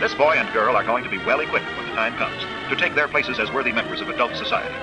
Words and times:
This 0.00 0.14
boy 0.14 0.32
and 0.38 0.50
girl 0.54 0.74
are 0.76 0.82
going 0.82 1.04
to 1.04 1.10
be 1.10 1.18
well 1.18 1.40
equipped 1.40 1.66
when 1.76 1.86
the 1.86 1.92
time 1.92 2.16
comes 2.16 2.42
to 2.70 2.74
take 2.74 2.94
their 2.94 3.06
places 3.06 3.38
as 3.38 3.52
worthy 3.52 3.70
members 3.70 4.00
of 4.00 4.08
adult 4.08 4.34
society. 4.34 4.74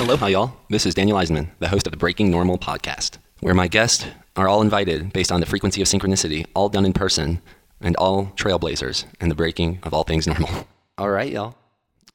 Aloha, 0.00 0.26
y'all. 0.28 0.56
This 0.70 0.86
is 0.86 0.94
Daniel 0.94 1.18
Eisenman, 1.18 1.50
the 1.58 1.68
host 1.68 1.86
of 1.86 1.90
the 1.90 1.98
Breaking 1.98 2.30
Normal 2.30 2.56
podcast, 2.56 3.18
where 3.40 3.52
my 3.52 3.68
guests 3.68 4.06
are 4.36 4.48
all 4.48 4.62
invited 4.62 5.12
based 5.12 5.30
on 5.30 5.40
the 5.40 5.46
frequency 5.46 5.82
of 5.82 5.86
synchronicity, 5.86 6.46
all 6.56 6.70
done 6.70 6.86
in 6.86 6.94
person, 6.94 7.42
and 7.82 7.94
all 7.96 8.32
trailblazers 8.36 9.04
in 9.20 9.28
the 9.28 9.34
breaking 9.34 9.78
of 9.82 9.92
all 9.92 10.04
things 10.04 10.26
normal. 10.26 10.48
All 10.96 11.10
right, 11.10 11.30
y'all. 11.30 11.56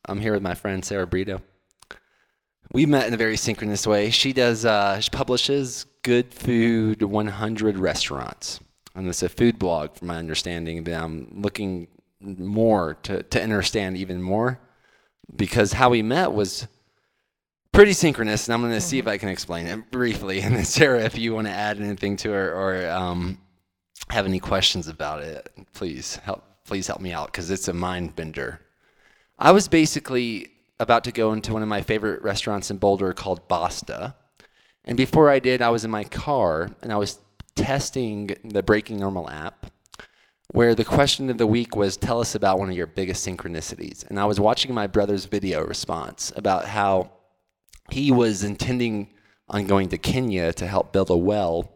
I'm 0.05 0.21
here 0.21 0.33
with 0.33 0.41
my 0.41 0.55
friend 0.55 0.83
Sara 0.83 1.05
Brito. 1.05 1.41
We 2.71 2.87
met 2.87 3.07
in 3.07 3.13
a 3.13 3.17
very 3.17 3.37
synchronous 3.37 3.85
way. 3.85 4.09
She 4.09 4.33
does. 4.33 4.65
Uh, 4.65 4.99
she 4.99 5.09
publishes 5.11 5.85
Good 6.01 6.33
Food 6.33 7.03
100 7.03 7.77
Restaurants, 7.77 8.59
and 8.97 9.07
it's 9.07 9.23
a 9.23 9.29
food 9.29 9.59
blog, 9.59 9.95
from 9.95 10.07
my 10.07 10.17
understanding. 10.17 10.83
that 10.83 11.01
I'm 11.01 11.41
looking 11.41 11.87
more 12.19 12.95
to 13.03 13.23
to 13.23 13.41
understand 13.41 13.97
even 13.97 14.21
more 14.21 14.59
because 15.35 15.73
how 15.73 15.89
we 15.89 16.01
met 16.01 16.33
was 16.33 16.67
pretty 17.71 17.93
synchronous, 17.93 18.47
and 18.47 18.53
I'm 18.53 18.61
going 18.61 18.73
to 18.73 18.81
see 18.81 18.97
if 18.97 19.07
I 19.07 19.17
can 19.17 19.29
explain 19.29 19.67
it 19.67 19.91
briefly. 19.91 20.41
And 20.47 20.55
then 20.55 20.65
Sara, 20.65 21.03
if 21.03 21.17
you 21.17 21.33
want 21.35 21.47
to 21.47 21.53
add 21.53 21.79
anything 21.79 22.17
to 22.17 22.29
it 22.29 22.49
or 22.49 22.89
um, 22.89 23.37
have 24.09 24.25
any 24.25 24.39
questions 24.39 24.87
about 24.87 25.21
it, 25.21 25.49
please 25.73 26.15
help. 26.17 26.43
Please 26.65 26.87
help 26.87 26.99
me 26.99 27.13
out 27.13 27.27
because 27.27 27.49
it's 27.49 27.69
a 27.69 27.73
mind 27.73 28.13
bender. 28.17 28.59
I 29.39 29.51
was 29.51 29.69
basically 29.69 30.49
about 30.81 31.05
to 31.05 31.13
go 31.13 31.31
into 31.31 31.53
one 31.53 31.61
of 31.61 31.69
my 31.69 31.81
favorite 31.81 32.21
restaurants 32.23 32.69
in 32.69 32.77
Boulder 32.77 33.13
called 33.13 33.47
Basta. 33.47 34.15
And 34.83 34.97
before 34.97 35.29
I 35.29 35.39
did, 35.39 35.61
I 35.61 35.69
was 35.69 35.85
in 35.85 35.91
my 35.91 36.03
car 36.03 36.69
and 36.81 36.91
I 36.91 36.97
was 36.97 37.19
testing 37.57 38.35
the 38.45 38.63
Breaking 38.63 38.97
Normal 38.97 39.29
app, 39.29 39.71
where 40.51 40.73
the 40.73 40.85
question 40.85 41.29
of 41.29 41.37
the 41.37 41.47
week 41.47 41.75
was 41.75 41.97
tell 41.97 42.21
us 42.21 42.35
about 42.35 42.59
one 42.59 42.69
of 42.69 42.77
your 42.77 42.87
biggest 42.87 43.27
synchronicities. 43.27 44.07
And 44.07 44.17
I 44.17 44.25
was 44.25 44.39
watching 44.39 44.73
my 44.73 44.87
brother's 44.87 45.25
video 45.25 45.65
response 45.65 46.31
about 46.37 46.65
how 46.65 47.11
he 47.91 48.11
was 48.11 48.43
intending 48.43 49.09
on 49.49 49.65
going 49.65 49.89
to 49.89 49.97
Kenya 49.97 50.53
to 50.53 50.67
help 50.67 50.93
build 50.93 51.09
a 51.09 51.17
well, 51.17 51.73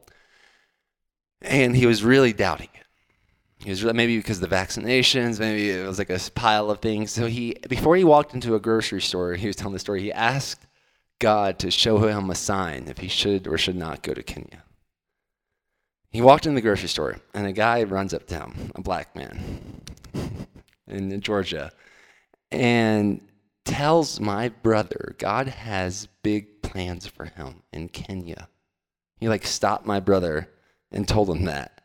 and 1.42 1.76
he 1.76 1.86
was 1.86 2.04
really 2.04 2.32
doubting 2.32 2.70
it. 2.76 2.86
He 3.64 3.70
was 3.70 3.84
really, 3.84 3.96
maybe 3.96 4.18
because 4.18 4.42
of 4.42 4.50
the 4.50 4.56
vaccinations, 4.56 5.40
maybe 5.40 5.70
it 5.70 5.86
was 5.86 6.00
like 6.00 6.10
a 6.10 6.20
pile 6.34 6.72
of 6.72 6.80
things. 6.80 7.12
So 7.12 7.28
he, 7.28 7.58
before 7.70 7.96
he 7.96 8.04
walked 8.04 8.34
into 8.34 8.56
a 8.56 8.60
grocery 8.60 9.02
store, 9.02 9.34
he 9.34 9.48
was 9.48 9.56
telling 9.56 9.74
the 9.74 9.80
story. 9.80 10.02
He 10.02 10.12
asked 10.12 10.66
God 11.20 11.60
to 11.60 11.70
show 11.70 12.00
him 12.00 12.30
a 12.30 12.36
sign 12.36 12.88
if 12.88 12.98
he 12.98 13.08
should 13.08 13.48
or 13.48 13.58
should 13.58 13.76
not 13.76 14.02
go 14.02 14.14
to 14.14 14.24
Kenya. 14.24 14.64
He 16.12 16.22
walked 16.22 16.46
in 16.46 16.56
the 16.56 16.62
grocery 16.62 16.90
store, 16.90 17.18
and 17.34 17.48
a 17.48 17.54
guy 17.54 17.84
runs 17.84 18.14
up 18.14 18.28
to 18.28 18.36
him, 18.36 18.72
a 18.76 18.82
black 18.82 19.16
man 19.16 19.82
in 20.88 21.22
Georgia, 21.22 21.72
and 22.52 23.22
tells 23.64 24.20
my 24.20 24.50
brother 24.50 25.16
God 25.18 25.48
has 25.48 26.08
big 26.22 26.62
plans 26.62 27.08
for 27.08 27.26
him 27.26 27.64
in 27.72 27.88
Kenya. 27.88 28.50
He 29.18 29.30
like 29.30 29.46
stopped 29.46 29.86
my 29.86 30.00
brother 30.00 30.50
and 30.92 31.08
told 31.08 31.30
him 31.30 31.46
that 31.46 31.82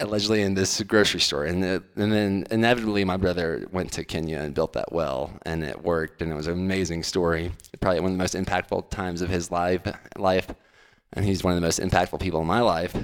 allegedly 0.00 0.42
in 0.42 0.54
this 0.54 0.80
grocery 0.82 1.20
store. 1.20 1.44
And, 1.44 1.64
it, 1.64 1.82
and 1.96 2.12
then 2.12 2.46
inevitably 2.50 3.04
my 3.04 3.16
brother 3.16 3.66
went 3.72 3.92
to 3.92 4.04
kenya 4.04 4.38
and 4.38 4.54
built 4.54 4.72
that 4.74 4.92
well 4.92 5.32
and 5.46 5.62
it 5.62 5.82
worked 5.82 6.20
and 6.20 6.32
it 6.32 6.34
was 6.34 6.46
an 6.46 6.54
amazing 6.54 7.02
story. 7.02 7.52
Probably 7.80 8.00
one 8.00 8.12
of 8.12 8.18
the 8.18 8.22
most 8.22 8.34
impactful 8.34 8.90
times 8.90 9.22
of 9.22 9.28
his 9.28 9.50
life 9.50 9.82
life 10.16 10.48
and 11.12 11.24
he's 11.24 11.44
one 11.44 11.52
of 11.52 11.60
the 11.60 11.66
most 11.66 11.80
impactful 11.80 12.20
people 12.20 12.40
in 12.40 12.46
my 12.46 12.60
life 12.60 12.94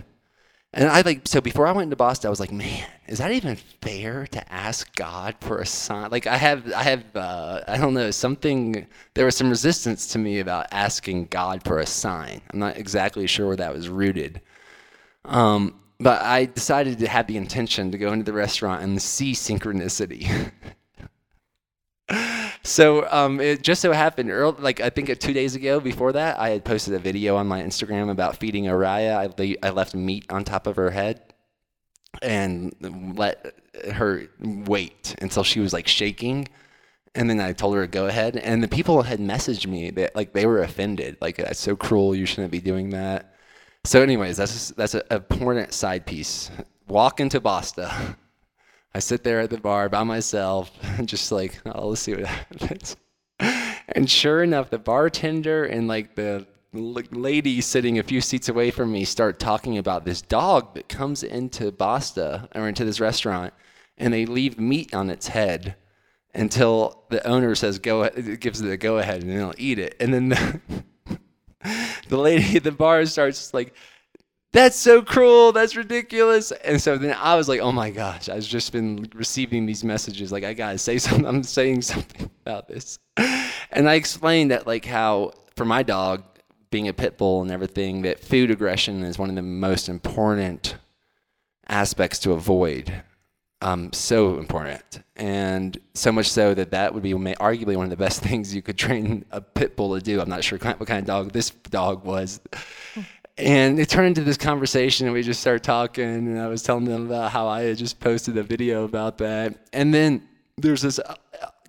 and 0.73 0.89
i 0.89 1.01
like 1.03 1.27
so 1.27 1.41
before 1.41 1.67
i 1.67 1.73
went 1.73 1.85
into 1.85 1.97
Basta 1.97 2.27
i 2.27 2.31
was 2.31 2.41
like 2.41 2.53
man 2.53 2.87
is 3.09 3.19
that 3.19 3.33
even 3.33 3.57
fair 3.83 4.27
to 4.29 4.53
ask 4.53 4.95
god 4.95 5.35
for 5.41 5.59
a 5.59 5.67
sign? 5.67 6.11
Like 6.11 6.29
i 6.29 6.37
have 6.37 6.73
i 6.73 6.83
have 6.85 7.05
uh, 7.17 7.61
i 7.67 7.77
don't 7.77 7.95
know 7.95 8.11
something 8.13 8.87
there 9.15 9.25
was 9.25 9.37
some 9.37 9.51
resistance 9.51 10.07
to 10.09 10.19
me 10.19 10.39
about 10.39 10.67
asking 10.71 11.27
god 11.27 11.65
for 11.65 11.81
a 11.81 11.87
sign. 11.87 12.41
I'm 12.53 12.61
not 12.61 12.77
exactly 12.77 13.27
sure 13.27 13.49
where 13.49 13.57
that 13.57 13.75
was 13.75 13.89
rooted. 13.89 14.41
Um, 15.25 15.81
but 15.99 16.23
I 16.23 16.47
decided 16.47 16.99
to 17.01 17.09
have 17.09 17.27
the 17.27 17.37
intention 17.37 17.91
to 17.93 17.99
go 17.99 18.13
into 18.13 18.25
the 18.25 18.33
restaurant 18.33 18.83
and 18.83 19.01
see 19.01 19.33
synchronicity. 19.33 20.51
so 22.71 23.07
um, 23.11 23.41
it 23.41 23.63
just 23.63 23.83
so 23.83 23.93
happened, 23.93 24.31
early, 24.31 24.57
like 24.61 24.81
I 24.81 24.91
think 24.91 25.19
two 25.19 25.33
days 25.33 25.55
ago 25.57 25.81
before 25.81 26.13
that, 26.13 26.39
I 26.39 26.51
had 26.51 26.65
posted 26.65 26.95
a 26.95 26.99
video 26.99 27.37
on 27.37 27.47
my 27.47 27.61
Instagram 27.63 28.11
about 28.11 28.37
feeding 28.37 28.65
Araya. 28.65 29.33
I, 29.39 29.57
I 29.67 29.71
left 29.71 29.95
meat 29.95 30.27
on 30.31 30.45
top 30.45 30.67
of 30.67 30.77
her 30.77 30.91
head 30.91 31.35
and 32.23 32.75
let 33.17 33.55
her 33.93 34.29
wait 34.39 35.17
until 35.21 35.43
she 35.43 35.61
was 35.61 35.73
like 35.73 35.89
shaking. 35.89 36.49
And 37.15 37.29
then 37.29 37.41
I 37.41 37.53
told 37.53 37.75
her 37.75 37.83
to 37.83 37.91
go 37.91 38.07
ahead. 38.07 38.37
And 38.37 38.63
the 38.63 38.69
people 38.69 39.03
had 39.03 39.19
messaged 39.19 39.67
me 39.67 39.91
that 39.91 40.15
like 40.15 40.33
they 40.33 40.47
were 40.47 40.63
offended. 40.63 41.17
Like, 41.21 41.37
that's 41.37 41.61
so 41.61 41.75
cruel. 41.75 42.15
You 42.15 42.25
shouldn't 42.25 42.53
be 42.53 42.61
doing 42.61 42.91
that. 42.91 43.35
So, 43.85 44.03
anyways, 44.03 44.37
that's 44.37 44.71
that's 44.71 44.95
a 44.95 45.03
important 45.13 45.73
side 45.73 46.07
piece. 46.07 46.51
Walk 46.87 47.19
into 47.19 47.41
Basta. 47.41 48.17
I 48.95 48.99
sit 48.99 49.23
there 49.23 49.41
at 49.41 49.51
the 49.51 49.59
bar 49.59 49.89
by 49.89 50.03
myself, 50.03 50.71
just 51.05 51.31
like, 51.31 51.61
oh, 51.67 51.89
let's 51.89 52.03
see 52.03 52.15
what 52.15 52.27
happens. 52.27 52.97
And 53.89 54.09
sure 54.11 54.43
enough, 54.43 54.71
the 54.71 54.79
bartender 54.79 55.65
and 55.65 55.89
like 55.89 56.15
the 56.15 56.47
lady 56.73 57.61
sitting 57.61 57.99
a 57.99 58.03
few 58.03 58.21
seats 58.21 58.49
away 58.49 58.71
from 58.71 58.93
me 58.93 59.05
start 59.05 59.41
talking 59.41 59.79
about 59.79 60.05
this 60.05 60.23
dog 60.23 60.75
that 60.75 60.89
comes 60.89 61.23
into 61.23 61.73
Basta 61.73 62.49
or 62.55 62.69
into 62.69 62.85
this 62.85 63.01
restaurant, 63.01 63.53
and 63.99 64.13
they 64.13 64.27
leave 64.27 64.59
meat 64.59 64.95
on 64.95 65.11
its 65.11 65.29
head 65.29 65.77
until 66.35 67.05
the 67.09 67.27
owner 67.27 67.55
says 67.57 67.81
go 67.81 68.09
gives 68.09 68.61
it 68.61 68.71
a 68.71 68.77
go 68.77 68.99
ahead, 68.99 69.23
and 69.23 69.31
they'll 69.31 69.55
eat 69.59 69.79
it. 69.79 69.97
And 69.99 70.15
then 70.15 70.29
the, 70.29 70.61
the 72.09 72.17
lady 72.17 72.57
at 72.57 72.65
the 72.65 72.73
bar 72.73 73.05
starts 73.07 73.53
like, 73.53 73.75
that's 74.53 74.77
so 74.77 75.03
cruel. 75.03 75.53
That's 75.53 75.77
ridiculous. 75.77 76.51
And 76.53 76.81
so 76.81 76.99
then 76.99 77.17
I 77.19 77.37
was 77.37 77.49
like, 77.49 77.61
oh 77.61 77.73
my 77.73 77.91
gosh, 77.91 78.29
I've 78.29 78.43
just 78.43 78.73
been 78.73 79.09
receiving 79.15 79.67
these 79.67 79.85
messages. 79.85 80.33
Like, 80.33 80.45
I 80.45 80.55
got 80.55 80.73
to 80.73 80.79
say 80.79 80.99
something. 80.99 81.27
I'm 81.27 81.43
saying 81.43 81.83
something 81.83 82.31
about 82.45 82.69
this. 82.69 82.99
And 83.71 83.89
I 83.89 83.95
explained 83.95 84.51
that, 84.51 84.67
like, 84.67 84.85
how 84.85 85.33
for 85.57 85.65
my 85.65 85.83
dog, 85.83 86.25
being 86.71 86.89
a 86.89 86.93
pit 86.93 87.19
bull 87.19 87.43
and 87.43 87.51
everything, 87.51 88.03
that 88.03 88.21
food 88.21 88.51
aggression 88.51 89.03
is 89.03 89.19
one 89.19 89.29
of 89.29 89.37
the 89.37 89.43
most 89.43 89.89
important 89.89 90.77
aspects 91.69 92.19
to 92.21 92.33
avoid 92.33 93.03
um, 93.63 93.93
so 93.93 94.39
important, 94.39 95.03
and 95.17 95.79
so 95.93 96.11
much 96.11 96.31
so 96.31 96.55
that 96.55 96.71
that 96.71 96.95
would 96.95 97.03
be 97.03 97.13
arguably 97.13 97.77
one 97.77 97.85
of 97.85 97.91
the 97.91 97.97
best 97.97 98.23
things 98.25 98.55
you 98.55 98.63
could 98.63 98.79
train 98.79 99.25
a 99.31 99.41
pit 99.41 99.77
bull 99.77 99.95
to 99.95 100.03
do. 100.03 100.21
I'm 100.21 100.29
not 100.29 100.43
sure 100.45 100.59
what 100.59 100.87
kind 100.87 101.01
of 101.01 101.05
dog 101.05 101.33
this 101.33 101.51
dog 101.51 102.05
was. 102.05 102.41
And 103.41 103.81
it 103.81 103.89
turned 103.89 104.09
into 104.09 104.23
this 104.23 104.37
conversation, 104.37 105.07
and 105.07 105.15
we 105.15 105.23
just 105.23 105.41
started 105.41 105.63
talking. 105.63 106.05
And 106.05 106.39
I 106.39 106.49
was 106.49 106.63
telling 106.63 106.85
them 106.85 107.07
about 107.07 107.31
how 107.31 107.49
I 107.49 107.63
had 107.63 107.79
just 107.79 107.99
posted 107.99 108.37
a 108.37 108.43
video 108.43 108.85
about 108.85 109.19
that. 109.19 109.67
And 109.73 109.95
then 109.95 110.29
there's 110.59 110.83
this 110.83 110.99
uh, 110.99 111.15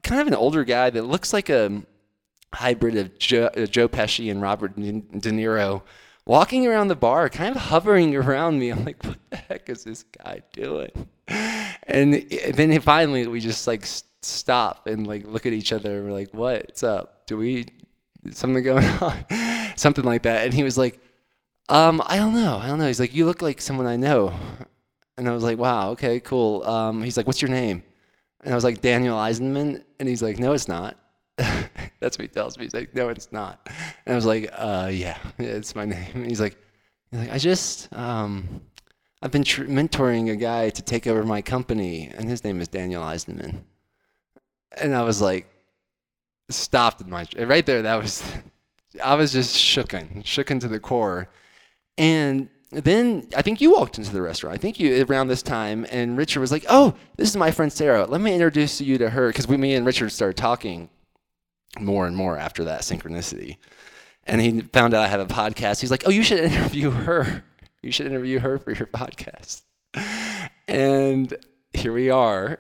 kind 0.03 0.21
of 0.21 0.27
an 0.27 0.35
older 0.35 0.63
guy 0.63 0.89
that 0.89 1.03
looks 1.03 1.33
like 1.33 1.49
a 1.49 1.81
hybrid 2.53 2.97
of 2.97 3.17
Joe, 3.17 3.49
uh, 3.55 3.65
Joe 3.65 3.87
Pesci 3.87 4.29
and 4.29 4.41
Robert 4.41 4.75
De 4.75 5.31
Niro 5.31 5.81
walking 6.25 6.67
around 6.67 6.89
the 6.89 6.95
bar, 6.95 7.29
kind 7.29 7.55
of 7.55 7.61
hovering 7.61 8.15
around 8.15 8.59
me. 8.59 8.69
I'm 8.71 8.83
like, 8.83 9.03
what 9.05 9.17
the 9.29 9.37
heck 9.37 9.69
is 9.69 9.83
this 9.83 10.03
guy 10.03 10.41
doing? 10.53 10.91
And 11.27 12.13
then 12.53 12.79
finally 12.81 13.27
we 13.27 13.39
just 13.39 13.65
like 13.67 13.85
stop 14.21 14.87
and 14.87 15.07
like 15.07 15.25
look 15.25 15.45
at 15.45 15.53
each 15.53 15.71
other. 15.71 15.97
And 15.97 16.05
we're 16.05 16.13
like, 16.13 16.33
what's 16.33 16.83
up? 16.83 17.25
Do 17.27 17.37
we 17.37 17.67
something 18.31 18.61
going 18.61 18.85
on? 19.01 19.15
something 19.75 20.05
like 20.05 20.23
that. 20.23 20.45
And 20.45 20.53
he 20.53 20.63
was 20.63 20.77
like, 20.77 21.00
um, 21.71 22.01
I 22.05 22.17
don't 22.17 22.33
know. 22.33 22.57
I 22.57 22.67
don't 22.67 22.79
know. 22.79 22.87
He's 22.87 22.99
like, 22.99 23.15
you 23.15 23.25
look 23.25 23.41
like 23.41 23.61
someone 23.61 23.87
I 23.87 23.95
know. 23.95 24.33
And 25.17 25.27
I 25.27 25.31
was 25.31 25.43
like, 25.43 25.57
wow, 25.57 25.91
okay, 25.91 26.19
cool. 26.19 26.63
Um, 26.63 27.01
he's 27.01 27.15
like, 27.15 27.27
what's 27.27 27.41
your 27.41 27.49
name? 27.49 27.81
And 28.43 28.51
I 28.51 28.55
was 28.55 28.63
like, 28.65 28.81
Daniel 28.81 29.17
Eisenman. 29.17 29.81
And 29.99 30.09
he's 30.09 30.21
like, 30.21 30.37
no, 30.37 30.51
it's 30.51 30.67
not. 30.67 30.97
That's 31.37 32.17
what 32.17 32.21
he 32.21 32.27
tells 32.27 32.57
me. 32.57 32.65
He's 32.65 32.73
like, 32.73 32.93
no, 32.93 33.07
it's 33.07 33.31
not. 33.31 33.69
And 34.05 34.13
I 34.13 34.15
was 34.15 34.25
like, 34.25 34.49
uh, 34.53 34.89
yeah, 34.91 35.17
it's 35.37 35.73
my 35.73 35.85
name. 35.85 36.11
And 36.13 36.27
he's 36.27 36.41
like, 36.41 36.57
he's 37.09 37.21
like, 37.21 37.31
I 37.31 37.37
just, 37.37 37.93
um, 37.95 38.61
I've 39.21 39.31
been 39.31 39.43
tr- 39.43 39.63
mentoring 39.63 40.29
a 40.31 40.35
guy 40.35 40.71
to 40.71 40.81
take 40.81 41.07
over 41.07 41.23
my 41.23 41.41
company, 41.41 42.11
and 42.17 42.27
his 42.27 42.43
name 42.43 42.59
is 42.59 42.67
Daniel 42.67 43.03
Eisenman. 43.03 43.61
And 44.77 44.95
I 44.95 45.03
was 45.03 45.21
like, 45.21 45.47
stopped 46.49 46.99
in 47.01 47.09
my 47.09 47.25
right 47.37 47.65
there. 47.65 47.83
That 47.83 48.01
was, 48.01 48.23
I 49.01 49.15
was 49.15 49.31
just 49.31 49.55
shooken, 49.55 50.23
shooken 50.23 50.59
to 50.59 50.67
the 50.67 50.79
core. 50.79 51.29
And 52.01 52.49
then 52.71 53.27
I 53.37 53.43
think 53.43 53.61
you 53.61 53.71
walked 53.71 53.99
into 53.99 54.11
the 54.11 54.23
restaurant. 54.23 54.55
I 54.55 54.57
think 54.57 54.79
you 54.79 55.05
around 55.07 55.27
this 55.27 55.43
time, 55.43 55.85
and 55.91 56.17
Richard 56.17 56.39
was 56.39 56.51
like, 56.51 56.65
"Oh, 56.67 56.95
this 57.15 57.29
is 57.29 57.37
my 57.37 57.51
friend 57.51 57.71
Sara. 57.71 58.05
Let 58.05 58.21
me 58.21 58.33
introduce 58.33 58.81
you 58.81 58.97
to 58.97 59.11
her." 59.11 59.27
Because 59.27 59.47
me 59.47 59.75
and 59.75 59.85
Richard 59.85 60.09
started 60.11 60.35
talking 60.35 60.89
more 61.79 62.07
and 62.07 62.17
more 62.17 62.39
after 62.39 62.63
that 62.63 62.81
synchronicity. 62.81 63.57
And 64.25 64.41
he 64.41 64.61
found 64.61 64.95
out 64.95 65.03
I 65.03 65.09
have 65.09 65.19
a 65.19 65.27
podcast. 65.27 65.79
He's 65.79 65.91
like, 65.91 66.07
"Oh, 66.07 66.09
you 66.09 66.23
should 66.23 66.39
interview 66.39 66.89
her." 66.89 67.43
You 67.83 67.91
should 67.91 68.07
interview 68.07 68.39
her 68.39 68.57
for 68.57 68.71
your 68.71 68.87
podcast. 68.87 69.61
And 70.67 71.35
here 71.73 71.93
we 71.93 72.09
are, 72.09 72.59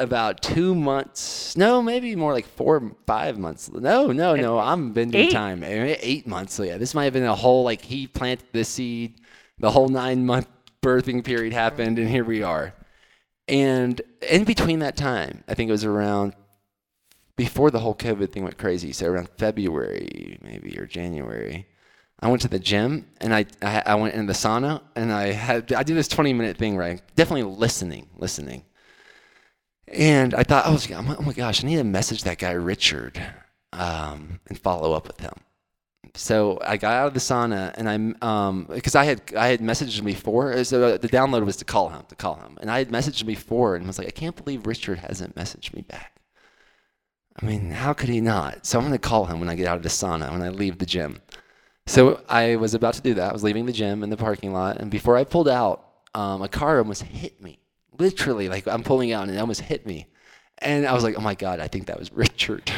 about 0.00 0.40
two 0.42 0.74
months. 0.74 1.56
No, 1.56 1.82
maybe 1.82 2.14
more 2.16 2.32
like 2.32 2.46
four, 2.46 2.92
five 3.06 3.38
months. 3.38 3.70
No, 3.70 4.12
no, 4.12 4.36
no. 4.36 4.58
I'm 4.58 4.92
bending 4.92 5.22
Eight. 5.26 5.32
time. 5.32 5.62
Eh, 5.62 5.96
Eight 6.00 6.26
months. 6.26 6.54
So 6.54 6.62
yeah, 6.62 6.78
this 6.78 6.94
might 6.94 7.04
have 7.04 7.12
been 7.12 7.24
a 7.24 7.34
whole 7.34 7.64
like 7.64 7.82
he 7.82 8.06
planted 8.06 8.46
the 8.52 8.64
seed. 8.64 9.20
The 9.58 9.70
whole 9.70 9.88
nine 9.88 10.24
month 10.24 10.46
birthing 10.82 11.24
period 11.24 11.52
happened, 11.52 11.98
and 11.98 12.08
here 12.08 12.24
we 12.24 12.42
are. 12.42 12.74
And 13.48 14.00
in 14.28 14.44
between 14.44 14.78
that 14.80 14.96
time, 14.96 15.42
I 15.48 15.54
think 15.54 15.68
it 15.68 15.72
was 15.72 15.84
around 15.84 16.34
before 17.36 17.70
the 17.70 17.80
whole 17.80 17.94
COVID 17.94 18.30
thing 18.30 18.44
went 18.44 18.58
crazy. 18.58 18.92
So 18.92 19.06
around 19.06 19.28
February, 19.38 20.38
maybe 20.42 20.78
or 20.78 20.86
January, 20.86 21.66
I 22.20 22.28
went 22.28 22.42
to 22.42 22.48
the 22.48 22.58
gym 22.58 23.06
and 23.20 23.34
I, 23.34 23.46
I 23.62 23.82
I 23.86 23.94
went 23.94 24.14
in 24.14 24.26
the 24.26 24.32
sauna 24.32 24.82
and 24.96 25.12
I 25.12 25.32
had 25.32 25.72
I 25.72 25.82
did 25.82 25.96
this 25.96 26.08
20 26.08 26.32
minute 26.34 26.56
thing 26.56 26.80
I'm 26.80 27.00
definitely 27.16 27.44
listening, 27.44 28.08
listening. 28.16 28.64
And 29.92 30.34
I 30.34 30.42
thought, 30.42 30.64
oh, 30.66 30.78
oh 30.94 31.02
my- 31.02 31.16
oh 31.16 31.22
my 31.22 31.32
gosh, 31.32 31.62
I 31.64 31.66
need 31.66 31.76
to 31.76 31.84
message 31.84 32.24
that 32.24 32.38
guy 32.38 32.52
Richard 32.52 33.22
um, 33.72 34.40
and 34.48 34.58
follow 34.58 34.92
up 34.92 35.06
with 35.06 35.20
him. 35.20 35.34
So 36.14 36.58
I 36.64 36.76
got 36.78 36.94
out 36.94 37.06
of 37.08 37.14
the 37.14 37.20
sauna 37.20 37.74
and 37.76 37.88
I'm 37.88 38.16
um 38.22 38.66
because 38.70 38.94
I 38.94 39.04
had 39.04 39.20
I 39.36 39.48
had 39.48 39.60
messaged 39.60 39.98
him 39.98 40.04
before. 40.04 40.64
So 40.64 40.96
the 40.96 41.08
download 41.08 41.44
was 41.44 41.56
to 41.56 41.64
call 41.64 41.90
him 41.90 42.02
to 42.08 42.16
call 42.16 42.36
him, 42.36 42.58
and 42.60 42.70
I 42.70 42.78
had 42.78 42.88
messaged 42.88 43.20
him 43.20 43.26
before 43.26 43.76
and 43.76 43.86
was 43.86 43.98
like, 43.98 44.08
I 44.08 44.10
can't 44.10 44.34
believe 44.34 44.66
Richard 44.66 44.98
hasn't 45.00 45.34
messaged 45.36 45.74
me 45.74 45.82
back. 45.82 46.20
I 47.40 47.46
mean, 47.46 47.70
how 47.70 47.92
could 47.92 48.08
he 48.08 48.20
not? 48.20 48.66
So 48.66 48.78
I'm 48.78 48.84
gonna 48.84 48.98
call 48.98 49.26
him 49.26 49.38
when 49.38 49.48
I 49.48 49.54
get 49.54 49.66
out 49.68 49.76
of 49.76 49.82
the 49.82 49.88
sauna 49.88 50.30
when 50.32 50.42
I 50.42 50.48
leave 50.48 50.78
the 50.78 50.86
gym. 50.86 51.20
So 51.86 52.20
I 52.28 52.56
was 52.56 52.74
about 52.74 52.94
to 52.94 53.02
do 53.02 53.14
that. 53.14 53.30
I 53.30 53.32
was 53.32 53.44
leaving 53.44 53.66
the 53.66 53.72
gym 53.72 54.02
in 54.02 54.10
the 54.10 54.16
parking 54.16 54.52
lot, 54.52 54.78
and 54.78 54.90
before 54.90 55.16
I 55.16 55.24
pulled 55.24 55.48
out, 55.48 55.84
um, 56.14 56.42
a 56.42 56.48
car 56.48 56.78
almost 56.78 57.02
hit 57.02 57.40
me. 57.40 57.57
Literally, 57.98 58.48
like 58.48 58.66
I'm 58.66 58.82
pulling 58.82 59.12
out, 59.12 59.28
and 59.28 59.36
it 59.36 59.40
almost 59.40 59.60
hit 59.60 59.86
me. 59.86 60.06
And 60.58 60.86
I 60.86 60.92
was 60.92 61.04
like, 61.04 61.16
"Oh 61.16 61.20
my 61.20 61.34
god, 61.34 61.60
I 61.60 61.68
think 61.68 61.86
that 61.86 61.98
was 61.98 62.12
Richard." 62.24 62.70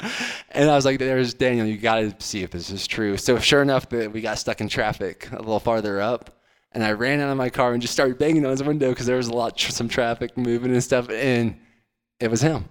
and 0.00 0.70
I 0.70 0.74
was 0.74 0.84
like, 0.84 0.98
"There's 0.98 1.34
Daniel. 1.34 1.66
You 1.66 1.78
got 1.78 1.96
to 1.96 2.14
see 2.18 2.42
if 2.42 2.50
this 2.50 2.70
is 2.70 2.86
true." 2.86 3.16
So 3.16 3.38
sure 3.38 3.62
enough, 3.62 3.90
we 3.90 4.20
got 4.20 4.38
stuck 4.38 4.60
in 4.60 4.68
traffic 4.68 5.30
a 5.32 5.36
little 5.36 5.60
farther 5.60 6.00
up, 6.00 6.40
and 6.72 6.84
I 6.84 6.92
ran 6.92 7.20
out 7.20 7.30
of 7.30 7.36
my 7.36 7.50
car 7.50 7.72
and 7.72 7.80
just 7.80 7.94
started 7.94 8.18
banging 8.18 8.44
on 8.44 8.50
his 8.50 8.62
window 8.62 8.90
because 8.90 9.06
there 9.06 9.16
was 9.16 9.28
a 9.28 9.34
lot, 9.34 9.58
some 9.58 9.88
traffic 9.88 10.36
moving 10.36 10.72
and 10.72 10.82
stuff, 10.82 11.08
and 11.10 11.56
it 12.20 12.30
was 12.30 12.40
him. 12.40 12.68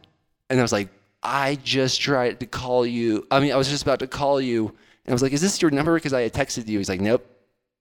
And 0.50 0.60
I 0.60 0.62
was 0.62 0.72
like, 0.72 0.90
I 1.24 1.56
just 1.64 2.02
tried 2.02 2.40
to 2.40 2.46
call 2.46 2.86
you. 2.86 3.26
I 3.32 3.40
mean, 3.40 3.52
I 3.52 3.56
was 3.56 3.68
just 3.68 3.84
about 3.84 4.00
to 4.00 4.08
call 4.08 4.40
you. 4.40 4.68
And 4.68 5.12
I 5.12 5.14
was 5.14 5.24
like, 5.24 5.34
Is 5.34 5.42
this 5.42 5.62
your 5.62 5.72
number? 5.72 5.96
Because 5.96 6.14
I 6.14 6.22
had 6.22 6.34
texted 6.34 6.68
you. 6.68 6.78
He's 6.78 6.90
like, 6.90 7.02
Nope. 7.02 7.26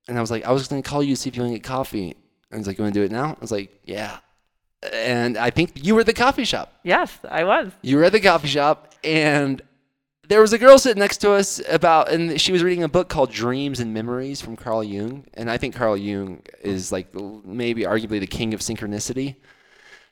And 0.09 0.19
I 0.19 0.21
was 0.21 0.31
like, 0.31 0.45
I 0.45 0.53
was 0.53 0.69
going 0.69 0.83
to 0.83 0.89
call 0.89 1.03
you 1.03 1.15
to 1.15 1.21
see 1.21 1.29
if 1.29 1.37
you 1.37 1.43
want 1.43 1.55
to 1.55 1.59
get 1.59 1.67
coffee. 1.67 2.17
And 2.55 2.61
he's 2.61 2.67
like, 2.69 2.79
You 2.79 2.85
want 2.85 2.95
to 2.95 3.01
do 3.01 3.05
it 3.05 3.11
now? 3.11 3.31
I 3.31 3.37
was 3.41 3.53
like, 3.53 3.81
Yeah. 3.85 4.19
And 4.93 5.37
I 5.37 5.51
think 5.51 5.85
you 5.85 5.95
were 5.95 6.01
at 6.01 6.07
the 6.07 6.13
coffee 6.13 6.45
shop. 6.45 6.73
Yes, 6.83 7.19
I 7.29 7.45
was. 7.45 7.73
You 7.83 7.97
were 7.97 8.05
at 8.05 8.13
the 8.13 8.21
coffee 8.21 8.49
shop, 8.49 8.95
and 9.03 9.63
there 10.29 10.41
was 10.41 10.53
a 10.53 10.59
girl 10.59 10.79
sitting 10.79 11.01
next 11.01 11.19
to 11.19 11.33
us 11.33 11.61
about, 11.69 12.11
and 12.13 12.41
she 12.41 12.53
was 12.53 12.63
reading 12.63 12.85
a 12.85 12.89
book 12.89 13.09
called 13.09 13.33
Dreams 13.33 13.81
and 13.81 13.93
Memories 13.93 14.41
from 14.41 14.57
Carl 14.57 14.85
Jung. 14.85 15.25
And 15.35 15.51
I 15.51 15.57
think 15.57 15.75
Carl 15.75 15.97
Jung 15.97 16.43
is 16.63 16.93
like 16.93 17.15
maybe 17.15 17.83
arguably 17.83 18.21
the 18.21 18.27
king 18.27 18.55
of 18.55 18.61
synchronicity. 18.61 19.37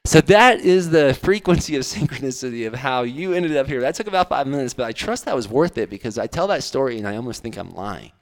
So 0.05 0.21
that 0.23 0.61
is 0.61 0.91
the 0.91 1.15
frequency 1.15 1.77
of 1.77 1.83
synchronicity 1.83 2.67
of 2.67 2.75
how 2.75 3.03
you 3.03 3.35
ended 3.35 3.57
up 3.57 3.67
here. 3.67 3.81
That 3.83 3.95
took 3.95 4.09
about 4.09 4.29
five 4.29 4.47
minutes, 4.47 4.75
but 4.75 4.87
I 4.87 4.93
trust 4.93 5.27
that 5.27 5.37
was 5.37 5.49
worth 5.49 5.79
it 5.79 5.91
because 5.91 6.19
I 6.19 6.27
tell 6.27 6.49
that 6.49 6.63
story 6.63 6.99
and 6.99 7.07
I 7.07 7.17
almost 7.17 7.43
think 7.43 7.57
I'm 7.57 7.73
lying. 7.75 8.13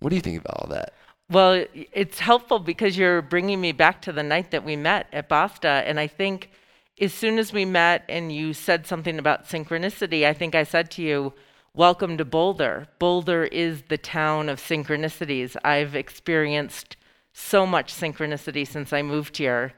What 0.00 0.10
do 0.10 0.16
you 0.16 0.22
think 0.22 0.40
about 0.40 0.60
all 0.60 0.68
that? 0.70 0.94
Well, 1.30 1.64
it's 1.74 2.18
helpful 2.18 2.58
because 2.58 2.98
you're 2.98 3.22
bringing 3.22 3.60
me 3.60 3.70
back 3.70 4.02
to 4.02 4.12
the 4.12 4.24
night 4.24 4.50
that 4.50 4.64
we 4.64 4.74
met 4.74 5.06
at 5.12 5.28
Basta. 5.28 5.68
And 5.68 6.00
I 6.00 6.08
think 6.08 6.50
as 7.00 7.14
soon 7.14 7.38
as 7.38 7.52
we 7.52 7.64
met 7.64 8.04
and 8.08 8.32
you 8.32 8.52
said 8.52 8.84
something 8.84 9.16
about 9.16 9.46
synchronicity, 9.46 10.26
I 10.26 10.32
think 10.32 10.56
I 10.56 10.64
said 10.64 10.90
to 10.92 11.02
you, 11.02 11.32
Welcome 11.72 12.18
to 12.18 12.24
Boulder. 12.24 12.88
Boulder 12.98 13.44
is 13.44 13.82
the 13.82 13.96
town 13.96 14.48
of 14.48 14.58
synchronicities. 14.58 15.56
I've 15.62 15.94
experienced 15.94 16.96
so 17.32 17.64
much 17.64 17.94
synchronicity 17.94 18.66
since 18.66 18.92
I 18.92 19.02
moved 19.02 19.36
here. 19.36 19.72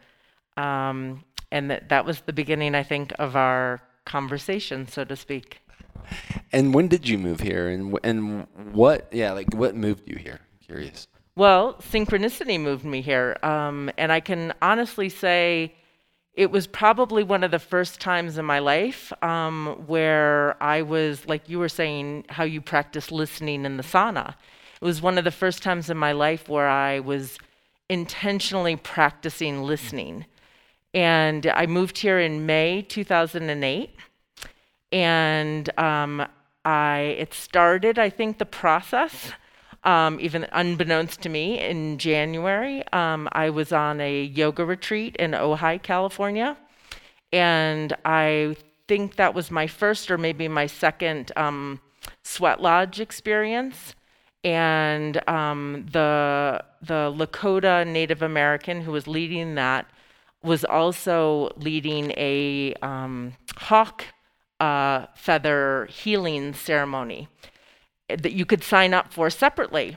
Um, 0.56 1.22
and 1.50 1.70
that, 1.70 1.90
that 1.90 2.06
was 2.06 2.22
the 2.22 2.32
beginning, 2.32 2.74
I 2.74 2.82
think, 2.82 3.12
of 3.18 3.36
our 3.36 3.82
conversation, 4.06 4.88
so 4.88 5.04
to 5.04 5.16
speak. 5.16 5.60
And 6.50 6.72
when 6.72 6.88
did 6.88 7.06
you 7.06 7.18
move 7.18 7.40
here? 7.40 7.68
And 7.68 7.98
and 8.02 8.46
what? 8.72 9.08
Yeah, 9.12 9.32
like 9.32 9.52
what 9.54 9.76
moved 9.76 10.08
you 10.08 10.16
here? 10.16 10.40
Curious. 10.64 11.06
Well, 11.34 11.74
synchronicity 11.74 12.60
moved 12.60 12.84
me 12.84 13.00
here. 13.00 13.38
Um, 13.42 13.90
and 13.96 14.12
I 14.12 14.20
can 14.20 14.52
honestly 14.60 15.08
say 15.08 15.74
it 16.34 16.50
was 16.50 16.66
probably 16.66 17.22
one 17.24 17.42
of 17.42 17.50
the 17.50 17.58
first 17.58 18.00
times 18.00 18.36
in 18.36 18.44
my 18.44 18.58
life 18.58 19.12
um, 19.22 19.84
where 19.86 20.62
I 20.62 20.82
was, 20.82 21.26
like 21.26 21.48
you 21.48 21.58
were 21.58 21.68
saying, 21.70 22.26
how 22.28 22.44
you 22.44 22.60
practice 22.60 23.10
listening 23.10 23.64
in 23.64 23.78
the 23.78 23.82
sauna. 23.82 24.34
It 24.80 24.84
was 24.84 25.00
one 25.00 25.16
of 25.16 25.24
the 25.24 25.30
first 25.30 25.62
times 25.62 25.88
in 25.88 25.96
my 25.96 26.12
life 26.12 26.48
where 26.48 26.68
I 26.68 27.00
was 27.00 27.38
intentionally 27.88 28.76
practicing 28.76 29.62
listening. 29.62 30.26
And 30.92 31.46
I 31.46 31.66
moved 31.66 31.98
here 31.98 32.18
in 32.18 32.44
May 32.44 32.82
2008 32.82 33.90
and 34.90 35.78
um, 35.78 36.26
I 36.64 36.98
it 37.18 37.32
started 37.32 37.98
I 37.98 38.10
think 38.10 38.38
the 38.38 38.46
process 38.46 39.32
um, 39.84 40.18
even 40.20 40.46
unbeknownst 40.52 41.20
to 41.22 41.28
me 41.28 41.58
in 41.58 41.98
January 41.98 42.84
um, 42.92 43.28
I 43.32 43.50
was 43.50 43.72
on 43.72 44.00
a 44.00 44.24
yoga 44.24 44.64
retreat 44.64 45.16
in 45.16 45.32
Ojai, 45.32 45.82
California, 45.82 46.56
and 47.32 47.96
I 48.04 48.56
think 48.88 49.16
that 49.16 49.34
was 49.34 49.50
my 49.50 49.66
first 49.66 50.10
or 50.10 50.18
maybe 50.18 50.48
my 50.48 50.66
second 50.66 51.32
um, 51.36 51.80
sweat 52.22 52.60
lodge 52.60 53.00
experience. 53.00 53.94
And 54.44 55.26
um, 55.28 55.86
the 55.92 56.64
the 56.80 57.14
Lakota 57.16 57.86
Native 57.86 58.22
American 58.22 58.80
who 58.80 58.90
was 58.90 59.06
leading 59.06 59.54
that 59.54 59.86
was 60.42 60.64
also 60.64 61.52
leading 61.56 62.10
a 62.16 62.74
um, 62.82 63.34
hawk 63.56 64.04
uh, 64.58 65.06
feather 65.14 65.86
healing 65.90 66.54
ceremony 66.54 67.28
that 68.16 68.32
you 68.32 68.44
could 68.44 68.62
sign 68.62 68.94
up 68.94 69.12
for 69.12 69.30
separately. 69.30 69.96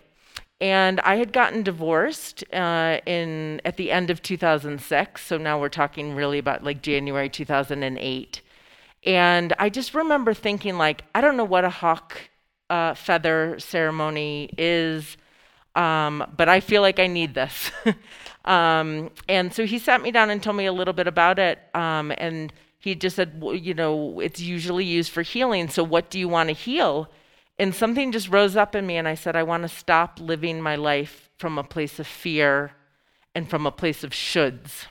And 0.62 1.02
I 1.02 1.18
had 1.18 1.34
gotten 1.34 1.64
divorced 1.64 2.44
uh, 2.54 3.00
in 3.06 3.62
at 3.66 3.76
the 3.76 3.92
end 3.92 4.10
of 4.10 4.22
2006, 4.22 5.26
so 5.26 5.38
now 5.38 5.60
we're 5.60 5.70
talking 5.70 6.16
really 6.16 6.40
about 6.40 6.64
like 6.64 6.82
January 6.82 7.30
2008. 7.30 8.42
And 9.06 9.54
I 9.60 9.70
just 9.70 9.94
remember 9.94 10.34
thinking 10.34 10.78
like, 10.78 11.04
I 11.14 11.22
don't 11.22 11.38
know 11.38 11.44
what 11.44 11.66
a 11.66 11.70
hawk 11.70 12.30
uh, 12.70 12.94
feather 12.94 13.60
ceremony 13.60 14.50
is, 14.58 15.18
um, 15.76 16.26
but 16.36 16.48
I 16.48 16.62
feel 16.62 16.82
like 16.82 17.00
I 17.00 17.08
need 17.08 17.34
this. 17.34 17.70
um, 18.46 19.12
and 19.28 19.54
so 19.54 19.66
he 19.66 19.78
sat 19.78 20.02
me 20.02 20.12
down 20.12 20.30
and 20.30 20.42
told 20.42 20.56
me 20.56 20.66
a 20.66 20.74
little 20.74 20.94
bit 20.94 21.08
about 21.08 21.38
it. 21.38 21.60
Um, 21.76 22.14
and 22.18 22.52
he 22.80 22.96
just 22.96 23.16
said, 23.16 23.42
well, 23.42 23.56
you 23.56 23.74
know, 23.74 24.20
it's 24.20 24.40
usually 24.40 24.86
used 24.86 25.12
for 25.12 25.22
healing. 25.22 25.68
So 25.70 25.84
what 25.84 26.10
do 26.10 26.18
you 26.18 26.30
want 26.30 26.50
to 26.50 26.54
heal? 26.54 27.10
And 27.58 27.74
something 27.74 28.12
just 28.12 28.30
rose 28.30 28.56
up 28.56 28.76
in 28.76 28.86
me, 28.86 28.98
and 28.98 29.08
I 29.08 29.16
said, 29.16 29.36
I 29.36 29.44
want 29.44 29.64
to 29.64 29.70
stop 29.70 30.20
living 30.20 30.62
my 30.62 30.76
life 30.76 31.30
from 31.38 31.58
a 31.58 31.64
place 31.64 32.00
of 32.00 32.08
fear 32.08 32.74
and 33.34 33.50
from 33.50 33.66
a 33.66 33.72
place 33.72 34.04
of 34.04 34.12
shoulds. 34.12 34.88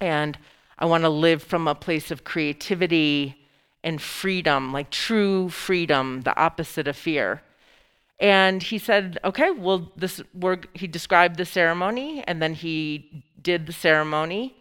And 0.00 0.38
I 0.78 0.86
want 0.86 1.04
to 1.04 1.10
live 1.10 1.42
from 1.42 1.68
a 1.68 1.74
place 1.74 2.10
of 2.10 2.24
creativity 2.24 3.36
and 3.84 4.00
freedom, 4.00 4.72
like 4.72 4.90
true 4.90 5.48
freedom, 5.48 6.22
the 6.22 6.36
opposite 6.36 6.88
of 6.88 6.96
fear. 6.96 7.42
And 8.18 8.62
he 8.62 8.78
said, 8.78 9.18
"Okay, 9.22 9.50
well, 9.50 9.92
this." 9.96 10.22
We're, 10.34 10.60
he 10.72 10.86
described 10.86 11.36
the 11.36 11.44
ceremony, 11.44 12.24
and 12.26 12.40
then 12.40 12.54
he 12.54 13.22
did 13.40 13.66
the 13.66 13.72
ceremony. 13.72 14.55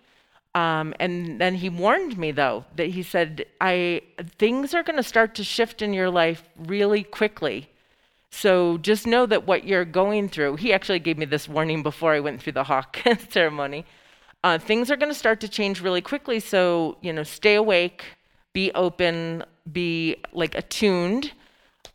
Um, 0.56 0.94
and 1.02 1.40
then 1.40 1.56
he 1.56 1.70
warned 1.70 2.18
me, 2.18 2.32
though, 2.32 2.64
that 2.78 2.88
he 2.88 3.04
said, 3.04 3.46
"I 3.60 4.02
things 4.40 4.74
are 4.74 4.84
going 4.84 4.96
to 4.96 5.04
start 5.04 5.36
to 5.36 5.44
shift 5.44 5.82
in 5.82 5.94
your 5.94 6.10
life 6.10 6.44
really 6.58 7.04
quickly. 7.04 7.70
So 8.32 8.78
just 8.78 9.06
know 9.06 9.26
that 9.26 9.46
what 9.46 9.66
you're 9.66 9.86
going 9.86 10.30
through." 10.30 10.56
He 10.56 10.72
actually 10.74 11.00
gave 11.00 11.18
me 11.18 11.26
this 11.26 11.50
warning 11.50 11.84
before 11.84 12.14
I 12.14 12.22
went 12.22 12.42
through 12.42 12.54
the 12.54 12.64
hawk 12.64 12.98
ceremony. 13.30 13.86
Uh, 14.46 14.58
things 14.58 14.90
are 14.90 14.96
going 14.96 15.12
to 15.12 15.20
start 15.20 15.42
to 15.42 15.50
change 15.50 15.82
really 15.82 16.02
quickly. 16.02 16.40
So 16.40 16.98
you 17.02 17.12
know, 17.12 17.24
stay 17.24 17.56
awake, 17.56 18.06
be 18.54 18.72
open, 18.74 19.44
be 19.70 20.16
like 20.32 20.56
attuned. 20.56 21.34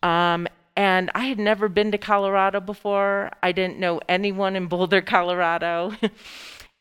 Um, 0.02 0.46
and 0.76 1.10
I 1.14 1.26
had 1.26 1.38
never 1.38 1.68
been 1.68 1.92
to 1.92 1.98
Colorado 1.98 2.60
before. 2.60 3.30
I 3.42 3.52
didn't 3.52 3.78
know 3.78 4.00
anyone 4.08 4.54
in 4.54 4.66
Boulder, 4.66 5.00
Colorado. 5.16 5.94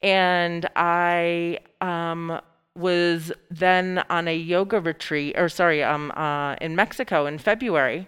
And 0.01 0.69
I 0.75 1.59
um, 1.81 2.39
was 2.75 3.31
then 3.51 4.03
on 4.09 4.27
a 4.27 4.35
yoga 4.35 4.79
retreat, 4.79 5.35
or 5.37 5.49
sorry, 5.49 5.83
um, 5.83 6.11
uh, 6.11 6.55
in 6.55 6.75
Mexico 6.75 7.25
in 7.25 7.37
February. 7.37 8.07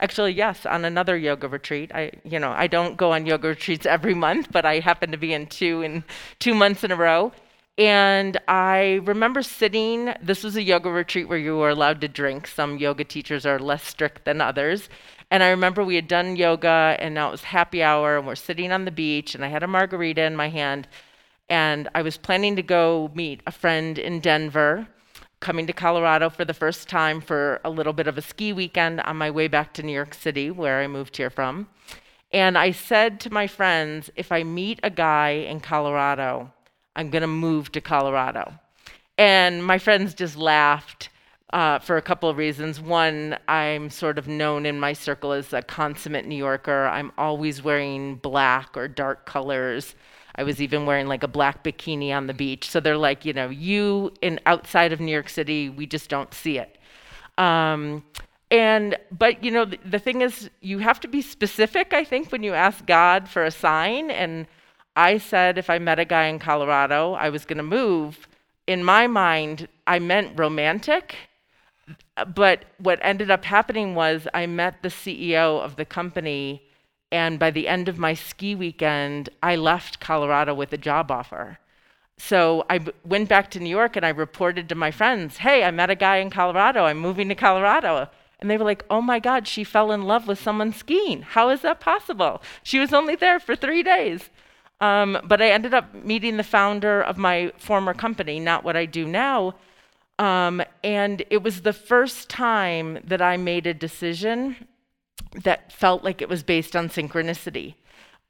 Actually, 0.00 0.32
yes, 0.32 0.64
on 0.64 0.84
another 0.84 1.16
yoga 1.16 1.46
retreat. 1.46 1.90
I, 1.94 2.12
you 2.24 2.38
know, 2.38 2.52
I 2.52 2.66
don't 2.66 2.96
go 2.96 3.12
on 3.12 3.26
yoga 3.26 3.48
retreats 3.48 3.84
every 3.84 4.14
month, 4.14 4.50
but 4.50 4.64
I 4.64 4.78
happen 4.78 5.10
to 5.10 5.18
be 5.18 5.34
in 5.34 5.46
two 5.46 5.82
in 5.82 6.04
two 6.38 6.54
months 6.54 6.84
in 6.84 6.90
a 6.90 6.96
row. 6.96 7.32
And 7.78 8.38
I 8.46 9.00
remember 9.04 9.42
sitting, 9.42 10.12
this 10.22 10.44
was 10.44 10.56
a 10.56 10.62
yoga 10.62 10.90
retreat 10.90 11.28
where 11.28 11.38
you 11.38 11.56
were 11.56 11.70
allowed 11.70 12.00
to 12.02 12.08
drink. 12.08 12.46
Some 12.46 12.76
yoga 12.76 13.04
teachers 13.04 13.46
are 13.46 13.58
less 13.58 13.84
strict 13.84 14.24
than 14.26 14.40
others. 14.40 14.90
And 15.30 15.42
I 15.42 15.48
remember 15.48 15.82
we 15.84 15.94
had 15.94 16.08
done 16.08 16.36
yoga 16.36 16.96
and 16.98 17.14
now 17.14 17.28
it 17.28 17.32
was 17.32 17.44
happy 17.44 17.82
hour 17.82 18.18
and 18.18 18.26
we're 18.26 18.34
sitting 18.34 18.72
on 18.72 18.84
the 18.84 18.90
beach 18.90 19.34
and 19.34 19.44
I 19.44 19.48
had 19.48 19.62
a 19.62 19.68
margarita 19.68 20.22
in 20.22 20.36
my 20.36 20.48
hand. 20.48 20.88
And 21.50 21.88
I 21.96 22.02
was 22.02 22.16
planning 22.16 22.54
to 22.56 22.62
go 22.62 23.10
meet 23.12 23.42
a 23.44 23.50
friend 23.50 23.98
in 23.98 24.20
Denver, 24.20 24.86
coming 25.40 25.66
to 25.66 25.72
Colorado 25.72 26.30
for 26.30 26.44
the 26.44 26.54
first 26.54 26.88
time 26.88 27.20
for 27.20 27.60
a 27.64 27.70
little 27.70 27.92
bit 27.92 28.06
of 28.06 28.16
a 28.16 28.22
ski 28.22 28.52
weekend 28.52 29.00
on 29.00 29.16
my 29.16 29.30
way 29.30 29.48
back 29.48 29.74
to 29.74 29.82
New 29.82 29.92
York 29.92 30.14
City, 30.14 30.50
where 30.50 30.80
I 30.80 30.86
moved 30.86 31.16
here 31.16 31.28
from. 31.28 31.68
And 32.32 32.56
I 32.56 32.70
said 32.70 33.18
to 33.20 33.32
my 33.32 33.48
friends, 33.48 34.10
if 34.14 34.30
I 34.30 34.44
meet 34.44 34.78
a 34.84 34.90
guy 34.90 35.30
in 35.30 35.58
Colorado, 35.58 36.52
I'm 36.94 37.10
going 37.10 37.22
to 37.22 37.26
move 37.26 37.72
to 37.72 37.80
Colorado. 37.80 38.54
And 39.18 39.66
my 39.66 39.78
friends 39.78 40.14
just 40.14 40.36
laughed 40.36 41.08
uh, 41.52 41.80
for 41.80 41.96
a 41.96 42.02
couple 42.02 42.28
of 42.28 42.36
reasons. 42.36 42.80
One, 42.80 43.36
I'm 43.48 43.90
sort 43.90 44.18
of 44.18 44.28
known 44.28 44.66
in 44.66 44.78
my 44.78 44.92
circle 44.92 45.32
as 45.32 45.52
a 45.52 45.62
consummate 45.62 46.26
New 46.26 46.36
Yorker. 46.36 46.86
I'm 46.86 47.10
always 47.18 47.64
wearing 47.64 48.16
black 48.16 48.76
or 48.76 48.86
dark 48.86 49.26
colors. 49.26 49.96
I 50.40 50.42
was 50.42 50.62
even 50.62 50.86
wearing 50.86 51.06
like 51.06 51.22
a 51.22 51.28
black 51.28 51.62
bikini 51.62 52.16
on 52.16 52.26
the 52.26 52.32
beach. 52.32 52.70
So 52.70 52.80
they're 52.80 52.96
like, 52.96 53.26
you 53.26 53.34
know, 53.34 53.50
you 53.50 54.14
in 54.22 54.40
outside 54.46 54.90
of 54.90 54.98
New 54.98 55.12
York 55.12 55.28
City, 55.28 55.68
we 55.68 55.86
just 55.86 56.08
don't 56.08 56.32
see 56.32 56.56
it. 56.56 56.78
Um, 57.36 58.02
and 58.50 58.96
but 59.12 59.44
you 59.44 59.50
know, 59.50 59.66
the, 59.66 59.78
the 59.84 59.98
thing 59.98 60.22
is, 60.22 60.48
you 60.62 60.78
have 60.78 60.98
to 61.00 61.08
be 61.08 61.20
specific. 61.20 61.92
I 61.92 62.04
think 62.04 62.32
when 62.32 62.42
you 62.42 62.54
ask 62.54 62.86
God 62.86 63.28
for 63.28 63.44
a 63.44 63.50
sign 63.50 64.10
and 64.10 64.46
I 64.96 65.18
said 65.18 65.58
if 65.58 65.68
I 65.68 65.78
met 65.78 65.98
a 65.98 66.06
guy 66.06 66.24
in 66.24 66.38
Colorado, 66.38 67.12
I 67.12 67.28
was 67.28 67.44
going 67.44 67.58
to 67.58 67.62
move. 67.62 68.26
In 68.66 68.82
my 68.82 69.06
mind, 69.06 69.68
I 69.86 69.98
meant 69.98 70.38
romantic. 70.38 71.16
But 72.34 72.64
what 72.78 72.98
ended 73.02 73.30
up 73.30 73.44
happening 73.44 73.94
was 73.94 74.26
I 74.32 74.46
met 74.46 74.82
the 74.82 74.88
CEO 74.88 75.60
of 75.60 75.76
the 75.76 75.84
company, 75.84 76.62
and 77.12 77.38
by 77.38 77.50
the 77.50 77.66
end 77.66 77.88
of 77.88 77.98
my 77.98 78.14
ski 78.14 78.54
weekend, 78.54 79.30
I 79.42 79.56
left 79.56 80.00
Colorado 80.00 80.54
with 80.54 80.72
a 80.72 80.78
job 80.78 81.10
offer. 81.10 81.58
So 82.16 82.64
I 82.68 82.80
went 83.04 83.28
back 83.28 83.50
to 83.52 83.60
New 83.60 83.70
York 83.70 83.96
and 83.96 84.04
I 84.04 84.10
reported 84.10 84.68
to 84.68 84.74
my 84.74 84.90
friends, 84.90 85.38
hey, 85.38 85.64
I 85.64 85.70
met 85.70 85.90
a 85.90 85.94
guy 85.94 86.18
in 86.18 86.30
Colorado. 86.30 86.84
I'm 86.84 86.98
moving 86.98 87.28
to 87.30 87.34
Colorado. 87.34 88.08
And 88.38 88.50
they 88.50 88.56
were 88.56 88.64
like, 88.64 88.84
oh 88.90 89.00
my 89.00 89.18
God, 89.18 89.48
she 89.48 89.64
fell 89.64 89.90
in 89.90 90.02
love 90.02 90.28
with 90.28 90.40
someone 90.40 90.72
skiing. 90.72 91.22
How 91.22 91.48
is 91.48 91.62
that 91.62 91.80
possible? 91.80 92.42
She 92.62 92.78
was 92.78 92.92
only 92.92 93.16
there 93.16 93.40
for 93.40 93.56
three 93.56 93.82
days. 93.82 94.30
Um, 94.80 95.18
but 95.24 95.42
I 95.42 95.50
ended 95.50 95.74
up 95.74 95.94
meeting 95.94 96.36
the 96.36 96.44
founder 96.44 97.02
of 97.02 97.18
my 97.18 97.52
former 97.58 97.92
company, 97.92 98.38
not 98.38 98.64
what 98.64 98.76
I 98.76 98.86
do 98.86 99.06
now. 99.06 99.56
Um, 100.18 100.62
and 100.84 101.22
it 101.30 101.42
was 101.42 101.62
the 101.62 101.72
first 101.72 102.28
time 102.28 102.98
that 103.04 103.22
I 103.22 103.36
made 103.36 103.66
a 103.66 103.74
decision 103.74 104.56
that 105.42 105.72
felt 105.72 106.04
like 106.04 106.20
it 106.20 106.28
was 106.28 106.42
based 106.42 106.74
on 106.74 106.88
synchronicity. 106.88 107.74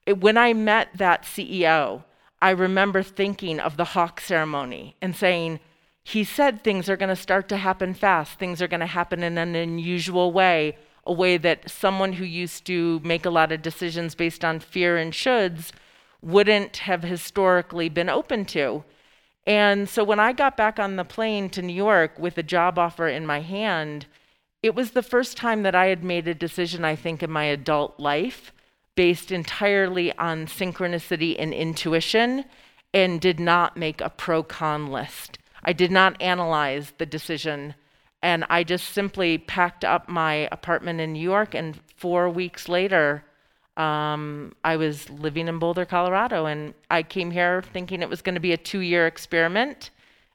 It, 0.06 0.20
when 0.20 0.37
I 0.37 0.52
met 0.52 0.88
that 0.94 1.23
CEO, 1.23 2.04
I 2.42 2.50
remember 2.50 3.02
thinking 3.02 3.61
of 3.61 3.76
the 3.76 3.85
hawk 3.85 4.20
ceremony 4.20 4.97
and 5.00 5.14
saying, 5.14 5.61
he 6.02 6.25
said 6.25 6.64
things 6.64 6.88
are 6.88 6.97
going 6.97 7.11
to 7.11 7.16
start 7.16 7.49
to 7.50 7.56
happen 7.56 7.94
fast, 7.94 8.38
things 8.38 8.62
are 8.62 8.68
going 8.68 8.80
to 8.80 8.87
happen 8.87 9.23
in 9.23 9.38
an 9.38 9.54
unusual 9.54 10.32
way, 10.32 10.76
a 11.06 11.12
way 11.12 11.37
that 11.37 11.70
someone 11.70 12.14
who 12.14 12.25
used 12.25 12.64
to 12.66 13.00
make 13.04 13.26
a 13.26 13.30
lot 13.30 13.52
of 13.52 13.62
decisions 13.62 14.14
based 14.14 14.44
on 14.44 14.61
fear 14.61 14.97
and 14.97 15.12
shoulds 15.12 15.73
wouldn't 16.23 16.78
have 16.78 17.02
historically 17.02 17.88
been 17.88 18.09
open 18.09 18.44
to. 18.44 18.85
And 19.47 19.88
so 19.88 20.04
when 20.04 20.20
I 20.20 20.32
got 20.32 20.56
back 20.56 20.78
on 20.78 20.97
the 20.97 21.04
plane 21.04 21.49
to 21.50 21.62
New 21.62 21.75
York 21.75 22.18
with 22.18 22.37
a 22.38 22.42
job 22.42 22.78
offer 22.78 23.09
in 23.09 23.26
my 23.26 23.40
hand, 23.40 24.06
it 24.62 24.75
was 24.75 24.90
the 24.90 25.02
first 25.02 25.37
time 25.37 25.62
that 25.62 25.75
I 25.75 25.87
had 25.87 26.05
made 26.05 26.29
a 26.29 26.35
decision, 26.35 26.85
I 26.85 26.95
think, 26.95 27.23
in 27.23 27.31
my 27.31 27.45
adult 27.45 27.99
life 27.99 28.52
based 28.95 29.33
entirely 29.33 30.12
on 30.19 30.47
synchronicity 30.47 31.37
and 31.38 31.55
intuition 31.55 32.45
and 32.93 33.21
did 33.21 33.40
not 33.40 33.76
make 33.76 34.00
a 34.00 34.11
pro 34.11 34.43
con 34.43 34.88
list. 34.88 35.38
I 35.64 35.73
did 35.73 35.90
not 35.90 36.21
analyze 36.21 36.93
the 36.99 37.07
decision. 37.07 37.75
And 38.23 38.45
I 38.50 38.64
just 38.64 38.90
simply 38.90 39.38
packed 39.38 39.85
up 39.85 40.09
my 40.09 40.49
apartment 40.52 41.00
in 41.00 41.14
New 41.14 41.23
York. 41.23 41.55
And 41.55 41.81
four 41.97 42.29
weeks 42.29 42.69
later, 42.69 43.25
um, 43.79 44.55
I 44.62 44.76
was 44.76 45.09
living 45.09 45.49
in 45.49 45.59
Boulder, 45.59 45.87
Colorado, 45.87 46.45
and 46.45 46.75
I 46.90 47.02
came 47.02 47.31
here 47.31 47.62
thinking 47.73 48.02
it 48.02 48.11
was 48.11 48.21
going 48.21 48.35
to 48.35 48.40
be 48.40 48.52
a 48.52 48.59
two 48.59 48.81
year 48.81 49.07
experiment, 49.07 49.90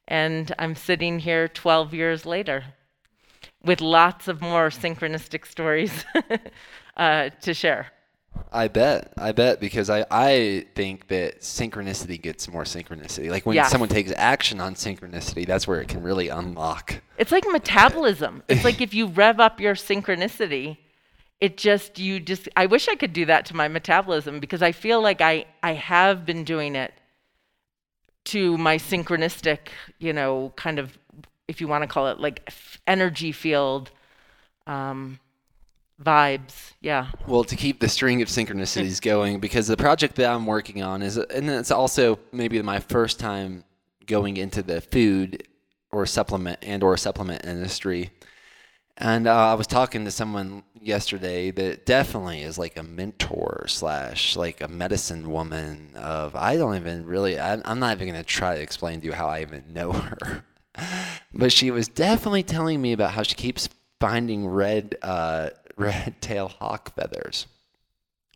and 0.07 0.51
I'm 0.57 0.73
sitting 0.73 1.19
here 1.19 1.47
12 1.47 1.93
years 1.93 2.25
later 2.25 2.63
with 3.65 3.81
lots 3.81 4.27
of 4.27 4.41
more 4.41 4.69
synchronistic 4.69 5.45
stories 5.45 6.05
uh, 6.97 7.29
to 7.41 7.53
share. 7.53 7.91
I 8.51 8.67
bet. 8.67 9.13
I 9.17 9.31
bet 9.31 9.59
because 9.61 9.89
I, 9.89 10.05
I 10.11 10.65
think 10.75 11.07
that 11.07 11.39
synchronicity 11.41 12.21
gets 12.21 12.49
more 12.49 12.63
synchronicity. 12.65 13.29
Like 13.29 13.45
when 13.45 13.55
Yes. 13.55 13.71
someone 13.71 13.89
takes 13.89 14.11
action 14.15 14.59
on 14.59 14.75
synchronicity, 14.75 15.45
that's 15.45 15.67
where 15.67 15.79
it 15.81 15.87
can 15.87 16.03
really 16.03 16.27
unlock. 16.27 17.01
It's 17.17 17.31
like 17.31 17.45
metabolism. 17.49 18.43
It's 18.49 18.65
like 18.65 18.81
if 18.81 18.93
you 18.93 19.07
rev 19.07 19.39
up 19.39 19.61
your 19.61 19.73
synchronicity, 19.75 20.77
it 21.39 21.57
just 21.57 21.97
you 21.97 22.19
just 22.19 22.49
I 22.57 22.65
wish 22.65 22.87
I 22.89 22.95
could 22.95 23.13
do 23.13 23.25
that 23.25 23.45
to 23.47 23.55
my 23.55 23.67
metabolism 23.69 24.39
because 24.41 24.61
I 24.61 24.71
feel 24.73 25.01
like 25.01 25.21
I 25.21 25.45
I 25.63 25.73
have 25.73 26.25
been 26.25 26.43
doing 26.43 26.75
it 26.75 26.93
to 28.25 28.57
my 28.57 28.77
synchronistic, 28.77 29.59
you 29.99 30.11
know, 30.11 30.51
kind 30.55 30.79
of 30.79 30.97
if 31.47 31.61
you 31.61 31.67
want 31.67 31.83
to 31.83 31.87
call 31.87 32.07
it 32.07 32.19
like 32.19 32.43
f- 32.47 32.79
energy 32.87 33.31
field 33.31 33.91
um 34.67 35.19
vibes. 36.01 36.73
Yeah. 36.81 37.07
Well, 37.27 37.43
to 37.43 37.55
keep 37.55 37.79
the 37.79 37.87
string 37.87 38.21
of 38.21 38.27
synchronicities 38.27 39.01
going, 39.01 39.39
because 39.39 39.67
the 39.67 39.77
project 39.77 40.15
that 40.15 40.29
I'm 40.29 40.45
working 40.45 40.83
on 40.83 41.01
is, 41.01 41.17
and 41.17 41.49
it's 41.49 41.71
also 41.71 42.19
maybe 42.31 42.61
my 42.61 42.79
first 42.79 43.19
time 43.19 43.63
going 44.05 44.37
into 44.37 44.61
the 44.61 44.81
food 44.81 45.47
or 45.91 46.05
supplement 46.05 46.59
and 46.61 46.83
or 46.83 46.97
supplement 46.97 47.45
industry. 47.45 48.11
And 48.97 49.27
uh, 49.27 49.51
I 49.51 49.53
was 49.55 49.67
talking 49.67 50.05
to 50.05 50.11
someone 50.11 50.63
yesterday 50.79 51.51
that 51.51 51.85
definitely 51.85 52.41
is 52.41 52.57
like 52.57 52.77
a 52.77 52.83
mentor 52.83 53.65
slash 53.67 54.37
like 54.37 54.61
a 54.61 54.69
medicine 54.69 55.29
woman. 55.29 55.91
Of 55.95 56.35
I 56.35 56.55
don't 56.55 56.75
even 56.75 57.05
really, 57.05 57.37
I, 57.39 57.61
I'm 57.65 57.79
not 57.79 57.95
even 57.95 58.07
gonna 58.07 58.23
try 58.23 58.55
to 58.55 58.61
explain 58.61 59.01
to 59.01 59.07
you 59.07 59.13
how 59.13 59.27
I 59.27 59.41
even 59.41 59.63
know 59.73 59.91
her. 59.91 60.45
but 61.33 61.51
she 61.51 61.71
was 61.71 61.87
definitely 61.87 62.43
telling 62.43 62.81
me 62.81 62.93
about 62.93 63.11
how 63.11 63.23
she 63.23 63.35
keeps 63.35 63.69
finding 63.99 64.47
red 64.47 64.95
uh, 65.01 65.49
red 65.77 66.15
tail 66.21 66.47
hawk 66.47 66.95
feathers 66.95 67.47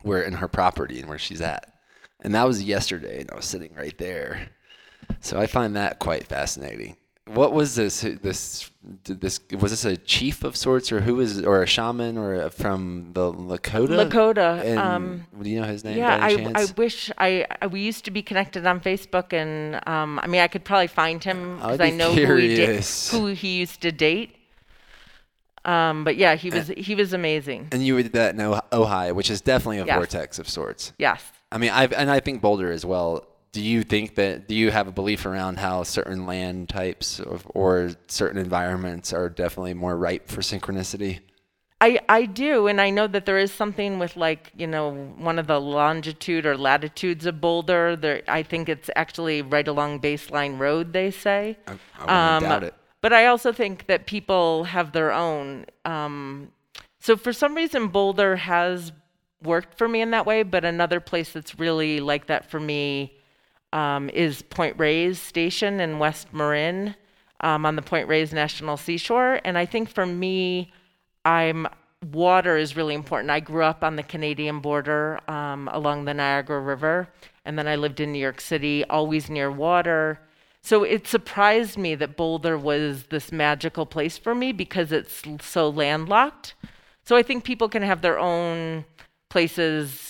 where 0.01 0.21
in 0.21 0.33
her 0.33 0.47
property 0.47 0.99
and 0.99 1.09
where 1.09 1.17
she's 1.17 1.41
at. 1.41 1.73
And 2.21 2.35
that 2.35 2.45
was 2.47 2.63
yesterday, 2.63 3.21
and 3.21 3.31
I 3.31 3.35
was 3.35 3.45
sitting 3.45 3.73
right 3.75 3.97
there. 3.97 4.49
So 5.21 5.39
I 5.39 5.47
find 5.47 5.75
that 5.75 5.99
quite 5.99 6.27
fascinating. 6.27 6.97
What 7.33 7.53
was 7.53 7.75
this? 7.75 8.01
This 8.01 8.71
this 9.05 9.39
was 9.59 9.71
this 9.71 9.85
a 9.85 9.97
chief 9.97 10.43
of 10.43 10.55
sorts, 10.55 10.91
or 10.91 11.01
who 11.01 11.15
was, 11.15 11.43
or 11.43 11.61
a 11.61 11.67
shaman, 11.67 12.17
or 12.17 12.49
from 12.49 13.11
the 13.13 13.31
Lakota? 13.31 14.09
Lakota. 14.09 14.63
And 14.63 14.79
um, 14.79 15.27
do 15.41 15.49
you 15.49 15.59
know 15.61 15.67
his 15.67 15.83
name? 15.83 15.97
Yeah, 15.97 16.17
I, 16.19 16.51
I 16.55 16.65
wish 16.75 17.11
I, 17.17 17.45
I 17.61 17.67
we 17.67 17.81
used 17.81 18.05
to 18.05 18.11
be 18.11 18.23
connected 18.23 18.65
on 18.65 18.79
Facebook, 18.79 19.31
and 19.33 19.75
um, 19.87 20.19
I 20.23 20.27
mean 20.27 20.41
I 20.41 20.47
could 20.47 20.63
probably 20.63 20.87
find 20.87 21.23
him 21.23 21.57
because 21.57 21.79
I 21.79 21.91
know 21.91 22.13
who 22.13 22.35
he, 22.37 22.79
who 23.11 23.27
he 23.27 23.57
used 23.59 23.81
to 23.81 23.91
date. 23.91 24.35
Um, 25.65 26.03
but 26.03 26.15
yeah, 26.15 26.35
he 26.35 26.49
was 26.49 26.69
he 26.69 26.95
was 26.95 27.13
amazing. 27.13 27.67
and 27.71 27.85
you 27.85 28.01
did 28.01 28.13
that 28.13 28.33
in 28.33 28.41
Oh- 28.41 28.61
Ojai, 28.71 29.13
which 29.13 29.29
is 29.29 29.41
definitely 29.41 29.79
a 29.79 29.85
Yes. 29.85 29.95
vortex 29.97 30.39
of 30.39 30.47
sorts. 30.49 30.93
Yes. 30.97 31.21
I 31.51 31.57
mean, 31.57 31.69
I 31.71 31.85
and 31.85 32.09
I 32.09 32.21
think 32.21 32.41
Boulder 32.41 32.71
as 32.71 32.85
well. 32.85 33.25
Do 33.51 33.61
you 33.61 33.83
think 33.83 34.15
that? 34.15 34.47
Do 34.47 34.55
you 34.55 34.69
have 34.69 34.87
a 34.87 34.91
belief 34.91 35.25
around 35.25 35.57
how 35.57 35.83
certain 35.83 36.27
land 36.27 36.69
types 36.69 37.19
of, 37.19 37.47
or 37.55 37.91
certain 38.07 38.39
environments 38.39 39.11
are 39.11 39.27
definitely 39.27 39.73
more 39.73 39.97
ripe 39.97 40.27
for 40.27 40.41
synchronicity? 40.41 41.19
I, 41.81 41.99
I 42.09 42.25
do, 42.25 42.67
and 42.67 42.81
I 42.81 42.89
know 42.89 43.07
that 43.07 43.25
there 43.25 43.37
is 43.37 43.53
something 43.53 43.99
with 43.99 44.17
like 44.17 44.51
you 44.55 44.67
know 44.67 44.93
one 45.17 45.39
of 45.39 45.47
the 45.47 45.59
longitude 45.59 46.45
or 46.45 46.57
latitudes 46.57 47.25
of 47.25 47.41
Boulder. 47.41 47.95
There, 47.95 48.21
I 48.27 48.43
think 48.43 48.69
it's 48.69 48.89
actually 48.95 49.41
right 49.41 49.67
along 49.67 50.01
Baseline 50.01 50.59
Road. 50.59 50.93
They 50.93 51.09
say. 51.09 51.57
I, 51.67 51.71
I 51.97 52.35
wouldn't 52.35 52.49
doubt 52.49 52.63
it. 52.63 52.73
But 53.01 53.13
I 53.13 53.27
also 53.27 53.53
think 53.53 53.87
that 53.87 54.05
people 54.05 54.65
have 54.65 54.91
their 54.91 55.11
own. 55.13 55.65
Um, 55.85 56.51
so 56.99 57.15
for 57.15 57.31
some 57.31 57.55
reason, 57.55 57.87
Boulder 57.87 58.35
has 58.35 58.91
worked 59.41 59.77
for 59.77 59.87
me 59.87 60.01
in 60.01 60.11
that 60.11 60.25
way. 60.25 60.43
But 60.43 60.65
another 60.65 60.99
place 60.99 61.31
that's 61.31 61.57
really 61.57 62.01
like 62.01 62.27
that 62.27 62.51
for 62.51 62.59
me 62.59 63.18
um, 63.73 64.09
is 64.09 64.41
Point 64.41 64.77
Reyes 64.77 65.19
Station 65.19 65.79
in 65.79 65.99
West 65.99 66.33
Marin 66.33 66.95
um, 67.41 67.65
on 67.65 67.75
the 67.75 67.81
Point 67.81 68.07
Reyes 68.07 68.33
National 68.33 68.77
Seashore. 68.77 69.41
And 69.43 69.57
I 69.57 69.65
think 69.65 69.89
for 69.89 70.05
me, 70.05 70.71
I'm 71.25 71.67
water 72.11 72.57
is 72.57 72.75
really 72.75 72.95
important. 72.95 73.29
I 73.29 73.39
grew 73.39 73.63
up 73.63 73.83
on 73.83 73.95
the 73.95 74.03
Canadian 74.03 74.59
border 74.59 75.19
um, 75.29 75.69
along 75.71 76.05
the 76.05 76.13
Niagara 76.13 76.59
River, 76.59 77.09
and 77.45 77.57
then 77.57 77.67
I 77.67 77.75
lived 77.75 77.99
in 77.99 78.11
New 78.11 78.19
York 78.19 78.41
City, 78.41 78.85
always 78.85 79.29
near 79.29 79.51
water. 79.51 80.19
So 80.61 80.83
it 80.83 81.07
surprised 81.07 81.77
me 81.77 81.95
that 81.95 82.17
Boulder 82.17 82.57
was 82.57 83.03
this 83.09 83.31
magical 83.31 83.85
place 83.85 84.17
for 84.17 84.35
me 84.35 84.51
because 84.51 84.91
it's 84.91 85.23
so 85.41 85.69
landlocked. 85.69 86.53
So 87.03 87.15
I 87.15 87.23
think 87.23 87.43
people 87.43 87.69
can 87.69 87.81
have 87.81 88.01
their 88.01 88.19
own 88.19 88.85
places 89.29 90.08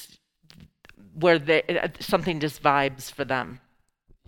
where 1.19 1.39
they, 1.39 1.61
uh, 1.63 1.87
something 1.99 2.39
just 2.39 2.61
vibes 2.63 3.11
for 3.11 3.25
them. 3.25 3.59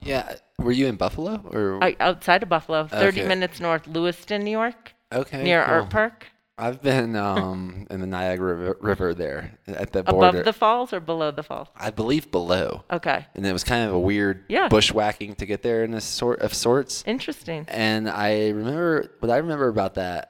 Yeah. 0.01 0.35
Were 0.57 0.71
you 0.71 0.87
in 0.87 0.95
Buffalo 0.95 1.41
or? 1.51 1.83
I, 1.83 1.95
outside 1.99 2.43
of 2.43 2.49
Buffalo, 2.49 2.87
30 2.87 3.19
Okay. 3.21 3.27
minutes 3.27 3.59
north, 3.59 3.87
Lewiston, 3.87 4.43
New 4.43 4.51
York, 4.51 4.93
okay. 5.11 5.43
near 5.43 5.63
cool. 5.63 5.73
Art 5.75 5.89
Park. 5.89 6.27
I've 6.57 6.81
been 6.81 7.15
um 7.15 7.87
in 7.89 8.01
the 8.01 8.05
Niagara 8.07 8.53
River, 8.55 8.77
River 8.81 9.13
there 9.15 9.57
at 9.67 9.93
the 9.93 10.03
border. 10.03 10.27
Above 10.39 10.45
the 10.45 10.53
falls 10.53 10.93
or 10.93 10.99
below 10.99 11.31
the 11.31 11.41
falls? 11.41 11.69
I 11.75 11.89
believe 11.89 12.29
below. 12.29 12.83
Okay. 12.91 13.25
And 13.33 13.45
it 13.45 13.53
was 13.53 13.63
kind 13.63 13.87
of 13.87 13.93
a 13.95 13.99
weird 13.99 14.43
Yeah. 14.47 14.67
bushwhacking 14.67 15.35
to 15.35 15.45
get 15.47 15.63
there 15.63 15.83
in 15.83 15.93
a 15.95 16.01
sort 16.01 16.39
of 16.41 16.53
sorts. 16.53 17.03
Interesting. 17.07 17.65
And 17.67 18.07
I 18.07 18.49
remember 18.49 19.15
what 19.21 19.31
I 19.31 19.37
remember 19.37 19.69
about 19.69 19.95
that. 19.95 20.27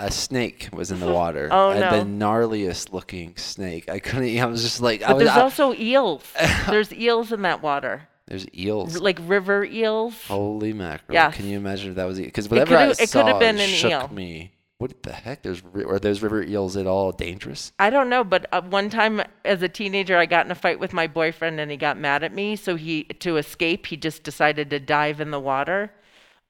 A 0.00 0.10
snake 0.10 0.68
was 0.72 0.90
in 0.90 0.98
the 1.00 1.12
water. 1.12 1.48
Oh, 1.52 1.70
and 1.70 1.80
no. 1.80 1.90
The 1.98 2.04
gnarliest 2.04 2.92
looking 2.92 3.36
snake. 3.36 3.88
I 3.88 4.00
couldn't. 4.00 4.38
I 4.38 4.46
was 4.46 4.62
just 4.62 4.80
like, 4.80 5.02
I 5.02 5.08
But 5.08 5.16
was. 5.16 5.24
there's 5.26 5.36
I- 5.36 5.40
also 5.42 5.72
eels. 5.74 6.24
There's 6.68 6.92
eels 6.92 7.30
in 7.32 7.42
that 7.42 7.62
water, 7.62 8.08
there's 8.26 8.46
eels. 8.54 8.98
Like 8.98 9.18
river 9.22 9.64
eels. 9.64 10.14
Holy 10.26 10.72
mackerel! 10.72 11.14
Yeah. 11.14 11.30
Can 11.30 11.46
you 11.46 11.56
imagine 11.58 11.90
if 11.90 11.96
that 11.96 12.06
was 12.06 12.18
because 12.18 12.48
whatever 12.48 12.76
could've- 12.76 12.98
I 12.98 13.02
it 13.02 13.08
saw 13.08 13.26
it 13.38 13.42
an 13.42 13.58
shook 13.68 13.90
eel. 13.90 14.08
me. 14.08 14.50
What 14.78 15.02
the 15.04 15.12
heck? 15.12 15.42
There's 15.42 15.62
are 15.86 15.98
those 16.00 16.20
river 16.22 16.42
eels 16.42 16.76
at 16.76 16.86
all 16.86 17.12
dangerous? 17.12 17.72
I 17.78 17.90
don't 17.90 18.08
know, 18.10 18.24
but 18.24 18.46
uh, 18.52 18.62
one 18.62 18.90
time 18.90 19.22
as 19.44 19.62
a 19.62 19.68
teenager, 19.68 20.16
I 20.18 20.26
got 20.26 20.44
in 20.46 20.50
a 20.50 20.54
fight 20.56 20.80
with 20.80 20.92
my 20.92 21.06
boyfriend, 21.06 21.60
and 21.60 21.70
he 21.70 21.76
got 21.76 21.96
mad 21.96 22.24
at 22.24 22.34
me. 22.34 22.56
So 22.56 22.74
he, 22.74 23.04
to 23.04 23.36
escape, 23.36 23.86
he 23.86 23.96
just 23.96 24.24
decided 24.24 24.70
to 24.70 24.80
dive 24.80 25.20
in 25.20 25.30
the 25.30 25.38
water. 25.38 25.92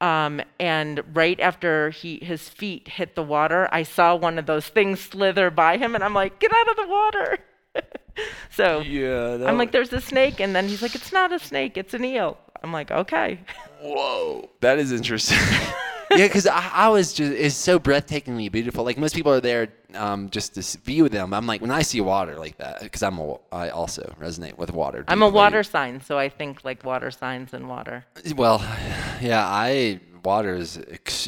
Um, 0.05 0.43
and 0.61 1.03
right 1.15 1.41
after 1.41 1.89
he 1.89 2.19
his 2.19 2.51
feet 2.51 2.89
hit 2.89 3.15
the 3.15 3.23
water, 3.23 3.71
I 3.73 3.85
saw 3.85 4.15
one 4.15 4.39
of 4.39 4.45
those 4.45 4.69
things 4.69 5.01
slither 5.01 5.51
by 5.51 5.79
him, 5.79 5.95
and 5.95 6.05
I'm 6.05 6.13
like, 6.13 6.39
"Get 6.41 6.53
out 6.53 6.69
of 6.69 6.77
the 6.77 6.87
water!" 6.87 7.39
so 8.51 8.81
Yeah. 8.81 9.47
I'm 9.49 9.57
like, 9.57 9.73
"There's 9.73 9.95
a 9.95 10.03
snake," 10.03 10.41
and 10.41 10.55
then 10.55 10.69
he's 10.69 10.83
like, 10.83 10.95
"It's 10.95 11.11
not 11.11 11.33
a 11.33 11.39
snake, 11.39 11.79
it's 11.79 11.95
an 11.95 12.05
eel." 12.05 12.37
I'm 12.63 12.71
like, 12.71 12.91
"Okay." 12.91 13.41
Whoa, 13.81 14.51
that 14.61 14.79
is 14.79 14.93
interesting. 14.93 15.39
yeah, 16.17 16.27
because 16.27 16.47
I, 16.47 16.71
I 16.73 16.89
was 16.89 17.13
just 17.13 17.33
it's 17.33 17.55
so 17.55 17.79
breathtakingly 17.79 18.51
beautiful. 18.51 18.85
Like 18.85 18.99
most 18.99 19.15
people 19.15 19.33
are 19.33 19.41
there 19.41 19.69
um, 19.95 20.31
just 20.31 20.55
to 20.55 20.79
view 20.79 21.09
them. 21.09 21.33
I'm 21.33 21.47
like 21.47 21.61
when 21.61 21.71
I 21.71 21.83
see 21.83 22.01
water 22.01 22.39
like 22.39 22.59
that 22.59 22.81
because 22.81 23.03
I'm 23.03 23.19
a, 23.19 23.37
I 23.53 23.71
also 23.71 24.15
resonate 24.21 24.57
with 24.59 24.73
water. 24.73 25.05
I'm 25.09 25.23
a 25.23 25.29
water 25.29 25.63
sign, 25.63 26.01
so 26.01 26.19
I 26.19 26.29
think 26.29 26.65
like 26.65 26.85
water 26.85 27.11
signs 27.11 27.53
and 27.53 27.69
water. 27.69 28.05
Well, 28.37 28.59
yeah, 29.21 29.45
I 29.47 30.01
water 30.25 30.57
is. 30.57 30.81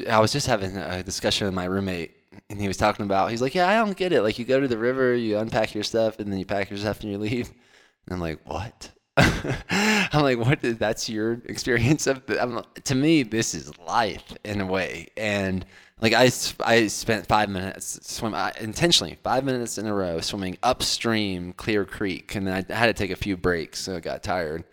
I 0.08 0.20
was 0.20 0.32
just 0.32 0.46
having 0.46 0.76
a 0.76 1.02
discussion 1.02 1.46
with 1.46 1.54
my 1.54 1.64
roommate, 1.64 2.16
and 2.50 2.60
he 2.60 2.68
was 2.68 2.76
talking 2.76 3.04
about. 3.04 3.30
He's 3.30 3.42
like, 3.42 3.54
"Yeah, 3.54 3.68
I 3.68 3.84
don't 3.84 3.96
get 3.96 4.12
it. 4.12 4.22
Like, 4.22 4.38
you 4.38 4.44
go 4.44 4.60
to 4.60 4.68
the 4.68 4.78
river, 4.78 5.14
you 5.14 5.38
unpack 5.38 5.74
your 5.74 5.84
stuff, 5.84 6.18
and 6.18 6.32
then 6.32 6.38
you 6.38 6.46
pack 6.46 6.70
your 6.70 6.78
stuff 6.78 7.00
and 7.02 7.10
you 7.10 7.18
leave." 7.18 7.50
And 8.06 8.14
I'm 8.14 8.20
like, 8.20 8.40
"What?" 8.44 8.90
I'm 9.70 10.22
like, 10.22 10.38
what? 10.38 10.60
that's 10.78 11.08
your 11.08 11.40
experience 11.46 12.06
of?" 12.06 12.24
The, 12.26 12.42
I'm, 12.42 12.56
like- 12.56 12.84
to 12.84 12.94
me, 12.94 13.22
this 13.22 13.54
is 13.54 13.76
life 13.78 14.24
in 14.44 14.60
a 14.60 14.66
way, 14.66 15.08
and 15.16 15.64
like 16.00 16.12
I, 16.12 16.30
I 16.64 16.86
spent 16.88 17.26
five 17.26 17.48
minutes 17.48 17.98
swim 18.02 18.34
I, 18.34 18.52
intentionally 18.60 19.16
five 19.22 19.44
minutes 19.44 19.78
in 19.78 19.86
a 19.86 19.94
row 19.94 20.20
swimming 20.20 20.58
upstream 20.62 21.52
Clear 21.54 21.84
Creek, 21.84 22.34
and 22.34 22.46
then 22.46 22.66
I 22.68 22.74
had 22.74 22.86
to 22.86 22.92
take 22.92 23.10
a 23.10 23.16
few 23.16 23.36
breaks, 23.36 23.80
so 23.80 23.96
I 23.96 24.00
got 24.00 24.22
tired. 24.22 24.64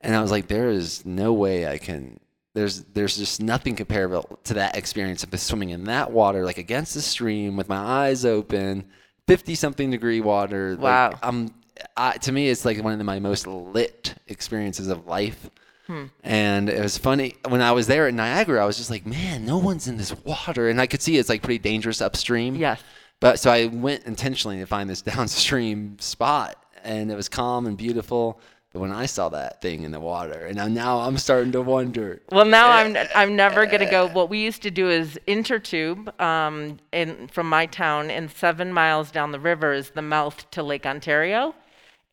And 0.00 0.14
I 0.14 0.20
was 0.20 0.30
like, 0.30 0.48
there 0.48 0.68
is 0.70 1.04
no 1.06 1.32
way 1.32 1.66
I 1.66 1.78
can. 1.78 2.20
There's 2.54 2.84
there's 2.84 3.16
just 3.16 3.42
nothing 3.42 3.74
comparable 3.74 4.38
to 4.44 4.54
that 4.54 4.76
experience 4.76 5.22
of 5.24 5.38
swimming 5.40 5.70
in 5.70 5.84
that 5.84 6.12
water, 6.12 6.44
like 6.44 6.58
against 6.58 6.94
the 6.94 7.02
stream 7.02 7.56
with 7.56 7.68
my 7.68 7.76
eyes 7.76 8.24
open, 8.24 8.86
fifty 9.26 9.54
something 9.54 9.90
degree 9.90 10.20
water. 10.20 10.76
Wow. 10.78 11.10
Like, 11.10 11.26
um, 11.26 11.54
I, 11.96 12.16
to 12.18 12.32
me, 12.32 12.48
it's 12.48 12.64
like 12.64 12.82
one 12.82 12.98
of 12.98 13.06
my 13.06 13.18
most 13.18 13.46
lit 13.46 14.14
experiences 14.26 14.88
of 14.88 15.06
life. 15.06 15.50
Hmm. 15.86 16.04
And 16.22 16.70
it 16.70 16.80
was 16.80 16.96
funny 16.96 17.36
when 17.48 17.60
I 17.60 17.72
was 17.72 17.86
there 17.86 18.06
at 18.06 18.14
Niagara. 18.14 18.62
I 18.62 18.66
was 18.66 18.76
just 18.76 18.90
like, 18.90 19.04
man, 19.04 19.44
no 19.44 19.58
one's 19.58 19.86
in 19.86 19.96
this 19.96 20.14
water, 20.24 20.68
and 20.68 20.80
I 20.80 20.86
could 20.86 21.02
see 21.02 21.18
it's 21.18 21.28
like 21.28 21.42
pretty 21.42 21.58
dangerous 21.58 22.00
upstream. 22.00 22.54
Yes. 22.54 22.80
But 23.20 23.38
so 23.38 23.50
I 23.50 23.66
went 23.66 24.04
intentionally 24.04 24.58
to 24.58 24.66
find 24.66 24.88
this 24.88 25.02
downstream 25.12 25.98
spot, 25.98 26.56
and 26.82 27.10
it 27.10 27.16
was 27.16 27.28
calm 27.28 27.66
and 27.66 27.76
beautiful. 27.76 28.40
But 28.72 28.80
when 28.80 28.92
I 28.92 29.06
saw 29.06 29.28
that 29.28 29.62
thing 29.62 29.84
in 29.84 29.92
the 29.92 30.00
water, 30.00 30.46
and 30.46 30.56
now- 30.56 30.66
now 30.66 30.98
I'm 31.00 31.16
starting 31.16 31.52
to 31.52 31.62
wonder. 31.62 32.22
Well, 32.32 32.44
now 32.44 32.70
I'm 32.70 32.96
I'm 33.14 33.36
never 33.36 33.66
gonna 33.66 33.88
go. 33.90 34.08
What 34.08 34.28
we 34.30 34.38
used 34.38 34.62
to 34.62 34.70
do 34.70 34.88
is 34.90 35.18
Intertube, 35.28 36.18
um, 36.20 36.78
in 36.92 37.28
from 37.28 37.48
my 37.48 37.66
town, 37.66 38.10
and 38.10 38.30
seven 38.30 38.72
miles 38.72 39.10
down 39.12 39.30
the 39.32 39.38
river 39.38 39.72
is 39.72 39.90
the 39.90 40.02
mouth 40.02 40.50
to 40.52 40.62
Lake 40.64 40.86
Ontario, 40.86 41.54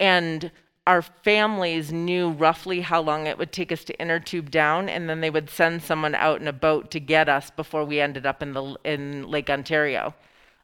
and 0.01 0.51
our 0.87 1.03
families 1.03 1.93
knew 1.93 2.31
roughly 2.31 2.81
how 2.81 2.99
long 3.01 3.27
it 3.27 3.37
would 3.37 3.51
take 3.51 3.71
us 3.71 3.83
to 3.85 3.97
inner 4.01 4.19
tube 4.19 4.49
down, 4.49 4.89
and 4.89 5.07
then 5.07 5.21
they 5.21 5.29
would 5.29 5.49
send 5.49 5.83
someone 5.83 6.15
out 6.15 6.41
in 6.41 6.47
a 6.47 6.53
boat 6.53 6.89
to 6.91 6.99
get 6.99 7.29
us 7.29 7.51
before 7.51 7.85
we 7.85 7.99
ended 8.01 8.25
up 8.25 8.41
in 8.41 8.53
the 8.53 8.75
in 8.83 9.29
Lake 9.29 9.49
Ontario. 9.49 10.13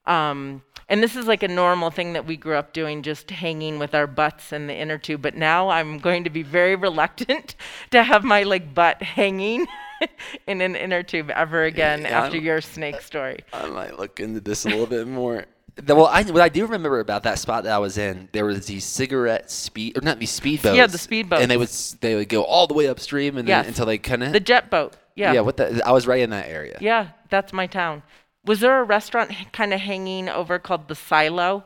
Um, 0.08 0.64
and 0.90 1.04
this 1.04 1.16
is 1.16 1.28
like 1.28 1.44
a 1.44 1.48
normal 1.50 1.92
thing 1.92 2.14
that 2.14 2.26
we 2.26 2.36
grew 2.38 2.56
up 2.56 2.74
doing, 2.74 3.04
just 3.04 3.30
hanging 3.30 3.78
with 3.78 3.94
our 3.94 4.08
butts 4.08 4.52
in 4.54 4.68
the 4.68 4.74
inner 4.74 4.98
tube. 4.98 5.22
But 5.22 5.36
now 5.36 5.70
I'm 5.70 6.00
going 6.00 6.24
to 6.24 6.30
be 6.30 6.44
very 6.44 6.76
reluctant 6.76 7.56
to 7.92 8.04
have 8.04 8.24
my 8.24 8.44
like 8.44 8.74
butt 8.74 9.02
hanging 9.04 9.68
in 10.48 10.62
an 10.62 10.76
inner 10.76 11.04
tube 11.04 11.30
ever 11.30 11.64
again 11.64 12.02
Yeah, 12.02 12.22
after 12.22 12.38
I'm- 12.38 12.46
your 12.46 12.62
snake 12.62 13.02
story. 13.02 13.40
I 13.54 13.68
might 13.68 14.00
look 14.00 14.20
into 14.20 14.40
this 14.40 14.66
a 14.66 14.70
little 14.70 14.88
bit 14.88 15.08
more. 15.08 15.46
The- 15.78 15.96
Well, 15.96 16.08
I, 16.08 16.24
what 16.24 16.42
I 16.42 16.50
do 16.50 16.66
remember 16.66 17.00
about 17.00 17.24
that 17.24 17.40
spot 17.40 17.64
that 17.64 17.74
I 17.74 17.78
was 17.78 17.98
in, 17.98 18.30
there 18.32 18.46
was 18.46 18.66
these 18.66 18.84
cigarette 18.84 19.50
speed, 19.52 19.98
or 19.98 20.02
not 20.02 20.20
these 20.20 20.38
speedboats. 20.38 20.76
Yeah, 20.76 20.88
the 20.88 20.98
speedboats. 20.98 21.40
and 21.42 21.50
they 21.52 21.58
would 21.58 21.70
they 22.02 22.16
would 22.16 22.30
go 22.30 22.44
all 22.44 22.68
the 22.68 22.74
way 22.74 22.88
upstream 22.88 23.38
and 23.38 23.48
then 23.48 23.66
until 23.66 23.86
they 23.86 23.98
couldn't. 23.98 24.32
The 24.32 24.40
jet 24.40 24.70
boat. 24.70 24.96
Yeah. 25.16 25.34
yeah, 25.34 25.42
what 25.42 25.58
the? 25.58 25.82
I 25.86 25.92
was 25.92 26.06
right 26.06 26.22
in 26.22 26.30
that 26.32 26.48
area. 26.48 26.78
Yeah, 26.80 27.10
that's 27.30 27.52
my 27.54 27.66
town. 27.68 28.04
Was 28.46 28.60
there 28.60 28.80
a 28.80 28.84
restaurant 28.84 29.32
kind 29.52 29.74
of 29.74 29.80
hanging 29.80 30.30
over 30.30 30.60
called 30.60 30.88
the 30.88 30.96
Silo? 30.96 31.64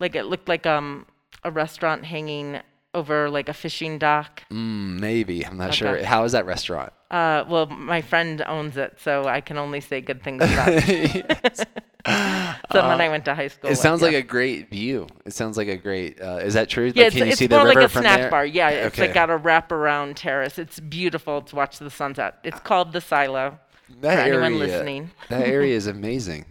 Like 0.00 0.14
it 0.14 0.24
looked 0.24 0.48
like 0.48 0.66
um 0.66 1.06
a 1.44 1.50
restaurant 1.50 2.04
hanging 2.06 2.60
over 2.94 3.28
like 3.28 3.48
a 3.48 3.52
fishing 3.52 3.98
dock. 3.98 4.42
Mm, 4.50 4.98
maybe 5.00 5.44
I'm 5.46 5.56
not 5.58 5.74
sure. 5.74 5.96
Okay. 5.96 6.04
How 6.04 6.24
is 6.24 6.32
that 6.32 6.46
restaurant? 6.46 6.92
Uh, 7.10 7.44
well, 7.48 7.66
my 7.66 8.00
friend 8.02 8.42
owns 8.46 8.76
it, 8.76 8.98
so 9.00 9.26
I 9.26 9.40
can 9.40 9.58
only 9.58 9.80
say 9.80 10.00
good 10.00 10.22
things 10.24 10.42
about 10.42 10.68
it. 10.70 11.68
Someone 12.72 13.00
I 13.00 13.08
went 13.08 13.24
to 13.26 13.34
high 13.34 13.48
school 13.48 13.68
It 13.68 13.72
with. 13.72 13.78
sounds 13.78 14.00
yeah. 14.00 14.06
like 14.08 14.16
a 14.16 14.22
great 14.22 14.70
view. 14.70 15.06
It 15.24 15.32
sounds 15.32 15.56
like 15.56 15.68
a 15.68 15.76
great. 15.76 16.20
Uh, 16.20 16.36
is 16.38 16.54
that 16.54 16.68
true? 16.68 16.92
Yeah, 16.94 17.04
like, 17.04 17.06
it's, 17.08 17.16
can 17.16 17.26
you 17.26 17.30
it's 17.32 17.38
see 17.38 17.46
the 17.46 17.56
more 17.56 17.66
river 17.66 17.80
like 17.80 17.88
a 17.90 17.92
snack 17.98 18.20
there? 18.22 18.30
bar. 18.30 18.46
Yeah, 18.46 18.68
it's 18.70 18.94
Okay. 18.94 19.06
like 19.06 19.14
got 19.14 19.30
a 19.30 19.38
wraparound 19.38 20.14
terrace. 20.16 20.58
It's 20.58 20.78
beautiful 20.80 21.42
to 21.42 21.56
watch 21.56 21.78
the 21.78 21.90
sunset. 21.90 22.38
It's 22.44 22.60
called 22.60 22.92
the 22.92 23.00
Silo. 23.00 23.58
that 24.00 24.14
for 24.16 24.20
anyone 24.22 24.44
area, 24.54 24.58
listening. 24.58 25.10
that 25.28 25.46
area 25.46 25.74
is 25.76 25.86
amazing. 25.98 26.44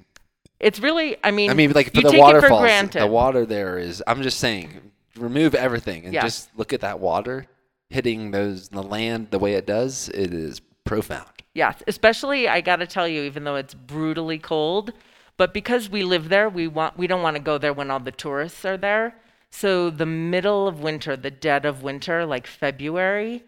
It's 0.60 0.80
really, 0.80 1.18
I 1.24 1.32
mean, 1.32 1.50
I 1.52 1.54
mean, 1.54 1.72
like 1.74 1.88
for 1.94 2.02
the 2.02 2.10
take 2.10 2.14
it 2.16 2.20
waterfalls, 2.20 2.60
for 2.62 2.64
granted. 2.66 3.02
the 3.02 3.08
water 3.08 3.46
there 3.46 3.78
is. 3.78 4.02
I'm 4.08 4.22
just 4.24 4.40
saying, 4.40 4.92
remove 5.18 5.54
everything 5.54 6.06
and 6.06 6.14
Yeah. 6.14 6.22
just 6.22 6.50
look 6.58 6.72
at 6.74 6.82
that 6.82 7.00
water 7.00 7.46
hitting 7.90 8.32
those 8.32 8.70
the 8.70 8.82
land 8.82 9.28
the 9.32 9.40
way 9.40 9.54
it 9.54 9.66
does. 9.68 10.10
It 10.10 10.34
is 10.34 10.62
profound. 10.86 11.28
Yes, 11.54 11.82
especially 11.88 12.48
I 12.50 12.62
got 12.62 12.78
to 12.78 12.88
tell 12.88 13.08
you, 13.08 13.24
even 13.24 13.44
though 13.44 13.56
it's 13.56 13.74
brutally 13.74 14.40
cold, 14.40 14.92
but 15.38 15.54
because 15.54 15.90
we 15.90 16.04
live 16.04 16.30
there, 16.30 16.50
we 16.50 16.68
want 16.68 16.98
we 16.98 17.08
don't 17.08 17.22
want 17.22 17.36
to 17.36 17.42
go 17.42 17.58
there 17.58 17.74
when 17.74 17.92
all 17.92 18.00
the 18.00 18.12
tourists 18.12 18.66
are 18.66 18.78
there. 18.78 19.16
So 19.52 19.90
the 19.90 20.06
middle 20.06 20.68
of 20.68 20.82
winter, 20.82 21.16
the 21.16 21.32
dead 21.32 21.66
of 21.66 21.84
winter, 21.84 22.26
like 22.26 22.46
February, 22.46 23.44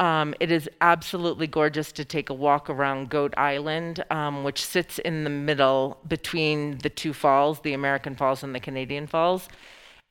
um, 0.00 0.34
it 0.38 0.52
is 0.52 0.70
absolutely 0.80 1.48
gorgeous 1.48 1.90
to 1.92 2.04
take 2.04 2.30
a 2.30 2.34
walk 2.34 2.70
around 2.70 3.10
Goat 3.10 3.34
Island, 3.36 4.04
um, 4.10 4.44
which 4.44 4.64
sits 4.64 5.00
in 5.00 5.24
the 5.24 5.30
middle 5.30 5.98
between 6.06 6.78
the 6.78 6.90
two 6.90 7.12
falls, 7.12 7.60
the 7.60 7.72
American 7.72 8.14
Falls 8.14 8.44
and 8.44 8.54
the 8.54 8.60
Canadian 8.60 9.08
Falls. 9.08 9.48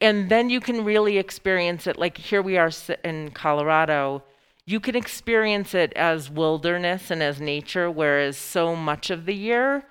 And 0.02 0.30
then 0.30 0.50
you 0.50 0.60
can 0.60 0.84
really 0.84 1.18
experience 1.18 1.88
it. 1.88 1.98
Like 1.98 2.18
here 2.18 2.42
we 2.42 2.58
are 2.58 2.72
in 3.06 3.32
Colorado, 3.32 4.24
you 4.66 4.82
can 4.82 4.98
experience 4.98 5.74
it 5.74 5.94
as 5.94 6.30
wilderness 6.30 7.10
and 7.10 7.24
as 7.24 7.40
nature, 7.40 7.90
whereas 7.90 8.36
so 8.36 8.76
much 8.76 9.10
of 9.10 9.26
the 9.26 9.34
year, 9.34 9.86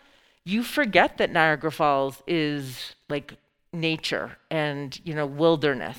you 0.47 0.63
forget 0.63 1.19
that 1.19 1.31
Niagara 1.33 1.73
Falls 1.73 2.23
is 2.27 2.95
like 3.11 3.35
nature 3.73 4.39
and, 4.51 4.99
you 5.05 5.13
know, 5.13 5.27
wilderness. 5.27 5.99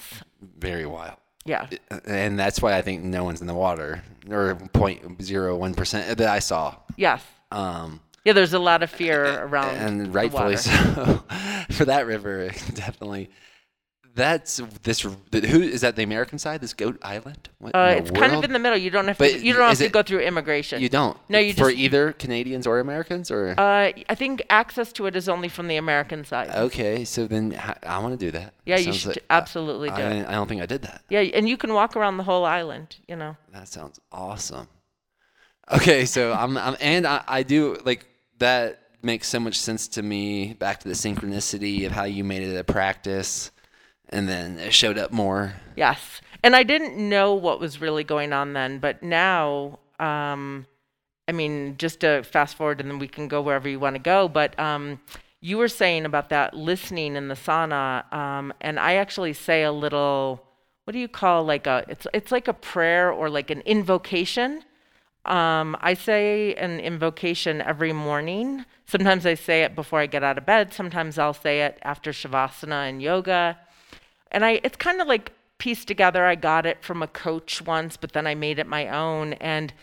Very 0.57 0.85
wild. 0.85 1.17
Yeah. 1.45 1.67
And 2.05 2.39
that's 2.39 2.61
why 2.61 2.77
I 2.77 2.81
think 2.81 3.03
no 3.03 3.23
one's 3.23 3.41
in 3.41 3.47
the 3.47 3.53
water, 3.53 4.03
or 4.29 4.55
0.01 4.73 5.75
percent 5.75 6.17
that 6.17 6.29
I 6.29 6.39
saw. 6.39 6.75
Yes. 6.95 7.23
Um, 7.51 7.99
Yeah, 8.25 8.33
there's 8.33 8.53
a 8.53 8.59
lot 8.59 8.83
of 8.83 8.89
fear 8.89 9.43
around 9.43 9.75
and 9.75 10.13
rightfully 10.13 10.57
so 10.57 11.23
for 11.71 11.85
that 11.85 12.05
river 12.05 12.47
definitely 12.73 13.29
that's 14.17 14.57
this 14.83 15.03
the, 15.31 15.39
who 15.47 15.61
is 15.61 15.81
that 15.81 15.95
the 15.95 16.03
american 16.03 16.37
side 16.37 16.59
this 16.59 16.73
goat 16.73 16.97
island 17.01 17.49
what 17.59 17.73
Uh, 17.73 17.95
it's 17.97 18.11
kind 18.11 18.33
of 18.33 18.43
in 18.43 18.51
the 18.51 18.59
middle. 18.59 18.77
You 18.77 18.89
don't 18.89 19.07
have 19.07 19.17
But 19.17 19.31
to. 19.31 19.39
You 19.45 19.53
don't 19.53 19.69
have 19.69 19.77
to 19.77 19.85
it- 19.85 19.91
go 19.93 20.03
through 20.03 20.19
immigration. 20.31 20.81
you 20.81 20.89
don't 20.89 21.15
No, 21.29 21.39
you 21.39 21.51
just 21.53 21.59
for 21.63 21.69
just- 21.69 21.79
either 21.85 22.11
canadians 22.25 22.65
or 22.67 22.79
americans 22.79 23.31
or 23.31 23.41
Uh, 23.57 23.91
I 24.13 24.15
think 24.15 24.43
access 24.49 24.91
to 24.97 25.05
it 25.05 25.15
is 25.15 25.29
only 25.29 25.47
from 25.49 25.67
the 25.71 25.77
American 25.77 26.25
side. 26.25 26.49
okay 26.67 27.05
so 27.05 27.19
then 27.27 27.45
I 27.95 27.99
want 27.99 28.19
to 28.19 28.25
do 28.25 28.31
that 28.37 28.53
yeah, 28.65 28.77
you 28.77 28.91
should 28.93 29.15
like- 29.15 29.25
absolutely 29.29 29.89
do 29.89 29.95
I, 29.95 30.11
it. 30.19 30.27
I 30.27 30.33
don't 30.37 30.47
think 30.49 30.61
i 30.61 30.65
did 30.75 30.81
that 30.89 30.99
Yeah, 31.09 31.21
and 31.37 31.47
you 31.47 31.55
can 31.63 31.71
walk 31.73 31.95
around 31.95 32.17
the 32.17 32.23
whole 32.31 32.43
island. 32.59 32.97
You 33.07 33.15
know. 33.21 33.33
That 33.53 33.67
sounds 33.67 33.99
awesome. 34.11 34.67
Okay, 35.77 36.05
so 36.05 36.33
I'm, 36.33 36.57
I'm 36.57 36.75
and 36.79 37.05
I, 37.05 37.23
I 37.27 37.43
do 37.43 37.77
like 37.83 38.05
that 38.39 38.79
makes 39.01 39.27
so 39.27 39.39
much 39.39 39.57
sense 39.59 39.87
to 39.89 40.01
me. 40.01 40.53
Back 40.53 40.79
to 40.81 40.87
the 40.87 40.93
synchronicity 40.93 41.85
of 41.85 41.91
how 41.91 42.05
you 42.05 42.23
made 42.23 42.43
it 42.43 42.55
a 42.57 42.63
practice, 42.63 43.51
and 44.09 44.27
then 44.27 44.59
it 44.59 44.73
showed 44.73 44.97
up 44.97 45.11
more. 45.11 45.53
Yes. 45.75 46.21
And 46.43 46.55
I 46.55 46.63
didn't 46.63 46.97
know 46.97 47.33
what 47.33 47.59
was 47.59 47.81
really 47.81 48.03
going 48.03 48.31
on 48.31 48.53
then, 48.53 48.79
but 48.79 49.03
now, 49.03 49.79
um, 49.99 50.65
I 51.27 51.31
mean, 51.31 51.75
just 51.77 52.01
to 52.01 52.23
fast 52.23 52.55
forward 52.55 52.79
and 52.79 52.89
then 52.89 52.99
we 52.99 53.07
can 53.07 53.27
go 53.27 53.41
wherever 53.41 53.67
you 53.67 53.79
want 53.79 53.95
to 53.95 54.01
go. 54.01 54.27
But 54.29 54.57
um, 54.59 55.01
you 55.41 55.57
were 55.57 55.67
saying 55.67 56.05
about 56.05 56.29
that 56.29 56.53
listening 56.53 57.15
in 57.15 57.27
the 57.27 57.35
sauna, 57.35 58.11
um, 58.13 58.53
and 58.61 58.79
I 58.79 58.95
actually 58.95 59.33
say 59.33 59.63
a 59.63 59.71
little. 59.71 60.43
What 60.85 60.93
do 60.93 60.99
you 60.99 61.09
call 61.09 61.43
like 61.43 61.67
a? 61.67 61.83
It's 61.89 62.07
it's 62.13 62.31
like 62.31 62.47
a 62.47 62.53
prayer 62.53 63.11
or 63.11 63.29
like 63.29 63.49
an 63.49 63.59
invocation. 63.61 64.63
Um, 65.25 65.75
I 65.81 65.95
say 65.95 66.55
an 66.55 66.79
invocation 66.79 67.61
every 67.61 67.91
morning. 67.91 68.63
Sometimes 68.85 69.25
I 69.25 69.33
say 69.33 69.63
it 69.63 69.75
before 69.75 69.99
I 69.99 70.05
get 70.05 70.23
out 70.23 70.37
of 70.37 70.45
bed. 70.45 70.73
Sometimes 70.73 71.19
I'll 71.19 71.33
say 71.33 71.63
it 71.63 71.77
after 71.81 72.11
shavasana 72.13 72.87
and 72.87 73.01
yoga 73.01 73.57
and 74.31 74.45
I 74.45 74.59
it's 74.63 74.77
kind 74.77 75.01
of 75.01 75.07
like 75.07 75.31
pieced 75.57 75.87
together. 75.87 76.25
I 76.25 76.35
got 76.35 76.65
it 76.65 76.83
from 76.83 77.01
a 77.01 77.07
coach 77.07 77.61
once, 77.61 77.97
but 77.97 78.13
then 78.13 78.27
I 78.27 78.35
made 78.35 78.59
it 78.59 78.67
my 78.67 78.89
own 78.89 79.33
and 79.33 79.73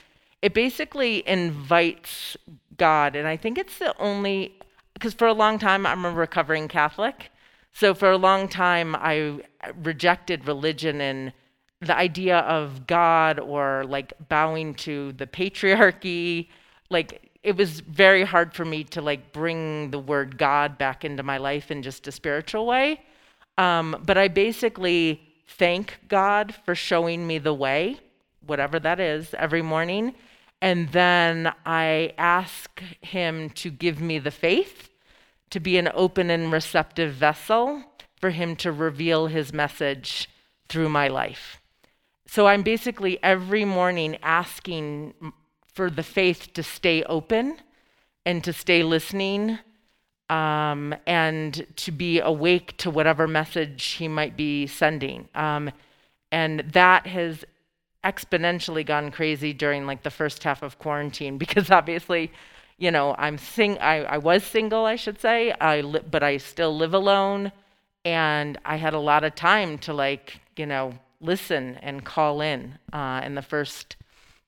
it 0.42 0.54
basically 0.54 1.26
invites 1.28 2.37
God 2.76 3.16
and 3.16 3.26
I 3.26 3.37
think 3.37 3.59
it's 3.59 3.78
the 3.78 3.96
only 3.98 4.54
because 4.94 5.14
for 5.14 5.26
a 5.26 5.33
long 5.33 5.59
time 5.59 5.87
I'm 5.87 6.04
a 6.04 6.11
recovering 6.11 6.68
Catholic. 6.68 7.30
So 7.72 7.94
for 7.94 8.11
a 8.11 8.18
long 8.18 8.48
time 8.48 8.94
I 8.96 9.40
rejected 9.83 10.46
religion 10.46 11.00
and 11.00 11.33
the 11.80 11.96
idea 11.96 12.38
of 12.38 12.87
God 12.87 13.40
or 13.40 13.85
like 13.87 14.12
bowing 14.28 14.74
to 14.74 15.12
the 15.12 15.26
patriarchy 15.26 16.48
like 16.90 17.30
it 17.42 17.57
was 17.57 17.80
very 17.80 18.24
hard 18.24 18.54
for 18.54 18.64
me 18.64 18.85
to 18.85 19.02
like 19.02 19.33
bring 19.33 19.90
the 19.90 19.98
word 19.98 20.38
God 20.38 20.78
back 20.78 21.04
into 21.04 21.22
my 21.22 21.37
life 21.37 21.70
in 21.70 21.83
just 21.83 22.07
a 22.07 22.12
spiritual 22.12 22.66
way. 22.66 23.02
Um, 23.58 24.02
but 24.04 24.18
I 24.18 24.28
basically 24.28 25.22
thank 25.46 25.98
God 26.08 26.54
for 26.64 26.74
showing 26.74 27.26
me 27.26 27.38
the 27.38 27.54
way, 27.54 27.98
whatever 28.44 28.80
that 28.80 29.00
is, 29.00 29.34
every 29.34 29.62
morning. 29.62 30.14
And 30.60 30.88
then 30.90 31.52
I 31.66 32.14
ask 32.18 32.82
Him 33.00 33.50
to 33.50 33.70
give 33.70 34.00
me 34.00 34.18
the 34.18 34.30
faith 34.30 34.88
to 35.50 35.60
be 35.60 35.78
an 35.78 35.90
open 35.94 36.30
and 36.30 36.50
receptive 36.50 37.14
vessel 37.14 37.84
for 38.16 38.30
Him 38.30 38.56
to 38.56 38.72
reveal 38.72 39.26
His 39.26 39.52
message 39.52 40.28
through 40.68 40.88
my 40.88 41.08
life. 41.08 41.60
So 42.26 42.46
I'm 42.46 42.62
basically 42.62 43.22
every 43.22 43.64
morning 43.64 44.18
asking 44.22 45.14
for 45.72 45.90
the 45.90 46.02
faith 46.02 46.52
to 46.54 46.62
stay 46.62 47.02
open 47.04 47.58
and 48.24 48.42
to 48.42 48.52
stay 48.52 48.82
listening 48.82 49.58
um, 50.30 50.94
and 51.06 51.66
to 51.76 51.92
be 51.92 52.20
awake 52.20 52.76
to 52.78 52.90
whatever 52.90 53.28
message 53.28 53.84
he 53.84 54.08
might 54.08 54.37
be 54.37 54.66
sending. 54.66 55.28
Um, 55.34 55.70
and 56.32 56.60
that 56.72 57.06
has 57.06 57.44
exponentially 58.02 58.84
gone 58.84 59.10
crazy 59.10 59.52
during 59.52 59.87
like 59.87 60.02
the 60.02 60.10
first 60.10 60.42
half 60.44 60.62
of 60.62 60.78
quarantine 60.78 61.38
because 61.44 61.70
obviously, 61.70 62.32
you 62.78 62.90
know, 62.90 63.14
I'm 63.18 63.38
sing 63.38 63.78
I, 63.78 64.04
I 64.04 64.18
was 64.18 64.44
single, 64.44 64.84
I 64.84 64.96
should 64.96 65.20
say, 65.20 65.52
I 65.52 65.80
li- 65.80 66.02
but 66.10 66.22
I 66.22 66.38
still 66.38 66.76
live 66.76 66.94
alone, 66.94 67.52
and 68.04 68.58
I 68.64 68.76
had 68.76 68.94
a 68.94 68.98
lot 68.98 69.24
of 69.24 69.34
time 69.34 69.78
to 69.78 69.94
like, 69.94 70.40
you 70.56 70.66
know, 70.66 70.98
listen 71.20 71.78
and 71.82 72.04
call 72.04 72.40
in 72.40 72.78
uh, 72.92 73.22
in 73.24 73.34
the 73.34 73.42
first 73.42 73.96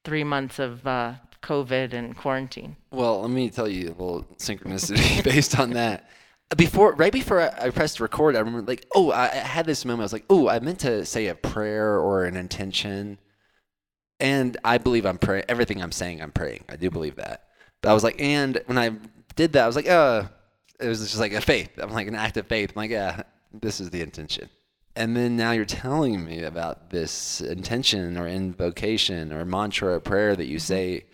three 0.05 0.25
months 0.25 0.59
of 0.59 0.87
uh, 0.87 1.15
COVID 1.47 1.93
and 1.93 2.17
quarantine. 2.17 2.77
Well, 2.91 3.21
let 3.21 3.31
me 3.31 3.51
tell 3.51 3.69
you 3.69 3.89
a 3.89 3.91
little 3.91 4.27
synchronicity 4.37 5.23
based 5.25 5.59
on 5.59 5.71
that. 5.71 6.11
Before, 6.57 6.93
right 6.95 7.13
before 7.13 7.41
I, 7.41 7.71
pressed 7.71 7.99
record, 7.99 8.37
I 8.37 8.41
remember 8.41 8.63
like, 8.63 8.87
oh, 8.95 9.11
I, 9.11 9.25
I 9.25 9.37
had 9.37 9.67
this 9.67 9.85
moment. 9.85 10.03
I 10.03 10.05
was 10.05 10.13
like, 10.13 10.27
oh, 10.31 10.49
I 10.49 10.59
meant 10.61 10.81
to 10.81 11.05
say 11.05 11.27
a 11.27 11.35
prayer 11.35 11.99
or 11.99 12.25
an 12.25 12.37
intention, 12.37 13.19
and 14.21 14.57
I 14.65 14.79
believe 14.79 15.07
I'm 15.07 15.19
praying. 15.19 15.45
Everything 15.49 15.83
I'm 15.83 15.93
saying, 15.93 16.23
I'm 16.23 16.31
praying. 16.31 16.65
I 16.69 16.77
do 16.77 16.91
believe 16.91 17.17
that. 17.17 17.47
But 17.83 17.91
I 17.91 17.95
was 17.95 18.05
like, 18.05 18.21
and 18.21 18.61
when 18.67 18.79
I 18.79 18.93
did 19.35 19.53
that, 19.55 19.65
I 19.65 19.67
was 19.67 19.77
like, 19.77 19.89
uh, 19.89 20.25
it 20.81 20.89
was 20.89 21.01
just 21.01 21.19
like 21.19 21.33
a 21.33 21.41
faith. 21.41 21.71
I'm 21.79 21.91
like 21.91 22.09
an 22.09 22.15
act 22.15 22.37
of 22.37 22.47
faith. 22.47 22.71
I'm 22.71 22.81
like, 22.81 22.91
yeah, 22.91 23.23
this 23.53 23.81
is 23.81 23.91
the 23.91 24.03
intention. 24.03 24.49
And 24.95 25.17
then 25.17 25.37
now 25.37 25.51
you're 25.51 25.65
telling 25.65 26.25
me 26.25 26.43
about 26.43 26.91
this 26.91 27.41
intention 27.41 28.17
or 28.17 28.27
invocation 28.27 29.33
or 29.33 29.45
mantra 29.45 29.95
or 29.95 30.01
prayer 30.01 30.35
that 30.35 30.47
you 30.47 30.59
say 30.59 31.05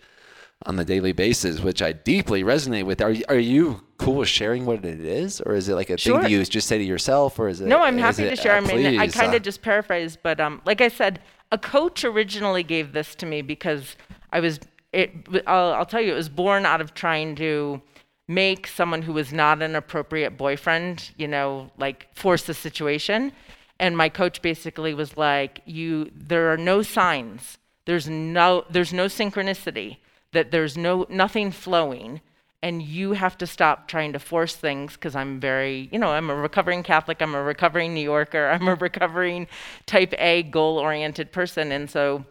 on 0.65 0.75
the 0.75 0.85
daily 0.85 1.11
basis, 1.11 1.59
which 1.59 1.81
I 1.81 1.91
deeply 1.93 2.43
resonate 2.43 2.85
with. 2.85 3.01
Are 3.01 3.11
you, 3.11 3.23
are 3.29 3.37
you 3.37 3.81
cool 3.97 4.15
with 4.15 4.29
sharing 4.29 4.65
what 4.65 4.83
it 4.85 4.99
is, 4.99 5.41
or 5.41 5.55
is 5.55 5.69
it 5.69 5.75
like 5.75 5.89
a 5.89 5.97
thing 5.97 6.13
Sure. 6.13 6.21
that 6.21 6.31
you 6.31 6.43
just 6.45 6.67
say 6.67 6.77
to 6.77 6.83
yourself, 6.83 7.37
or 7.39 7.47
is 7.47 7.61
it? 7.61 7.67
No, 7.67 7.81
I'm 7.81 7.97
happy 7.97 8.29
to 8.29 8.35
share. 8.35 8.53
uh, 8.55 8.57
I 8.57 8.61
mean, 8.61 8.99
I 8.99 9.07
kind 9.07 9.33
uh, 9.33 9.37
of 9.37 9.43
just 9.43 9.61
paraphrased, 9.61 10.19
but 10.23 10.39
um, 10.39 10.61
like 10.65 10.81
I 10.81 10.87
said, 10.87 11.19
a 11.51 11.57
coach 11.57 12.03
originally 12.03 12.63
gave 12.63 12.93
this 12.93 13.15
to 13.15 13.25
me 13.25 13.41
because 13.41 13.95
I 14.31 14.39
was. 14.39 14.59
It. 14.91 15.11
I'll, 15.47 15.73
I'll 15.73 15.85
tell 15.85 16.01
you, 16.01 16.11
it 16.13 16.15
was 16.15 16.29
born 16.29 16.65
out 16.65 16.79
of 16.81 16.93
trying 16.93 17.35
to 17.37 17.81
make 18.27 18.67
someone 18.67 19.01
who 19.01 19.13
was 19.13 19.33
not 19.33 19.61
an 19.61 19.75
appropriate 19.75 20.37
boyfriend, 20.37 21.11
you 21.17 21.27
know, 21.27 21.69
like 21.77 22.07
force 22.15 22.43
the 22.43 22.53
situation. 22.53 23.31
And 23.79 23.97
my 23.97 24.07
coach 24.07 24.41
basically 24.41 24.93
was 24.93 25.17
like, 25.17 25.61
"You, 25.65 26.11
there 26.15 26.51
are 26.53 26.57
no 26.57 26.83
signs. 26.83 27.57
There's 27.85 28.07
no, 28.07 28.63
there's 28.69 28.93
no 28.93 29.07
synchronicity. 29.07 29.97
That 30.33 30.51
there's 30.51 30.77
no 30.77 31.05
nothing 31.09 31.51
flowing." 31.51 32.21
and 32.63 32.81
you 32.81 33.11
have 33.11 33.37
to 33.37 33.45
stop 33.45 33.89
trying 33.89 34.13
to 34.13 34.19
force 34.19 34.55
things 34.55 34.93
because 34.93 35.17
I'm 35.17 35.37
very, 35.41 35.89
you 35.91 35.99
know, 35.99 36.11
I'm 36.11 36.29
a 36.29 36.35
recovering 36.35 36.81
Catholic, 36.81 37.21
I'm 37.21 37.35
a 37.35 37.43
recovering 37.43 37.93
New 37.93 38.01
Yorker, 38.01 38.47
I'm 38.53 38.69
a 38.69 38.75
recovering 38.75 39.47
type 39.85 40.13
A 40.17 40.43
goal 40.43 40.77
oriented 40.79 41.33
person. 41.33 41.73
And 41.73 41.91
so 41.91 42.23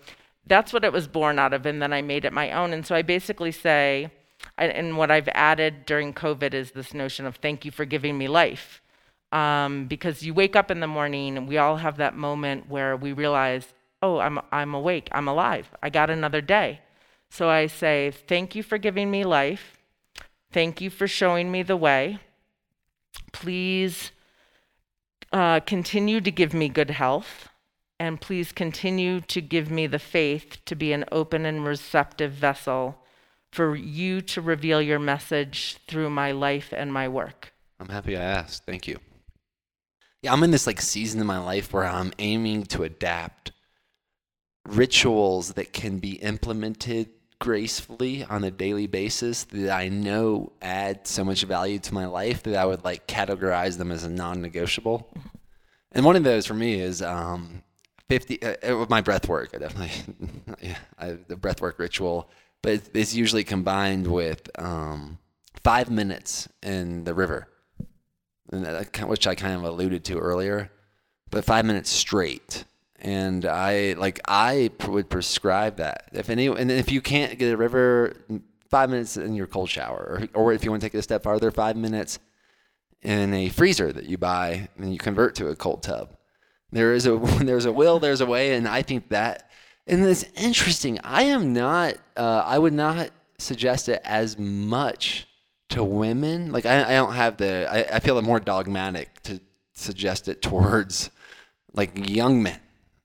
that's 0.47 0.73
what 0.73 0.85
it 0.85 0.93
was 0.93 1.07
born 1.07 1.39
out 1.39 1.53
of. 1.53 1.67
And 1.67 1.83
then 1.83 1.93
I 1.93 2.01
made 2.01 2.25
it 2.25 2.33
my 2.33 2.51
own. 2.51 2.73
And 2.73 2.85
so 2.85 2.95
I 2.95 3.03
basically 3.03 3.53
say, 3.53 4.11
and- 4.57 4.97
what 4.97 5.11
I've 5.11 5.29
added 5.35 5.85
during 5.85 6.15
COVID 6.15 6.55
is 6.55 6.71
this 6.71 6.95
notion 6.95 7.27
of 7.27 7.37
thank 7.37 7.67
you 7.67 7.71
for 7.71 7.85
giving 7.85 8.17
me 8.17 8.27
life. 8.27 8.81
Um, 9.33 9.87
because 9.87 10.23
you 10.23 10.35
wake 10.35 10.57
up 10.57 10.71
in 10.71 10.81
the 10.81 10.87
morning 10.87 11.37
and 11.37 11.47
we 11.47 11.59
all 11.59 11.77
have 11.77 11.99
that 11.99 12.17
moment 12.17 12.69
where 12.69 12.97
we 12.97 13.13
realize, 13.13 13.67
oh, 14.03 14.19
I'm, 14.19 14.39
I'm 14.51 14.75
awake, 14.75 15.09
I'm 15.13 15.27
alive, 15.27 15.71
I 15.83 15.89
got 15.89 16.11
another 16.11 16.43
day. 16.43 16.82
So 17.33 17.49
I 17.49 17.67
say, 17.67 18.11
thank 18.11 18.55
you 18.55 18.63
for 18.63 18.77
giving 18.77 19.11
me 19.11 19.25
life. 19.25 19.79
Thank 20.53 20.83
you 20.83 20.91
for 20.91 21.09
showing 21.09 21.51
me 21.51 21.63
the 21.63 21.79
way. 21.79 22.19
Please 23.33 24.13
uh, 25.33 25.61
continue 25.61 26.21
to 26.21 26.31
give 26.31 26.53
me 26.53 26.69
good 26.69 26.91
health. 26.91 27.49
And 27.99 28.21
please 28.21 28.53
continue 28.53 29.23
to 29.23 29.41
give 29.41 29.71
me 29.71 29.87
the 29.87 29.99
faith 29.99 30.59
to 30.67 30.75
be 30.75 30.93
an 30.93 31.07
open 31.11 31.47
and 31.47 31.65
receptive 31.65 32.33
vessel 32.33 32.99
for 33.51 33.77
you 33.77 34.21
to 34.21 34.43
reveal 34.43 34.83
your 34.83 34.99
message 34.99 35.79
through 35.89 36.11
my 36.11 36.33
life 36.33 36.69
and 36.77 36.93
my 36.93 37.09
work. 37.09 37.55
I'm 37.81 37.89
happy 37.89 38.15
I 38.15 38.21
asked. 38.21 38.67
Thank 38.67 38.87
you. 38.87 38.99
Yeah, 40.21 40.35
I'm 40.35 40.43
in 40.43 40.51
this 40.51 40.67
like 40.67 40.83
season 40.83 41.19
in 41.19 41.27
my 41.27 41.39
life 41.39 41.73
where 41.73 41.87
I'm 41.87 42.13
aiming 42.19 42.65
to 42.65 42.83
adapt 42.83 43.53
rituals 44.69 45.55
that 45.55 45.73
can 45.73 45.99
be 45.99 46.17
implemented 46.17 47.09
gracefully 47.43 48.23
on 48.23 48.45
a 48.45 48.53
daily 48.53 48.87
basis 48.87 49.43
that 49.43 49.77
I 49.77 49.89
know 49.89 50.53
add 50.63 51.09
so 51.09 51.25
much 51.25 51.43
value 51.43 51.81
to 51.81 51.93
my 51.93 52.07
life 52.07 52.45
that 52.45 52.55
I 52.55 52.65
would 52.65 52.85
like 52.85 53.09
categorize 53.09 53.79
them 53.79 53.91
as 53.91 54.05
a 54.05 54.09
non-negotiable. 54.09 55.13
And 55.91 56.05
one 56.05 56.15
of 56.15 56.23
those 56.23 56.47
for 56.47 56.55
me 56.55 56.81
is 56.81 57.03
um, 57.03 57.65
50 58.09 58.43
uh, 58.45 58.55
uh, 58.63 58.87
my 58.89 59.01
breath 59.01 59.27
work. 59.27 59.51
I 59.55 59.59
definitely 59.59 60.15
yeah, 60.63 60.79
I, 60.97 61.19
the 61.27 61.35
breath 61.35 61.61
work 61.61 61.81
ritual, 61.81 62.31
but 62.63 62.75
it's, 62.75 62.91
it's 62.95 63.15
usually 63.15 63.43
combined 63.43 64.07
with 64.07 64.49
um, 64.57 65.19
five 65.65 65.91
minutes 65.91 66.49
in 66.63 67.03
the 67.03 67.13
river, 67.13 67.49
and 68.53 68.65
that, 68.65 69.09
which 69.09 69.27
I 69.27 69.35
kind 69.35 69.57
of 69.57 69.65
alluded 69.65 70.05
to 70.05 70.19
earlier, 70.19 70.71
but 71.29 71.45
five 71.45 71.65
minutes 71.65 71.91
straight. 71.91 72.65
And 73.03 73.45
I 73.45 73.95
like 73.95 74.21
I 74.29 74.71
would 74.87 75.11
prescribe 75.11 75.79
that 75.79 76.09
if 76.13 76.31
any 76.31 76.47
and 76.47 76.71
if 76.71 76.93
you 76.93 77.01
can't 77.01 77.37
get 77.37 77.53
a 77.53 77.57
river 77.57 78.15
five 78.71 78.91
minutes 78.91 79.17
in 79.17 79.35
your 79.35 79.49
cold 79.49 79.69
shower, 79.69 80.29
or, 80.35 80.45
or 80.45 80.53
if 80.53 80.65
you 80.65 80.71
want 80.71 80.83
to 80.83 80.87
take 80.87 80.95
it 80.95 80.99
a 80.99 81.03
step 81.03 81.25
farther, 81.25 81.51
five 81.51 81.77
minutes 81.77 82.21
in 83.03 83.35
a 83.35 83.49
freezer 83.49 83.93
that 83.93 84.05
you 84.05 84.17
buy 84.17 84.69
and 84.79 84.93
you 84.93 84.99
convert 84.99 85.35
to 85.35 85.49
a 85.49 85.57
cold 85.57 85.83
tub. 85.83 86.17
There 86.71 86.95
is 86.95 87.05
a 87.07 87.17
there's 87.41 87.65
a 87.65 87.73
will, 87.73 87.99
there's 87.99 88.21
a 88.21 88.27
way, 88.27 88.55
and 88.55 88.69
I 88.69 88.83
think 88.83 89.09
that 89.09 89.51
and 89.89 90.05
it's 90.05 90.25
interesting. 90.37 91.01
I 91.03 91.25
am 91.25 91.53
not. 91.53 91.97
Uh, 92.17 92.45
I 92.47 92.59
would 92.59 92.73
not 92.73 93.11
suggest 93.39 93.89
it 93.89 94.01
as 94.05 94.39
much 94.39 95.27
to 95.71 95.83
women. 95.83 96.53
Like 96.53 96.67
I, 96.67 96.85
I 96.85 96.93
don't 96.95 97.15
have 97.15 97.37
the. 97.37 97.67
I, 97.69 97.97
I 97.97 97.99
feel 97.99 98.23
more 98.23 98.39
dogmatic 98.39 99.23
to 99.25 99.41
suggest 99.75 100.29
it 100.29 100.41
towards 100.41 101.11
like 101.75 102.09
young 102.09 102.45
men 102.45 102.61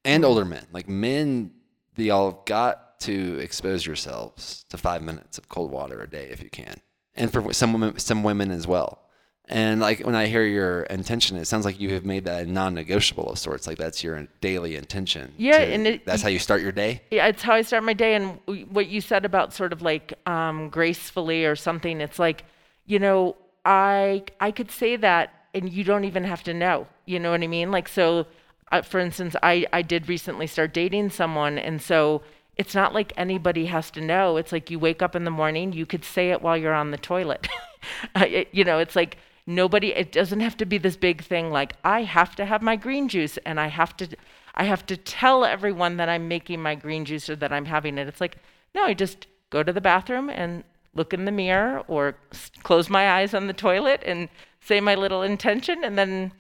and 0.08 0.26
older 0.26 0.46
men. 0.46 0.66
Like 0.72 0.88
men, 0.90 1.52
y'all 1.98 2.32
have 2.32 2.46
got 2.46 3.00
to 3.02 3.38
expose 3.40 3.86
yourselves 3.86 4.66
to 4.70 4.78
five 4.78 5.02
minutes 5.04 5.38
of 5.38 5.50
cold 5.50 5.70
water 5.72 6.02
a 6.02 6.10
day 6.10 6.30
if 6.32 6.42
you 6.42 6.50
can, 6.50 6.76
and 7.16 7.32
for 7.32 7.54
some 7.54 7.74
women, 7.74 8.00
some 8.00 8.24
women 8.24 8.50
as 8.52 8.66
well. 8.66 9.04
And 9.50 9.80
like 9.80 10.00
when 10.02 10.14
I 10.16 10.26
hear 10.26 10.44
your 10.44 10.82
intention, 10.84 11.38
it 11.38 11.46
sounds 11.46 11.64
like 11.64 11.80
you 11.80 11.94
have 11.94 12.04
made 12.06 12.26
that 12.26 12.44
a 12.48 12.52
non-negotiable 12.52 13.30
of 13.30 13.40
sorts. 13.40 13.66
Like 13.66 13.78
that's 13.78 14.04
your 14.04 14.28
daily 14.42 14.76
intention. 14.76 15.34
Yeah, 15.38 15.60
to- 15.60 15.74
and 15.74 15.88
it- 15.88 16.06
that's 16.06 16.22
how 16.22 16.28
you 16.30 16.40
start 16.40 16.62
your 16.62 16.74
day. 16.74 17.02
Yeah, 17.12 17.28
it's 17.28 17.44
how 17.44 17.54
I 17.54 17.62
start 17.62 17.84
my 17.86 17.94
day. 17.94 18.16
And 18.16 18.40
what 18.70 18.88
you 18.88 19.00
said 19.00 19.24
about 19.24 19.54
sort 19.54 19.72
of 19.72 19.82
like 19.82 20.14
um, 20.28 20.68
gracefully 20.70 21.46
or 21.46 21.56
something, 21.56 22.02
it's 22.02 22.20
like, 22.20 22.44
you 22.86 23.00
know, 23.00 23.38
I 23.64 24.24
I 24.42 24.52
could 24.52 24.70
say 24.72 24.98
that, 24.98 25.34
and 25.54 25.72
you 25.72 25.84
don't 25.86 26.04
even 26.04 26.24
have 26.26 26.44
to 26.44 26.54
know. 26.54 26.88
You 27.06 27.20
know 27.20 27.32
what 27.32 27.42
I 27.42 27.48
mean? 27.48 27.72
Like, 27.72 27.88
so, 27.88 28.26
uh, 28.72 28.82
for 28.82 29.00
instance, 29.00 29.36
I 29.44 29.66
I 29.74 29.82
did 29.82 30.10
recently 30.10 30.48
start 30.48 30.74
dating 30.74 31.10
someone, 31.12 31.58
and 31.58 31.82
so 31.82 32.22
it's 32.58 32.76
not 32.76 32.94
like 32.94 33.14
anybody 33.18 33.68
has 33.68 33.92
to 33.92 34.02
know. 34.02 34.38
It's 34.38 34.52
like 34.52 34.70
you 34.72 34.80
wake 34.80 35.02
up 35.02 35.16
in 35.16 35.24
the 35.24 35.32
morning, 35.32 35.74
you 35.74 35.86
could 35.86 36.04
say 36.04 36.32
it 36.32 36.42
while 36.42 36.58
you're 36.58 36.74
on 36.74 36.92
the 36.92 36.98
toilet. 36.98 37.48
It- 38.16 38.50
you 38.52 38.64
know, 38.64 38.80
it's 38.80 38.96
like 38.96 39.18
nobody. 39.46 39.90
It 39.94 40.12
doesn't 40.12 40.40
have 40.42 40.58
to 40.58 40.66
be 40.66 40.78
this 40.78 40.98
big 40.98 41.24
thing. 41.24 41.52
Like 41.52 41.74
I 41.84 42.02
have 42.04 42.36
to 42.36 42.46
have 42.46 42.62
my 42.62 42.76
green 42.76 43.08
juice, 43.08 43.38
and 43.46 43.60
I 43.60 43.68
have 43.68 43.96
to. 43.98 44.08
I 44.56 44.64
have 44.64 44.86
to 44.88 44.98
tell 44.98 45.46
everyone 45.46 45.98
that 45.98 46.10
I'm 46.10 46.28
making 46.28 46.62
my 46.62 46.74
green 46.76 47.06
juice 47.06 47.30
or 47.30 47.36
that 47.38 47.54
I'm 47.54 47.66
having 47.66 47.98
it. 48.00 48.08
It's 48.08 48.20
like, 48.20 48.38
no, 48.74 48.84
I 48.84 48.94
just 48.96 49.28
go 49.52 49.62
to 49.64 49.72
the 49.72 49.80
bathroom 49.82 50.30
and 50.30 50.64
look 50.96 51.14
in 51.14 51.26
the 51.26 51.32
mirror 51.32 51.84
or 51.88 52.18
close 52.64 52.90
my 52.90 53.12
eyes 53.12 53.34
on 53.36 53.46
the 53.48 53.54
toilet 53.54 54.02
and 54.06 54.30
say 54.60 54.82
my 54.82 54.96
little 54.96 55.22
intention. 55.22 55.84
And 55.84 55.96
then 55.98 56.32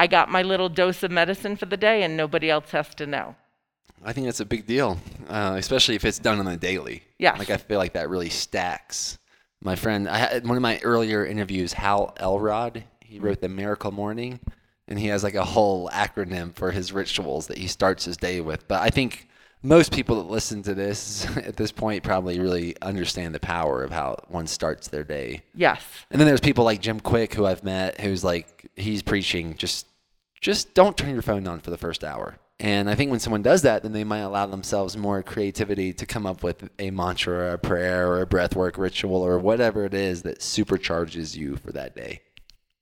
I 0.00 0.06
got 0.06 0.30
my 0.30 0.40
little 0.40 0.70
dose 0.70 1.02
of 1.02 1.10
medicine 1.10 1.56
for 1.56 1.66
the 1.66 1.76
day 1.76 2.02
and 2.02 2.16
nobody 2.16 2.48
else 2.48 2.70
has 2.70 2.94
to 2.94 3.06
know. 3.06 3.36
I 4.02 4.14
think 4.14 4.24
that's 4.24 4.40
a 4.40 4.46
big 4.46 4.66
deal, 4.66 4.96
uh, 5.28 5.56
especially 5.58 5.94
if 5.94 6.06
it's 6.06 6.18
done 6.18 6.38
on 6.38 6.46
the 6.46 6.56
daily. 6.56 7.02
Yeah. 7.18 7.36
Like 7.36 7.50
I 7.50 7.58
feel 7.58 7.76
like 7.76 7.92
that 7.92 8.08
really 8.08 8.30
stacks. 8.30 9.18
My 9.60 9.76
friend, 9.76 10.08
I 10.08 10.16
had 10.16 10.46
one 10.48 10.56
of 10.56 10.62
my 10.62 10.80
earlier 10.82 11.26
interviews, 11.26 11.74
Hal 11.74 12.14
Elrod. 12.16 12.82
He 13.04 13.18
wrote 13.18 13.42
the 13.42 13.50
Miracle 13.50 13.92
Morning, 13.92 14.40
and 14.88 14.98
he 14.98 15.08
has 15.08 15.22
like 15.22 15.34
a 15.34 15.44
whole 15.44 15.90
acronym 15.90 16.54
for 16.54 16.70
his 16.70 16.92
rituals 16.92 17.48
that 17.48 17.58
he 17.58 17.66
starts 17.66 18.06
his 18.06 18.16
day 18.16 18.40
with. 18.40 18.66
But 18.68 18.80
I 18.80 18.88
think 18.88 19.28
most 19.62 19.92
people 19.92 20.16
that 20.16 20.30
listen 20.30 20.62
to 20.62 20.74
this 20.74 21.26
at 21.36 21.56
this 21.56 21.72
point 21.72 22.02
probably 22.02 22.40
really 22.40 22.74
understand 22.80 23.34
the 23.34 23.40
power 23.40 23.84
of 23.84 23.90
how 23.90 24.16
one 24.28 24.46
starts 24.46 24.88
their 24.88 25.04
day. 25.04 25.42
Yes. 25.54 25.82
And 26.10 26.18
then 26.18 26.26
there's 26.26 26.40
people 26.40 26.64
like 26.64 26.80
Jim 26.80 27.00
Kwik 27.00 27.34
who 27.34 27.44
I've 27.44 27.62
met 27.62 28.00
who's 28.00 28.24
like 28.24 28.70
he's 28.76 29.02
preaching 29.02 29.56
just 29.56 29.86
just 30.40 30.74
don't 30.74 30.96
turn 30.96 31.10
your 31.10 31.22
phone 31.22 31.46
on 31.46 31.60
for 31.60 31.70
the 31.70 31.78
first 31.78 32.02
hour. 32.04 32.38
And 32.58 32.90
I 32.90 32.94
think 32.94 33.10
when 33.10 33.20
someone 33.20 33.42
does 33.42 33.62
that, 33.62 33.82
then 33.82 33.92
they 33.92 34.04
might 34.04 34.18
allow 34.18 34.44
themselves 34.46 34.96
more 34.96 35.22
creativity 35.22 35.94
to 35.94 36.04
come 36.04 36.26
up 36.26 36.42
with 36.42 36.68
a 36.78 36.90
mantra 36.90 37.34
or 37.34 37.52
a 37.52 37.58
prayer 37.58 38.08
or 38.08 38.20
a 38.20 38.26
breathwork 38.26 38.76
ritual 38.76 39.22
or 39.22 39.38
whatever 39.38 39.86
it 39.86 39.94
is 39.94 40.22
that 40.22 40.40
supercharges 40.40 41.34
you 41.36 41.56
for 41.56 41.72
that 41.72 41.96
day. 41.96 42.20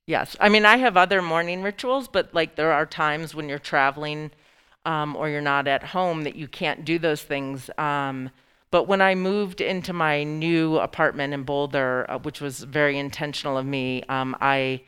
Yes. 0.05 0.35
I 0.39 0.49
mean, 0.49 0.65
I 0.65 0.77
have 0.77 0.97
other 0.97 1.21
morning 1.21 1.61
rituals, 1.63 2.09
but 2.09 2.33
like 2.33 2.55
there 2.55 2.73
are 2.73 2.85
times 2.85 3.33
when 3.33 3.47
you're 3.47 3.57
traveling 3.59 4.31
um, 4.83 5.15
or 5.15 5.29
you're 5.29 5.39
not 5.39 5.67
at 5.67 5.83
home 5.83 6.23
that 6.23 6.35
you 6.35 6.47
can't 6.47 6.83
do 6.83 6.99
those 6.99 7.21
things. 7.21 7.69
Um, 7.77 8.31
but 8.71 8.87
when 8.87 9.01
I 9.01 9.15
moved 9.15 9.61
into 9.61 9.93
my 9.93 10.23
new 10.23 10.77
apartment 10.77 11.33
in 11.33 11.43
Boulder, 11.43 12.05
uh, 12.09 12.19
which 12.19 12.41
was 12.41 12.63
very 12.63 12.97
intentional 12.97 13.57
of 13.57 13.65
me, 13.65 14.03
um, 14.09 14.35
I 14.41 14.81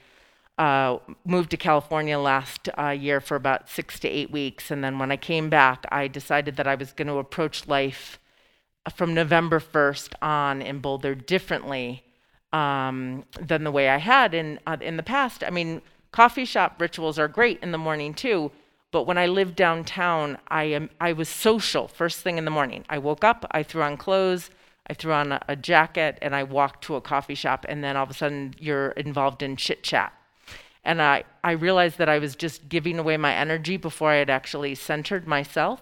uh, 0.62 1.00
moved 1.26 1.50
to 1.50 1.58
California 1.58 2.20
last 2.20 2.70
uh, 2.78 2.90
year 2.90 3.20
for 3.20 3.36
about 3.36 3.68
six 3.68 4.00
to 4.00 4.08
eight 4.08 4.30
weeks. 4.30 4.70
And 4.70 4.84
then 4.84 5.00
when 5.00 5.12
I 5.12 5.18
came 5.18 5.50
back, 5.50 5.86
I 5.92 6.08
decided 6.08 6.56
that 6.58 6.68
I 6.68 6.76
was 6.76 6.94
going 6.94 7.08
to 7.08 7.18
approach 7.18 7.68
life 7.68 8.20
from 8.94 9.16
November 9.16 9.60
1st 9.60 10.14
on 10.22 10.62
in 10.62 10.78
Boulder 10.78 11.16
differently 11.16 12.04
um, 12.54 13.24
than 13.40 13.64
the 13.64 13.72
way 13.72 13.90
I 13.90 13.98
had 13.98 14.36
in 14.36 14.60
uh, 14.68 14.78
in 14.80 14.98
the 14.98 15.04
past. 15.04 15.44
I 15.44 15.50
mean, 15.50 15.82
coffee 16.12 16.46
shop 16.46 16.80
rituals 16.80 17.18
are 17.18 17.28
great 17.28 17.58
in 17.64 17.72
the 17.72 17.80
morning 17.80 18.14
too, 18.14 18.52
but 18.92 19.08
when 19.08 19.18
I 19.18 19.26
lived 19.26 19.56
downtown, 19.56 20.38
I 20.48 20.66
am 20.66 20.92
I 21.00 21.14
was 21.14 21.28
social 21.28 21.88
first 21.88 22.20
thing 22.20 22.38
in 22.38 22.46
the 22.46 22.52
morning. 22.52 22.86
I 22.88 23.00
woke 23.00 23.24
up, 23.24 23.48
I 23.50 23.64
threw 23.64 23.82
on 23.82 23.98
clothes, 23.98 24.52
I 24.86 24.94
threw 24.94 25.14
on 25.14 25.32
a, 25.32 25.42
a 25.48 25.56
jacket, 25.56 26.20
and 26.22 26.36
I 26.36 26.44
walked 26.44 26.84
to 26.84 26.98
a 26.98 27.02
coffee 27.02 27.34
shop. 27.34 27.66
And 27.68 27.84
then 27.84 27.98
all 27.98 28.04
of 28.04 28.12
a 28.12 28.14
sudden, 28.14 28.54
you're 28.60 28.92
involved 28.92 29.42
in 29.42 29.56
chit 29.56 29.82
chat. 29.82 30.14
And 30.84 31.02
I, 31.02 31.24
I 31.44 31.52
realized 31.52 31.98
that 32.00 32.10
I 32.10 32.20
was 32.20 32.36
just 32.36 32.70
giving 32.70 32.98
away 32.98 33.18
my 33.18 33.34
energy 33.34 33.78
before 33.78 34.12
I 34.12 34.16
had 34.16 34.30
actually 34.30 34.76
centered 34.76 35.28
myself. 35.28 35.82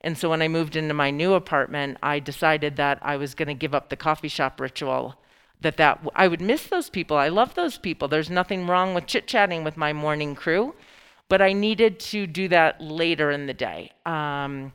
And 0.00 0.16
so 0.16 0.30
when 0.30 0.42
I 0.42 0.48
moved 0.48 0.76
into 0.76 0.94
my 0.94 1.10
new 1.10 1.34
apartment, 1.34 1.98
I 2.02 2.18
decided 2.18 2.76
that 2.76 2.98
I 3.02 3.16
was 3.16 3.34
going 3.34 3.48
to 3.48 3.54
give 3.54 3.74
up 3.74 3.88
the 3.88 3.96
coffee 3.96 4.28
shop 4.28 4.60
ritual. 4.60 5.16
That 5.60 5.76
that 5.78 6.00
I 6.14 6.28
would 6.28 6.40
miss 6.40 6.68
those 6.68 6.88
people. 6.88 7.16
I 7.16 7.28
love 7.28 7.54
those 7.54 7.78
people. 7.78 8.06
There's 8.06 8.30
nothing 8.30 8.68
wrong 8.68 8.94
with 8.94 9.06
chit 9.06 9.26
chatting 9.26 9.64
with 9.64 9.76
my 9.76 9.92
morning 9.92 10.36
crew, 10.36 10.74
but 11.28 11.42
I 11.42 11.52
needed 11.52 11.98
to 12.00 12.28
do 12.28 12.46
that 12.48 12.80
later 12.80 13.32
in 13.32 13.46
the 13.46 13.54
day. 13.54 13.90
Um, 14.06 14.72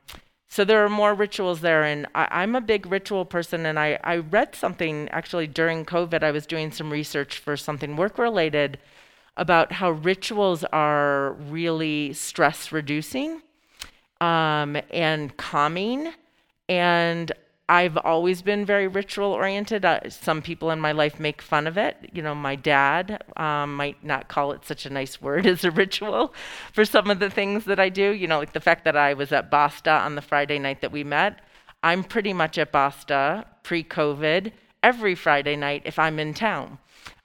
so 0.50 0.66
there 0.66 0.84
are 0.84 0.90
more 0.90 1.16
rituals 1.16 1.62
there, 1.62 1.84
and 1.84 2.06
I, 2.14 2.28
I'm 2.30 2.54
a 2.54 2.62
big 2.62 2.86
ritual 2.86 3.24
person. 3.24 3.66
And 3.66 3.80
I, 3.80 3.98
I 4.04 4.18
read 4.18 4.56
something 4.56 5.08
actually 5.10 5.48
during 5.48 5.86
COVID. 5.86 6.22
I 6.22 6.32
was 6.32 6.46
doing 6.46 6.70
some 6.72 6.92
research 6.92 7.40
for 7.40 7.56
something 7.56 7.96
work 7.96 8.18
related 8.18 8.78
about 9.38 9.72
how 9.72 9.92
rituals 9.92 10.64
are 10.66 11.34
really 11.50 12.14
stress 12.14 12.72
reducing 12.72 13.42
um, 14.22 14.78
and 14.92 15.36
calming. 15.38 16.14
And 16.70 17.32
I've 17.68 17.98
always 17.98 18.42
been 18.42 18.66
very 18.66 18.88
ritual 18.88 19.32
oriented. 19.32 19.86
Uh, 19.86 20.10
some 20.10 20.42
people 20.42 20.70
in 20.70 20.80
my 20.80 20.92
life 20.92 21.20
make 21.20 21.42
fun 21.42 21.66
of 21.66 21.78
it. 21.78 21.98
You 22.14 22.22
know, 22.22 22.36
my 22.36 22.56
dad 22.56 23.24
um, 23.38 23.76
might 23.76 24.04
not 24.04 24.28
call 24.28 24.52
it 24.52 24.66
such 24.66 24.86
a 24.86 24.90
nice 24.90 25.22
word 25.22 25.46
as 25.54 25.64
a 25.64 25.72
ritual 25.72 26.34
for 26.74 26.86
some 26.86 27.10
of 27.10 27.20
the 27.20 27.30
things 27.30 27.66
that 27.66 27.80
I 27.80 27.90
do. 27.90 28.12
You 28.12 28.28
know, 28.28 28.40
like 28.40 28.54
the 28.54 28.60
fact 28.60 28.84
that 28.84 28.96
I 28.98 29.14
was 29.14 29.32
at 29.32 29.50
Basta 29.50 29.92
on 29.92 30.16
the 30.16 30.22
Friday 30.22 30.60
night 30.60 30.82
that 30.82 30.92
we 30.92 31.04
met. 31.04 31.40
I'm 31.82 32.04
pretty 32.04 32.34
much 32.34 32.58
at 32.58 32.72
Basta 32.72 33.46
pre 33.64 33.84
COVID 33.84 34.52
every 34.82 35.16
Friday 35.16 35.56
night 35.56 35.84
if 35.86 35.98
I'm 35.98 36.20
in 36.20 36.34
town. 36.34 36.78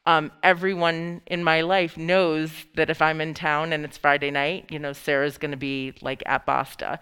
Um, 0.08 0.32
everyone 0.42 1.20
in 1.26 1.44
my 1.44 1.60
life 1.60 1.98
knows 1.98 2.50
that 2.76 2.88
if 2.88 3.02
I'm 3.02 3.20
in 3.20 3.34
town 3.34 3.74
and 3.74 3.84
it's 3.84 3.98
Friday 3.98 4.30
night, 4.30 4.64
you 4.70 4.78
know, 4.78 4.94
Sara's 4.94 5.36
going 5.36 5.50
to 5.50 5.58
be 5.58 5.92
like 6.00 6.22
at 6.24 6.46
Basta. 6.46 6.98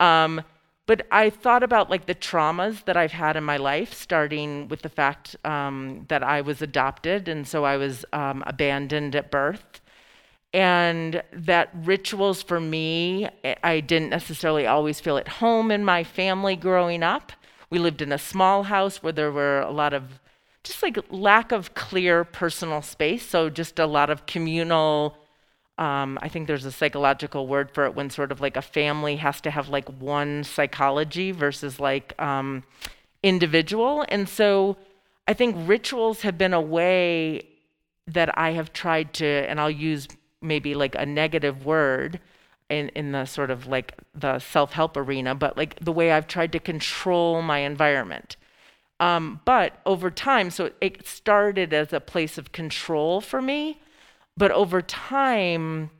Um, 0.00 0.40
but 0.86 1.06
I 1.12 1.28
thought 1.28 1.62
about 1.62 1.90
like 1.90 2.06
the 2.06 2.14
traumas 2.14 2.82
that 2.86 2.96
I've 2.96 3.12
had 3.12 3.36
in 3.36 3.44
my 3.44 3.58
life, 3.58 3.92
starting 3.92 4.68
with 4.68 4.80
the 4.80 4.88
fact 4.88 5.36
um, 5.44 6.06
that 6.08 6.22
I 6.22 6.40
was 6.40 6.62
adopted 6.62 7.28
and 7.28 7.46
so 7.46 7.64
I 7.66 7.76
was 7.76 8.06
um, 8.14 8.42
abandoned 8.46 9.14
at 9.14 9.30
birth. 9.30 9.82
And 10.54 11.22
that 11.34 11.68
rituals 11.74 12.42
for 12.42 12.58
me, 12.58 13.28
I- 13.44 13.56
I 13.62 13.80
didn't 13.80 14.08
necessarily 14.08 14.66
always 14.66 14.98
feel 14.98 15.18
at 15.18 15.28
home 15.28 15.70
in 15.70 15.84
my 15.84 16.04
family 16.04 16.56
growing 16.56 17.02
up. 17.02 17.32
We 17.68 17.78
lived 17.78 18.00
in 18.00 18.12
a 18.12 18.18
small 18.18 18.62
house 18.62 19.02
where 19.02 19.12
there 19.12 19.30
were 19.30 19.60
a 19.60 19.70
lot 19.72 19.92
of 19.92 20.20
just 20.66 20.82
like 20.82 20.98
lack 21.10 21.52
of 21.52 21.74
clear 21.74 22.24
personal 22.24 22.82
space. 22.82 23.24
So 23.24 23.50
just 23.50 23.78
a 23.78 23.86
lot 23.86 24.10
of 24.10 24.26
communal. 24.26 25.16
Um, 25.78 26.18
I 26.22 26.28
think 26.28 26.46
there's 26.46 26.64
a 26.64 26.72
psychological 26.72 27.46
word 27.46 27.70
for 27.70 27.84
it 27.84 27.94
when 27.94 28.10
sort 28.10 28.32
of 28.32 28.40
like 28.40 28.56
a 28.56 28.62
family 28.62 29.16
has 29.16 29.40
to 29.42 29.50
have 29.50 29.68
like 29.68 29.88
one 30.00 30.44
psychology 30.44 31.32
versus 31.32 31.78
like 31.78 32.20
um, 32.20 32.64
individual. 33.22 34.04
And 34.08 34.28
so 34.28 34.76
I 35.28 35.34
think 35.34 35.56
rituals 35.68 36.22
have 36.22 36.38
been 36.38 36.54
a 36.54 36.60
way 36.60 37.42
that 38.06 38.38
I 38.38 38.52
have 38.52 38.72
tried 38.72 39.12
to, 39.14 39.26
and 39.26 39.60
I'll 39.60 39.70
use 39.70 40.06
maybe 40.40 40.74
like 40.74 40.94
a 40.94 41.04
negative 41.04 41.66
word 41.66 42.20
in, 42.70 42.88
in 42.90 43.12
the 43.12 43.24
sort 43.24 43.50
of 43.50 43.66
like 43.66 43.94
the 44.14 44.38
self 44.38 44.72
help 44.72 44.96
arena, 44.96 45.34
but 45.34 45.56
like 45.56 45.78
the 45.84 45.92
way 45.92 46.12
I've 46.12 46.26
tried 46.26 46.52
to 46.52 46.60
control 46.60 47.42
my 47.42 47.58
environment. 47.58 48.36
Um, 48.98 49.40
but 49.44 49.80
over 49.84 50.10
time, 50.10 50.50
so 50.50 50.70
it 50.80 51.06
started 51.06 51.74
as 51.74 51.92
a 51.92 52.00
place 52.00 52.38
of 52.38 52.52
control 52.52 53.20
for 53.20 53.42
me, 53.42 53.80
but 54.36 54.50
over 54.50 54.80
time, 54.80 55.90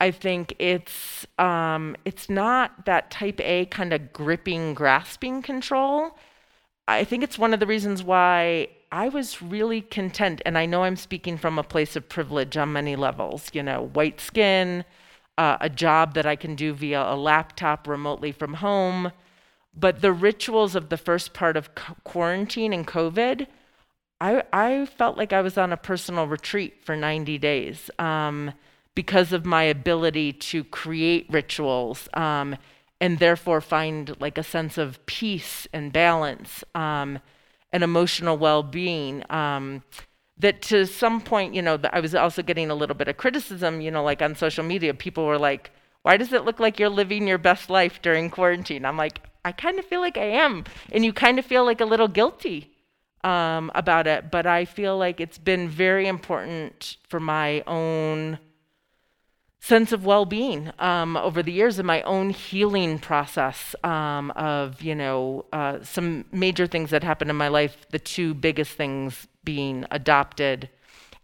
I 0.00 0.10
think 0.10 0.54
it's 0.58 1.26
um, 1.38 1.96
it's 2.04 2.28
not 2.28 2.84
that 2.84 3.10
type 3.10 3.40
A 3.40 3.66
kind 3.66 3.92
of 3.92 4.12
gripping, 4.12 4.74
grasping 4.74 5.40
control. 5.40 6.18
I 6.86 7.04
think 7.04 7.24
it's 7.24 7.38
one 7.38 7.54
of 7.54 7.60
the 7.60 7.66
reasons 7.66 8.02
why 8.02 8.68
I 8.92 9.08
was 9.08 9.40
really 9.40 9.80
content. 9.80 10.42
And 10.44 10.58
I 10.58 10.66
know 10.66 10.84
I'm 10.84 10.96
speaking 10.96 11.38
from 11.38 11.58
a 11.58 11.62
place 11.62 11.96
of 11.96 12.08
privilege 12.08 12.56
on 12.56 12.72
many 12.72 12.96
levels, 12.96 13.48
you 13.52 13.62
know, 13.62 13.86
white 13.94 14.20
skin, 14.20 14.84
uh, 15.38 15.56
a 15.60 15.70
job 15.70 16.14
that 16.14 16.26
I 16.26 16.36
can 16.36 16.54
do 16.54 16.74
via 16.74 17.02
a 17.02 17.16
laptop 17.16 17.88
remotely 17.88 18.32
from 18.32 18.54
home. 18.54 19.10
But 19.76 20.00
the 20.00 20.12
rituals 20.12 20.74
of 20.74 20.88
the 20.88 20.96
first 20.96 21.32
part 21.32 21.56
of 21.56 21.70
quarantine 22.04 22.72
and 22.72 22.86
COVID, 22.86 23.46
I, 24.20 24.42
I 24.52 24.86
felt 24.86 25.16
like 25.16 25.32
I 25.32 25.40
was 25.40 25.58
on 25.58 25.72
a 25.72 25.76
personal 25.76 26.26
retreat 26.26 26.84
for 26.84 26.94
90 26.96 27.38
days 27.38 27.90
um, 27.98 28.52
because 28.94 29.32
of 29.32 29.44
my 29.44 29.64
ability 29.64 30.32
to 30.32 30.62
create 30.64 31.26
rituals 31.28 32.08
um, 32.14 32.56
and 33.00 33.18
therefore 33.18 33.60
find 33.60 34.18
like 34.20 34.38
a 34.38 34.44
sense 34.44 34.78
of 34.78 35.04
peace 35.06 35.66
and 35.72 35.92
balance 35.92 36.62
um, 36.74 37.18
and 37.72 37.82
emotional 37.82 38.38
well-being. 38.38 39.24
Um, 39.30 39.82
that 40.38 40.62
to 40.62 40.86
some 40.86 41.20
point, 41.20 41.54
you 41.54 41.62
know, 41.62 41.78
I 41.92 42.00
was 42.00 42.14
also 42.14 42.42
getting 42.42 42.70
a 42.70 42.74
little 42.74 42.96
bit 42.96 43.08
of 43.08 43.16
criticism, 43.16 43.80
you 43.80 43.90
know, 43.90 44.02
like 44.02 44.22
on 44.22 44.34
social 44.34 44.64
media, 44.64 44.94
people 44.94 45.26
were 45.26 45.38
like, 45.38 45.70
why 46.04 46.18
does 46.18 46.34
it 46.34 46.44
look 46.44 46.60
like 46.60 46.78
you're 46.78 46.90
living 46.90 47.26
your 47.26 47.38
best 47.38 47.70
life 47.70 48.02
during 48.02 48.28
quarantine? 48.28 48.84
I'm 48.84 48.98
like, 48.98 49.22
I 49.42 49.52
kind 49.52 49.78
of 49.78 49.86
feel 49.86 50.02
like 50.02 50.18
I 50.18 50.26
am. 50.26 50.64
And 50.92 51.02
you 51.02 51.14
kind 51.14 51.38
of 51.38 51.46
feel 51.46 51.64
like 51.64 51.80
a 51.80 51.86
little 51.86 52.08
guilty 52.08 52.76
um, 53.24 53.72
about 53.74 54.06
it. 54.06 54.30
But 54.30 54.44
I 54.44 54.66
feel 54.66 54.98
like 54.98 55.18
it's 55.18 55.38
been 55.38 55.66
very 55.66 56.06
important 56.06 56.98
for 57.08 57.20
my 57.20 57.62
own 57.66 58.38
sense 59.60 59.92
of 59.92 60.04
well-being 60.04 60.70
um, 60.78 61.16
over 61.16 61.42
the 61.42 61.52
years 61.52 61.78
in 61.78 61.86
my 61.86 62.02
own 62.02 62.28
healing 62.28 62.98
process 62.98 63.74
um, 63.82 64.30
of 64.32 64.82
you 64.82 64.94
know 64.94 65.46
uh, 65.54 65.78
some 65.82 66.26
major 66.32 66.66
things 66.66 66.90
that 66.90 67.02
happened 67.02 67.30
in 67.30 67.36
my 67.36 67.48
life 67.48 67.86
the 67.88 67.98
two 67.98 68.34
biggest 68.34 68.72
things 68.72 69.26
being 69.42 69.86
adopted 69.90 70.68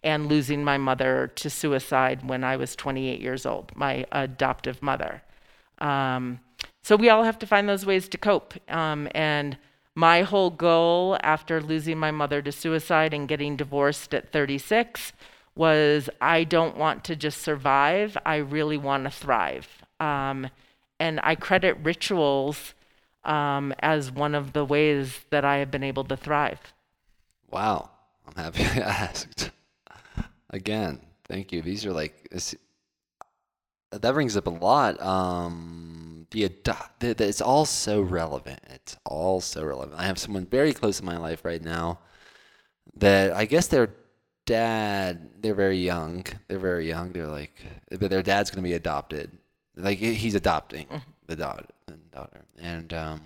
and 0.03 0.27
losing 0.27 0.65
my 0.65 0.79
mother 0.79 1.31
to 1.35 1.51
suicide 1.51 2.29
when 2.29 2.45
i 2.45 2.57
was 2.57 2.77
28 2.77 3.21
years 3.21 3.47
old 3.47 3.73
my 3.75 4.05
adoptive 4.13 4.83
mother 4.83 5.23
um, 5.79 6.41
so 6.83 6.95
we 6.97 7.09
all 7.09 7.25
have 7.25 7.39
to 7.39 7.47
find 7.47 7.69
those 7.69 7.87
ways 7.87 8.09
to 8.09 8.19
cope 8.19 8.55
um, 8.71 9.09
and 9.15 9.57
my 9.95 10.23
whole 10.23 10.51
goal 10.51 11.19
after 11.23 11.61
losing 11.61 11.99
my 11.99 12.11
mother 12.11 12.41
to 12.43 12.53
suicide 12.53 13.13
and 13.13 13.29
getting 13.29 13.57
divorced 13.57 14.15
at 14.15 14.33
36 14.33 15.13
was 15.55 16.09
I 16.21 16.45
don't 16.45 16.77
want 16.77 17.05
to 17.05 17.17
just 17.17 17.43
survive, 17.43 18.17
I 18.25 18.37
really 18.37 18.77
want 18.77 19.05
to 19.05 19.11
thrive. 19.11 19.69
Um, 19.99 20.49
and 20.99 21.21
I 21.23 21.35
credit 21.35 21.77
rituals 21.83 22.75
um, 23.25 23.75
as 23.81 24.11
one 24.11 24.35
of 24.35 24.53
the 24.53 24.65
ways 24.65 25.21
that 25.31 25.45
I 25.45 25.57
have 25.59 25.71
been 25.71 25.83
able 25.83 26.05
to 26.05 26.17
thrive. 26.17 26.73
Wow. 27.51 27.91
I'm 28.27 28.43
happy 28.43 28.63
I 28.81 28.87
asked. 28.87 29.51
Again, 30.51 31.01
thank 31.25 31.53
you. 31.53 31.63
These 31.63 31.87
are 31.87 31.93
like, 31.93 32.29
that 33.91 34.13
brings 34.13 34.37
up 34.37 34.47
a 34.47 34.51
lot. 34.51 35.01
Um, 35.01 36.27
the, 36.31 36.51
the 36.99 37.15
it's 37.19 37.41
all 37.41 37.65
so 37.65 38.01
relevant. 38.01 38.61
It's 38.71 38.97
all 39.05 39.41
so 39.41 39.65
relevant. 39.65 39.99
I 39.99 40.05
have 40.05 40.19
someone 40.19 40.47
very 40.47 40.73
close 40.73 41.01
in 41.01 41.07
my 41.07 41.17
life 41.17 41.45
right 41.45 41.63
now 41.63 42.01
that 42.97 43.33
I 43.33 43.45
guess 43.45 43.67
they're 43.67 43.91
dad, 44.47 45.31
they're 45.41 45.55
very 45.55 45.79
young. 45.79 46.25
They're 46.49 46.59
very 46.59 46.89
young. 46.89 47.13
They're 47.13 47.27
like, 47.27 47.55
but 47.89 48.11
their 48.11 48.23
dad's 48.23 48.51
going 48.51 48.63
to 48.63 48.69
be 48.69 48.75
adopted. 48.75 49.39
Like 49.77 49.99
he's 49.99 50.35
adopting 50.35 50.87
mm-hmm. 50.87 51.11
the 51.27 51.37
daughter, 51.37 51.67
the 51.87 51.97
daughter. 52.13 52.45
And 52.61 52.93
um, 52.93 53.21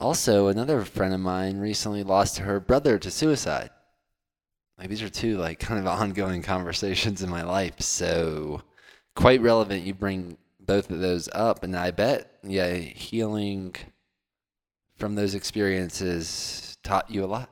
also, 0.00 0.48
another 0.48 0.84
friend 0.84 1.14
of 1.14 1.20
mine 1.20 1.58
recently 1.58 2.02
lost 2.02 2.38
her 2.38 2.58
brother 2.58 2.98
to 2.98 3.10
suicide. 3.10 3.70
Like 4.78 4.88
these 4.88 5.02
are 5.02 5.08
two 5.08 5.36
like 5.38 5.58
kind 5.58 5.80
of 5.80 5.86
ongoing 5.86 6.42
conversations 6.42 7.22
in 7.22 7.30
my 7.30 7.42
life. 7.42 7.80
So 7.80 8.62
quite 9.14 9.40
relevant. 9.40 9.84
You 9.84 9.94
bring 9.94 10.36
both 10.60 10.90
of 10.90 11.00
those 11.00 11.28
up, 11.32 11.64
and 11.64 11.76
I 11.76 11.90
bet 11.90 12.30
yeah, 12.42 12.74
healing 12.74 13.74
from 14.96 15.14
those 15.14 15.34
experiences 15.34 16.76
taught 16.82 17.10
you 17.10 17.24
a 17.24 17.26
lot. 17.26 17.50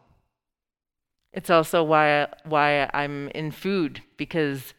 It's 1.33 1.51
also 1.51 1.83
why 1.83 2.27
why 2.45 2.91
I'm 2.93 3.29
in 3.29 3.51
food 3.51 4.03
because 4.17 4.75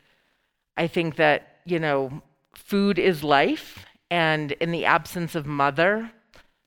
I 0.78 0.88
think 0.88 1.16
that 1.16 1.60
you 1.66 1.80
know 1.80 2.22
food 2.54 3.00
is 3.00 3.24
life, 3.24 3.86
and 4.10 4.52
in 4.54 4.72
the 4.72 4.86
absence 4.86 5.36
of 5.36 5.46
mother, 5.46 6.12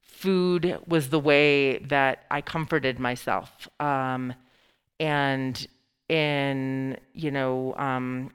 food 0.01 0.79
was 0.87 1.11
the 1.11 1.21
way 1.21 1.79
that 1.79 2.25
I 2.31 2.41
comforted 2.41 2.99
myself. 2.99 3.69
Um, 3.81 4.35
and 5.01 5.67
in 6.09 6.99
you 7.13 7.31
know 7.31 7.75
um, 7.77 8.31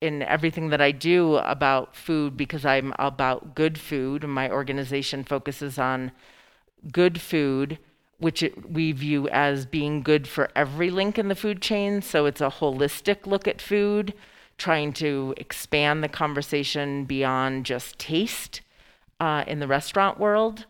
in 0.00 0.22
everything 0.22 0.70
that 0.70 0.80
I 0.80 0.92
do 0.92 1.36
about 1.36 1.94
food 1.94 2.36
because 2.36 2.64
I'm 2.64 2.94
about 2.98 3.54
good 3.54 3.78
food. 3.78 4.24
My 4.24 4.50
organization 4.50 5.24
focuses 5.24 5.78
on 5.78 6.12
good 6.92 7.20
food 7.20 7.78
which 8.18 8.42
it, 8.42 8.70
we 8.70 8.92
view 8.92 9.28
as 9.28 9.64
being 9.64 10.02
good 10.02 10.26
for 10.26 10.50
every 10.54 10.90
link 10.90 11.18
in 11.18 11.28
the 11.28 11.34
food 11.34 11.62
chain. 11.62 12.02
So 12.02 12.26
it's 12.26 12.40
a 12.40 12.50
holistic 12.50 13.26
look 13.26 13.46
at 13.46 13.62
food, 13.62 14.12
trying 14.58 14.92
to 14.94 15.34
expand 15.36 16.02
the 16.02 16.08
conversation 16.08 17.04
beyond 17.04 17.64
just 17.64 17.98
taste 17.98 18.60
uh, 19.20 19.44
in 19.46 19.60
the 19.60 19.68
restaurant 19.68 20.18
world. 20.18 20.66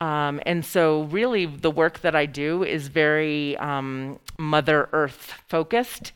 Um, 0.00 0.40
and 0.46 0.64
so, 0.64 1.02
really, 1.04 1.44
the 1.44 1.70
work 1.70 2.00
that 2.00 2.16
I 2.16 2.26
do 2.26 2.64
is 2.64 2.88
very 2.88 3.56
um, 3.58 4.18
Mother 4.38 4.88
Earth 4.92 5.34
focused. 5.46 6.12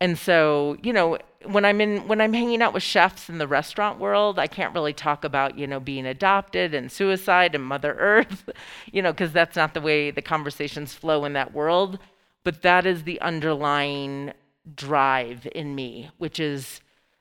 And 0.00 0.18
so, 0.18 0.76
you 0.82 0.92
know, 0.92 1.18
when 1.46 1.64
I'm 1.64 1.80
in 1.80 2.06
when 2.08 2.20
I'm 2.20 2.32
hanging 2.32 2.62
out 2.62 2.74
with 2.74 2.82
chefs 2.82 3.28
in 3.28 3.38
the 3.38 3.46
restaurant 3.46 3.98
world, 3.98 4.38
I 4.38 4.46
can't 4.46 4.74
really 4.74 4.92
talk 4.92 5.24
about, 5.24 5.56
you 5.58 5.66
know, 5.66 5.80
being 5.80 6.06
adopted 6.06 6.74
and 6.74 6.90
suicide 6.90 7.54
and 7.54 7.64
Mother 7.64 7.94
Earth, 7.98 8.48
you 8.92 9.02
know, 9.02 9.12
because 9.12 9.32
that's 9.32 9.56
not 9.56 9.74
the 9.74 9.80
way 9.80 10.10
the 10.10 10.22
conversations 10.22 10.94
flow 10.94 11.24
in 11.24 11.32
that 11.34 11.54
world. 11.54 11.98
But 12.42 12.62
that 12.62 12.84
is 12.84 13.04
the 13.04 13.20
underlying 13.20 14.32
drive 14.74 15.46
in 15.54 15.74
me, 15.74 16.10
which 16.18 16.40
is 16.40 16.80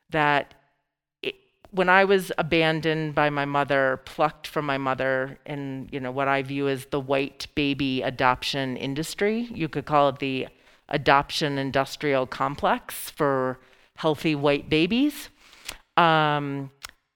that 0.10 0.54
when 1.74 1.90
I 1.90 2.06
was 2.06 2.32
abandoned 2.38 3.16
by 3.16 3.32
my 3.32 3.46
mother, 3.46 4.00
plucked 4.06 4.46
from 4.46 4.66
my 4.66 4.78
mother 4.78 5.40
in, 5.48 5.90
you 5.92 6.00
know, 6.00 6.12
what 6.12 6.28
I 6.28 6.44
view 6.44 6.68
as 6.68 6.86
the 6.86 7.00
white 7.00 7.48
baby 7.56 8.04
adoption 8.04 8.78
industry, 8.78 9.50
you 9.52 9.68
could 9.68 9.86
call 9.86 10.10
it 10.10 10.20
the 10.20 10.48
adoption 10.90 11.58
industrial 11.58 12.28
complex 12.28 13.10
for 13.10 13.60
healthy 13.96 14.36
white 14.36 14.70
babies. 14.70 15.30
Um, 15.98 16.70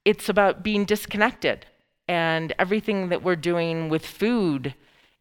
it's 0.05 0.27
about 0.27 0.63
being 0.63 0.85
disconnected. 0.85 1.67
And 2.07 2.53
everything 2.57 3.09
that 3.09 3.21
we're 3.21 3.35
doing 3.35 3.89
with 3.89 4.05
food 4.05 4.73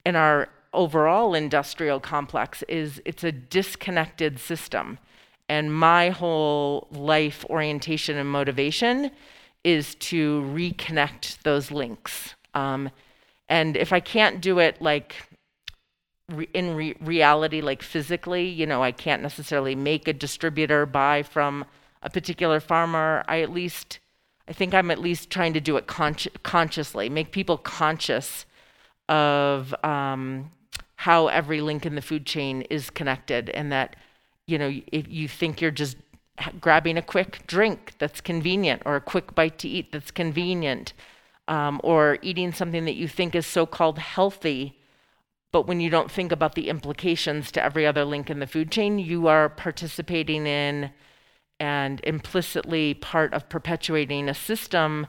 in 0.07 0.17
our 0.17 0.49
overall 0.73 1.35
industrial 1.35 2.01
complex 2.01 2.63
is 2.69 3.03
it's 3.05 3.25
a 3.25 3.33
disconnected 3.33 4.39
system. 4.39 4.99
And 5.49 5.75
my 5.75 6.11
whole 6.11 6.89
life 6.91 7.45
orientation 7.49 8.17
and 8.17 8.29
motivation 8.29 9.11
is 9.63 9.95
to 9.97 10.43
reconnect 10.55 11.43
those 11.43 11.71
links. 11.71 12.35
Um, 12.55 12.91
and 13.49 13.77
if 13.77 13.93
I 13.93 14.01
can't 14.01 14.41
do 14.41 14.59
it 14.59 14.83
like 14.83 15.15
re- 16.29 16.49
in 16.53 16.75
re- 16.75 16.97
reality, 17.01 17.61
like 17.61 17.83
physically, 17.83 18.49
you 18.49 18.67
know, 18.67 18.83
I 18.83 18.93
can't 18.93 19.23
necessarily 19.23 19.75
make 19.75 20.09
a 20.09 20.13
distributor 20.13 20.87
buy 20.87 21.23
from 21.23 21.65
a 22.03 22.11
particular 22.11 22.61
farmer. 22.61 23.25
I 23.29 23.41
at 23.41 23.53
least, 23.53 23.99
I 24.49 24.53
think 24.53 24.75
I'm 24.75 24.91
at 24.91 24.99
least 25.01 25.31
trying 25.31 25.53
to 25.55 25.61
do 25.61 25.77
it 25.77 25.87
consciously, 25.87 27.09
make 27.09 27.31
people 27.33 27.59
conscious 27.59 28.47
of 29.09 29.75
um, 29.85 30.51
how 30.97 31.29
every 31.29 31.61
link 31.61 31.87
in 31.87 31.95
the 31.95 32.03
food 32.03 32.27
chain 32.27 32.63
is 32.63 32.91
connected, 32.91 33.51
and 33.51 33.71
that, 33.73 33.97
you 34.47 34.59
know, 34.59 34.81
if 34.93 35.09
you 35.09 35.29
think 35.29 35.61
you're 35.61 35.71
just 35.71 35.97
grabbing 36.61 36.97
a 36.97 37.03
quick 37.03 37.47
drink 37.47 37.95
that's 37.99 38.21
convenient, 38.21 38.83
or 38.85 38.97
a 38.97 39.01
quick 39.01 39.35
bite 39.35 39.59
to 39.59 39.69
eat 39.69 39.93
that's 39.93 40.11
convenient, 40.11 40.93
um, 41.49 41.81
or 41.85 42.19
eating 42.23 42.53
something 42.53 42.85
that 42.85 42.95
you 42.95 43.09
think 43.09 43.35
is 43.35 43.47
so-called 43.47 43.99
healthy 43.99 44.77
but 45.57 45.67
when 45.67 45.81
you 45.81 45.89
don't 45.89 46.11
think 46.11 46.33
about 46.33 46.55
the 46.55 46.69
implications 46.69 47.51
to 47.53 47.65
every 47.65 47.87
other 47.87 48.05
link 48.05 48.29
in 48.29 48.41
the 48.41 48.47
food 48.47 48.71
chain, 48.71 48.99
you 48.99 49.27
are 49.27 49.49
participating 49.49 50.47
in 50.47 50.91
and 51.59 52.01
implicitly 52.05 52.93
part 52.93 53.33
of 53.33 53.49
perpetuating 53.49 54.29
a 54.29 54.35
system 54.35 55.07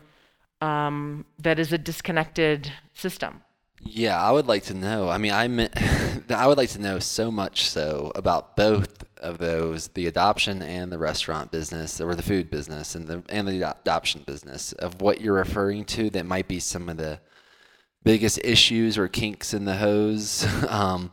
um, 0.62 1.26
that 1.38 1.60
is 1.60 1.74
a 1.74 1.78
disconnected 1.78 2.72
system. 2.94 3.42
Yeah, 3.82 4.22
I 4.22 4.32
would 4.32 4.48
like 4.48 4.64
to 4.64 4.74
know. 4.74 5.10
I 5.10 5.18
mean, 5.18 5.32
I'm, 5.32 5.60
I 6.30 6.48
would 6.48 6.58
like 6.58 6.70
to 6.72 6.82
know 6.82 7.00
so 7.00 7.32
much 7.32 7.70
so 7.70 8.12
about 8.16 8.56
both 8.56 9.04
of 9.18 9.38
those, 9.38 9.88
the 9.90 10.08
adoption 10.08 10.62
and 10.62 10.92
the 10.92 10.98
restaurant 10.98 11.52
business, 11.52 12.02
or 12.02 12.16
the 12.16 12.24
food 12.24 12.50
business 12.50 12.96
and 12.96 13.08
the 13.08 13.24
and 13.30 13.48
the 13.48 13.62
adoption 13.62 14.24
business, 14.26 14.74
of 14.74 15.02
what 15.02 15.22
you're 15.22 15.36
referring 15.36 15.86
to. 15.86 16.10
That 16.10 16.26
might 16.26 16.48
be 16.48 16.60
some 16.60 16.90
of 16.90 16.98
the 16.98 17.20
biggest 18.04 18.40
issues 18.44 18.98
or 18.98 19.08
kinks 19.08 19.54
in 19.54 19.66
the 19.66 19.76
hose. 19.76 20.46
um, 20.70 21.12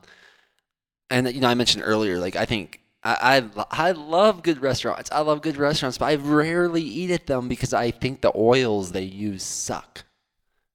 and 1.11 1.33
you 1.33 1.41
know, 1.41 1.49
I 1.49 1.55
mentioned 1.55 1.85
earlier, 1.87 2.19
like 2.19 2.37
I 2.37 2.45
think 2.47 2.81
I, 3.03 3.51
I 3.57 3.89
I 3.89 3.91
love 3.93 4.43
good 4.43 4.61
restaurants. 4.63 5.11
I 5.13 5.21
love 5.21 5.43
good 5.43 5.57
restaurants, 5.57 5.99
but 5.99 6.07
I 6.07 6.15
rarely 6.17 6.83
eat 6.83 7.11
at 7.11 7.27
them 7.27 7.49
because 7.49 7.75
I 7.75 7.91
think 7.91 8.23
the 8.23 8.33
oils 8.35 8.93
they 8.93 9.03
use 9.05 9.43
suck. 9.43 10.05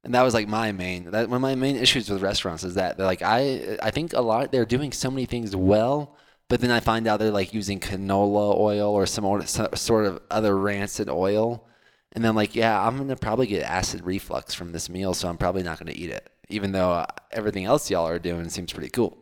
And 0.04 0.14
that 0.14 0.24
was 0.24 0.34
like 0.34 0.48
my 0.48 0.72
main 0.72 1.12
that 1.12 1.30
one 1.30 1.38
of 1.38 1.42
my 1.42 1.56
main 1.56 1.76
issues 1.76 2.10
with 2.10 2.22
restaurants 2.22 2.64
is 2.64 2.76
that 2.76 2.98
they're 2.98 3.06
like 3.06 3.22
I 3.22 3.78
I 3.82 3.92
think 3.92 4.14
a 4.14 4.22
lot 4.22 4.52
they're 4.52 4.66
doing 4.66 4.92
so 4.92 5.12
many 5.12 5.26
things 5.26 5.56
well, 5.56 6.16
but 6.48 6.62
then 6.62 6.72
I 6.72 6.80
find 6.80 7.06
out 7.08 7.20
they're 7.20 7.32
like 7.32 7.54
using 7.54 7.80
canola 7.80 8.58
oil 8.58 8.94
or 8.94 9.06
some 9.06 9.26
sort 9.46 10.06
of 10.06 10.22
other 10.32 10.58
rancid 10.58 11.10
oil. 11.10 11.66
And 12.14 12.26
then 12.26 12.34
like, 12.34 12.56
yeah, 12.56 12.82
I'm 12.82 12.98
gonna 12.98 13.16
probably 13.16 13.48
get 13.48 13.64
acid 13.64 14.04
reflux 14.04 14.54
from 14.54 14.72
this 14.72 14.90
meal, 14.90 15.14
so 15.14 15.28
I'm 15.30 15.38
probably 15.38 15.64
not 15.64 15.78
gonna 15.80 15.94
eat 15.94 16.10
it, 16.10 16.30
even 16.50 16.72
though 16.72 17.06
everything 17.32 17.66
else 17.66 17.92
y'all 17.92 18.08
are 18.08 18.20
doing 18.20 18.50
seems 18.50 18.74
pretty 18.74 18.90
cool. 18.90 19.18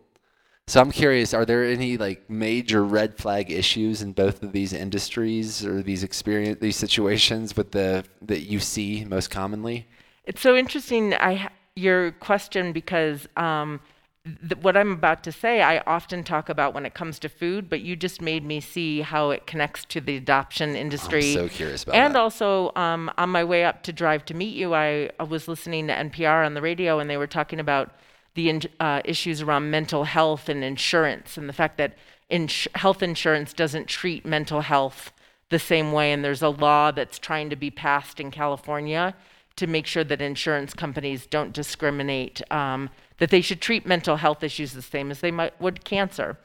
So 0.67 0.81
I'm 0.81 0.91
curious, 0.91 1.33
are 1.33 1.45
there 1.45 1.63
any 1.65 1.97
like 1.97 2.29
major 2.29 2.83
red 2.83 3.17
flag 3.17 3.51
issues 3.51 4.01
in 4.01 4.13
both 4.13 4.43
of 4.43 4.51
these 4.51 4.73
industries 4.73 5.65
or 5.65 5.81
these 5.81 6.03
experience 6.03 6.59
these 6.61 6.75
situations 6.75 7.55
with 7.57 7.71
the 7.71 8.05
that 8.21 8.41
you 8.41 8.59
see 8.59 9.05
most 9.05 9.29
commonly? 9.31 9.87
It's 10.27 10.41
so 10.41 10.55
interesting. 10.55 11.13
I 11.13 11.49
your 11.77 12.11
question 12.11 12.73
because 12.73 13.27
um, 13.37 13.79
th- 14.25 14.61
what 14.61 14.75
I'm 14.75 14.91
about 14.91 15.23
to 15.23 15.31
say, 15.31 15.61
I 15.61 15.79
often 15.87 16.23
talk 16.23 16.49
about 16.49 16.73
when 16.73 16.85
it 16.85 16.93
comes 16.93 17.17
to 17.19 17.29
food, 17.29 17.69
but 17.69 17.81
you 17.81 17.95
just 17.95 18.21
made 18.21 18.43
me 18.43 18.59
see 18.59 19.01
how 19.01 19.29
it 19.29 19.47
connects 19.47 19.85
to 19.85 20.01
the 20.01 20.17
adoption 20.17 20.75
industry. 20.75 21.29
I'm 21.29 21.47
so 21.47 21.49
curious 21.49 21.83
about 21.83 21.95
and 21.95 22.15
that. 22.15 22.19
also, 22.19 22.71
um, 22.75 23.09
on 23.17 23.29
my 23.29 23.43
way 23.43 23.63
up 23.63 23.83
to 23.83 23.93
drive 23.93 24.25
to 24.25 24.33
meet 24.33 24.55
you, 24.55 24.73
I, 24.73 25.11
I 25.19 25.23
was 25.23 25.47
listening 25.47 25.87
to 25.87 25.93
NPR 25.93 26.45
on 26.45 26.55
the 26.55 26.61
radio, 26.61 26.99
and 26.99 27.09
they 27.09 27.17
were 27.17 27.27
talking 27.27 27.59
about 27.59 27.91
the 28.33 28.67
uh, 28.79 29.01
issues 29.05 29.41
around 29.41 29.71
mental 29.71 30.03
health 30.03 30.49
and 30.49 30.63
insurance, 30.63 31.37
and 31.37 31.47
the 31.47 31.53
fact 31.53 31.77
that 31.77 31.95
ins- 32.29 32.67
health 32.75 33.01
insurance 33.01 33.53
doesn't 33.53 33.87
treat 33.87 34.25
mental 34.25 34.61
health 34.61 35.13
the 35.49 35.59
same 35.59 35.93
way. 35.93 36.11
And 36.11 36.25
there's 36.25 36.41
a 36.41 36.49
law 36.49 36.91
that's 36.91 37.17
trying 37.17 37.49
to 37.49 37.55
be 37.55 37.71
passed 37.71 38.19
in 38.19 38.31
California 38.31 39.15
to 39.57 39.67
make 39.67 39.85
sure 39.85 40.03
that 40.03 40.21
insurance 40.21 40.73
companies 40.73 41.25
don't 41.25 41.51
discriminate, 41.51 42.41
um, 42.51 42.89
that 43.17 43.29
they 43.29 43.41
should 43.41 43.59
treat 43.59 43.85
mental 43.85 44.15
health 44.15 44.43
issues 44.43 44.71
the 44.73 44.81
same 44.81 45.11
as 45.11 45.19
they 45.19 45.31
might, 45.31 45.59
would 45.59 45.83
cancer. 45.83 46.37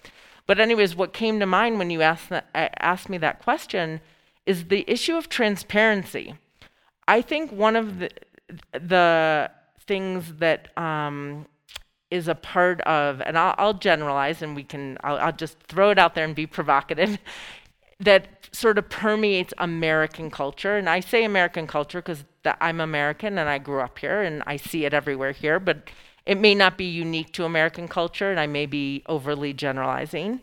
But, 0.47 0.59
anyways, 0.59 0.97
what 0.97 1.13
came 1.13 1.39
to 1.39 1.47
mind 1.47 1.79
when 1.79 1.91
you 1.91 2.03
asked, 2.03 2.31
that, 2.31 2.49
asked 2.55 3.09
me 3.09 3.19
that 3.19 3.41
question 3.41 4.01
is 4.45 4.65
the 4.65 4.85
issue 4.91 5.15
of 5.15 5.29
transparency. 5.29 6.35
I 7.07 7.23
think 7.23 7.53
one 7.53 7.77
of 7.77 8.01
the, 8.01 8.11
the 8.73 9.51
things 9.87 10.35
that 10.37 10.77
um, 10.77 11.47
is 12.11 12.29
a 12.29 12.35
part 12.35 12.81
of, 12.83 13.21
and 13.21 13.39
I'll, 13.39 13.55
I'll 13.59 13.75
generalize 13.75 14.43
and 14.43 14.57
we 14.57 14.65
can, 14.65 14.99
I'll, 15.05 15.19
I'll, 15.19 15.33
just 15.33 15.61
throw 15.61 15.91
it 15.91 15.99
out 15.99 16.15
there 16.15 16.25
and 16.25 16.35
be 16.35 16.47
provocative, 16.47 17.19
that 18.01 18.49
sort 18.53 18.79
of 18.79 18.89
permeates 18.89 19.55
American 19.59 20.31
culture. 20.31 20.77
And 20.77 20.89
I 20.89 21.01
say 21.01 21.25
American 21.25 21.67
culture 21.67 22.01
because 22.01 22.25
I'm 22.61 22.81
American 22.81 23.39
and 23.39 23.49
I 23.49 23.59
grew 23.59 23.81
up 23.81 23.99
here 23.99 24.23
and 24.23 24.43
I 24.47 24.57
see 24.57 24.85
it 24.85 24.95
everywhere 24.95 25.33
here, 25.33 25.61
but 25.61 25.91
it 26.27 26.39
may 26.39 26.55
not 26.55 26.79
be 26.79 26.85
unique 26.85 27.33
to 27.33 27.45
American 27.45 27.89
culture 27.89 28.31
and 28.31 28.41
I 28.41 28.47
may 28.47 28.67
be 28.67 29.03
overly 29.07 29.53
generalizing. 29.53 30.41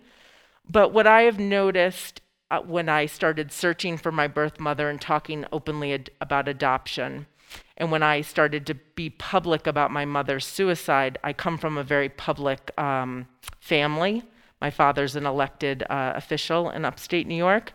But 0.69 0.93
what 0.93 1.07
I 1.07 1.23
have 1.23 1.39
noticed 1.39 2.21
uh, 2.51 2.61
when 2.61 2.89
I 2.89 3.05
started 3.05 3.51
searching 3.51 3.97
for 3.97 4.11
my 4.11 4.27
birth 4.27 4.59
mother 4.59 4.89
and 4.89 4.99
talking 4.99 5.45
openly 5.51 5.93
ad- 5.93 6.09
about 6.19 6.47
adoption 6.47 7.27
and 7.77 7.91
when 7.91 8.03
I 8.03 8.21
started 8.21 8.65
to 8.67 8.73
be 8.73 9.09
public 9.09 9.65
about 9.65 9.91
my 9.91 10.05
mother's 10.05 10.45
suicide, 10.45 11.17
I 11.23 11.33
come 11.33 11.57
from 11.57 11.77
a 11.77 11.83
very 11.83 12.09
public 12.09 12.71
um, 12.77 13.27
family. 13.59 14.23
My 14.59 14.69
father's 14.69 15.15
an 15.15 15.25
elected 15.25 15.83
uh, 15.89 16.13
official 16.15 16.69
in 16.69 16.83
upstate 16.83 17.25
New 17.25 17.35
York. 17.35 17.71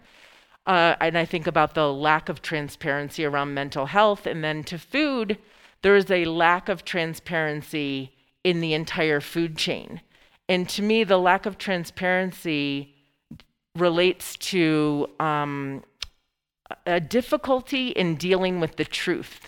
Uh, 0.66 0.94
and 1.00 1.18
I 1.18 1.24
think 1.24 1.46
about 1.46 1.74
the 1.74 1.92
lack 1.92 2.28
of 2.28 2.40
transparency 2.40 3.24
around 3.24 3.52
mental 3.54 3.86
health. 3.86 4.26
And 4.26 4.42
then 4.42 4.64
to 4.64 4.78
food, 4.78 5.38
there 5.82 5.96
is 5.96 6.10
a 6.10 6.24
lack 6.24 6.68
of 6.68 6.84
transparency 6.84 8.12
in 8.42 8.60
the 8.60 8.72
entire 8.72 9.20
food 9.20 9.56
chain. 9.56 10.00
And 10.48 10.68
to 10.70 10.82
me, 10.82 11.04
the 11.04 11.18
lack 11.18 11.46
of 11.46 11.58
transparency 11.58 12.94
relates 13.76 14.36
to 14.36 15.08
um, 15.20 15.82
a 16.86 17.00
difficulty 17.00 17.88
in 17.88 18.16
dealing 18.16 18.60
with 18.60 18.76
the 18.76 18.84
truth. 18.84 19.40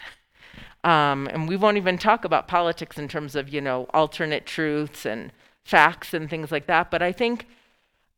Um, 0.85 1.29
and 1.33 1.49
we 1.49 1.57
won't 1.57 1.77
even 1.77 1.99
talk 1.99 2.25
about 2.25 2.47
politics 2.49 2.99
in 2.99 3.09
terms 3.09 3.35
of, 3.35 3.49
you 3.49 3.61
know, 3.61 3.87
alternate 3.93 4.47
truths 4.47 5.05
and 5.05 5.33
facts 5.65 6.15
and 6.15 6.31
things 6.31 6.53
like 6.53 6.67
that. 6.67 6.91
But 6.91 7.03
I 7.03 7.13
think 7.13 7.47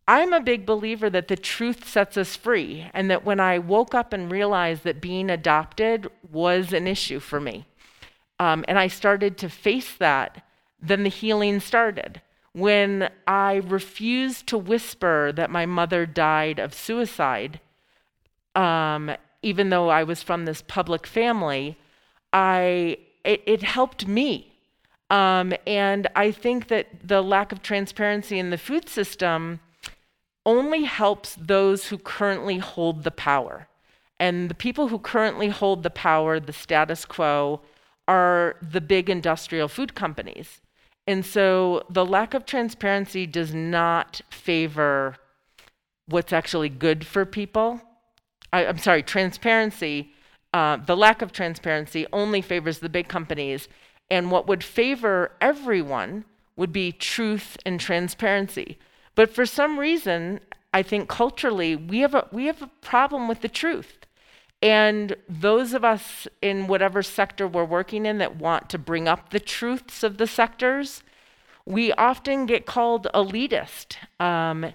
I'm 0.08 0.32
a 0.32 0.40
big 0.40 0.64
believer 0.64 1.10
that 1.10 1.28
the 1.28 1.36
truth 1.36 1.86
sets 1.86 2.16
us 2.16 2.34
free. 2.34 2.90
And 2.94 3.10
that 3.10 3.26
when 3.26 3.40
I 3.40 3.58
woke 3.58 3.94
up 3.94 4.14
and 4.14 4.32
realized 4.32 4.82
that 4.84 5.02
being 5.02 5.28
adopted 5.28 6.10
was 6.32 6.72
an 6.72 6.86
issue 6.88 7.20
for 7.20 7.40
me, 7.40 7.66
um, 8.40 8.64
and 8.66 8.78
I 8.78 8.88
started 8.88 9.36
to 9.38 9.50
face 9.50 9.94
that, 9.96 10.44
then 10.80 11.02
the 11.02 11.10
healing 11.10 11.60
started. 11.60 12.22
When 12.52 13.10
I 13.26 13.56
refused 13.56 14.46
to 14.48 14.56
whisper 14.56 15.30
that 15.32 15.50
my 15.50 15.66
mother 15.66 16.06
died 16.06 16.58
of 16.58 16.72
suicide, 16.72 17.60
um, 18.54 19.12
even 19.42 19.68
though 19.68 19.90
I 19.90 20.04
was 20.04 20.22
from 20.22 20.46
this 20.46 20.62
public 20.62 21.06
family, 21.06 21.76
I 22.32 22.98
it, 23.24 23.42
it 23.46 23.62
helped 23.62 24.08
me. 24.08 24.54
Um, 25.10 25.52
and 25.66 26.06
I 26.16 26.30
think 26.30 26.68
that 26.68 26.86
the 27.04 27.22
lack 27.22 27.52
of 27.52 27.62
transparency 27.62 28.38
in 28.38 28.50
the 28.50 28.58
food 28.58 28.88
system 28.88 29.60
only 30.44 30.84
helps 30.84 31.34
those 31.34 31.86
who 31.86 31.98
currently 31.98 32.58
hold 32.58 33.04
the 33.04 33.10
power. 33.10 33.68
And 34.20 34.48
the 34.48 34.54
people 34.54 34.88
who 34.88 34.98
currently 34.98 35.48
hold 35.48 35.82
the 35.82 35.90
power, 35.90 36.40
the 36.40 36.52
status 36.52 37.04
quo, 37.04 37.60
are 38.06 38.56
the 38.62 38.80
big 38.80 39.10
industrial 39.10 39.68
food 39.68 39.94
companies. 39.94 40.60
And 41.06 41.24
so 41.24 41.84
the 41.88 42.04
lack 42.04 42.34
of 42.34 42.44
transparency 42.44 43.26
does 43.26 43.54
not 43.54 44.20
favor 44.30 45.16
what's 46.06 46.32
actually 46.32 46.68
good 46.68 47.06
for 47.06 47.24
people. 47.24 47.80
I, 48.52 48.64
am 48.64 48.78
sorry, 48.78 49.02
transparency 49.02 50.12
uh, 50.52 50.76
the 50.76 50.96
lack 50.96 51.22
of 51.22 51.32
transparency 51.32 52.06
only 52.12 52.40
favors 52.40 52.78
the 52.78 52.88
big 52.88 53.08
companies. 53.08 53.68
And 54.10 54.30
what 54.30 54.46
would 54.46 54.64
favor 54.64 55.32
everyone 55.40 56.24
would 56.56 56.72
be 56.72 56.92
truth 56.92 57.56
and 57.66 57.78
transparency. 57.78 58.78
But 59.18 59.34
for 59.34 59.46
some 59.46 59.80
reason, 59.80 60.38
I 60.72 60.84
think 60.84 61.08
culturally, 61.08 61.74
we 61.74 61.98
have 61.98 62.14
a, 62.14 62.28
we 62.30 62.46
have 62.46 62.62
a 62.62 62.70
problem 62.82 63.26
with 63.26 63.40
the 63.40 63.48
truth. 63.48 64.06
And 64.62 65.16
those 65.28 65.72
of 65.72 65.84
us 65.84 66.28
in 66.40 66.68
whatever 66.68 67.02
sector 67.02 67.48
we're 67.48 67.64
working 67.64 68.06
in 68.06 68.18
that 68.18 68.36
want 68.36 68.70
to 68.70 68.78
bring 68.78 69.08
up 69.08 69.30
the 69.30 69.40
truths 69.40 70.04
of 70.04 70.18
the 70.18 70.28
sectors, 70.28 71.02
we 71.66 71.92
often 71.94 72.46
get 72.46 72.64
called 72.64 73.08
elitist. 73.12 73.96
Um, 74.20 74.72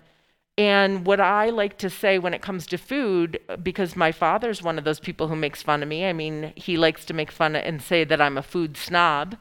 and 0.57 1.05
what 1.05 1.21
I 1.21 1.49
like 1.49 1.77
to 1.77 1.89
say 1.89 2.19
when 2.19 2.33
it 2.33 2.41
comes 2.41 2.67
to 2.67 2.77
food, 2.77 3.39
because 3.63 3.95
my 3.95 4.11
father's 4.11 4.61
one 4.61 4.77
of 4.77 4.83
those 4.83 4.99
people 4.99 5.29
who 5.29 5.37
makes 5.37 5.63
fun 5.63 5.81
of 5.81 5.87
me. 5.87 6.05
I 6.05 6.11
mean, 6.11 6.51
he 6.57 6.75
likes 6.75 7.05
to 7.05 7.13
make 7.13 7.31
fun 7.31 7.55
and 7.55 7.81
say 7.81 8.03
that 8.03 8.19
I'm 8.19 8.37
a 8.37 8.43
food 8.43 8.75
snob. 8.75 9.37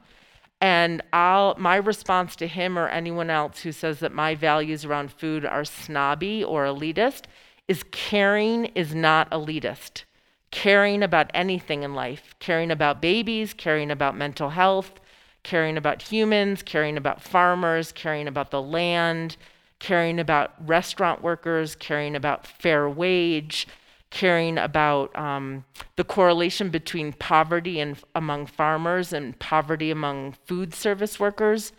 And 0.63 1.03
I'll, 1.13 1.57
my 1.59 1.75
response 1.75 2.37
to 2.37 2.47
him 2.47 2.79
or 2.79 2.87
anyone 2.87 3.31
else 3.31 3.63
who 3.63 3.73
says 3.73 3.99
that 3.99 4.15
my 4.15 4.37
values 4.37 4.85
around 4.85 5.11
food 5.11 5.45
are 5.45 5.65
snobby 5.65 6.45
or 6.45 6.65
elitist 6.67 7.23
is 7.67 7.83
caring 7.91 8.67
is 8.67 8.95
not 8.95 9.29
elitist. 9.33 10.05
Caring 10.53 11.03
about 11.03 11.33
anything 11.35 11.83
in 11.83 11.95
life, 11.95 12.37
caring 12.39 12.71
about 12.71 13.03
babies, 13.03 13.55
caring 13.55 13.91
about 13.91 14.17
mental 14.17 14.51
health, 14.51 15.01
caring 15.43 15.77
about 15.77 16.01
humans, 16.01 16.63
caring 16.63 16.97
about 16.97 17.21
farmers, 17.21 17.91
caring 17.91 18.29
about 18.29 18.53
the 18.53 18.63
land, 18.63 19.37
caring 19.81 20.21
about 20.21 20.53
restaurant 20.65 21.23
workers, 21.23 21.75
caring 21.75 22.15
about 22.15 22.47
fair 22.47 22.89
wage, 22.89 23.67
caring 24.13 24.59
about 24.59 25.17
um, 25.19 25.65
the 25.97 26.05
correlation 26.05 26.69
between 26.69 27.15
poverty 27.15 27.81
and, 27.81 27.97
among 28.15 28.45
farmers 28.47 29.13
and 29.13 29.37
poverty 29.39 29.91
among 29.91 30.33
food 30.45 30.75
service 30.75 31.19
workers, 31.19 31.73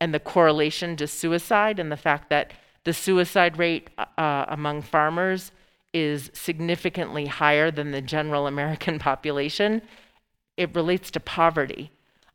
and 0.00 0.14
the 0.14 0.20
correlation 0.20 0.96
to 0.96 1.06
suicide, 1.06 1.78
and 1.78 1.92
the 1.92 1.96
fact 1.96 2.30
that 2.30 2.52
the 2.84 2.94
suicide 2.94 3.58
rate 3.58 3.90
uh, 4.16 4.46
among 4.48 4.80
farmers 4.80 5.52
is 5.92 6.30
significantly 6.32 7.26
higher 7.26 7.70
than 7.72 7.90
the 7.90 8.00
general 8.00 8.46
American 8.54 8.98
population. 8.98 9.82
It 10.56 10.74
relates 10.74 11.10
to 11.10 11.20
poverty. 11.20 11.90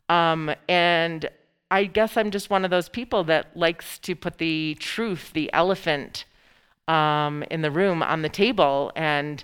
Um, 0.10 0.54
and 0.68 1.30
I 1.72 1.86
guess 1.86 2.18
I'm 2.18 2.30
just 2.30 2.50
one 2.50 2.66
of 2.66 2.72
those 2.72 2.90
people 2.90 3.24
that 3.24 3.56
likes 3.56 3.98
to 4.00 4.16
put 4.16 4.38
the 4.38 4.76
truth, 4.80 5.32
the 5.34 5.52
elephant 5.54 6.26
um, 6.88 7.44
in 7.50 7.62
the 7.62 7.72
room 7.72 8.04
on 8.04 8.22
the 8.22 8.30
table. 8.30 8.92
And 8.96 9.44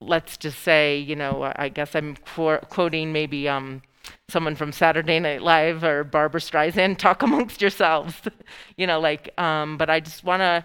let's 0.00 0.36
just 0.36 0.60
say, 0.60 0.98
you 0.98 1.16
know, 1.16 1.52
I 1.56 1.68
guess 1.68 1.94
I'm 1.94 2.16
qu- 2.16 2.58
quoting 2.68 3.12
maybe 3.12 3.48
um, 3.48 3.82
someone 4.28 4.54
from 4.54 4.72
Saturday 4.72 5.20
Night 5.20 5.42
Live 5.42 5.84
or 5.84 6.04
Barbra 6.04 6.40
Streisand, 6.40 6.98
talk 6.98 7.22
amongst 7.22 7.60
yourselves. 7.60 8.14
you 8.76 8.86
know, 8.86 9.00
like, 9.00 9.38
um, 9.38 9.76
but 9.76 9.90
I 9.90 10.00
just 10.00 10.24
want 10.24 10.40
to, 10.40 10.64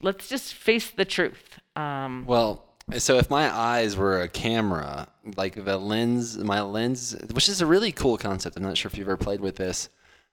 let's 0.00 0.28
just 0.28 0.54
face 0.54 0.90
the 0.90 1.04
truth. 1.04 1.58
Um, 1.76 2.24
Well, 2.26 2.64
so 2.98 3.16
if 3.16 3.30
my 3.30 3.54
eyes 3.54 3.96
were 3.96 4.20
a 4.20 4.28
camera, 4.28 5.08
like 5.36 5.64
the 5.64 5.78
lens, 5.78 6.36
my 6.38 6.60
lens, 6.60 7.16
which 7.32 7.48
is 7.48 7.60
a 7.60 7.66
really 7.66 7.92
cool 7.92 8.18
concept. 8.18 8.56
I'm 8.56 8.62
not 8.62 8.76
sure 8.76 8.90
if 8.90 8.98
you've 8.98 9.08
ever 9.08 9.16
played 9.16 9.40
with 9.40 9.56
this, 9.56 9.88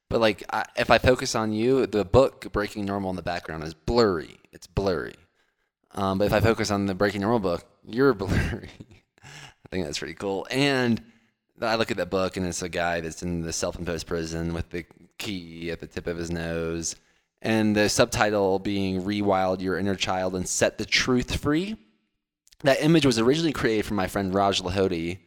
but 0.09 0.19
like 0.19 0.43
I, 0.51 0.65
if 0.75 0.89
I 0.89 0.97
focus 0.97 1.35
on 1.35 1.53
you, 1.53 1.85
the 1.85 2.03
book 2.03 2.51
Breaking 2.51 2.85
Normal 2.85 3.11
in 3.11 3.15
the 3.15 3.21
background 3.21 3.63
is 3.63 3.73
blurry. 3.73 4.39
It's 4.51 4.67
blurry. 4.67 5.15
Um, 5.91 6.17
but 6.17 6.25
if 6.25 6.33
I 6.33 6.39
focus 6.39 6.71
on 6.71 6.85
the 6.85 6.95
Breaking 6.95 7.21
Normal 7.21 7.39
book, 7.39 7.63
you're 7.85 8.13
blurry. 8.15 8.69
I 9.23 9.69
think 9.69 9.85
that's 9.85 9.99
pretty 9.99 10.15
cool. 10.15 10.47
And 10.49 11.01
I 11.61 11.75
look 11.75 11.91
at 11.91 11.97
that 11.97 12.09
book, 12.09 12.37
and 12.37 12.45
it's 12.45 12.61
a 12.61 12.69
guy 12.69 13.01
that's 13.01 13.21
in 13.21 13.41
the 13.41 13.53
self-imposed 13.53 14.07
prison 14.07 14.53
with 14.53 14.69
the 14.69 14.85
key 15.17 15.69
at 15.71 15.79
the 15.79 15.87
tip 15.87 16.07
of 16.07 16.17
his 16.17 16.31
nose, 16.31 16.95
and 17.41 17.75
the 17.75 17.89
subtitle 17.89 18.59
being 18.59 19.03
"Rewild 19.03 19.61
Your 19.61 19.77
Inner 19.77 19.95
Child 19.95 20.35
and 20.35 20.47
Set 20.47 20.77
the 20.77 20.85
Truth 20.85 21.35
Free." 21.35 21.77
That 22.63 22.83
image 22.83 23.05
was 23.05 23.19
originally 23.19 23.53
created 23.53 23.85
from 23.85 23.97
my 23.97 24.07
friend 24.07 24.33
Raj 24.33 24.61
Lahoti, 24.61 25.19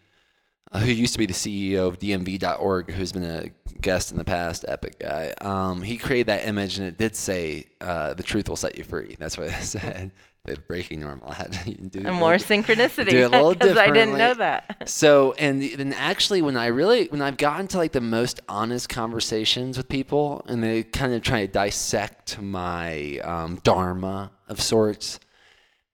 uh, 0.73 0.81
who 0.81 0.91
used 0.91 1.13
to 1.13 1.19
be 1.19 1.27
the 1.27 1.33
CEO 1.35 1.87
of 1.89 1.99
DMV.org, 1.99 2.91
who's 2.93 3.13
been 3.13 3.25
a 3.25 3.51
guest 3.81 4.11
in 4.13 4.19
the 4.19 4.25
past, 4.25 4.65
epic 4.69 4.99
guy. 4.99 5.35
Um, 5.41 5.83
he 5.83 5.97
created 5.99 6.29
that 6.29 6.47
image, 6.47 6.79
and 6.79 6.87
it 6.87 6.99
did 6.99 7.15
say, 7.15 7.67
uh, 7.81 8.15
"The 8.15 8.23
truth 8.23 8.49
will 8.49 8.57
set 8.57 8.79
you 8.79 8.85
free." 8.85 9.17
That's 9.19 9.37
what 9.37 9.49
it 9.49 9.53
said. 9.63 10.13
The 10.45 10.57
breaking 10.57 10.99
normal. 10.99 11.31
I 11.31 11.35
had 11.35 11.53
to 11.53 11.71
do 11.71 12.01
that. 12.01 12.09
and 12.09 12.17
more 12.17 12.35
synchronicity 12.35 13.11
do 13.11 13.27
a 13.27 13.29
little 13.29 13.51
because 13.55 13.77
I 13.79 13.91
didn't 13.91 14.19
know 14.19 14.35
that. 14.35 14.77
So, 14.89 15.35
and 15.39 15.63
then 15.63 15.93
actually, 15.93 16.43
when 16.43 16.57
I 16.57 16.67
really, 16.67 17.07
when 17.07 17.23
I've 17.23 17.37
gotten 17.37 17.69
to 17.69 17.79
like 17.79 17.93
the 17.93 18.01
most 18.01 18.41
honest 18.49 18.89
conversations 18.89 19.77
with 19.77 19.89
people, 19.89 20.45
and 20.49 20.61
they 20.61 20.83
kind 20.83 21.13
of 21.13 21.23
try 21.23 21.47
to 21.47 21.53
dissect 21.53 22.41
my 22.41 23.19
um, 23.19 23.61
dharma 23.63 24.33
of 24.49 24.61
sorts, 24.61 25.21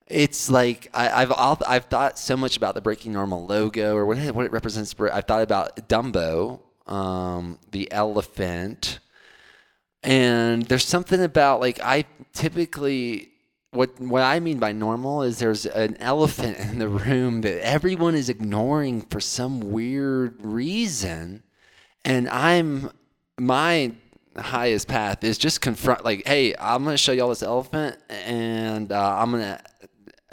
it's 0.09 0.49
like 0.49 0.89
I, 0.93 1.21
I've 1.21 1.31
I've 1.31 1.63
I've 1.67 1.85
thought 1.85 2.17
so 2.17 2.35
much 2.35 2.57
about 2.57 2.75
the 2.75 2.81
Breaking 2.81 3.13
Normal 3.13 3.45
logo 3.45 3.95
or 3.95 4.05
what 4.05 4.17
it, 4.17 4.33
what 4.33 4.45
it 4.45 4.51
represents. 4.51 4.95
I've 4.99 5.25
thought 5.25 5.43
about 5.43 5.87
Dumbo, 5.87 6.59
um, 6.87 7.59
the 7.71 7.91
elephant, 7.91 8.99
and 10.03 10.63
there's 10.63 10.85
something 10.85 11.21
about 11.21 11.59
like 11.59 11.79
I 11.81 12.05
typically 12.33 13.29
what 13.71 13.99
what 13.99 14.23
I 14.23 14.39
mean 14.39 14.57
by 14.57 14.71
normal 14.71 15.21
is 15.21 15.37
there's 15.37 15.67
an 15.67 15.95
elephant 15.99 16.57
in 16.57 16.79
the 16.79 16.89
room 16.89 17.41
that 17.41 17.63
everyone 17.63 18.15
is 18.15 18.29
ignoring 18.29 19.01
for 19.01 19.19
some 19.19 19.71
weird 19.71 20.43
reason, 20.43 21.43
and 22.03 22.27
I'm 22.29 22.89
my 23.37 23.91
highest 24.37 24.87
path 24.87 25.23
is 25.23 25.37
just 25.37 25.61
confront 25.61 26.03
like, 26.03 26.25
hey, 26.25 26.55
I'm 26.59 26.83
gonna 26.83 26.97
show 26.97 27.11
y'all 27.11 27.29
this 27.29 27.43
elephant, 27.43 27.97
and 28.09 28.91
uh, 28.91 29.17
I'm 29.19 29.31
gonna 29.31 29.61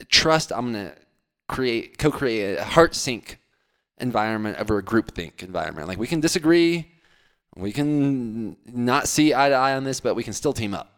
trust. 0.09 0.53
I'm 0.53 0.73
gonna 0.73 0.95
create 1.49 1.99
co-create 1.99 2.59
a 2.59 2.65
heart 2.65 2.95
sync 2.95 3.39
environment 3.99 4.59
over 4.61 4.79
a 4.79 4.83
group 4.83 5.15
think 5.15 5.43
environment. 5.43 5.89
Like 5.89 5.99
we 5.99 6.07
can 6.07 6.21
disagree, 6.21 6.93
we 7.57 7.73
can 7.73 8.57
not 8.67 9.09
see 9.09 9.35
eye 9.35 9.49
to 9.49 9.55
eye 9.55 9.75
on 9.75 9.85
this, 9.85 10.01
but 10.01 10.15
we 10.15 10.23
can 10.23 10.33
still 10.33 10.53
team 10.53 10.75
up. 10.75 10.93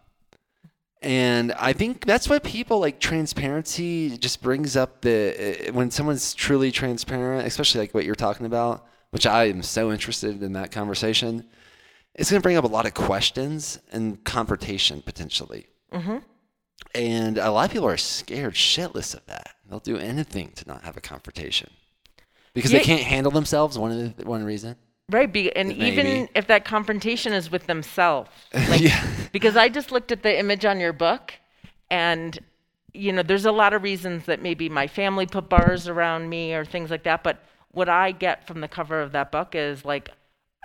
And 1.01 1.53
I 1.53 1.73
think 1.73 2.05
that's 2.05 2.29
what 2.29 2.43
people 2.43 2.81
like 2.81 2.99
transparency 2.99 4.17
just 4.19 4.43
brings 4.43 4.77
up 4.77 5.03
the 5.03 5.69
uh, 5.69 5.73
when 5.73 5.91
someone's 5.93 6.35
truly 6.35 6.73
transparent, 6.73 7.47
especially 7.47 7.81
like 7.83 7.95
what 7.95 8.05
you're 8.05 8.17
talking 8.17 8.47
about, 8.47 8.85
which 9.11 9.25
I 9.25 9.45
am 9.45 9.63
so 9.63 9.93
interested 9.93 10.43
in 10.43 10.55
that 10.55 10.73
conversation. 10.73 11.45
It's 12.17 12.31
going 12.33 12.41
to 12.41 12.43
bring 12.43 12.57
up 12.57 12.65
a 12.65 12.69
lot 12.69 12.85
of 12.85 12.95
questions 12.95 13.79
and 13.93 14.25
confrontation 14.25 15.03
potentially. 15.03 15.69
And 16.95 17.39
a 17.39 17.51
lot 17.51 17.67
of 17.67 17.73
people 17.73 17.87
are 17.89 17.97
scared 17.97 18.55
shitless 18.55 19.15
of 19.15 19.25
that. 19.27 19.55
They'll 19.69 19.79
do 19.81 19.99
anything 19.99 20.53
to 20.57 20.67
not 20.67 20.83
have 20.83 20.97
a 20.97 21.01
confrontation 21.01 21.71
because 22.55 22.73
Yeah. 22.73 22.79
they 22.79 22.85
can't 22.85 23.03
handle 23.03 23.31
themselves. 23.33 23.79
One 23.79 23.93
of 23.93 24.17
the, 24.17 24.25
one 24.25 24.45
reason. 24.45 24.77
Right, 25.11 25.33
be, 25.33 25.55
and 25.57 25.73
even 25.73 26.29
if 26.35 26.47
that 26.49 26.65
confrontation 26.67 27.33
is 27.33 27.51
with 27.51 27.67
themselves, 27.67 28.31
like, 28.55 28.81
Yeah. 28.81 29.07
because 29.33 29.57
I 29.57 29.69
just 29.71 29.91
looked 29.91 30.13
at 30.13 30.23
the 30.23 30.39
image 30.39 30.65
on 30.67 30.81
your 30.81 30.93
book, 30.93 31.33
and 31.91 32.39
you 32.95 33.13
know, 33.13 33.23
there's 33.23 33.45
a 33.47 33.53
lot 33.53 33.75
of 33.75 33.83
reasons 33.83 34.25
that 34.25 34.43
maybe 34.43 34.69
my 34.69 34.87
family 34.87 35.27
put 35.27 35.49
bars 35.49 35.89
around 35.89 36.29
me 36.29 36.55
or 36.55 36.65
things 36.65 36.91
like 36.91 37.05
that. 37.05 37.23
But 37.23 37.39
what 37.71 37.89
I 37.89 38.13
get 38.13 38.47
from 38.47 38.61
the 38.61 38.69
cover 38.69 39.01
of 39.01 39.13
that 39.13 39.31
book 39.31 39.55
is 39.55 39.85
like 39.85 40.11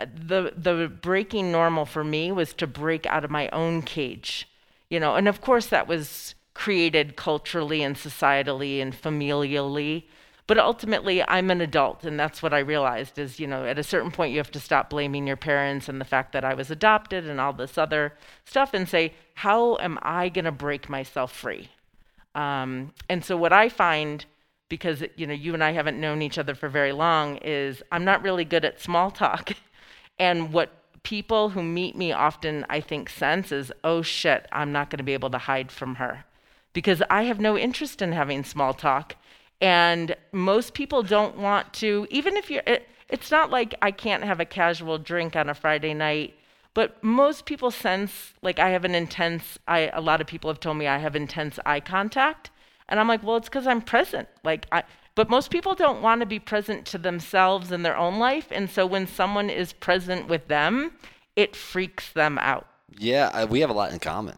uh, 0.02 0.06
the 0.14 0.54
the 0.56 0.88
breaking 0.90 1.52
normal 1.52 1.86
for 1.86 2.04
me 2.04 2.32
was 2.32 2.54
to 2.56 2.66
break 2.68 3.06
out 3.06 3.24
of 3.26 3.30
my 3.32 3.50
own 3.50 3.82
cage, 3.82 4.48
you 4.94 5.00
know, 5.00 5.16
and 5.16 5.28
of 5.28 5.42
course 5.42 5.66
that 5.68 5.88
was 5.88 6.36
created 6.54 7.16
culturally 7.16 7.82
and 7.82 7.96
societally 7.96 8.80
and 8.80 8.94
familially 8.94 10.04
but 10.46 10.58
ultimately 10.60 11.24
i'm 11.28 11.50
an 11.50 11.62
adult 11.62 12.04
and 12.04 12.20
that's 12.20 12.44
what 12.44 12.54
i 12.54 12.60
realized 12.60 13.18
is 13.18 13.40
you 13.40 13.48
know 13.48 13.66
at 13.66 13.80
a 13.80 13.84
certain 13.84 14.12
point 14.12 14.32
you 14.32 14.38
have 14.38 14.52
to 14.52 14.60
stop 14.60 14.90
blaming 14.90 15.26
your 15.26 15.36
parents 15.36 15.90
and 15.90 16.00
the 16.00 16.06
fact 16.06 16.32
that 16.32 16.46
i 16.46 16.54
was 16.54 16.70
adopted 16.70 17.28
and 17.28 17.40
all 17.42 17.54
this 17.54 17.76
other 17.76 18.14
stuff 18.46 18.72
and 18.72 18.88
say 18.88 19.14
how 19.34 19.78
am 19.78 19.98
i 20.04 20.30
going 20.30 20.46
to 20.46 20.52
break 20.52 20.88
myself 20.90 21.32
free? 21.34 21.70
Um, 22.36 22.94
and 23.10 23.26
so 23.26 23.36
what 23.36 23.52
i 23.52 23.70
find 23.70 24.26
because 24.70 25.04
you 25.16 25.26
know 25.26 25.34
you 25.34 25.56
and 25.56 25.64
i 25.64 25.72
haven't 25.72 26.00
known 26.00 26.22
each 26.22 26.38
other 26.38 26.54
for 26.54 26.70
very 26.70 26.92
long 26.92 27.38
is 27.38 27.82
i'm 27.92 28.06
not 28.06 28.22
really 28.22 28.46
good 28.46 28.64
at 28.64 28.80
small 28.80 29.10
talk. 29.10 29.54
And 30.20 30.54
what 30.54 30.83
people 31.04 31.50
who 31.50 31.62
meet 31.62 31.96
me 31.96 32.12
often 32.12 32.66
i 32.70 32.80
think 32.80 33.10
sense 33.10 33.52
is 33.52 33.72
oh 33.84 34.02
shit 34.02 34.48
i'm 34.52 34.72
not 34.72 34.90
going 34.90 34.98
to 34.98 35.04
be 35.04 35.14
able 35.14 35.30
to 35.30 35.38
hide 35.38 35.72
from 35.72 35.96
her. 35.96 36.26
Because 36.72 37.04
i 37.10 37.24
have 37.24 37.40
no 37.40 37.58
interest 37.58 38.02
in 38.02 38.14
having 38.14 38.44
small 38.44 38.74
talk. 38.74 39.16
And 39.62 40.16
most 40.32 40.74
people 40.74 41.04
don't 41.04 41.38
want 41.38 41.74
to 41.74 42.08
even 42.10 42.36
if 42.36 42.50
you're 42.50 42.64
it, 42.66 42.88
it's 43.10 43.30
not 43.30 43.52
like 43.52 43.76
i 43.82 43.92
can't 43.92 44.24
have 44.24 44.40
a 44.40 44.46
casual 44.46 44.98
drink 44.98 45.36
on 45.36 45.50
a 45.50 45.54
friday 45.54 45.94
night 45.94 46.34
but 46.74 47.04
most 47.04 47.46
people 47.46 47.70
sense 47.70 48.34
like 48.42 48.60
i 48.60 48.70
have 48.70 48.86
an 48.86 48.96
intense 48.96 49.60
i 49.68 49.92
a 49.94 50.02
lot 50.02 50.22
of 50.22 50.28
people 50.28 50.50
have 50.50 50.60
told 50.60 50.78
me 50.78 50.88
i 50.88 50.98
have 50.98 51.16
intense 51.16 51.60
eye 51.66 51.80
contact. 51.80 52.50
And 52.90 53.00
i'm 53.00 53.08
like 53.08 53.24
well 53.24 53.38
it's 53.38 53.50
because 53.50 53.68
i'm 53.68 53.82
present. 53.82 54.28
Like 54.44 54.66
i 54.72 54.84
but 55.16 55.30
most 55.30 55.52
people 55.52 55.76
don't 55.76 56.02
want 56.02 56.22
to 56.22 56.26
be 56.26 56.40
present 56.40 56.86
to 56.88 56.98
themselves 56.98 57.72
in 57.72 57.84
their 57.84 57.96
own 57.98 58.20
life 58.20 58.48
and 58.52 58.70
so 58.70 58.86
when 58.86 59.06
someone 59.08 59.50
is 59.50 59.74
present 59.74 60.28
with 60.28 60.48
them 60.48 60.92
it 61.36 61.56
freaks 61.56 62.12
them 62.14 62.38
out 62.40 62.68
Yeah, 62.98 63.30
I, 63.34 63.46
we 63.46 63.60
have 63.62 63.70
a 63.70 63.74
lot 63.74 63.92
in 63.94 64.00
common. 64.00 64.38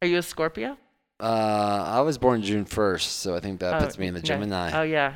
are 0.00 0.08
you 0.08 0.18
a 0.18 0.22
scorpio 0.22 0.76
Uh, 1.20 1.84
I 1.98 2.00
was 2.00 2.18
born 2.18 2.42
June 2.42 2.64
1st, 2.64 3.02
so 3.22 3.36
I 3.36 3.40
think 3.40 3.60
that 3.60 3.80
puts 3.80 3.96
Oh, 3.96 4.00
me 4.00 4.06
in 4.08 4.14
the 4.14 4.20
no. 4.20 4.24
Gemini. 4.24 4.70
Oh 4.74 4.82
yeah. 4.82 5.14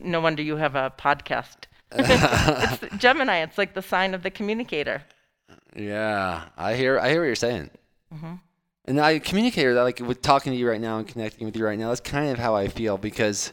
No 0.00 0.20
wonder 0.20 0.42
you 0.42 0.56
have 0.56 0.74
a 0.74 0.90
podcast. 0.98 1.66
it's 1.92 2.96
Gemini. 2.96 3.42
It's 3.42 3.58
like 3.58 3.74
the 3.74 3.82
sign 3.82 4.14
of 4.14 4.22
the 4.22 4.30
communicator. 4.30 5.02
Yeah, 5.74 6.44
I 6.56 6.74
hear 6.74 6.98
I 6.98 7.10
hear 7.10 7.20
what 7.20 7.26
you're 7.26 7.34
saying. 7.36 7.70
Mm-hmm. 8.12 8.34
And 8.86 9.00
I 9.00 9.18
communicate 9.18 9.74
that 9.74 9.82
like 9.82 10.00
with 10.00 10.22
talking 10.22 10.52
to 10.52 10.58
you 10.58 10.68
right 10.68 10.80
now 10.80 10.98
and 10.98 11.06
connecting 11.06 11.44
with 11.46 11.56
you 11.56 11.64
right 11.64 11.78
now. 11.78 11.88
That's 11.88 12.00
kind 12.00 12.30
of 12.30 12.38
how 12.38 12.54
I 12.54 12.68
feel 12.68 12.96
because 12.98 13.52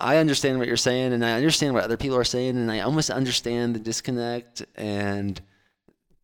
I 0.00 0.16
understand 0.16 0.58
what 0.58 0.66
you're 0.66 0.76
saying 0.76 1.12
and 1.12 1.24
I 1.24 1.32
understand 1.32 1.74
what 1.74 1.84
other 1.84 1.96
people 1.96 2.16
are 2.16 2.24
saying 2.24 2.56
and 2.56 2.70
I 2.70 2.80
almost 2.80 3.10
understand 3.10 3.74
the 3.74 3.78
disconnect 3.78 4.64
and 4.74 5.40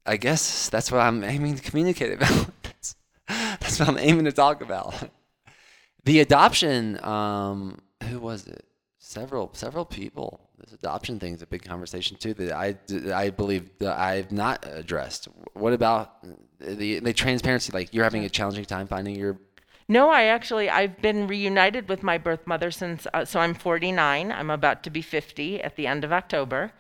I 0.06 0.16
guess 0.16 0.68
that's 0.68 0.90
what 0.90 1.00
I'm 1.00 1.24
aiming 1.24 1.56
to 1.56 1.62
communicate 1.62 2.12
about. 2.12 2.50
that's, 2.62 2.96
that's 3.28 3.80
what 3.80 3.88
I'm 3.88 3.98
aiming 3.98 4.24
to 4.24 4.32
talk 4.32 4.62
about. 4.62 4.94
The 6.04 6.20
adoption, 6.20 7.04
um, 7.04 7.80
who 8.04 8.20
was 8.20 8.46
it? 8.46 8.64
Several, 8.98 9.50
several 9.52 9.84
people. 9.84 10.40
This 10.58 10.72
adoption 10.72 11.18
thing 11.18 11.34
is 11.34 11.42
a 11.42 11.46
big 11.46 11.64
conversation 11.64 12.16
too 12.16 12.34
that 12.34 12.52
I, 12.52 12.76
I 13.12 13.30
believe 13.30 13.70
that 13.78 13.98
I've 13.98 14.32
not 14.32 14.64
addressed. 14.68 15.28
What 15.54 15.72
about 15.72 16.24
the 16.58 17.00
the 17.00 17.12
transparency? 17.12 17.72
Like 17.72 17.92
you're 17.92 18.04
having 18.04 18.24
a 18.24 18.28
challenging 18.28 18.64
time 18.64 18.86
finding 18.86 19.16
your. 19.16 19.38
No, 19.88 20.10
I 20.10 20.24
actually 20.24 20.68
I've 20.68 21.00
been 21.00 21.26
reunited 21.26 21.88
with 21.88 22.02
my 22.02 22.18
birth 22.18 22.46
mother 22.46 22.70
since. 22.70 23.06
Uh, 23.14 23.24
so 23.24 23.40
I'm 23.40 23.54
49. 23.54 24.32
I'm 24.32 24.50
about 24.50 24.82
to 24.84 24.90
be 24.90 25.02
50 25.02 25.62
at 25.62 25.76
the 25.76 25.86
end 25.86 26.04
of 26.04 26.12
October. 26.12 26.72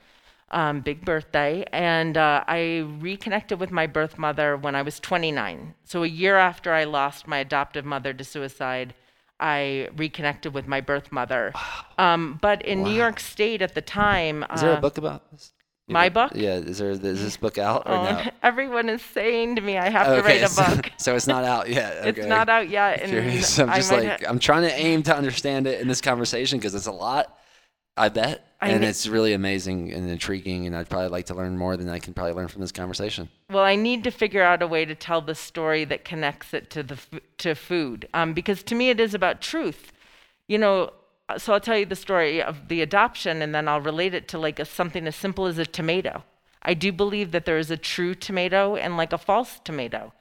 Um, 0.52 0.80
big 0.80 1.04
birthday, 1.04 1.64
and 1.72 2.16
uh, 2.16 2.44
I 2.46 2.86
reconnected 3.00 3.58
with 3.58 3.72
my 3.72 3.88
birth 3.88 4.16
mother 4.16 4.56
when 4.56 4.76
I 4.76 4.82
was 4.82 5.00
29. 5.00 5.74
So 5.82 6.04
a 6.04 6.06
year 6.06 6.36
after 6.36 6.72
I 6.72 6.84
lost 6.84 7.26
my 7.26 7.38
adoptive 7.38 7.84
mother 7.84 8.14
to 8.14 8.22
suicide, 8.22 8.94
I 9.40 9.88
reconnected 9.96 10.54
with 10.54 10.68
my 10.68 10.80
birth 10.80 11.10
mother. 11.10 11.52
Um, 11.98 12.38
but 12.40 12.62
in 12.62 12.84
New 12.84 12.94
York 12.94 13.18
State 13.18 13.60
at 13.60 13.74
the 13.74 13.80
time, 13.80 14.44
Is 14.54 14.60
there 14.60 14.74
uh, 14.74 14.78
a 14.78 14.80
book 14.80 14.98
about 14.98 15.32
this? 15.32 15.50
My 15.88 16.08
book? 16.08 16.32
Yeah. 16.34 16.54
Is 16.56 16.78
there 16.78 16.90
is 16.90 17.00
this 17.00 17.36
book 17.36 17.58
out 17.58 17.86
or 17.86 17.92
Oh, 17.92 18.02
no? 18.04 18.30
everyone 18.42 18.88
is 18.88 19.02
saying 19.02 19.56
to 19.56 19.62
me 19.62 19.78
I 19.78 19.88
have 19.88 20.06
to 20.16 20.22
write 20.22 20.42
a 20.42 20.48
so, 20.48 20.64
book. 20.74 20.90
so 20.96 21.14
it's 21.14 21.26
not 21.26 21.44
out 21.44 21.68
yet. 21.68 22.06
It's 22.16 22.26
not 22.26 22.48
out 22.48 22.68
yet, 22.68 23.02
and 23.02 23.10
Curious. 23.10 23.58
I'm 23.58 23.68
just 23.74 23.92
like 23.92 24.06
ha- 24.20 24.26
I'm 24.28 24.38
trying 24.38 24.62
to 24.62 24.72
aim 24.74 25.02
to 25.04 25.16
understand 25.16 25.66
it 25.66 25.80
in 25.80 25.88
this 25.88 26.00
conversation 26.00 26.58
because 26.58 26.74
it's 26.74 26.86
a 26.86 26.92
lot. 26.92 27.36
I 27.96 28.08
bet. 28.10 28.42
I 28.60 28.68
and 28.70 28.82
ne- 28.82 28.88
it's 28.88 29.06
really 29.06 29.32
amazing 29.32 29.92
and 29.92 30.08
intriguing, 30.10 30.66
and 30.66 30.76
I'd 30.76 30.88
probably 30.88 31.08
like 31.08 31.26
to 31.26 31.34
learn 31.34 31.56
more 31.56 31.76
than 31.76 31.88
I 31.88 31.98
can 31.98 32.14
probably 32.14 32.32
learn 32.32 32.48
from 32.48 32.60
this 32.62 32.72
conversation. 32.72 33.28
Well, 33.50 33.64
I 33.64 33.74
need 33.76 34.04
to 34.04 34.10
figure 34.10 34.42
out 34.42 34.62
a 34.62 34.66
way 34.66 34.84
to 34.84 34.94
tell 34.94 35.20
the 35.20 35.34
story 35.34 35.84
that 35.86 36.04
connects 36.04 36.52
it 36.52 36.68
to 36.70 36.82
the 36.82 36.98
to 37.38 37.54
food, 37.54 38.08
um, 38.12 38.32
because 38.34 38.62
to 38.64 38.74
me 38.74 38.90
it 38.90 38.98
is 39.00 39.14
about 39.14 39.40
truth. 39.40 39.92
You 40.48 40.58
know, 40.58 40.90
so 41.38 41.52
I'll 41.52 41.60
tell 41.60 41.76
you 41.76 41.86
the 41.86 41.96
story 41.96 42.42
of 42.42 42.68
the 42.68 42.82
adoption, 42.82 43.42
and 43.42 43.54
then 43.54 43.68
I'll 43.68 43.80
relate 43.80 44.14
it 44.14 44.28
to 44.28 44.38
like 44.38 44.58
a, 44.58 44.64
something 44.64 45.06
as 45.06 45.16
simple 45.16 45.46
as 45.46 45.58
a 45.58 45.66
tomato. 45.66 46.24
I 46.62 46.74
do 46.74 46.92
believe 46.92 47.32
that 47.32 47.44
there 47.44 47.58
is 47.58 47.70
a 47.70 47.76
true 47.76 48.14
tomato 48.14 48.76
and 48.76 48.96
like 48.96 49.12
a 49.12 49.18
false 49.18 49.60
tomato. 49.64 50.12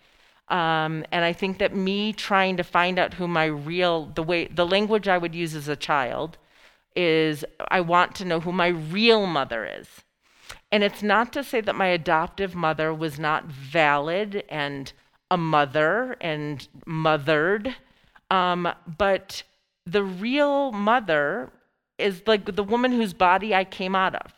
Um, 0.48 1.06
and 1.12 1.26
I 1.26 1.34
think 1.34 1.58
that 1.58 1.76
me 1.76 2.14
trying 2.14 2.58
to 2.58 2.64
find 2.64 3.00
out 3.00 3.16
who 3.16 3.28
my 3.28 3.46
real 3.46 4.06
the 4.14 4.22
way 4.22 4.46
the 4.46 4.66
language 4.66 5.08
I 5.08 5.18
would 5.18 5.34
use 5.34 5.56
as 5.56 5.68
a 5.68 5.76
child 5.76 6.38
is 6.96 7.44
I 7.70 7.82
want 7.82 8.14
to 8.16 8.26
know 8.26 8.40
who 8.40 8.52
my 8.52 8.68
real 8.68 9.26
mother 9.26 9.66
is. 9.66 9.88
And 10.72 10.84
it's 10.84 11.02
not 11.02 11.34
to 11.34 11.44
say 11.44 11.62
that 11.62 11.76
my 11.76 11.88
adoptive 11.88 12.54
mother 12.54 12.94
was 12.94 13.18
not 13.18 13.46
valid 13.46 14.44
and 14.50 14.94
a 15.32 15.38
mother 15.38 16.16
and 16.22 16.68
mothered, 16.86 17.76
um, 18.30 18.70
but 18.98 19.44
the 19.86 20.04
real 20.04 20.72
mother 20.72 21.52
is 21.98 22.22
like 22.26 22.56
the 22.56 22.64
woman 22.64 22.92
whose 22.92 23.14
body 23.14 23.54
I 23.54 23.64
came 23.64 23.96
out 23.96 24.16
of. 24.16 24.34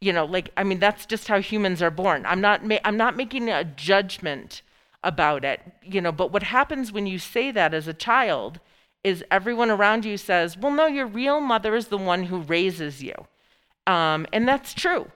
You 0.00 0.12
know, 0.12 0.24
like 0.24 0.50
I 0.56 0.64
mean, 0.64 0.80
that's 0.80 1.06
just 1.06 1.28
how 1.28 1.40
humans 1.40 1.80
are 1.82 1.90
born. 1.90 2.26
I'm 2.26 2.40
not. 2.40 2.64
Ma- 2.64 2.84
I'm 2.84 2.96
not 2.96 3.16
making 3.16 3.48
a 3.48 3.64
judgment 3.64 4.62
about 5.02 5.44
it. 5.44 5.60
You 5.82 6.00
know, 6.00 6.12
but 6.12 6.32
what 6.32 6.42
happens 6.42 6.92
when 6.92 7.06
you 7.06 7.18
say 7.18 7.50
that 7.50 7.72
as 7.72 7.88
a 7.88 7.94
child 7.94 8.60
is 9.02 9.24
everyone 9.30 9.70
around 9.70 10.04
you 10.04 10.16
says, 10.16 10.58
"Well, 10.58 10.72
no, 10.72 10.86
your 10.86 11.06
real 11.06 11.40
mother 11.40 11.74
is 11.74 11.88
the 11.88 11.98
one 11.98 12.24
who 12.24 12.40
raises 12.40 13.02
you," 13.02 13.14
um, 13.86 14.26
and 14.32 14.46
that's 14.46 14.74
true. 14.74 15.10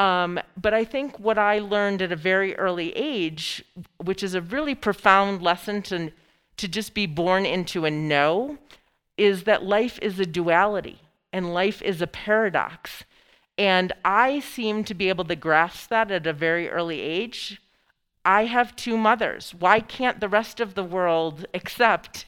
Um, 0.00 0.40
but 0.56 0.72
I 0.72 0.84
think 0.84 1.18
what 1.18 1.36
I 1.36 1.58
learned 1.58 2.00
at 2.00 2.10
a 2.10 2.16
very 2.16 2.56
early 2.56 2.90
age, 2.96 3.62
which 3.98 4.22
is 4.22 4.32
a 4.32 4.40
really 4.40 4.74
profound 4.74 5.42
lesson 5.42 5.82
to, 5.82 6.10
to 6.56 6.68
just 6.68 6.94
be 6.94 7.04
born 7.04 7.44
into 7.44 7.84
and 7.84 8.08
know, 8.08 8.56
is 9.20 9.42
that 9.42 9.62
life 9.62 9.98
is 10.00 10.18
a 10.18 10.24
duality 10.24 11.02
and 11.30 11.52
life 11.52 11.82
is 11.82 12.00
a 12.00 12.06
paradox. 12.06 13.04
And 13.58 13.92
I 14.02 14.40
seem 14.40 14.82
to 14.84 14.94
be 14.94 15.10
able 15.10 15.26
to 15.26 15.36
grasp 15.36 15.90
that 15.90 16.10
at 16.10 16.26
a 16.26 16.32
very 16.32 16.70
early 16.70 17.00
age. 17.00 17.60
I 18.24 18.46
have 18.46 18.74
two 18.74 18.96
mothers. 18.96 19.54
Why 19.54 19.80
can't 19.80 20.20
the 20.20 20.28
rest 20.28 20.58
of 20.58 20.74
the 20.74 20.82
world 20.82 21.44
accept 21.52 22.24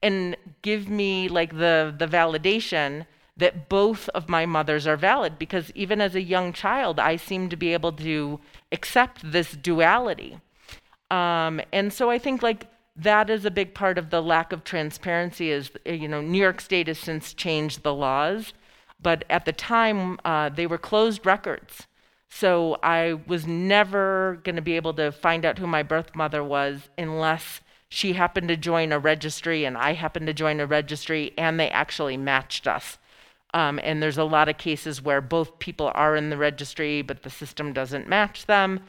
and 0.00 0.36
give 0.62 0.88
me 0.88 1.28
like 1.28 1.58
the, 1.58 1.92
the 1.98 2.06
validation 2.06 3.06
that 3.36 3.68
both 3.68 4.08
of 4.10 4.28
my 4.28 4.46
mothers 4.46 4.86
are 4.86 4.96
valid 4.96 5.40
because 5.40 5.72
even 5.74 6.00
as 6.00 6.14
a 6.14 6.22
young 6.22 6.52
child, 6.52 7.00
I 7.00 7.16
seem 7.16 7.48
to 7.48 7.56
be 7.56 7.72
able 7.72 7.92
to 7.94 8.38
accept 8.70 9.32
this 9.32 9.50
duality. 9.50 10.38
Um, 11.10 11.60
and 11.72 11.92
so 11.92 12.08
I 12.08 12.18
think 12.20 12.40
like 12.44 12.68
that 12.96 13.28
is 13.28 13.44
a 13.44 13.50
big 13.50 13.74
part 13.74 13.98
of 13.98 14.10
the 14.10 14.22
lack 14.22 14.52
of 14.52 14.64
transparency 14.64 15.50
is, 15.50 15.70
you 15.84 16.08
know, 16.08 16.20
New 16.20 16.40
York 16.40 16.60
State 16.60 16.88
has 16.88 16.98
since 16.98 17.34
changed 17.34 17.82
the 17.82 17.94
laws, 17.94 18.54
but 19.00 19.24
at 19.28 19.44
the 19.44 19.52
time 19.52 20.18
uh, 20.24 20.48
they 20.48 20.66
were 20.66 20.78
closed 20.78 21.26
records. 21.26 21.86
So 22.28 22.78
I 22.82 23.14
was 23.26 23.46
never 23.46 24.40
going 24.42 24.56
to 24.56 24.62
be 24.62 24.76
able 24.76 24.94
to 24.94 25.12
find 25.12 25.44
out 25.44 25.58
who 25.58 25.66
my 25.66 25.82
birth 25.82 26.14
mother 26.14 26.42
was 26.42 26.88
unless 26.98 27.60
she 27.88 28.14
happened 28.14 28.48
to 28.48 28.56
join 28.56 28.92
a 28.92 28.98
registry 28.98 29.64
and 29.64 29.76
I 29.78 29.92
happened 29.92 30.26
to 30.26 30.34
join 30.34 30.60
a 30.60 30.66
registry 30.66 31.32
and 31.38 31.60
they 31.60 31.70
actually 31.70 32.16
matched 32.16 32.66
us. 32.66 32.98
Um, 33.54 33.78
and 33.82 34.02
there's 34.02 34.18
a 34.18 34.24
lot 34.24 34.48
of 34.48 34.58
cases 34.58 35.00
where 35.00 35.20
both 35.20 35.58
people 35.58 35.90
are 35.94 36.16
in 36.16 36.30
the 36.30 36.36
registry, 36.36 37.00
but 37.02 37.22
the 37.22 37.30
system 37.30 37.72
doesn't 37.72 38.08
match 38.08 38.46
them. 38.46 38.80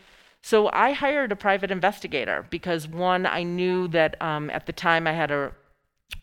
So 0.47 0.69
I 0.71 0.93
hired 0.93 1.33
a 1.33 1.35
private 1.35 1.71
investigator 1.71 2.45
because, 2.49 2.87
one, 2.87 3.25
I 3.25 3.43
knew 3.43 3.89
that 3.89 4.15
um, 4.21 4.49
at 4.51 4.65
the 4.65 4.71
time 4.71 5.05
I 5.05 5.11
had 5.11 5.29
a 5.29 5.51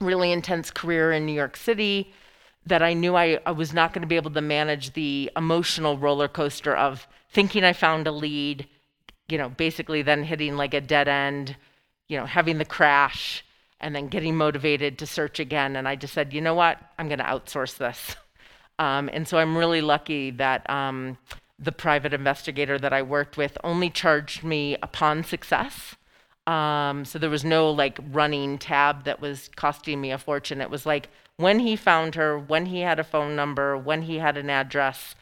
really 0.00 0.32
intense 0.32 0.70
career 0.70 1.12
in 1.12 1.26
New 1.26 1.34
York 1.34 1.58
City, 1.58 2.10
that 2.64 2.82
I 2.82 2.94
knew 2.94 3.16
I, 3.16 3.38
I 3.44 3.50
was 3.50 3.74
not 3.74 3.92
going 3.92 4.00
to 4.00 4.08
be 4.08 4.16
able 4.16 4.30
to 4.30 4.40
manage 4.40 4.94
the 4.94 5.30
emotional 5.36 5.98
roller 5.98 6.26
coaster 6.26 6.74
of 6.74 7.06
thinking 7.32 7.64
I 7.64 7.74
found 7.74 8.06
a 8.06 8.12
lead, 8.12 8.66
you 9.28 9.36
know, 9.36 9.50
basically 9.50 10.00
then 10.00 10.24
hitting 10.24 10.56
like 10.56 10.72
a 10.72 10.80
dead 10.80 11.06
end, 11.06 11.54
you 12.08 12.16
know, 12.16 12.24
having 12.24 12.56
the 12.56 12.64
crash, 12.64 13.44
and 13.78 13.94
then 13.94 14.08
getting 14.08 14.38
motivated 14.38 14.98
to 15.00 15.06
search 15.06 15.38
again. 15.38 15.76
And 15.76 15.86
I 15.86 15.96
just 15.96 16.14
said, 16.14 16.32
you 16.32 16.40
know 16.40 16.54
what? 16.54 16.78
I'm 16.98 17.08
going 17.08 17.18
to 17.18 17.24
outsource 17.24 17.76
this. 17.76 18.16
Um, 18.76 19.08
and 19.12 19.28
so 19.28 19.38
I'm 19.38 19.56
really 19.56 19.82
lucky 19.82 20.32
that 20.32 20.68
um, 20.68 21.16
the 21.64 21.72
private 21.72 22.12
investigator 22.12 22.78
that 22.78 22.92
I 22.92 23.02
worked 23.02 23.36
with 23.36 23.56
only 23.64 23.90
charged 23.90 24.44
me 24.44 24.76
upon 24.82 25.24
success. 25.24 25.96
Um, 26.46 27.04
so 27.04 27.18
there 27.18 27.30
was 27.30 27.44
no 27.44 27.70
like 27.70 27.98
running 28.12 28.58
tab 28.58 29.04
that 29.04 29.20
was 29.20 29.50
costing 29.56 30.00
me 30.00 30.10
a 30.10 30.18
fortune. 30.18 30.60
It 30.60 30.70
was 30.70 30.84
like 30.84 31.08
when 31.36 31.60
he 31.60 31.74
found 31.74 32.14
her, 32.14 32.38
when 32.38 32.66
he 32.66 32.80
had 32.80 32.98
a 32.98 33.04
phone 33.04 33.34
number, 33.34 33.76
when 33.76 34.02
he 34.02 34.18
had 34.18 34.36
an 34.36 34.50
address, 34.50 35.14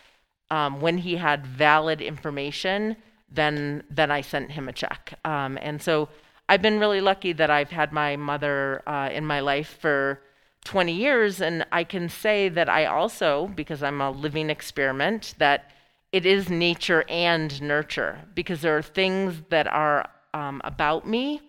um, 0.50 0.80
when 0.80 0.98
he 0.98 1.16
had 1.16 1.46
valid 1.46 2.00
information, 2.00 2.96
then 3.30 3.84
then 3.88 4.10
I 4.10 4.20
sent 4.20 4.52
him 4.52 4.68
a 4.68 4.72
check. 4.72 5.18
Um, 5.24 5.58
and 5.62 5.80
so 5.80 6.08
I've 6.48 6.60
been 6.60 6.80
really 6.80 7.00
lucky 7.00 7.32
that 7.32 7.50
I've 7.50 7.70
had 7.70 7.92
my 7.92 8.16
mother 8.16 8.82
uh, 8.86 9.08
in 9.12 9.24
my 9.24 9.40
life 9.40 9.78
for 9.80 10.20
20 10.64 10.92
years, 10.92 11.40
and 11.40 11.66
I 11.72 11.84
can 11.84 12.08
say 12.08 12.48
that 12.48 12.68
I 12.68 12.84
also, 12.84 13.50
because 13.54 13.82
I'm 13.82 14.00
a 14.00 14.10
living 14.10 14.50
experiment, 14.50 15.34
that 15.38 15.70
it 16.12 16.26
is 16.26 16.50
nature 16.50 17.04
and 17.08 17.60
nurture 17.62 18.20
because 18.34 18.60
there 18.60 18.76
are 18.76 18.82
things 18.82 19.42
that 19.48 19.66
are 19.66 20.08
um, 20.34 20.60
about 20.64 21.06
me 21.06 21.40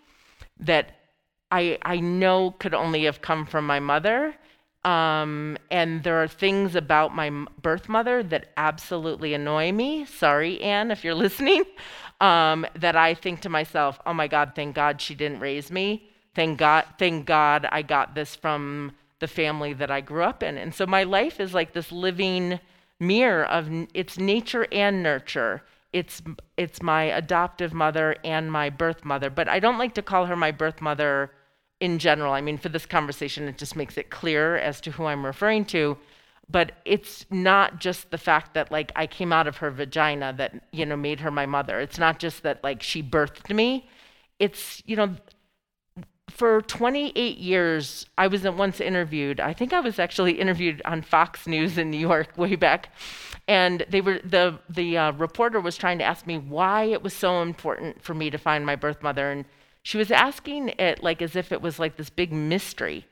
that 0.60 0.92
I, 1.52 1.78
I 1.84 2.00
know 2.00 2.52
could 2.52 2.74
only 2.74 3.04
have 3.04 3.22
come 3.22 3.46
from 3.46 3.68
my 3.68 3.80
mother. 3.80 4.34
Um, 4.86 5.58
and 5.70 6.04
there 6.04 6.22
are 6.22 6.28
things 6.28 6.76
about 6.76 7.16
my 7.16 7.30
birth 7.62 7.88
mother 7.88 8.24
that 8.24 8.52
absolutely 8.58 9.34
annoy 9.34 9.72
me. 9.72 10.06
Sorry, 10.06 10.60
Anne, 10.62 10.92
if 10.92 11.04
you're 11.04 11.16
listening. 11.26 11.64
Um, 12.22 12.66
that 12.76 12.96
I 12.96 13.14
think 13.16 13.42
to 13.42 13.50
myself, 13.50 14.00
oh 14.06 14.14
my 14.14 14.28
God, 14.28 14.54
thank 14.56 14.76
God 14.76 15.02
she 15.02 15.14
didn't 15.14 15.42
raise 15.42 15.70
me. 15.70 16.10
Thank 16.36 16.58
God, 16.58 16.86
thank 16.98 17.26
God 17.26 17.68
I 17.70 17.82
got 17.82 18.16
this 18.16 18.36
from 18.36 18.94
the 19.20 19.28
family 19.28 19.74
that 19.74 19.92
I 19.92 20.02
grew 20.02 20.24
up 20.24 20.42
in. 20.42 20.58
And 20.58 20.74
so 20.74 20.86
my 20.86 21.04
life 21.04 21.40
is 21.40 21.54
like 21.54 21.74
this 21.74 21.92
living 21.92 22.60
mirror 23.08 23.46
of 23.46 23.70
it's 23.94 24.18
nature 24.18 24.68
and 24.72 25.04
nurture. 25.04 25.64
It's 25.92 26.22
it's 26.58 26.82
my 26.82 27.04
adoptive 27.04 27.74
mother 27.74 28.16
and 28.24 28.52
my 28.52 28.70
birth 28.70 29.06
mother, 29.06 29.30
but 29.30 29.48
I 29.48 29.60
don't 29.60 29.78
like 29.78 29.94
to 29.96 30.02
call 30.02 30.26
her 30.26 30.36
my 30.36 30.52
birth 30.52 30.82
mother 30.82 31.32
in 31.80 32.00
general. 32.00 32.34
I 32.34 32.42
mean, 32.42 32.58
for 32.58 32.70
this 32.70 32.86
conversation, 32.86 33.48
it 33.48 33.58
just 33.58 33.76
makes 33.76 33.98
it 33.98 34.10
clear 34.10 34.56
as 34.56 34.82
to 34.82 34.92
who 34.92 35.06
I'm 35.06 35.26
referring 35.26 35.66
to. 35.66 35.98
But 36.50 36.74
it's 36.86 37.26
not 37.30 37.80
just 37.80 38.12
the 38.12 38.18
fact 38.18 38.54
that 38.54 38.72
like 38.72 38.92
I 38.96 39.08
came 39.08 39.32
out 39.32 39.48
of 39.48 39.58
her 39.58 39.72
vagina 39.72 40.34
that 40.38 40.54
you 40.72 40.86
know 40.86 40.98
made 40.98 41.20
her 41.20 41.32
my 41.32 41.46
mother. 41.46 41.80
It's 41.80 42.00
not 42.00 42.20
just 42.20 42.44
that 42.44 42.64
like 42.64 42.82
she 42.82 43.04
birthed 43.04 43.54
me. 43.54 43.88
It's 44.40 44.82
you 44.86 44.96
know 44.96 45.16
for 46.34 46.62
28 46.64 47.38
years, 47.38 48.08
I 48.18 48.28
was 48.28 48.44
once 48.44 48.82
interviewed. 48.82 49.40
I 49.40 49.54
think 49.54 49.72
I 49.72 49.80
was 49.80 50.00
actually 50.00 50.40
interviewed 50.40 50.82
on 50.84 51.04
Fox 51.04 51.46
News 51.46 51.78
in 51.78 51.92
New 51.92 52.00
York 52.00 52.30
way 52.38 52.56
back, 52.56 52.90
and 53.48 53.86
they 53.90 54.02
were 54.02 54.20
the 54.24 54.60
the 54.68 54.98
uh, 54.98 55.12
reporter 55.14 55.60
was 55.60 55.78
trying 55.78 56.00
to 56.00 56.04
ask 56.04 56.26
me 56.26 56.38
why 56.38 56.86
it 56.86 57.04
was 57.04 57.14
so 57.14 57.42
important 57.42 58.02
for 58.02 58.14
me 58.14 58.30
to 58.32 58.38
find 58.38 58.66
my 58.66 58.76
birth 58.76 59.04
mother, 59.04 59.32
and 59.32 59.46
she 59.84 59.98
was 59.98 60.10
asking 60.10 60.70
it 60.80 61.04
like 61.04 61.22
as 61.22 61.36
if 61.36 61.52
it 61.52 61.62
was 61.62 61.78
like 61.78 61.98
this 61.98 62.10
big 62.10 62.34
mystery. 62.34 63.06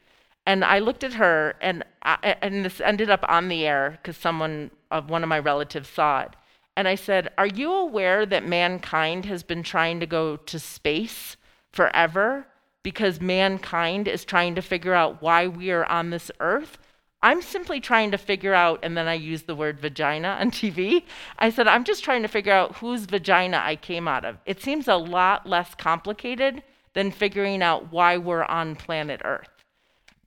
And 0.48 0.66
I 0.66 0.80
looked 0.80 1.04
at 1.04 1.14
her, 1.14 1.56
and 1.62 1.84
I, 2.02 2.36
and 2.42 2.66
this 2.66 2.82
ended 2.82 3.12
up 3.12 3.24
on 3.30 3.50
the 3.50 3.68
air 3.68 4.00
because 4.02 4.18
someone, 4.18 4.72
of 4.90 5.12
one 5.12 5.22
of 5.22 5.30
my 5.30 5.38
relatives, 5.38 5.90
saw 5.90 6.22
it. 6.22 6.32
And 6.76 6.88
I 6.88 6.96
said, 6.96 7.32
"Are 7.38 7.46
you 7.46 7.72
aware 7.72 8.26
that 8.26 8.44
mankind 8.44 9.26
has 9.26 9.44
been 9.44 9.62
trying 9.62 10.00
to 10.00 10.08
go 10.08 10.38
to 10.38 10.60
space 10.60 11.38
forever?" 11.72 12.48
Because 12.84 13.22
mankind 13.22 14.08
is 14.08 14.26
trying 14.26 14.56
to 14.56 14.62
figure 14.62 14.94
out 14.94 15.22
why 15.22 15.48
we 15.48 15.72
are 15.72 15.86
on 15.86 16.10
this 16.10 16.32
earth. 16.40 16.78
I'm 17.24 17.42
simply 17.42 17.80
trying 17.80 18.12
to 18.12 18.18
figure 18.18 18.54
out, 18.54 18.80
and 18.82 18.98
then 18.98 19.08
I 19.08 19.14
used 19.14 19.46
the 19.46 19.56
word 19.56 19.80
vagina 19.80 20.38
on 20.40 20.52
TV. 20.52 21.04
I 21.38 21.50
said, 21.50 21.68
I'm 21.68 21.84
just 21.84 22.04
trying 22.04 22.24
to 22.24 22.28
figure 22.28 22.54
out 22.54 22.78
whose 22.78 23.06
vagina 23.06 23.62
I 23.64 23.76
came 23.76 24.08
out 24.08 24.26
of. 24.26 24.38
It 24.46 24.62
seems 24.62 24.88
a 24.88 24.96
lot 24.96 25.48
less 25.48 25.76
complicated 25.76 26.64
than 26.94 27.12
figuring 27.12 27.62
out 27.62 27.92
why 27.92 28.18
we're 28.18 28.44
on 28.44 28.76
planet 28.76 29.22
Earth. 29.24 29.50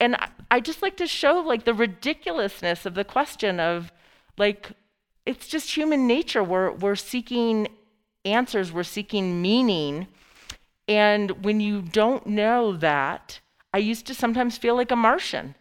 And 0.01 0.17
I, 0.17 0.29
I 0.51 0.61
just 0.61 0.83
like 0.83 0.97
to 0.99 1.07
show 1.07 1.41
like 1.41 1.65
the 1.65 1.75
ridiculousness 1.75 2.87
of 2.87 2.95
the 2.95 3.05
question 3.05 3.61
of 3.61 3.93
like, 4.39 4.73
it's 5.27 5.47
just 5.47 5.77
human 5.77 6.07
nature. 6.07 6.43
We're, 6.43 6.73
we're 6.73 6.97
seeking 6.97 7.69
answers, 8.25 8.73
we're 8.73 8.83
seeking 8.83 9.43
meaning. 9.43 10.07
And 10.87 11.45
when 11.45 11.61
you 11.61 11.83
don't 11.83 12.27
know 12.27 12.77
that, 12.77 13.41
I 13.73 13.79
used 13.79 14.07
to 14.07 14.15
sometimes 14.15 14.59
feel 14.59 14.75
like 14.77 14.91
a 14.91 14.97
Martian, 14.97 15.55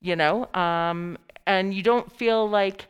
you 0.00 0.16
know? 0.16 0.48
Um, 0.54 1.18
and 1.46 1.74
you 1.74 1.82
don't 1.82 2.10
feel 2.12 2.48
like 2.48 2.86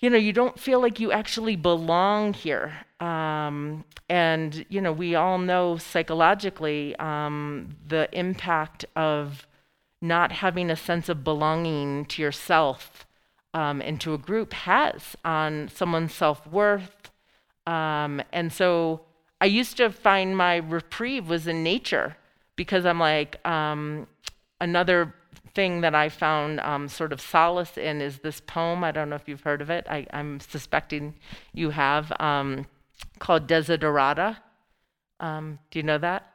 you 0.00 0.10
know 0.10 0.16
you 0.16 0.32
don't 0.32 0.58
feel 0.58 0.80
like 0.80 1.00
you 1.00 1.10
actually 1.10 1.56
belong 1.56 2.32
here 2.32 2.72
um, 3.00 3.84
and 4.08 4.64
you 4.68 4.80
know 4.80 4.92
we 4.92 5.14
all 5.14 5.38
know 5.38 5.76
psychologically 5.76 6.94
um, 6.96 7.76
the 7.86 8.08
impact 8.12 8.84
of 8.94 9.46
not 10.00 10.30
having 10.30 10.70
a 10.70 10.76
sense 10.76 11.08
of 11.08 11.24
belonging 11.24 12.04
to 12.04 12.22
yourself 12.22 13.06
um, 13.54 13.80
and 13.82 14.00
to 14.00 14.14
a 14.14 14.18
group 14.18 14.52
has 14.52 15.16
on 15.24 15.68
someone's 15.74 16.14
self-worth 16.14 17.10
um, 17.66 18.22
and 18.32 18.52
so 18.52 19.00
i 19.40 19.46
used 19.46 19.76
to 19.76 19.90
find 19.90 20.36
my 20.36 20.56
reprieve 20.56 21.28
was 21.28 21.46
in 21.46 21.62
nature 21.62 22.16
because 22.56 22.84
i'm 22.84 23.00
like 23.00 23.44
um, 23.46 24.06
another 24.60 25.14
thing 25.58 25.80
that 25.80 25.92
I 25.92 26.08
found 26.08 26.60
um, 26.60 26.86
sort 26.86 27.12
of 27.12 27.20
solace 27.20 27.76
in 27.76 28.00
is 28.00 28.18
this 28.18 28.40
poem. 28.40 28.84
I 28.84 28.92
don't 28.92 29.10
know 29.10 29.16
if 29.16 29.26
you've 29.26 29.40
heard 29.40 29.60
of 29.60 29.70
it. 29.70 29.86
I, 29.90 30.06
am 30.12 30.38
suspecting 30.38 31.16
you 31.52 31.70
have, 31.70 32.12
um, 32.20 32.66
called 33.18 33.48
Desiderata. 33.48 34.36
Um, 35.18 35.58
do 35.72 35.80
you 35.80 35.82
know 35.82 35.98
that? 35.98 36.30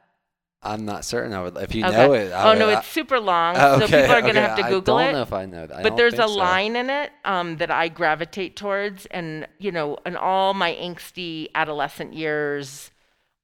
I'm 0.62 0.84
not 0.84 1.06
certain. 1.06 1.32
I 1.32 1.42
would, 1.42 1.56
if 1.56 1.74
you 1.74 1.84
okay. 1.84 1.96
know 1.96 2.12
it. 2.12 2.32
I 2.32 2.44
oh 2.44 2.48
would, 2.50 2.58
no, 2.58 2.68
I, 2.68 2.78
it's 2.78 2.88
super 2.88 3.18
long, 3.18 3.56
okay, 3.56 3.80
so 3.80 3.86
people 3.86 4.14
are 4.14 4.20
going 4.22 4.34
to 4.34 4.40
have 4.42 4.56
to 4.58 4.62
Google 4.64 4.98
it. 4.98 5.02
I 5.02 5.04
don't 5.06 5.14
know 5.14 5.22
if 5.22 5.32
I 5.32 5.46
know 5.46 5.66
that. 5.66 5.82
but 5.82 5.96
there's 5.96 6.14
a 6.14 6.28
so. 6.28 6.34
line 6.34 6.76
in 6.76 6.90
it 6.90 7.10
um, 7.24 7.56
that 7.58 7.70
I 7.70 7.88
gravitate 7.88 8.56
towards, 8.56 9.06
and 9.06 9.46
you 9.58 9.72
know, 9.72 9.98
in 10.04 10.16
all 10.16 10.52
my 10.52 10.74
angsty 10.74 11.48
adolescent 11.54 12.14
years, 12.14 12.90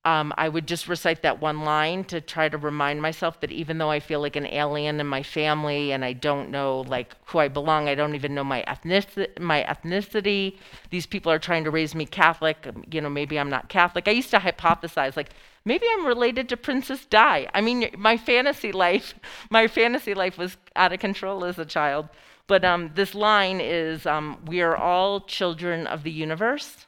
um, 0.06 0.32
I 0.38 0.48
would 0.48 0.66
just 0.66 0.88
recite 0.88 1.20
that 1.22 1.42
one 1.42 1.60
line 1.60 2.04
to 2.04 2.22
try 2.22 2.48
to 2.48 2.56
remind 2.56 3.02
myself 3.02 3.38
that 3.40 3.52
even 3.52 3.76
though 3.76 3.90
I 3.90 4.00
feel 4.00 4.20
like 4.20 4.34
an 4.34 4.46
alien 4.46 4.98
in 4.98 5.06
my 5.06 5.22
family 5.22 5.92
and 5.92 6.02
I 6.02 6.14
don't 6.14 6.50
know 6.50 6.80
like 6.88 7.14
who 7.26 7.38
I 7.38 7.48
belong, 7.48 7.86
I 7.86 7.94
don't 7.94 8.14
even 8.14 8.34
know 8.34 8.42
my 8.42 8.64
ethnicity. 8.66 9.38
My 9.38 9.62
ethnicity. 9.62 10.56
These 10.88 11.04
people 11.04 11.30
are 11.30 11.38
trying 11.38 11.64
to 11.64 11.70
raise 11.70 11.94
me 11.94 12.06
Catholic. 12.06 12.66
Um, 12.66 12.82
you 12.90 13.02
know, 13.02 13.10
maybe 13.10 13.38
I'm 13.38 13.50
not 13.50 13.68
Catholic. 13.68 14.08
I 14.08 14.12
used 14.12 14.30
to 14.30 14.38
hypothesize 14.38 15.16
like 15.16 15.30
maybe 15.66 15.84
I'm 15.92 16.06
related 16.06 16.48
to 16.48 16.56
Princess 16.56 17.04
Di. 17.04 17.46
I 17.52 17.60
mean, 17.60 17.90
my 17.98 18.16
fantasy 18.16 18.72
life, 18.72 19.14
my 19.50 19.66
fantasy 19.66 20.14
life 20.14 20.38
was 20.38 20.56
out 20.76 20.94
of 20.94 21.00
control 21.00 21.44
as 21.44 21.58
a 21.58 21.66
child. 21.66 22.08
But 22.46 22.64
um, 22.64 22.92
this 22.94 23.14
line 23.14 23.60
is, 23.60 24.06
um, 24.06 24.38
"We 24.46 24.62
are 24.62 24.76
all 24.76 25.20
children 25.20 25.86
of 25.86 26.04
the 26.04 26.10
universe, 26.10 26.86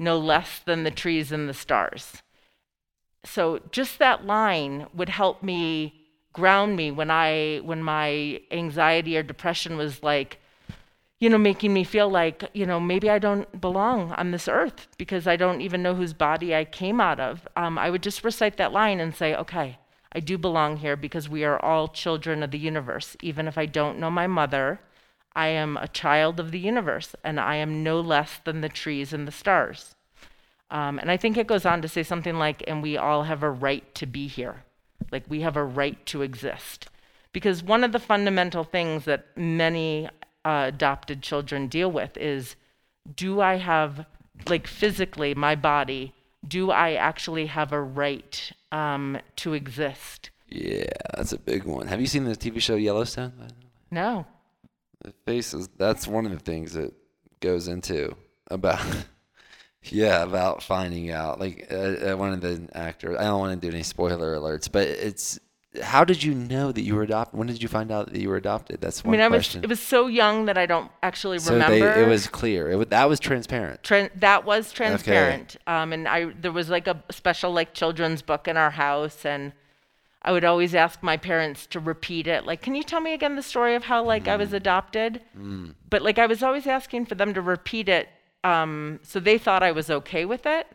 no 0.00 0.18
less 0.18 0.58
than 0.58 0.82
the 0.82 0.90
trees 0.90 1.30
and 1.30 1.48
the 1.48 1.54
stars." 1.54 2.22
So 3.24 3.60
just 3.70 3.98
that 3.98 4.26
line 4.26 4.86
would 4.94 5.08
help 5.08 5.42
me 5.42 5.94
ground 6.32 6.76
me 6.76 6.90
when 6.90 7.10
I 7.10 7.58
when 7.58 7.82
my 7.82 8.40
anxiety 8.50 9.16
or 9.16 9.22
depression 9.22 9.76
was 9.76 10.02
like 10.02 10.38
you 11.18 11.28
know 11.28 11.38
making 11.38 11.72
me 11.72 11.84
feel 11.84 12.08
like 12.08 12.48
you 12.54 12.64
know 12.66 12.80
maybe 12.80 13.10
I 13.10 13.18
don't 13.18 13.60
belong 13.60 14.12
on 14.12 14.30
this 14.30 14.48
earth 14.48 14.88
because 14.96 15.26
I 15.26 15.36
don't 15.36 15.60
even 15.60 15.82
know 15.82 15.94
whose 15.94 16.12
body 16.12 16.54
I 16.54 16.64
came 16.64 17.00
out 17.00 17.20
of. 17.20 17.46
Um, 17.56 17.78
I 17.78 17.90
would 17.90 18.02
just 18.02 18.24
recite 18.24 18.56
that 18.56 18.72
line 18.72 19.00
and 19.00 19.14
say 19.14 19.34
okay 19.34 19.78
I 20.12 20.20
do 20.20 20.38
belong 20.38 20.78
here 20.78 20.96
because 20.96 21.28
we 21.28 21.44
are 21.44 21.62
all 21.64 21.86
children 21.86 22.42
of 22.42 22.50
the 22.50 22.58
universe. 22.58 23.16
Even 23.22 23.46
if 23.46 23.56
I 23.56 23.66
don't 23.66 23.98
know 23.98 24.10
my 24.10 24.26
mother 24.26 24.80
I 25.34 25.48
am 25.48 25.76
a 25.76 25.88
child 25.88 26.40
of 26.40 26.50
the 26.50 26.58
universe 26.58 27.14
and 27.22 27.38
I 27.38 27.56
am 27.56 27.82
no 27.82 28.00
less 28.00 28.40
than 28.44 28.60
the 28.60 28.68
trees 28.68 29.12
and 29.12 29.28
the 29.28 29.32
stars 29.32 29.94
um, 30.70 30.98
and 30.98 31.10
I 31.10 31.16
think 31.16 31.36
it 31.36 31.46
goes 31.46 31.66
on 31.66 31.82
to 31.82 31.88
say 31.88 32.02
something 32.02 32.36
like, 32.36 32.62
and 32.66 32.82
we 32.82 32.96
all 32.96 33.24
have 33.24 33.42
a 33.42 33.50
right 33.50 33.92
to 33.96 34.06
be 34.06 34.28
here. 34.28 34.64
Like 35.10 35.24
we 35.28 35.40
have 35.40 35.56
a 35.56 35.64
right 35.64 36.04
to 36.06 36.22
exist. 36.22 36.88
Because 37.32 37.62
one 37.62 37.84
of 37.84 37.92
the 37.92 37.98
fundamental 37.98 38.64
things 38.64 39.04
that 39.04 39.36
many 39.36 40.08
uh, 40.44 40.64
adopted 40.68 41.22
children 41.22 41.68
deal 41.68 41.90
with 41.90 42.16
is 42.16 42.56
do 43.16 43.40
I 43.40 43.56
have, 43.56 44.06
like 44.48 44.66
physically, 44.66 45.34
my 45.34 45.54
body, 45.54 46.14
do 46.46 46.70
I 46.70 46.94
actually 46.94 47.46
have 47.46 47.72
a 47.72 47.80
right 47.80 48.52
um, 48.72 49.18
to 49.36 49.54
exist? 49.54 50.30
Yeah, 50.48 50.84
that's 51.16 51.32
a 51.32 51.38
big 51.38 51.64
one. 51.64 51.86
Have 51.86 52.00
you 52.00 52.06
seen 52.06 52.24
the 52.24 52.36
TV 52.36 52.60
show 52.60 52.76
Yellowstone? 52.76 53.32
No. 53.90 54.26
The 55.02 55.12
faces, 55.26 55.68
that's 55.76 56.06
one 56.06 56.26
of 56.26 56.32
the 56.32 56.38
things 56.38 56.72
that 56.74 56.92
goes 57.40 57.68
into 57.68 58.16
about 58.50 58.80
Yeah, 59.84 60.22
about 60.22 60.62
finding 60.62 61.10
out. 61.10 61.40
Like 61.40 61.68
uh, 61.70 62.12
uh, 62.12 62.16
one 62.16 62.32
of 62.32 62.40
the 62.40 62.68
actors. 62.74 63.16
I 63.18 63.24
don't 63.24 63.40
want 63.40 63.60
to 63.60 63.68
do 63.68 63.74
any 63.74 63.82
spoiler 63.82 64.36
alerts, 64.36 64.70
but 64.70 64.86
it's. 64.86 65.38
How 65.82 66.02
did 66.04 66.24
you 66.24 66.34
know 66.34 66.72
that 66.72 66.82
you 66.82 66.96
were 66.96 67.04
adopted? 67.04 67.38
When 67.38 67.46
did 67.46 67.62
you 67.62 67.68
find 67.68 67.92
out 67.92 68.12
that 68.12 68.20
you 68.20 68.28
were 68.28 68.36
adopted? 68.36 68.80
That's 68.80 69.04
one 69.04 69.14
I 69.14 69.18
mean, 69.18 69.30
question. 69.30 69.60
I 69.60 69.62
was. 69.62 69.64
It 69.64 69.70
was 69.70 69.80
so 69.80 70.08
young 70.08 70.46
that 70.46 70.58
I 70.58 70.66
don't 70.66 70.90
actually 71.00 71.38
so 71.38 71.52
remember. 71.52 71.94
They, 71.94 72.02
it 72.02 72.08
was 72.08 72.26
clear. 72.26 72.70
It 72.70 72.76
was, 72.76 72.88
that 72.88 73.08
was 73.08 73.20
transparent. 73.20 73.82
Tran- 73.84 74.10
that 74.16 74.44
was 74.44 74.72
transparent. 74.72 75.56
Okay. 75.56 75.72
Um, 75.72 75.92
and 75.92 76.08
I 76.08 76.32
there 76.40 76.52
was 76.52 76.68
like 76.68 76.88
a 76.88 77.02
special 77.10 77.52
like 77.52 77.72
children's 77.72 78.20
book 78.20 78.48
in 78.48 78.56
our 78.56 78.70
house, 78.70 79.24
and 79.24 79.52
I 80.22 80.32
would 80.32 80.44
always 80.44 80.74
ask 80.74 81.02
my 81.02 81.16
parents 81.16 81.66
to 81.68 81.80
repeat 81.80 82.26
it. 82.26 82.44
Like, 82.44 82.62
can 82.62 82.74
you 82.74 82.82
tell 82.82 83.00
me 83.00 83.14
again 83.14 83.36
the 83.36 83.42
story 83.42 83.76
of 83.76 83.84
how 83.84 84.02
like 84.02 84.24
mm. 84.24 84.32
I 84.32 84.36
was 84.36 84.50
mm. 84.50 84.54
adopted? 84.54 85.22
Mm. 85.38 85.74
But 85.88 86.02
like 86.02 86.18
I 86.18 86.26
was 86.26 86.42
always 86.42 86.66
asking 86.66 87.06
for 87.06 87.14
them 87.14 87.32
to 87.32 87.40
repeat 87.40 87.88
it 87.88 88.08
um, 88.44 89.00
so 89.02 89.20
they 89.20 89.38
thought 89.38 89.62
I 89.62 89.72
was 89.72 89.90
okay 89.90 90.24
with 90.24 90.46
it. 90.46 90.66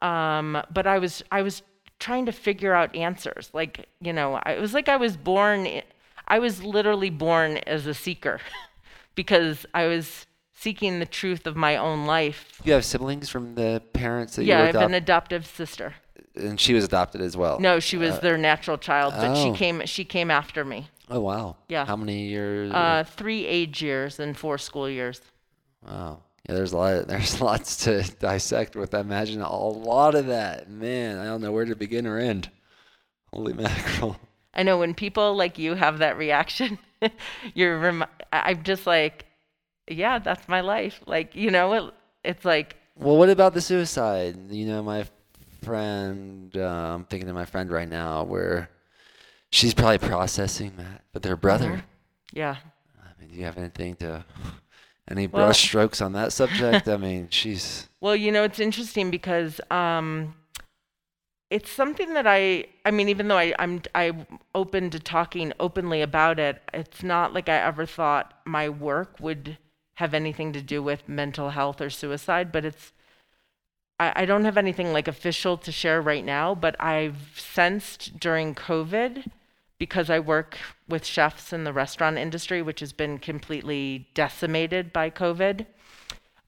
Um, 0.00 0.62
but 0.72 0.86
I 0.86 0.98
was 0.98 1.22
I 1.30 1.42
was 1.42 1.62
trying 1.98 2.26
to 2.26 2.32
figure 2.32 2.74
out 2.74 2.94
answers. 2.94 3.50
Like 3.52 3.88
you 4.00 4.12
know, 4.12 4.40
I, 4.44 4.52
it 4.52 4.60
was 4.60 4.74
like 4.74 4.88
I 4.88 4.96
was 4.96 5.16
born. 5.16 5.82
I 6.28 6.38
was 6.38 6.62
literally 6.62 7.10
born 7.10 7.58
as 7.58 7.86
a 7.86 7.94
seeker, 7.94 8.40
because 9.14 9.64
I 9.72 9.86
was 9.86 10.26
seeking 10.52 10.98
the 10.98 11.06
truth 11.06 11.46
of 11.46 11.56
my 11.56 11.76
own 11.76 12.06
life. 12.06 12.60
You 12.64 12.72
have 12.72 12.84
siblings 12.84 13.28
from 13.28 13.54
the 13.54 13.82
parents 13.92 14.36
that 14.36 14.44
yeah, 14.44 14.62
you 14.62 14.64
I 14.64 14.66
have 14.72 14.90
an 14.90 14.94
adoptive 14.94 15.46
sister. 15.46 15.94
And 16.34 16.60
she 16.60 16.74
was 16.74 16.84
adopted 16.84 17.22
as 17.22 17.36
well. 17.36 17.58
No, 17.60 17.80
she 17.80 17.96
was 17.96 18.12
uh, 18.12 18.20
their 18.20 18.36
natural 18.36 18.76
child, 18.76 19.14
but 19.16 19.30
oh. 19.30 19.44
she 19.44 19.56
came 19.56 19.82
she 19.86 20.04
came 20.04 20.30
after 20.30 20.64
me. 20.64 20.88
Oh 21.08 21.20
wow. 21.20 21.56
Yeah. 21.68 21.86
How 21.86 21.96
many 21.96 22.26
years? 22.26 22.72
Uh, 22.72 23.04
three 23.06 23.46
age 23.46 23.82
years 23.82 24.18
and 24.18 24.36
four 24.36 24.58
school 24.58 24.90
years. 24.90 25.20
Wow. 25.86 26.22
Yeah, 26.48 26.54
there's 26.54 26.72
a 26.72 26.76
lot. 26.76 26.94
Of, 26.94 27.08
there's 27.08 27.40
lots 27.40 27.84
to 27.84 28.02
dissect 28.18 28.76
with. 28.76 28.94
I 28.94 29.00
imagine 29.00 29.40
a 29.40 29.56
lot 29.56 30.14
of 30.14 30.26
that. 30.26 30.70
Man, 30.70 31.18
I 31.18 31.24
don't 31.24 31.40
know 31.40 31.52
where 31.52 31.64
to 31.64 31.76
begin 31.76 32.06
or 32.06 32.18
end. 32.18 32.50
Holy 33.32 33.52
mackerel! 33.52 34.16
I 34.54 34.62
know 34.62 34.78
when 34.78 34.94
people 34.94 35.34
like 35.34 35.58
you 35.58 35.74
have 35.74 35.98
that 35.98 36.16
reaction, 36.16 36.78
you're. 37.54 37.78
Rem- 37.78 38.04
I'm 38.32 38.62
just 38.62 38.86
like, 38.86 39.26
yeah, 39.88 40.18
that's 40.18 40.48
my 40.48 40.60
life. 40.60 41.00
Like 41.06 41.34
you 41.34 41.50
know, 41.50 41.72
it, 41.72 41.94
it's 42.24 42.44
like. 42.44 42.76
Well, 42.98 43.16
what 43.16 43.28
about 43.28 43.52
the 43.52 43.60
suicide? 43.60 44.50
You 44.50 44.66
know, 44.66 44.82
my 44.82 45.06
friend. 45.62 46.56
Uh, 46.56 46.94
I'm 46.94 47.04
thinking 47.04 47.28
of 47.28 47.34
my 47.34 47.44
friend 47.44 47.70
right 47.70 47.88
now, 47.88 48.22
where 48.22 48.70
she's 49.50 49.74
probably 49.74 49.98
processing 49.98 50.74
that, 50.76 51.02
but 51.12 51.22
their 51.22 51.36
brother. 51.36 51.70
Mm-hmm. 51.70 51.80
Yeah. 52.32 52.56
I 53.02 53.20
mean, 53.20 53.30
do 53.30 53.36
you 53.36 53.44
have 53.44 53.58
anything 53.58 53.96
to? 53.96 54.24
Any 55.08 55.26
well, 55.26 55.46
brush 55.46 55.62
strokes 55.62 56.00
on 56.00 56.12
that 56.12 56.32
subject? 56.32 56.88
I 56.88 56.96
mean, 56.96 57.28
she's. 57.30 57.88
Well, 58.00 58.16
you 58.16 58.32
know, 58.32 58.42
it's 58.42 58.58
interesting 58.58 59.10
because 59.10 59.60
um, 59.70 60.34
it's 61.50 61.70
something 61.70 62.14
that 62.14 62.26
I. 62.26 62.66
I 62.84 62.90
mean, 62.90 63.08
even 63.08 63.28
though 63.28 63.38
I, 63.38 63.54
I'm 63.58 63.82
I'm 63.94 64.26
open 64.54 64.90
to 64.90 64.98
talking 64.98 65.52
openly 65.60 66.02
about 66.02 66.38
it, 66.38 66.60
it's 66.74 67.02
not 67.02 67.32
like 67.32 67.48
I 67.48 67.56
ever 67.56 67.86
thought 67.86 68.34
my 68.44 68.68
work 68.68 69.16
would 69.20 69.58
have 69.94 70.12
anything 70.12 70.52
to 70.52 70.60
do 70.60 70.82
with 70.82 71.08
mental 71.08 71.50
health 71.50 71.80
or 71.80 71.90
suicide. 71.90 72.50
But 72.50 72.64
it's. 72.64 72.92
I, 73.98 74.12
I 74.16 74.24
don't 74.26 74.44
have 74.44 74.58
anything 74.58 74.92
like 74.92 75.08
official 75.08 75.56
to 75.58 75.70
share 75.70 76.02
right 76.02 76.24
now, 76.24 76.54
but 76.54 76.74
I've 76.80 77.32
sensed 77.36 78.18
during 78.18 78.54
COVID 78.54 79.30
because 79.78 80.08
I 80.08 80.18
work 80.18 80.58
with 80.88 81.04
chefs 81.04 81.52
in 81.52 81.64
the 81.64 81.72
restaurant 81.72 82.18
industry, 82.18 82.62
which 82.62 82.80
has 82.80 82.92
been 82.92 83.18
completely 83.18 84.08
decimated 84.14 84.92
by 84.92 85.10
COVID, 85.10 85.66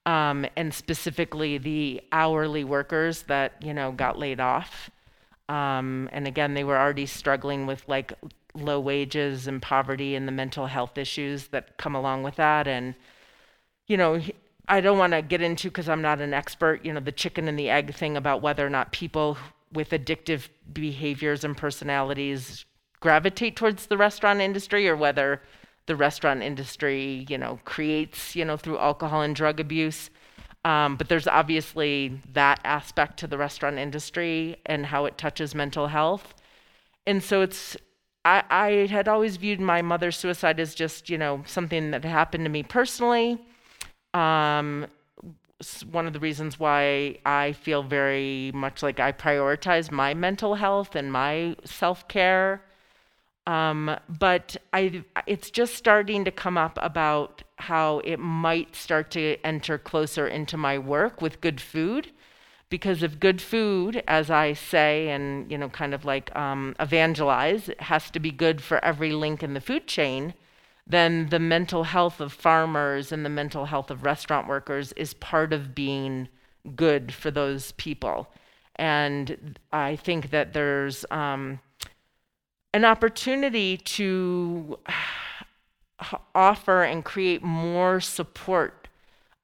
um, 0.06 0.46
and 0.56 0.72
specifically 0.72 1.58
the 1.58 2.00
hourly 2.12 2.64
workers 2.64 3.24
that 3.24 3.54
you 3.62 3.74
know 3.74 3.92
got 3.92 4.18
laid 4.18 4.40
off. 4.40 4.90
Um, 5.48 6.08
and 6.12 6.26
again, 6.26 6.54
they 6.54 6.64
were 6.64 6.78
already 6.78 7.06
struggling 7.06 7.66
with 7.66 7.86
like 7.88 8.12
low 8.54 8.80
wages 8.80 9.46
and 9.46 9.60
poverty 9.60 10.14
and 10.14 10.26
the 10.26 10.32
mental 10.32 10.66
health 10.66 10.98
issues 10.98 11.48
that 11.48 11.76
come 11.78 11.94
along 11.94 12.22
with 12.22 12.36
that. 12.36 12.66
And 12.66 12.94
you 13.86 13.96
know, 13.96 14.20
I 14.68 14.80
don't 14.80 14.98
want 14.98 15.12
to 15.12 15.22
get 15.22 15.42
into 15.42 15.68
because 15.68 15.88
I'm 15.88 16.02
not 16.02 16.20
an 16.20 16.34
expert. 16.34 16.84
You 16.84 16.92
know, 16.92 17.00
the 17.00 17.12
chicken 17.12 17.48
and 17.48 17.58
the 17.58 17.70
egg 17.70 17.94
thing 17.94 18.16
about 18.16 18.42
whether 18.42 18.66
or 18.66 18.70
not 18.70 18.92
people 18.92 19.36
with 19.72 19.90
addictive 19.90 20.48
behaviors 20.72 21.44
and 21.44 21.56
personalities 21.56 22.64
gravitate 23.00 23.56
towards 23.56 23.86
the 23.86 23.96
restaurant 23.96 24.40
industry 24.40 24.88
or 24.88 24.96
whether 24.96 25.42
the 25.86 25.96
restaurant 25.96 26.42
industry, 26.42 27.26
you 27.28 27.38
know, 27.38 27.58
creates, 27.64 28.36
you 28.36 28.44
know, 28.44 28.56
through 28.56 28.78
alcohol 28.78 29.22
and 29.22 29.34
drug 29.34 29.58
abuse. 29.58 30.10
Um, 30.64 30.96
but 30.96 31.08
there's 31.08 31.26
obviously 31.26 32.20
that 32.32 32.60
aspect 32.64 33.18
to 33.20 33.26
the 33.26 33.38
restaurant 33.38 33.78
industry 33.78 34.56
and 34.66 34.86
how 34.86 35.06
it 35.06 35.16
touches 35.16 35.54
mental 35.54 35.86
health. 35.86 36.34
And 37.06 37.22
so 37.22 37.40
it's 37.40 37.76
I, 38.24 38.42
I 38.50 38.70
had 38.90 39.08
always 39.08 39.38
viewed 39.38 39.60
my 39.60 39.80
mother's 39.80 40.16
suicide 40.16 40.60
as 40.60 40.74
just, 40.74 41.08
you 41.08 41.16
know, 41.16 41.42
something 41.46 41.92
that 41.92 42.04
happened 42.04 42.44
to 42.44 42.50
me 42.50 42.62
personally. 42.62 43.38
Um, 44.12 44.86
one 45.90 46.06
of 46.06 46.12
the 46.12 46.20
reasons 46.20 46.58
why 46.58 47.18
I 47.24 47.52
feel 47.52 47.82
very 47.82 48.52
much 48.54 48.82
like 48.82 49.00
I 49.00 49.12
prioritize 49.12 49.90
my 49.90 50.14
mental 50.14 50.56
health 50.56 50.94
and 50.94 51.10
my 51.10 51.56
self 51.64 52.06
care. 52.08 52.62
Um, 53.48 53.96
but 54.10 54.58
I, 54.74 55.02
it's 55.26 55.50
just 55.50 55.74
starting 55.74 56.26
to 56.26 56.30
come 56.30 56.58
up 56.58 56.78
about 56.82 57.42
how 57.56 58.00
it 58.00 58.18
might 58.18 58.76
start 58.76 59.10
to 59.12 59.38
enter 59.42 59.78
closer 59.78 60.28
into 60.28 60.58
my 60.58 60.76
work 60.76 61.22
with 61.22 61.40
good 61.40 61.58
food 61.58 62.10
because 62.68 63.02
of 63.02 63.18
good 63.18 63.40
food, 63.40 64.02
as 64.06 64.30
I 64.30 64.52
say, 64.52 65.08
and 65.08 65.50
you 65.50 65.56
know, 65.56 65.70
kind 65.70 65.94
of 65.94 66.04
like 66.04 66.34
um, 66.36 66.76
evangelize, 66.78 67.70
it 67.70 67.80
has 67.80 68.10
to 68.10 68.20
be 68.20 68.30
good 68.30 68.60
for 68.60 68.84
every 68.84 69.12
link 69.12 69.42
in 69.42 69.54
the 69.54 69.62
food 69.62 69.86
chain. 69.86 70.34
Then 70.86 71.30
the 71.30 71.38
mental 71.38 71.84
health 71.84 72.20
of 72.20 72.34
farmers 72.34 73.12
and 73.12 73.24
the 73.24 73.30
mental 73.30 73.64
health 73.64 73.90
of 73.90 74.04
restaurant 74.04 74.46
workers 74.46 74.92
is 74.92 75.14
part 75.14 75.54
of 75.54 75.74
being 75.74 76.28
good 76.76 77.14
for 77.14 77.30
those 77.30 77.72
people. 77.72 78.28
And 78.76 79.58
I 79.72 79.96
think 79.96 80.28
that 80.32 80.52
there's 80.52 81.06
um, 81.10 81.60
an 82.72 82.84
opportunity 82.84 83.76
to 83.76 84.78
offer 86.34 86.82
and 86.82 87.04
create 87.04 87.42
more 87.42 88.00
support. 88.00 88.88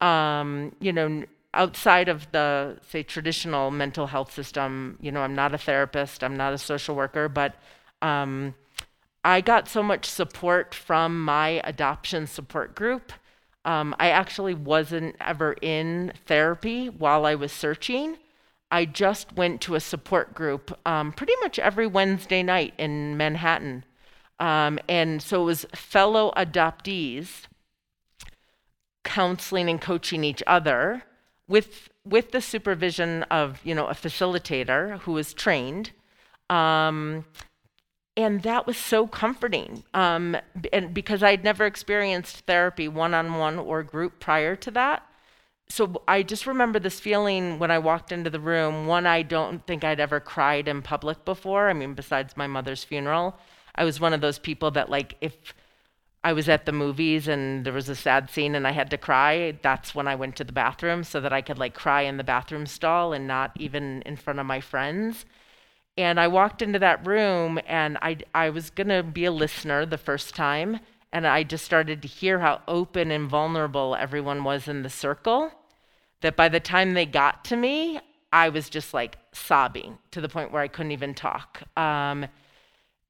Um, 0.00 0.74
you 0.80 0.92
know, 0.92 1.24
outside 1.54 2.08
of 2.08 2.30
the 2.32 2.76
say 2.88 3.02
traditional 3.02 3.70
mental 3.70 4.08
health 4.08 4.32
system 4.32 4.98
you 5.00 5.10
know 5.10 5.20
i'm 5.20 5.34
not 5.34 5.54
a 5.54 5.58
therapist 5.58 6.22
i'm 6.22 6.36
not 6.36 6.52
a 6.52 6.58
social 6.58 6.94
worker 6.94 7.28
but 7.28 7.54
um, 8.02 8.54
i 9.24 9.40
got 9.40 9.68
so 9.68 9.82
much 9.82 10.04
support 10.04 10.74
from 10.74 11.24
my 11.24 11.60
adoption 11.64 12.26
support 12.26 12.74
group 12.74 13.12
um, 13.64 13.94
i 13.98 14.10
actually 14.10 14.54
wasn't 14.54 15.14
ever 15.20 15.54
in 15.62 16.12
therapy 16.26 16.88
while 16.88 17.24
i 17.24 17.34
was 17.34 17.52
searching 17.52 18.16
i 18.74 18.84
just 18.84 19.32
went 19.36 19.60
to 19.60 19.74
a 19.74 19.80
support 19.80 20.34
group 20.34 20.76
um, 20.84 21.12
pretty 21.12 21.34
much 21.40 21.58
every 21.58 21.86
wednesday 21.86 22.42
night 22.42 22.74
in 22.78 23.16
manhattan. 23.16 23.84
Um, 24.40 24.78
and 24.88 25.22
so 25.22 25.42
it 25.42 25.44
was 25.44 25.66
fellow 25.74 26.32
adoptees 26.36 27.44
counseling 29.04 29.68
and 29.68 29.80
coaching 29.80 30.24
each 30.24 30.42
other 30.46 31.04
with 31.46 31.88
with 32.04 32.32
the 32.32 32.40
supervision 32.40 33.22
of 33.24 33.60
you 33.64 33.74
know 33.74 33.86
a 33.86 33.94
facilitator 33.94 34.98
who 35.00 35.12
was 35.12 35.32
trained. 35.32 35.92
Um, 36.50 37.24
and 38.16 38.42
that 38.42 38.66
was 38.66 38.76
so 38.76 39.06
comforting 39.06 39.82
um, 39.92 40.36
and 40.72 40.94
because 40.94 41.22
i'd 41.22 41.42
never 41.42 41.66
experienced 41.66 42.40
therapy 42.46 42.86
one-on-one 42.86 43.58
or 43.58 43.82
group 43.82 44.20
prior 44.20 44.54
to 44.54 44.70
that 44.70 45.02
so 45.68 46.02
i 46.06 46.22
just 46.22 46.46
remember 46.46 46.78
this 46.78 47.00
feeling 47.00 47.58
when 47.58 47.70
i 47.70 47.78
walked 47.78 48.12
into 48.12 48.30
the 48.30 48.40
room 48.40 48.86
one 48.86 49.06
i 49.06 49.22
don't 49.22 49.66
think 49.66 49.84
i'd 49.84 50.00
ever 50.00 50.20
cried 50.20 50.68
in 50.68 50.82
public 50.82 51.24
before 51.24 51.68
i 51.68 51.72
mean 51.72 51.94
besides 51.94 52.36
my 52.36 52.46
mother's 52.46 52.84
funeral 52.84 53.36
i 53.74 53.84
was 53.84 54.00
one 54.00 54.12
of 54.12 54.20
those 54.20 54.38
people 54.38 54.70
that 54.70 54.90
like 54.90 55.16
if 55.20 55.54
I 56.24 56.32
was 56.32 56.48
at 56.48 56.64
the 56.64 56.72
movies 56.72 57.28
and 57.28 57.66
there 57.66 57.72
was 57.74 57.90
a 57.90 57.94
sad 57.94 58.30
scene 58.30 58.54
and 58.54 58.66
I 58.66 58.72
had 58.72 58.88
to 58.90 58.96
cry, 58.96 59.58
that's 59.60 59.94
when 59.94 60.08
I 60.08 60.14
went 60.14 60.36
to 60.36 60.44
the 60.44 60.54
bathroom 60.54 61.04
so 61.04 61.20
that 61.20 61.34
I 61.34 61.42
could 61.42 61.58
like 61.58 61.74
cry 61.74 62.00
in 62.02 62.16
the 62.16 62.24
bathroom 62.24 62.64
stall 62.64 63.12
and 63.12 63.28
not 63.28 63.52
even 63.56 64.00
in 64.06 64.16
front 64.16 64.40
of 64.40 64.46
my 64.46 64.58
friends. 64.58 65.26
And 65.98 66.18
I 66.18 66.28
walked 66.28 66.62
into 66.62 66.78
that 66.78 67.06
room 67.06 67.60
and 67.66 67.98
I, 68.00 68.16
I 68.34 68.48
was 68.48 68.70
going 68.70 68.88
to 68.88 69.02
be 69.02 69.26
a 69.26 69.30
listener 69.30 69.84
the 69.84 69.98
first 69.98 70.34
time. 70.34 70.80
And 71.14 71.28
I 71.28 71.44
just 71.44 71.64
started 71.64 72.02
to 72.02 72.08
hear 72.08 72.40
how 72.40 72.60
open 72.66 73.12
and 73.12 73.30
vulnerable 73.30 73.94
everyone 73.94 74.42
was 74.42 74.66
in 74.66 74.82
the 74.82 74.90
circle. 74.90 75.52
That 76.22 76.34
by 76.34 76.48
the 76.48 76.58
time 76.58 76.94
they 76.94 77.06
got 77.06 77.44
to 77.46 77.56
me, 77.56 78.00
I 78.32 78.48
was 78.48 78.68
just 78.68 78.92
like 78.92 79.16
sobbing 79.32 79.98
to 80.10 80.20
the 80.20 80.28
point 80.28 80.50
where 80.50 80.60
I 80.60 80.66
couldn't 80.66 80.90
even 80.90 81.14
talk. 81.14 81.62
Um, 81.78 82.26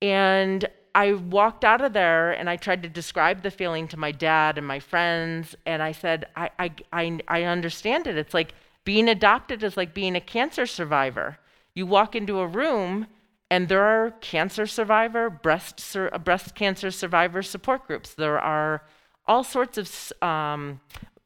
and 0.03 0.69
I 0.95 1.15
walked 1.15 1.65
out 1.65 1.81
of 1.81 1.95
there 1.95 2.33
and 2.33 2.51
I 2.51 2.57
tried 2.57 2.83
to 2.83 2.91
describe 2.91 3.43
the 3.43 3.51
feeling 3.51 3.89
to 3.89 3.97
my 3.97 4.13
dad 4.13 4.59
and 4.59 4.67
my 4.67 4.81
friends. 4.81 5.57
And 5.65 5.83
I 5.83 5.93
said, 5.93 6.27
I, 6.37 6.51
I, 6.59 6.73
I, 6.93 7.21
I 7.27 7.43
understand 7.45 8.07
it. 8.07 8.19
It's 8.19 8.35
like 8.35 8.53
being 8.85 9.09
adopted 9.09 9.63
is 9.63 9.79
like 9.79 9.95
being 9.95 10.15
a 10.15 10.21
cancer 10.21 10.67
survivor. 10.67 11.39
You 11.75 11.87
walk 11.87 12.15
into 12.15 12.41
a 12.41 12.47
room 12.47 13.07
and 13.55 13.69
there 13.69 13.85
are 13.85 14.11
cancer 14.21 14.67
survivor, 14.67 15.31
breast, 15.31 15.79
sur- 15.79 16.11
breast 16.25 16.57
cancer 16.57 16.91
survivor 16.91 17.41
support 17.41 17.87
groups. 17.87 18.13
There 18.13 18.41
are 18.41 18.83
all 19.29 19.45
sorts 19.45 19.79
of, 19.79 19.89
um, 20.29 20.81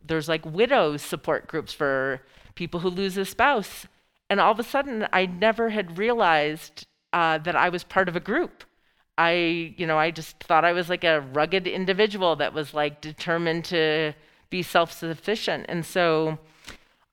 there's 0.07 0.29
like 0.29 0.45
widows 0.45 1.01
support 1.01 1.47
groups 1.47 1.72
for 1.72 2.20
people 2.55 2.81
who 2.81 2.91
lose 2.91 3.16
a 3.16 3.24
spouse. 3.24 3.87
And 4.29 4.41
all 4.41 4.53
of 4.53 4.61
a 4.61 4.62
sudden, 4.62 5.09
I 5.11 5.24
never 5.24 5.70
had 5.70 5.97
realized 5.97 6.87
uh, 7.14 7.39
that 7.39 7.57
I 7.57 7.70
was 7.70 7.83
part 7.83 8.11
of 8.11 8.14
a 8.14 8.20
group. 8.20 8.62
I, 9.16 9.74
you 9.79 9.87
know, 9.87 9.97
I 9.97 10.11
just 10.11 10.39
thought 10.41 10.66
I 10.66 10.72
was 10.72 10.91
like 10.91 11.05
a 11.05 11.22
rugged 11.33 11.66
individual 11.66 12.37
that 12.37 12.53
was 12.53 12.74
like 12.74 13.01
determined 13.01 13.64
to 13.76 14.12
be 14.51 14.62
self-sufficient. 14.62 15.64
And 15.70 15.83
so 15.83 16.39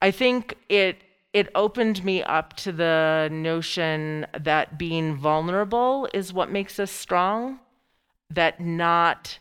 I 0.01 0.11
think 0.11 0.55
it 0.67 1.04
it 1.35 1.49
opened 1.53 2.01
me 2.05 2.23
up 2.23 2.53
to 2.53 2.71
the 2.71 3.27
notion 3.29 4.25
that 4.39 4.77
being 4.77 5.17
vulnerable 5.17 6.07
is 6.13 6.31
what 6.31 6.49
makes 6.49 6.79
us 6.79 6.89
strong, 6.89 7.59
that 8.29 8.61
not 8.61 9.37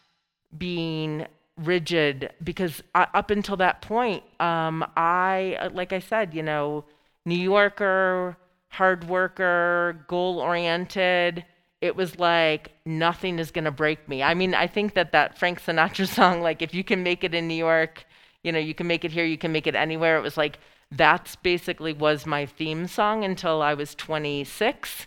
being 0.58 1.24
rigid 1.56 2.32
because 2.42 2.82
up 2.96 3.30
until 3.30 3.56
that 3.56 3.80
point 3.80 4.24
um, 4.40 4.84
i 4.96 5.56
like 5.72 5.92
i 5.92 6.00
said 6.00 6.34
you 6.34 6.42
know 6.42 6.84
new 7.24 7.38
yorker 7.38 8.36
hard 8.70 9.08
worker 9.08 10.04
goal 10.08 10.40
oriented 10.40 11.44
it 11.80 11.94
was 11.94 12.18
like 12.18 12.72
nothing 12.86 13.38
is 13.38 13.50
going 13.50 13.66
to 13.66 13.70
break 13.70 14.08
me. 14.08 14.22
I 14.22 14.32
mean, 14.32 14.54
I 14.54 14.66
think 14.66 14.94
that 14.94 15.12
that 15.12 15.38
Frank 15.38 15.60
Sinatra 15.60 16.08
song, 16.18 16.40
like 16.40 16.62
if 16.62 16.72
you 16.72 16.82
can 16.82 17.02
make 17.02 17.24
it 17.24 17.34
in 17.34 17.46
New 17.46 17.54
York, 17.54 18.06
you 18.42 18.52
know, 18.52 18.58
you 18.58 18.72
can 18.72 18.86
make 18.86 19.04
it 19.04 19.12
here, 19.12 19.26
you 19.26 19.36
can 19.36 19.52
make 19.52 19.66
it 19.66 19.74
anywhere. 19.74 20.16
It 20.16 20.22
was 20.22 20.38
like 20.38 20.58
that's 20.96 21.36
basically 21.36 21.92
was 21.92 22.26
my 22.26 22.46
theme 22.46 22.86
song 22.86 23.24
until 23.24 23.62
I 23.62 23.74
was 23.74 23.94
26. 23.94 25.06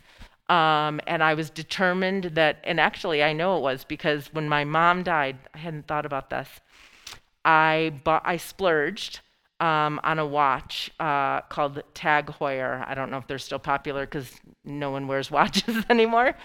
Um, 0.49 1.01
and 1.05 1.21
I 1.21 1.33
was 1.33 1.49
determined 1.49 2.25
that, 2.35 2.59
and 2.63 2.79
actually 2.79 3.21
I 3.21 3.33
know 3.33 3.57
it 3.57 3.61
was 3.61 3.83
because 3.83 4.33
when 4.33 4.47
my 4.47 4.63
mom 4.63 5.03
died, 5.03 5.37
I 5.53 5.57
hadn't 5.57 5.87
thought 5.87 6.05
about 6.05 6.29
this. 6.29 6.47
I 7.43 7.93
bought, 8.03 8.21
I 8.25 8.37
splurged 8.37 9.19
um, 9.59 9.99
on 10.03 10.19
a 10.19 10.25
watch 10.25 10.91
uh, 10.99 11.41
called 11.41 11.81
Tag 11.93 12.27
Heuer. 12.27 12.87
I 12.87 12.93
don't 12.93 13.11
know 13.11 13.17
if 13.17 13.27
they're 13.27 13.39
still 13.39 13.59
popular 13.59 14.05
because 14.05 14.31
no 14.63 14.91
one 14.91 15.07
wears 15.07 15.29
watches 15.39 15.83
anymore. 15.89 16.35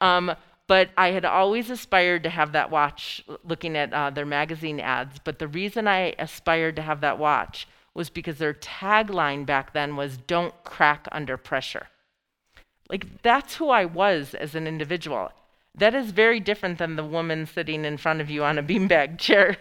Um, 0.00 0.34
but 0.66 0.90
I 0.96 1.08
had 1.08 1.24
always 1.24 1.70
aspired 1.70 2.22
to 2.22 2.30
have 2.30 2.52
that 2.52 2.70
watch 2.70 3.24
looking 3.44 3.76
at 3.76 3.92
uh, 3.92 4.10
their 4.10 4.26
magazine 4.26 4.80
ads. 4.80 5.18
But 5.22 5.38
the 5.38 5.48
reason 5.48 5.86
I 5.86 6.14
aspired 6.18 6.76
to 6.76 6.82
have 6.82 7.00
that 7.02 7.18
watch 7.18 7.68
was 7.94 8.10
because 8.10 8.38
their 8.38 8.54
tagline 8.54 9.44
back 9.44 9.72
then 9.72 9.96
was 9.96 10.16
don't 10.16 10.54
crack 10.64 11.06
under 11.12 11.36
pressure. 11.36 11.88
Like 12.88 13.22
that's 13.22 13.56
who 13.56 13.68
I 13.70 13.84
was 13.84 14.34
as 14.34 14.54
an 14.54 14.66
individual. 14.66 15.30
That 15.74 15.94
is 15.94 16.10
very 16.10 16.40
different 16.40 16.78
than 16.78 16.96
the 16.96 17.04
woman 17.04 17.46
sitting 17.46 17.84
in 17.84 17.96
front 17.96 18.20
of 18.20 18.28
you 18.28 18.44
on 18.44 18.58
a 18.58 18.62
beanbag 18.62 19.18
chair, 19.26 19.56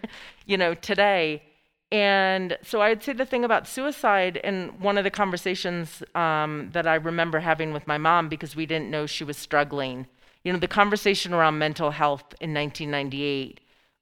you 0.46 0.58
know, 0.58 0.74
today. 0.74 1.44
And 1.92 2.58
so 2.62 2.82
I'd 2.82 3.04
say 3.04 3.14
the 3.14 3.26
thing 3.26 3.44
about 3.44 3.68
suicide, 3.68 4.40
and 4.44 4.80
one 4.80 4.98
of 4.98 5.04
the 5.04 5.12
conversations 5.12 6.02
um, 6.16 6.70
that 6.72 6.88
I 6.88 6.96
remember 6.96 7.40
having 7.42 7.74
with 7.74 7.86
my 7.86 7.98
mom 7.98 8.30
because 8.30 8.56
we 8.56 8.66
didn't 8.66 8.90
know 8.90 9.06
she 9.06 9.26
was 9.26 9.36
struggling, 9.36 10.08
you 10.44 10.54
know, 10.54 10.60
the 10.60 10.70
conversation 10.70 11.34
around 11.34 11.58
mental 11.58 11.92
health 11.92 12.34
in 12.40 12.54
1998, 12.54 13.60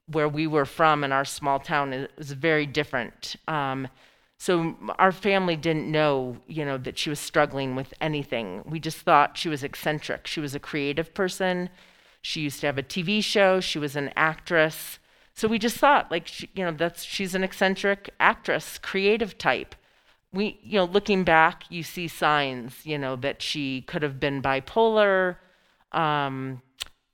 where 0.07 0.29
we 0.29 0.45
were 0.45 0.65
from 0.65 1.03
in 1.03 1.11
our 1.11 1.25
small 1.25 1.59
town, 1.59 2.07
is 2.17 2.31
very 2.31 2.67
different. 2.67 3.35
Um, 3.47 3.87
so 4.41 4.73
our 4.97 5.11
family 5.11 5.57
didn't 5.57 5.91
know, 5.91 6.37
you 6.47 6.63
know, 6.63 6.77
that 6.77 6.97
she 6.97 7.09
was 7.09 7.19
struggling 7.19 7.75
with 7.75 7.93
anything. 7.99 8.63
We 8.65 8.79
just 8.79 8.99
thought 8.99 9.37
she 9.37 9.49
was 9.49 9.63
eccentric. 9.63 10.27
She 10.27 10.39
was 10.39 10.55
a 10.55 10.61
creative 10.61 11.13
person. 11.13 11.69
She 12.21 12.39
used 12.39 12.61
to 12.61 12.67
have 12.67 12.77
a 12.77 12.83
TV 12.83 13.21
show. 13.21 13.59
She 13.59 13.77
was 13.77 13.97
an 13.97 14.11
actress. 14.15 14.97
So 15.33 15.49
we 15.49 15.59
just 15.59 15.75
thought, 15.75 16.09
like, 16.09 16.25
she, 16.25 16.49
you 16.55 16.63
know, 16.63 16.71
that's 16.71 17.03
she's 17.03 17.35
an 17.35 17.43
eccentric 17.43 18.11
actress, 18.17 18.77
creative 18.77 19.37
type. 19.37 19.75
We, 20.31 20.57
you 20.63 20.77
know, 20.79 20.85
looking 20.85 21.25
back, 21.25 21.65
you 21.69 21.83
see 21.83 22.07
signs, 22.07 22.85
you 22.85 22.97
know, 22.97 23.17
that 23.17 23.41
she 23.41 23.81
could 23.81 24.03
have 24.03 24.21
been 24.21 24.41
bipolar. 24.41 25.35
Um, 25.91 26.61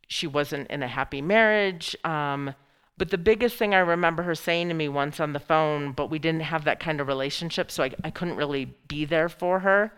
she 0.07 0.27
wasn't 0.27 0.69
in 0.69 0.83
a 0.83 0.87
happy 0.87 1.23
marriage. 1.23 1.95
Um, 2.03 2.53
but 2.97 3.09
the 3.09 3.17
biggest 3.17 3.57
thing 3.57 3.73
I 3.73 3.79
remember 3.79 4.23
her 4.23 4.35
saying 4.35 4.69
to 4.69 4.73
me 4.73 4.87
once 4.87 5.19
on 5.19 5.33
the 5.33 5.39
phone, 5.39 5.91
but 5.91 6.09
we 6.09 6.19
didn't 6.19 6.41
have 6.41 6.63
that 6.65 6.79
kind 6.79 7.01
of 7.01 7.07
relationship, 7.07 7.69
so 7.71 7.83
I, 7.83 7.91
I 8.03 8.09
couldn't 8.09 8.37
really 8.37 8.73
be 8.87 9.05
there 9.05 9.29
for 9.29 9.59
her, 9.59 9.91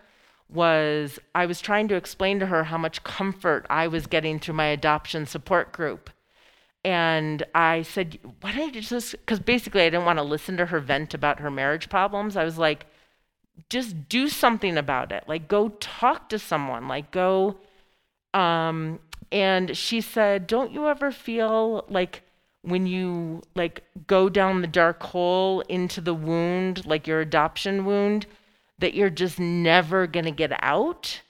was 0.49 1.19
I 1.35 1.45
was 1.45 1.61
trying 1.61 1.87
to 1.89 1.95
explain 1.95 2.39
to 2.39 2.47
her 2.47 2.65
how 2.65 2.77
much 2.77 3.03
comfort 3.03 3.65
I 3.69 3.87
was 3.87 4.07
getting 4.07 4.39
through 4.39 4.55
my 4.55 4.67
adoption 4.67 5.25
support 5.25 5.71
group. 5.73 6.09
And 6.85 7.43
I 7.53 7.81
said, 7.81 8.17
why 8.39 8.53
don't 8.53 8.73
you 8.73 8.81
just, 8.81 9.11
because 9.11 9.41
basically 9.41 9.81
I 9.81 9.89
didn't 9.89 10.05
want 10.05 10.19
to 10.19 10.23
listen 10.23 10.55
to 10.57 10.67
her 10.67 10.79
vent 10.79 11.13
about 11.13 11.41
her 11.41 11.51
marriage 11.51 11.89
problems. 11.89 12.37
I 12.37 12.45
was 12.45 12.57
like, 12.57 12.85
just 13.69 14.07
do 14.07 14.29
something 14.29 14.77
about 14.77 15.11
it. 15.11 15.25
Like, 15.27 15.47
go 15.47 15.69
talk 15.69 16.29
to 16.29 16.39
someone. 16.39 16.87
Like, 16.87 17.11
go. 17.11 17.57
Um, 18.33 18.99
and 19.31 19.75
she 19.75 19.99
said, 19.99 20.47
don't 20.47 20.71
you 20.71 20.87
ever 20.87 21.11
feel 21.11 21.83
like 21.89 22.21
when 22.67 22.85
you 22.85 23.41
like 23.55 23.83
go 24.07 24.27
down 24.27 24.61
the 24.61 24.67
dark 24.67 25.01
hole 25.01 25.61
into 25.61 26.01
the 26.01 26.13
wound, 26.13 26.85
like 26.85 27.07
your 27.07 27.21
adoption 27.21 27.85
wound, 27.85 28.27
that 28.79 28.93
you're 28.93 29.09
just 29.09 29.39
never 29.39 30.05
going 30.05 30.25
to 30.25 30.31
get 30.31 30.51
out? 30.61 31.21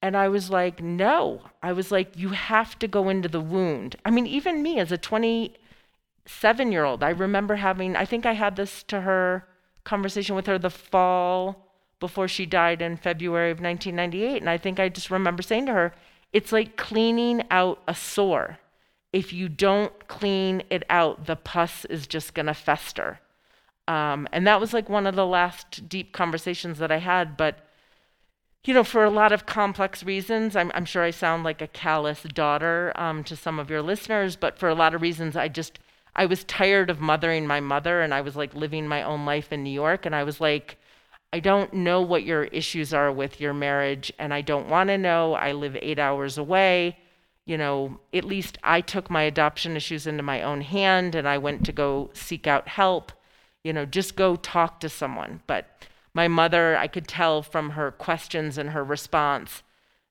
And 0.00 0.16
I 0.16 0.28
was 0.28 0.50
like, 0.50 0.82
no. 0.82 1.42
I 1.62 1.72
was 1.72 1.90
like, 1.90 2.16
you 2.16 2.28
have 2.30 2.78
to 2.78 2.86
go 2.86 3.08
into 3.08 3.28
the 3.28 3.40
wound. 3.40 3.96
I 4.04 4.10
mean, 4.10 4.26
even 4.26 4.62
me 4.62 4.78
as 4.78 4.92
a 4.92 4.98
27 4.98 6.72
year 6.72 6.84
old, 6.84 7.02
I 7.02 7.10
remember 7.10 7.56
having, 7.56 7.96
I 7.96 8.04
think 8.04 8.24
I 8.24 8.34
had 8.34 8.54
this 8.54 8.82
to 8.84 9.00
her 9.00 9.48
conversation 9.82 10.36
with 10.36 10.46
her 10.46 10.58
the 10.58 10.70
fall 10.70 11.68
before 11.98 12.28
she 12.28 12.46
died 12.46 12.82
in 12.82 12.96
February 12.96 13.50
of 13.50 13.60
1998. 13.60 14.42
And 14.42 14.50
I 14.50 14.58
think 14.58 14.78
I 14.78 14.88
just 14.88 15.10
remember 15.10 15.42
saying 15.42 15.66
to 15.66 15.72
her, 15.72 15.94
it's 16.32 16.52
like 16.52 16.76
cleaning 16.76 17.42
out 17.50 17.82
a 17.88 17.94
sore 17.94 18.58
if 19.14 19.32
you 19.32 19.48
don't 19.48 20.08
clean 20.08 20.64
it 20.70 20.82
out, 20.90 21.26
the 21.26 21.36
pus 21.36 21.84
is 21.84 22.08
just 22.08 22.34
going 22.34 22.46
to 22.46 22.52
fester. 22.52 23.20
Um, 23.86 24.26
and 24.32 24.44
that 24.44 24.60
was 24.60 24.74
like 24.74 24.88
one 24.88 25.06
of 25.06 25.14
the 25.14 25.24
last 25.24 25.88
deep 25.88 26.12
conversations 26.12 26.80
that 26.80 26.90
I 26.90 26.96
had. 26.98 27.36
But, 27.36 27.60
you 28.64 28.74
know, 28.74 28.82
for 28.82 29.04
a 29.04 29.10
lot 29.10 29.30
of 29.30 29.46
complex 29.46 30.02
reasons, 30.02 30.56
I'm, 30.56 30.72
I'm 30.74 30.84
sure 30.84 31.04
I 31.04 31.12
sound 31.12 31.44
like 31.44 31.62
a 31.62 31.68
callous 31.68 32.24
daughter 32.24 32.92
um, 32.96 33.22
to 33.24 33.36
some 33.36 33.60
of 33.60 33.70
your 33.70 33.82
listeners, 33.82 34.34
but 34.34 34.58
for 34.58 34.68
a 34.68 34.74
lot 34.74 34.96
of 34.96 35.02
reasons, 35.02 35.36
I 35.36 35.46
just, 35.46 35.78
I 36.16 36.26
was 36.26 36.42
tired 36.42 36.90
of 36.90 37.00
mothering 37.00 37.46
my 37.46 37.60
mother 37.60 38.02
and 38.02 38.12
I 38.12 38.20
was 38.20 38.34
like 38.34 38.52
living 38.52 38.88
my 38.88 39.04
own 39.04 39.24
life 39.24 39.52
in 39.52 39.62
New 39.62 39.70
York. 39.70 40.06
And 40.06 40.14
I 40.16 40.24
was 40.24 40.40
like, 40.40 40.76
I 41.32 41.38
don't 41.38 41.72
know 41.72 42.02
what 42.02 42.24
your 42.24 42.44
issues 42.44 42.92
are 42.92 43.12
with 43.12 43.40
your 43.40 43.54
marriage 43.54 44.12
and 44.18 44.34
I 44.34 44.40
don't 44.40 44.68
want 44.68 44.88
to 44.88 44.98
know. 44.98 45.34
I 45.34 45.52
live 45.52 45.76
eight 45.80 46.00
hours 46.00 46.36
away 46.36 46.96
you 47.46 47.58
know, 47.58 48.00
at 48.12 48.24
least 48.24 48.58
I 48.62 48.80
took 48.80 49.10
my 49.10 49.22
adoption 49.22 49.76
issues 49.76 50.06
into 50.06 50.22
my 50.22 50.42
own 50.42 50.62
hand 50.62 51.14
and 51.14 51.28
I 51.28 51.38
went 51.38 51.64
to 51.66 51.72
go 51.72 52.10
seek 52.14 52.46
out 52.46 52.68
help. 52.68 53.12
You 53.62 53.72
know, 53.72 53.84
just 53.84 54.16
go 54.16 54.36
talk 54.36 54.80
to 54.80 54.88
someone. 54.88 55.42
But 55.46 55.86
my 56.14 56.28
mother, 56.28 56.76
I 56.76 56.86
could 56.86 57.08
tell 57.08 57.42
from 57.42 57.70
her 57.70 57.90
questions 57.90 58.56
and 58.56 58.70
her 58.70 58.84
response 58.84 59.62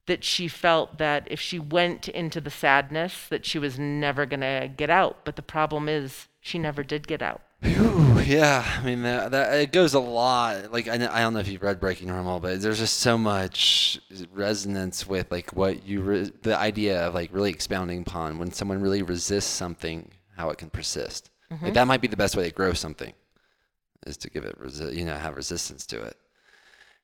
that 0.06 0.24
she 0.24 0.48
felt 0.48 0.98
that 0.98 1.28
if 1.32 1.40
she 1.40 1.58
went 1.58 2.10
into 2.10 2.42
the 2.42 2.50
sadness 2.50 3.28
that 3.30 3.46
she 3.46 3.58
was 3.58 3.80
never 3.80 4.26
going 4.26 4.42
to 4.42 4.70
get 4.76 4.90
out. 4.90 5.24
But 5.24 5.36
the 5.36 5.42
problem 5.42 5.88
is 5.88 6.28
she 6.42 6.60
never 6.60 6.84
did 6.84 7.08
get 7.08 7.22
out. 7.22 7.42
Whew, 7.64 8.20
yeah, 8.20 8.80
I 8.80 8.84
mean 8.84 9.04
that, 9.04 9.32
that 9.32 9.54
it 9.60 9.72
goes 9.72 9.94
a 9.94 10.00
lot. 10.00 10.72
Like 10.72 10.88
I, 10.88 10.96
I 10.96 11.22
don't 11.22 11.34
know 11.34 11.40
if 11.40 11.48
you've 11.48 11.64
read 11.64 11.80
Breaking 11.80 12.08
Normal, 12.08 12.40
but 12.40 12.62
there's 12.62 12.80
just 12.80 13.00
so 13.00 13.18
much 13.18 14.00
resonance 14.34 15.08
with 15.08 15.32
like 15.32 15.52
what 15.52 15.86
you 15.88 16.02
re- 16.02 16.32
the 16.42 16.58
idea 16.58 17.08
of 17.08 17.14
like 17.14 17.30
really 17.34 17.52
expounding 17.52 18.02
upon 18.02 18.38
when 18.38 18.52
someone 18.52 18.82
really 18.82 19.02
resists 19.02 19.50
something, 19.50 20.12
how 20.36 20.50
it 20.50 20.58
can 20.58 20.70
persist. 20.70 21.30
Mm-hmm. 21.52 21.66
Like 21.66 21.74
that 21.76 21.88
might 21.88 22.02
be 22.02 22.08
the 22.08 22.18
best 22.18 22.36
way 22.36 22.44
to 22.50 22.54
grow 22.54 22.74
something, 22.74 23.14
is 24.06 24.18
to 24.18 24.30
give 24.30 24.44
it 24.44 24.60
resi- 24.62 24.96
you 24.96 25.06
know 25.06 25.16
have 25.16 25.36
resistance 25.36 25.86
to 25.88 26.02
it 26.02 26.18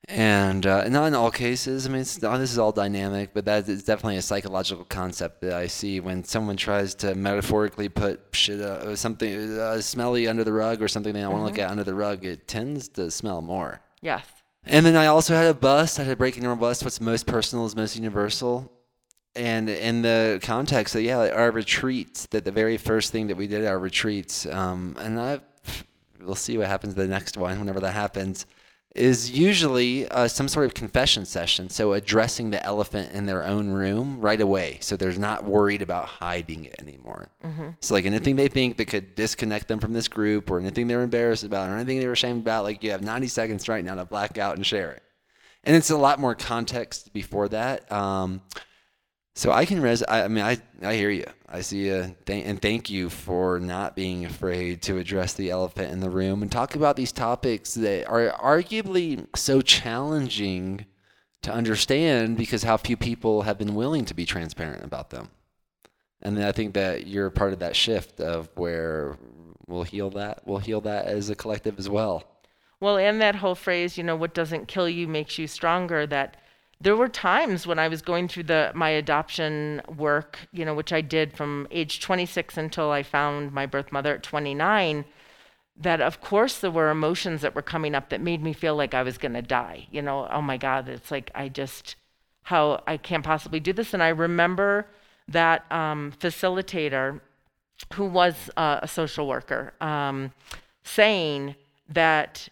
and 0.08 0.66
uh, 0.66 0.88
not 0.90 1.06
in 1.06 1.14
all 1.14 1.30
cases. 1.30 1.86
I 1.86 1.90
mean, 1.90 2.00
this 2.00 2.18
is 2.52 2.58
all 2.58 2.72
dynamic, 2.72 3.32
but 3.34 3.46
that 3.46 3.70
is 3.70 3.84
definitely 3.84 4.18
a 4.18 4.22
psychological 4.22 4.86
concept 4.86 5.42
that 5.42 5.54
I 5.54 5.68
see 5.68 6.00
when 6.00 6.24
someone 6.24 6.58
tries 6.58 6.96
to 6.96 7.14
metaphorically 7.14 7.90
put 7.90 8.22
shit, 8.32 8.60
uh, 8.60 8.96
something 8.96 9.60
uh, 9.60 9.80
smelly 9.82 10.28
under 10.28 10.44
the 10.44 10.54
rug 10.54 10.82
or 10.82 10.88
something 10.88 11.14
they 11.14 11.22
don't 11.22 11.32
mm-hmm. 11.32 11.42
want 11.42 11.56
to 11.56 11.62
look 11.62 11.68
at 11.68 11.72
under 11.72 11.84
the 11.84 11.94
rug. 11.94 12.26
It 12.26 12.48
tends 12.48 12.88
to 12.90 13.12
smell 13.12 13.42
more. 13.42 13.82
Yes. 14.02 14.26
And 14.66 14.86
then 14.86 14.96
I 14.96 15.08
also 15.08 15.36
had 15.36 15.48
a 15.48 15.54
bust. 15.54 16.00
I 16.00 16.04
had 16.04 16.14
a 16.14 16.16
breaking 16.16 16.44
normal 16.44 16.68
bust. 16.68 16.84
What's 16.84 17.00
most 17.00 17.28
personal 17.28 17.66
is 17.66 17.76
most 17.76 17.96
universal. 17.96 18.72
And 19.36 19.70
in 19.70 20.02
the 20.02 20.40
context 20.42 20.96
of 20.96 21.02
yeah, 21.02 21.30
our 21.30 21.52
retreats, 21.52 22.26
that 22.28 22.46
the 22.46 22.52
very 22.52 22.78
first 22.78 23.12
thing 23.12 23.28
that 23.28 23.38
we 23.38 23.48
did 23.48 23.62
at 23.62 23.68
our 23.68 23.80
retreats, 23.80 24.48
um, 24.48 24.96
and 25.00 25.20
I, 25.20 25.40
we'll 26.20 26.36
see 26.36 26.58
what 26.58 26.68
happens 26.68 26.96
the 26.96 27.08
next 27.08 27.38
one 27.38 27.60
whenever 27.60 27.80
that 27.80 27.94
happens 27.94 28.48
is 28.96 29.30
usually 29.32 30.08
uh, 30.10 30.28
some 30.28 30.48
sort 30.48 30.66
of 30.66 30.74
confession 30.74 31.24
session. 31.26 31.70
So 31.70 31.94
addressing 31.94 32.50
the 32.50 32.64
elephant 32.66 33.12
in 33.14 33.28
their 33.28 33.44
own 33.44 33.70
room 33.70 34.20
right 34.20 34.42
away. 34.42 34.80
So 34.82 34.98
they're 34.98 35.12
not 35.14 35.44
worried 35.44 35.82
about 35.82 36.06
hiding 36.06 36.66
it 36.66 36.76
anymore. 36.80 37.30
Mm-hmm. 37.44 37.70
So 37.82 37.94
like 37.94 38.06
anything 38.06 38.36
they 38.36 38.48
think 38.48 38.78
that 38.78 38.86
could 38.86 39.14
disconnect 39.16 39.68
them 39.68 39.80
from 39.80 39.94
this 39.94 40.08
group 40.08 40.50
or 40.50 40.60
anything 40.60 40.88
they're 40.88 41.04
embarrassed 41.04 41.44
about 41.44 41.70
or 41.70 41.76
anything 41.76 42.00
they 42.00 42.08
were 42.08 42.14
ashamed 42.14 42.42
about, 42.42 42.64
like 42.64 42.84
you 42.84 42.92
have 42.92 43.04
90 43.04 43.28
seconds 43.28 43.70
right 43.70 43.86
now 43.86 43.96
to 43.96 44.06
black 44.06 44.38
out 44.38 44.56
and 44.56 44.66
share 44.66 44.92
it. 44.92 45.04
And 45.64 45.76
it's 45.76 45.92
a 45.92 45.98
lot 45.98 46.20
more 46.20 46.36
context 46.36 47.14
before 47.14 47.48
that. 47.50 47.92
Um, 47.92 48.42
so 49.40 49.54
I 49.54 49.64
can 49.64 49.82
res. 49.82 50.04
I, 50.04 50.24
I, 50.24 50.28
mean, 50.28 50.44
I 50.44 50.58
I 50.82 50.96
hear 50.96 51.10
you. 51.10 51.24
I 51.48 51.62
see 51.62 51.86
you, 51.86 52.14
and 52.28 52.62
thank 52.62 52.90
you 52.90 53.10
for 53.10 53.58
not 53.58 53.96
being 53.96 54.26
afraid 54.26 54.82
to 54.82 54.98
address 54.98 55.32
the 55.34 55.50
elephant 55.50 55.94
in 55.94 56.02
the 56.02 56.10
room 56.10 56.42
and 56.42 56.52
talk 56.52 56.76
about 56.76 56.98
these 56.98 57.14
topics 57.14 57.74
that 57.76 58.06
are 58.10 58.32
arguably 58.32 59.26
so 59.38 59.62
challenging 59.62 60.86
to 61.44 61.54
understand 61.54 62.36
because 62.36 62.64
how 62.64 62.76
few 62.76 62.98
people 62.98 63.44
have 63.44 63.58
been 63.58 63.76
willing 63.76 64.04
to 64.04 64.14
be 64.14 64.26
transparent 64.26 64.84
about 64.84 65.10
them. 65.10 65.30
And 66.22 66.44
I 66.44 66.52
think 66.52 66.74
that 66.74 67.08
you're 67.08 67.30
part 67.30 67.54
of 67.54 67.60
that 67.60 67.78
shift 67.78 68.20
of 68.20 68.50
where 68.56 69.18
we'll 69.68 69.84
heal 69.84 70.10
that. 70.10 70.42
We'll 70.46 70.58
heal 70.58 70.82
that 70.82 71.06
as 71.06 71.30
a 71.30 71.36
collective 71.36 71.80
as 71.80 71.88
well. 71.88 72.26
Well, 72.82 72.98
and 72.98 73.22
that 73.22 73.36
whole 73.36 73.56
phrase, 73.56 73.98
you 73.98 74.04
know, 74.04 74.18
what 74.18 74.34
doesn't 74.34 74.68
kill 74.68 74.90
you 74.90 75.08
makes 75.08 75.38
you 75.38 75.48
stronger. 75.48 76.06
That 76.06 76.36
there 76.82 76.96
were 76.96 77.10
times 77.10 77.68
when 77.68 77.78
I 77.78 77.88
was 77.90 78.02
going 78.02 78.28
through 78.28 78.44
the 78.44 78.72
my 78.74 78.90
adoption 78.90 79.82
work, 79.98 80.40
you 80.52 80.64
know, 80.64 80.74
which 80.74 80.94
I 80.94 81.02
did 81.02 81.36
from 81.36 81.68
age 81.72 82.00
26 82.00 82.58
until 82.58 82.92
I 82.92 83.04
found 83.04 83.52
my 83.52 83.66
birth 83.66 83.92
mother 83.92 84.16
at 84.16 84.24
29, 84.24 85.06
that 85.78 86.02
of 86.02 86.22
course 86.22 86.60
there 86.60 86.72
were 86.72 86.90
emotions 86.90 87.42
that 87.42 87.56
were 87.56 87.62
coming 87.62 87.96
up 87.96 88.10
that 88.10 88.22
made 88.22 88.42
me 88.42 88.54
feel 88.54 88.76
like 88.76 88.94
I 88.94 89.04
was 89.04 89.18
going 89.18 89.34
to 89.34 89.42
die. 89.42 89.88
You 89.92 90.02
know, 90.02 90.28
oh 90.32 90.42
my 90.42 90.58
god, 90.58 90.88
it's 90.88 91.12
like 91.12 91.32
I 91.36 91.50
just 91.50 91.96
how 92.44 92.82
I 92.88 92.98
can't 92.98 93.26
possibly 93.26 93.60
do 93.60 93.74
this 93.74 93.94
and 93.94 94.02
I 94.02 94.10
remember 94.10 94.88
that 95.28 95.70
um, 95.72 96.14
facilitator 96.20 97.20
who 97.94 98.06
was 98.06 98.50
uh, 98.58 98.80
a 98.82 98.88
social 98.88 99.28
worker 99.28 99.74
um, 99.82 100.32
saying 100.84 101.56
that 101.90 102.50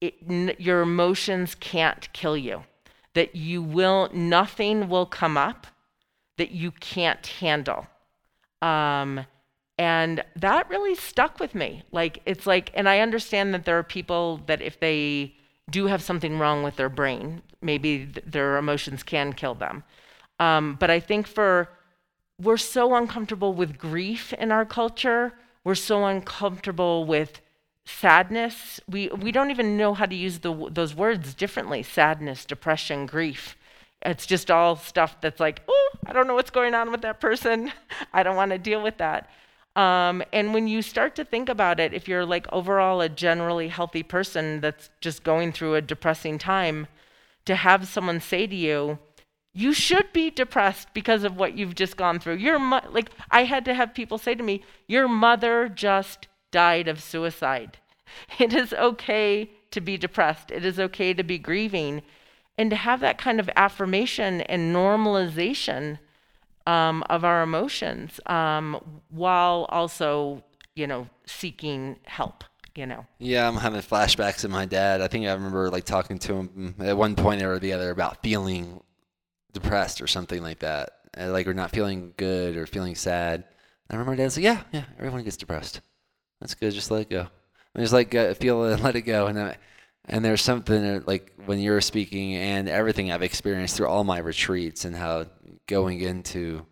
it, 0.00 0.14
n- 0.28 0.54
your 0.58 0.82
emotions 0.82 1.54
can't 1.54 2.12
kill 2.12 2.36
you 2.36 2.62
that 3.14 3.34
you 3.34 3.62
will, 3.62 4.10
nothing 4.12 4.88
will 4.88 5.06
come 5.06 5.36
up 5.36 5.66
that 6.36 6.50
you 6.50 6.70
can't 6.70 7.26
handle. 7.26 7.86
Um, 8.62 9.26
and 9.76 10.24
that 10.36 10.68
really 10.68 10.94
stuck 10.94 11.38
with 11.38 11.54
me. 11.54 11.82
Like, 11.92 12.20
it's 12.26 12.46
like, 12.46 12.70
and 12.74 12.88
I 12.88 13.00
understand 13.00 13.54
that 13.54 13.64
there 13.64 13.78
are 13.78 13.84
people 13.84 14.40
that 14.46 14.60
if 14.60 14.80
they 14.80 15.34
do 15.70 15.86
have 15.86 16.02
something 16.02 16.38
wrong 16.38 16.62
with 16.62 16.76
their 16.76 16.88
brain, 16.88 17.42
maybe 17.60 18.06
th- 18.06 18.24
their 18.26 18.56
emotions 18.56 19.02
can 19.02 19.32
kill 19.32 19.54
them. 19.54 19.84
Um, 20.40 20.76
but 20.80 20.90
I 20.90 21.00
think 21.00 21.26
for, 21.26 21.68
we're 22.40 22.56
so 22.56 22.94
uncomfortable 22.94 23.52
with 23.52 23.78
grief 23.78 24.32
in 24.32 24.52
our 24.52 24.64
culture, 24.64 25.34
we're 25.64 25.74
so 25.74 26.04
uncomfortable 26.04 27.04
with 27.04 27.40
sadness. 27.88 28.80
We 28.88 29.08
we 29.08 29.32
don't 29.32 29.50
even 29.50 29.76
know 29.76 29.94
how 29.94 30.06
to 30.06 30.14
use 30.14 30.40
the, 30.40 30.68
those 30.70 30.94
words 30.94 31.34
differently. 31.34 31.82
Sadness 31.82 32.44
depression 32.44 33.06
grief. 33.06 33.56
It's 34.02 34.26
just 34.26 34.50
all 34.50 34.76
stuff 34.76 35.20
that's 35.20 35.40
like 35.40 35.62
oh 35.68 35.90
i 36.06 36.12
don't 36.12 36.28
know 36.28 36.34
what's 36.34 36.50
going 36.50 36.74
on 36.74 36.92
with 36.92 37.02
that 37.02 37.20
person. 37.20 37.72
I 38.12 38.22
don't 38.22 38.36
want 38.36 38.52
to 38.52 38.58
deal 38.58 38.82
with 38.82 38.98
that. 38.98 39.30
Um, 39.74 40.22
and 40.32 40.52
when 40.52 40.66
you 40.66 40.82
start 40.82 41.14
to 41.16 41.24
think 41.24 41.48
about 41.48 41.78
it 41.78 41.94
if 41.94 42.08
you're 42.08 42.26
like 42.26 42.46
overall 42.52 43.00
a 43.00 43.08
generally 43.08 43.68
healthy 43.68 44.02
person 44.02 44.60
that's 44.60 44.90
just 45.00 45.22
going 45.22 45.52
through 45.52 45.76
a 45.76 45.82
depressing 45.82 46.38
time 46.38 46.88
to 47.44 47.54
have 47.54 47.86
someone 47.86 48.20
say 48.20 48.46
to 48.46 48.56
you 48.56 48.98
you 49.54 49.72
should 49.72 50.12
be 50.12 50.30
depressed 50.30 50.88
because 50.94 51.24
of 51.24 51.36
what 51.36 51.56
you've 51.56 51.74
just 51.74 51.96
gone 51.96 52.20
through. 52.20 52.36
Your 52.36 52.58
mo- 52.58 52.88
like 52.90 53.10
i 53.30 53.44
had 53.44 53.64
to 53.64 53.74
have 53.74 53.94
people 53.94 54.18
say 54.18 54.34
to 54.34 54.42
me 54.42 54.62
your 54.86 55.08
mother 55.08 55.68
just 55.68 56.28
died 56.50 56.88
of 56.88 57.02
suicide. 57.02 57.78
It 58.38 58.54
is 58.54 58.72
okay 58.72 59.50
to 59.70 59.80
be 59.82 59.98
depressed, 59.98 60.50
it 60.50 60.64
is 60.64 60.80
okay 60.80 61.12
to 61.12 61.22
be 61.22 61.38
grieving. 61.38 62.02
And 62.56 62.70
to 62.70 62.76
have 62.76 62.98
that 63.00 63.18
kind 63.18 63.38
of 63.38 63.48
affirmation 63.54 64.40
and 64.40 64.74
normalization 64.74 65.98
um, 66.68 67.02
of 67.08 67.24
our 67.24 67.42
emotions 67.42 68.20
um, 68.26 69.00
while 69.08 69.66
also, 69.70 70.42
you 70.74 70.86
know, 70.86 71.08
seeking 71.24 71.96
help, 72.04 72.44
you 72.74 72.84
know. 72.84 73.06
Yeah, 73.18 73.48
I'm 73.48 73.56
having 73.56 73.80
flashbacks 73.80 74.44
of 74.44 74.50
my 74.50 74.66
dad. 74.66 75.00
I 75.00 75.08
think 75.08 75.26
I 75.26 75.32
remember 75.32 75.70
like 75.70 75.84
talking 75.84 76.18
to 76.20 76.34
him 76.34 76.74
at 76.80 76.96
one 76.96 77.14
point 77.14 77.42
or 77.42 77.58
the 77.58 77.72
other 77.72 77.90
about 77.90 78.22
feeling 78.22 78.82
depressed 79.52 80.02
or 80.02 80.06
something 80.06 80.42
like 80.42 80.58
that, 80.58 80.90
like 81.16 81.46
or 81.46 81.54
not 81.54 81.70
feeling 81.70 82.12
good 82.16 82.56
or 82.56 82.66
feeling 82.66 82.94
sad. 82.94 83.44
I 83.88 83.94
remember 83.94 84.12
my 84.12 84.16
dad 84.16 84.32
said, 84.32 84.44
"Yeah, 84.44 84.62
yeah, 84.72 84.84
everyone 84.98 85.24
gets 85.24 85.38
depressed. 85.38 85.80
That's 86.40 86.54
good. 86.54 86.72
Just 86.72 86.90
let 86.90 87.02
it 87.02 87.10
go. 87.10 87.26
And 87.74 87.84
just 87.84 87.92
like 87.92 88.12
feel 88.36 88.64
it, 88.64 88.74
and 88.74 88.82
let 88.84 88.96
it 88.96 89.02
go." 89.02 89.26
And 89.26 89.56
and 90.04 90.24
there's 90.24 90.42
something 90.42 91.02
like 91.06 91.32
when 91.44 91.58
you're 91.58 91.80
speaking 91.80 92.34
and 92.34 92.68
everything 92.68 93.12
I've 93.12 93.22
experienced 93.22 93.76
through 93.76 93.88
all 93.88 94.04
my 94.04 94.18
retreats 94.18 94.84
and 94.84 94.96
how 94.96 95.26
going 95.66 96.00
into 96.00 96.64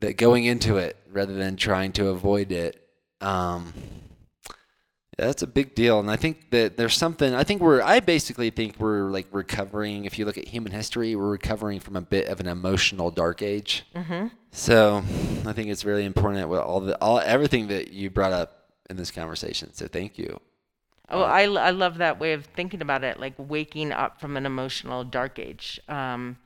that 0.00 0.16
going 0.16 0.44
into 0.44 0.76
it 0.78 0.96
rather 1.10 1.34
than 1.34 1.56
trying 1.56 1.92
to 1.92 2.08
avoid 2.08 2.52
it. 2.52 2.80
Um, 3.20 3.72
that's 5.16 5.42
a 5.42 5.46
big 5.46 5.74
deal, 5.74 6.00
and 6.00 6.10
I 6.10 6.16
think 6.16 6.50
that 6.50 6.76
there's 6.76 6.96
something. 6.96 7.34
I 7.34 7.44
think 7.44 7.60
we're. 7.60 7.82
I 7.82 8.00
basically 8.00 8.50
think 8.50 8.78
we're 8.78 9.10
like 9.10 9.26
recovering. 9.30 10.04
If 10.04 10.18
you 10.18 10.24
look 10.24 10.38
at 10.38 10.48
human 10.48 10.72
history, 10.72 11.14
we're 11.14 11.30
recovering 11.30 11.80
from 11.80 11.96
a 11.96 12.00
bit 12.00 12.28
of 12.28 12.40
an 12.40 12.46
emotional 12.46 13.10
dark 13.10 13.42
age. 13.42 13.84
Mm-hmm. 13.94 14.28
So, 14.50 14.98
I 15.46 15.52
think 15.52 15.68
it's 15.68 15.84
really 15.84 16.04
important 16.04 16.48
with 16.48 16.60
all 16.60 16.80
the 16.80 16.96
all 17.00 17.20
everything 17.20 17.68
that 17.68 17.92
you 17.92 18.10
brought 18.10 18.32
up 18.32 18.70
in 18.90 18.96
this 18.96 19.10
conversation. 19.10 19.72
So, 19.72 19.86
thank 19.86 20.18
you. 20.18 20.40
Oh, 21.10 21.22
I, 21.22 21.42
I 21.42 21.70
love 21.70 21.98
that 21.98 22.18
way 22.18 22.32
of 22.32 22.46
thinking 22.46 22.80
about 22.80 23.04
it, 23.04 23.20
like 23.20 23.34
waking 23.36 23.92
up 23.92 24.20
from 24.20 24.36
an 24.36 24.46
emotional 24.46 25.04
dark 25.04 25.38
age. 25.38 25.78
Um, 25.88 26.38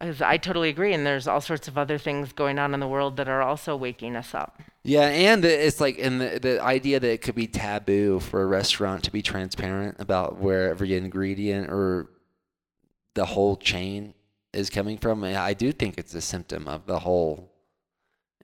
because 0.00 0.22
I 0.22 0.36
totally 0.36 0.68
agree, 0.68 0.92
and 0.94 1.04
there's 1.04 1.26
all 1.26 1.40
sorts 1.40 1.66
of 1.66 1.76
other 1.76 1.98
things 1.98 2.32
going 2.32 2.58
on 2.58 2.72
in 2.74 2.80
the 2.80 2.86
world 2.86 3.16
that 3.16 3.28
are 3.28 3.42
also 3.42 3.76
waking 3.76 4.14
us 4.14 4.34
up. 4.34 4.60
Yeah, 4.84 5.08
and 5.08 5.44
it's 5.44 5.80
like 5.80 5.98
in 5.98 6.18
the 6.18 6.38
the 6.40 6.62
idea 6.62 7.00
that 7.00 7.10
it 7.10 7.22
could 7.22 7.34
be 7.34 7.46
taboo 7.46 8.20
for 8.20 8.42
a 8.42 8.46
restaurant 8.46 9.02
to 9.04 9.10
be 9.10 9.22
transparent 9.22 9.96
about 9.98 10.38
where 10.38 10.70
every 10.70 10.94
ingredient 10.94 11.68
or 11.70 12.10
the 13.14 13.26
whole 13.26 13.56
chain 13.56 14.14
is 14.52 14.70
coming 14.70 14.98
from. 14.98 15.24
I 15.24 15.54
do 15.54 15.72
think 15.72 15.98
it's 15.98 16.14
a 16.14 16.20
symptom 16.20 16.68
of 16.68 16.86
the 16.86 17.00
whole. 17.00 17.52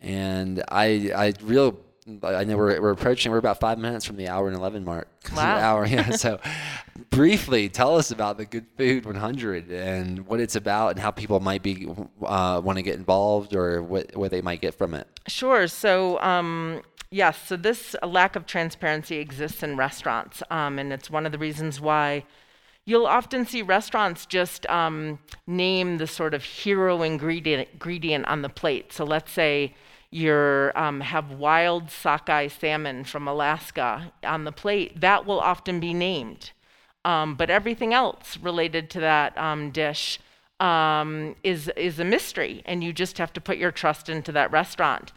And 0.00 0.62
I 0.68 1.12
I 1.14 1.32
real 1.40 1.78
I 2.22 2.44
know 2.44 2.58
we're, 2.58 2.80
we're 2.82 2.90
approaching, 2.90 3.32
we're 3.32 3.38
about 3.38 3.60
five 3.60 3.78
minutes 3.78 4.04
from 4.04 4.16
the 4.16 4.28
hour 4.28 4.46
and 4.46 4.56
11 4.56 4.84
mark. 4.84 5.08
Wow. 5.34 5.56
hour, 5.56 5.86
yeah. 5.86 6.10
So, 6.10 6.38
briefly, 7.10 7.70
tell 7.70 7.96
us 7.96 8.10
about 8.10 8.36
the 8.36 8.44
Good 8.44 8.66
Food 8.76 9.06
100 9.06 9.70
and 9.70 10.26
what 10.26 10.38
it's 10.38 10.54
about 10.54 10.90
and 10.90 11.00
how 11.00 11.10
people 11.10 11.40
might 11.40 11.62
be 11.62 11.88
uh, 12.22 12.60
want 12.62 12.76
to 12.76 12.82
get 12.82 12.96
involved 12.96 13.54
or 13.54 13.82
what, 13.82 14.14
what 14.14 14.30
they 14.30 14.42
might 14.42 14.60
get 14.60 14.74
from 14.74 14.92
it. 14.92 15.08
Sure. 15.26 15.66
So, 15.66 16.20
um, 16.20 16.82
yes, 17.10 17.38
so 17.46 17.56
this 17.56 17.96
lack 18.02 18.36
of 18.36 18.44
transparency 18.44 19.16
exists 19.16 19.62
in 19.62 19.78
restaurants. 19.78 20.42
Um, 20.50 20.78
and 20.78 20.92
it's 20.92 21.08
one 21.08 21.24
of 21.24 21.32
the 21.32 21.38
reasons 21.38 21.80
why 21.80 22.24
you'll 22.84 23.06
often 23.06 23.46
see 23.46 23.62
restaurants 23.62 24.26
just 24.26 24.66
um, 24.66 25.18
name 25.46 25.96
the 25.96 26.06
sort 26.06 26.34
of 26.34 26.44
hero 26.44 27.02
ingredient, 27.02 27.70
ingredient 27.72 28.26
on 28.26 28.42
the 28.42 28.50
plate. 28.50 28.92
So, 28.92 29.04
let's 29.04 29.32
say, 29.32 29.74
you 30.14 30.70
um, 30.76 31.00
have 31.00 31.32
wild 31.32 31.90
sockeye 31.90 32.46
salmon 32.46 33.02
from 33.02 33.26
Alaska 33.26 34.12
on 34.22 34.44
the 34.44 34.52
plate, 34.52 35.00
that 35.00 35.26
will 35.26 35.40
often 35.40 35.80
be 35.80 35.92
named. 35.92 36.52
Um, 37.04 37.34
but 37.34 37.50
everything 37.50 37.92
else 37.92 38.38
related 38.40 38.90
to 38.90 39.00
that 39.00 39.36
um, 39.36 39.72
dish 39.72 40.20
um, 40.60 41.34
is 41.42 41.68
is 41.76 41.98
a 41.98 42.04
mystery, 42.04 42.62
and 42.64 42.84
you 42.84 42.92
just 42.92 43.18
have 43.18 43.32
to 43.32 43.40
put 43.40 43.56
your 43.58 43.72
trust 43.72 44.08
into 44.08 44.30
that 44.32 44.52
restaurant. 44.52 45.12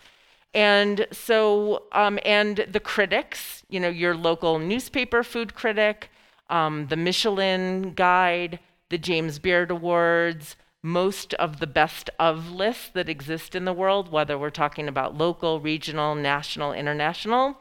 And 0.55 1.05
so, 1.11 1.83
um, 1.91 2.17
and 2.25 2.65
the 2.71 2.79
critics, 2.79 3.63
you 3.69 3.79
know, 3.79 3.89
your 3.89 4.15
local 4.15 4.57
newspaper 4.57 5.21
food 5.23 5.53
critic, 5.53 6.09
um, 6.49 6.87
the 6.87 6.97
Michelin 6.97 7.93
Guide, 7.93 8.57
the 8.89 8.97
James 8.97 9.37
Beard 9.37 9.69
Awards, 9.69 10.55
most 10.87 11.33
of 11.35 11.59
the 11.59 11.67
best 11.67 12.09
of 12.17 12.49
lists 12.49 12.89
that 12.93 13.09
exist 13.09 13.55
in 13.55 13.65
the 13.65 13.73
world, 13.73 14.11
whether 14.11 14.37
we're 14.37 14.49
talking 14.49 14.87
about 14.87 15.17
local, 15.17 15.59
regional, 15.59 16.15
national, 16.15 16.73
international, 16.73 17.57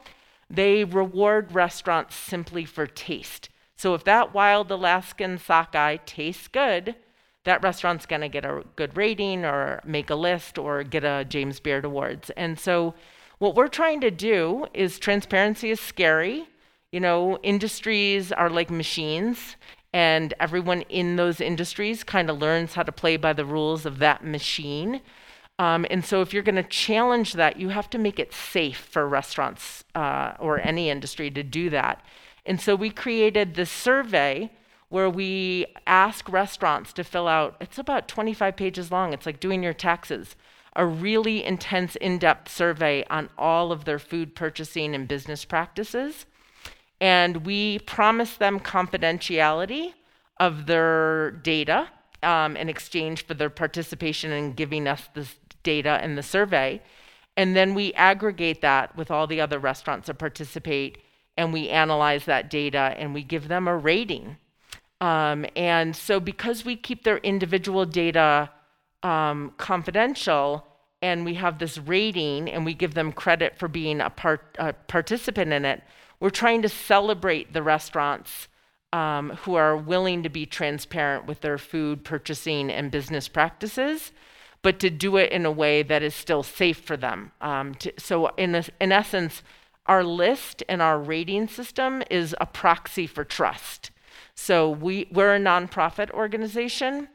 they 0.49 0.83
reward 0.83 1.53
restaurants 1.53 2.15
simply 2.15 2.63
for 2.63 2.87
taste. 2.87 3.49
So 3.75 3.93
if 3.93 4.03
that 4.05 4.33
wild 4.33 4.71
Alaskan 4.71 5.37
sockeye 5.37 5.97
tastes 6.05 6.47
good, 6.47 6.95
that 7.43 7.61
restaurant's 7.61 8.05
going 8.05 8.21
to 8.21 8.29
get 8.29 8.45
a 8.45 8.63
good 8.75 8.97
rating 8.97 9.45
or 9.45 9.81
make 9.85 10.09
a 10.09 10.15
list 10.15 10.57
or 10.57 10.83
get 10.83 11.03
a 11.03 11.25
James 11.25 11.59
Beard 11.59 11.85
Awards. 11.85 12.29
And 12.31 12.59
so 12.59 12.95
what 13.39 13.55
we're 13.55 13.67
trying 13.67 14.01
to 14.01 14.11
do 14.11 14.67
is 14.73 14.99
transparency 14.99 15.69
is 15.69 15.79
scary. 15.79 16.47
You 16.91 17.01
know, 17.01 17.37
industries 17.43 18.31
are 18.31 18.49
like 18.49 18.71
machines, 18.71 19.57
and 19.93 20.33
everyone 20.39 20.81
in 20.81 21.15
those 21.15 21.39
industries 21.39 22.03
kind 22.03 22.29
of 22.29 22.39
learns 22.39 22.73
how 22.73 22.83
to 22.83 22.91
play 22.91 23.17
by 23.17 23.33
the 23.33 23.45
rules 23.45 23.85
of 23.85 23.99
that 23.99 24.23
machine. 24.23 25.01
Um, 25.59 25.85
and 25.89 26.05
so, 26.05 26.21
if 26.21 26.33
you're 26.33 26.43
going 26.43 26.55
to 26.55 26.63
challenge 26.63 27.33
that, 27.33 27.57
you 27.57 27.69
have 27.69 27.89
to 27.91 27.97
make 27.97 28.19
it 28.19 28.33
safe 28.33 28.77
for 28.77 29.07
restaurants 29.07 29.83
uh, 29.95 30.33
or 30.39 30.59
any 30.59 30.89
industry 30.89 31.31
to 31.31 31.41
do 31.41 31.69
that. 31.71 32.03
And 32.45 32.61
so, 32.61 32.75
we 32.75 32.89
created 32.91 33.55
this 33.55 33.71
survey 33.71 34.51
where 34.89 35.09
we 35.09 35.65
ask 35.85 36.29
restaurants 36.29 36.93
to 36.93 37.03
fill 37.03 37.27
out, 37.27 37.57
it's 37.59 37.77
about 37.77 38.07
25 38.07 38.55
pages 38.55 38.91
long. 38.91 39.13
It's 39.13 39.25
like 39.25 39.39
doing 39.39 39.63
your 39.63 39.73
taxes, 39.73 40.35
a 40.75 40.85
really 40.85 41.43
intense, 41.43 41.95
in 41.97 42.19
depth 42.19 42.49
survey 42.51 43.03
on 43.09 43.29
all 43.37 43.71
of 43.71 43.85
their 43.85 43.99
food 43.99 44.35
purchasing 44.35 44.93
and 44.95 45.07
business 45.07 45.43
practices 45.43 46.25
and 46.99 47.45
we 47.45 47.79
promise 47.79 48.37
them 48.37 48.59
confidentiality 48.59 49.93
of 50.39 50.65
their 50.65 51.31
data 51.31 51.89
um, 52.23 52.57
in 52.57 52.69
exchange 52.69 53.25
for 53.25 53.33
their 53.33 53.49
participation 53.49 54.31
in 54.31 54.53
giving 54.53 54.87
us 54.87 55.09
this 55.13 55.35
data 55.63 56.03
in 56.03 56.15
the 56.15 56.23
survey. 56.23 56.81
And 57.35 57.55
then 57.55 57.75
we 57.75 57.93
aggregate 57.93 58.61
that 58.61 58.95
with 58.95 59.11
all 59.11 59.27
the 59.27 59.41
other 59.41 59.59
restaurants 59.59 60.07
that 60.07 60.15
participate, 60.15 60.97
and 61.37 61.53
we 61.53 61.69
analyze 61.69 62.25
that 62.25 62.49
data 62.49 62.95
and 62.97 63.13
we 63.13 63.23
give 63.23 63.47
them 63.47 63.67
a 63.67 63.77
rating. 63.77 64.37
Um, 64.99 65.45
and 65.55 65.95
so, 65.95 66.19
because 66.19 66.65
we 66.65 66.75
keep 66.75 67.03
their 67.03 67.17
individual 67.17 67.85
data 67.85 68.49
um, 69.03 69.53
confidential, 69.57 70.65
and 71.03 71.23
we 71.23 71.35
have 71.35 71.59
this 71.59 71.77
rating, 71.77 72.49
and 72.49 72.65
we 72.65 72.73
give 72.73 72.95
them 72.95 73.11
credit 73.11 73.59
for 73.59 73.67
being 73.67 74.01
a, 74.01 74.09
part, 74.09 74.55
a 74.57 74.73
participant 74.73 75.53
in 75.53 75.63
it, 75.63 75.83
we're 76.19 76.29
trying 76.29 76.61
to 76.63 76.69
celebrate 76.69 77.53
the 77.53 77.63
restaurants 77.63 78.47
um, 78.93 79.31
who 79.41 79.55
are 79.55 79.75
willing 79.75 80.23
to 80.23 80.29
be 80.29 80.45
transparent 80.45 81.25
with 81.25 81.41
their 81.41 81.57
food 81.57 82.03
purchasing 82.03 82.71
and 82.71 82.89
business 82.89 83.27
practices, 83.27 84.11
but 84.61 84.79
to 84.79 84.89
do 84.89 85.17
it 85.17 85.31
in 85.31 85.45
a 85.45 85.51
way 85.51 85.83
that 85.83 86.01
is 86.01 86.15
still 86.15 86.43
safe 86.43 86.79
for 86.79 86.97
them. 86.97 87.31
Um, 87.41 87.75
to, 87.75 87.93
so, 87.97 88.27
in, 88.37 88.55
a, 88.55 88.63
in 88.79 88.91
essence, 88.91 89.43
our 89.85 90.03
list 90.03 90.63
and 90.67 90.81
our 90.81 90.99
rating 90.99 91.47
system 91.47 92.01
is 92.09 92.35
a 92.41 92.45
proxy 92.45 93.07
for 93.07 93.23
trust. 93.23 93.91
So, 94.33 94.69
we, 94.69 95.07
we're 95.11 95.35
a 95.35 95.39
nonprofit 95.39 96.09
organization. 96.11 97.09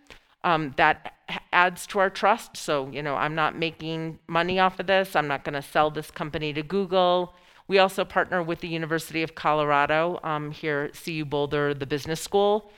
Um, 0.44 0.74
that 0.76 1.14
adds 1.52 1.86
to 1.86 2.00
our 2.00 2.10
trust. 2.10 2.56
So, 2.56 2.88
you 2.90 3.02
know, 3.02 3.14
I'm 3.14 3.34
not 3.34 3.56
making 3.56 4.18
money 4.26 4.58
off 4.58 4.80
of 4.80 4.88
this. 4.88 5.14
I'm 5.14 5.28
not 5.28 5.44
going 5.44 5.54
to 5.54 5.62
sell 5.62 5.90
this 5.90 6.10
company 6.10 6.52
to 6.52 6.62
Google. 6.62 7.34
We 7.68 7.78
also 7.78 8.04
partner 8.04 8.42
with 8.42 8.60
the 8.60 8.68
University 8.68 9.22
of 9.22 9.34
Colorado 9.34 10.20
um, 10.22 10.50
here 10.50 10.90
CU 11.04 11.24
Boulder, 11.24 11.74
the 11.74 11.86
business 11.86 12.20
school. 12.20 12.70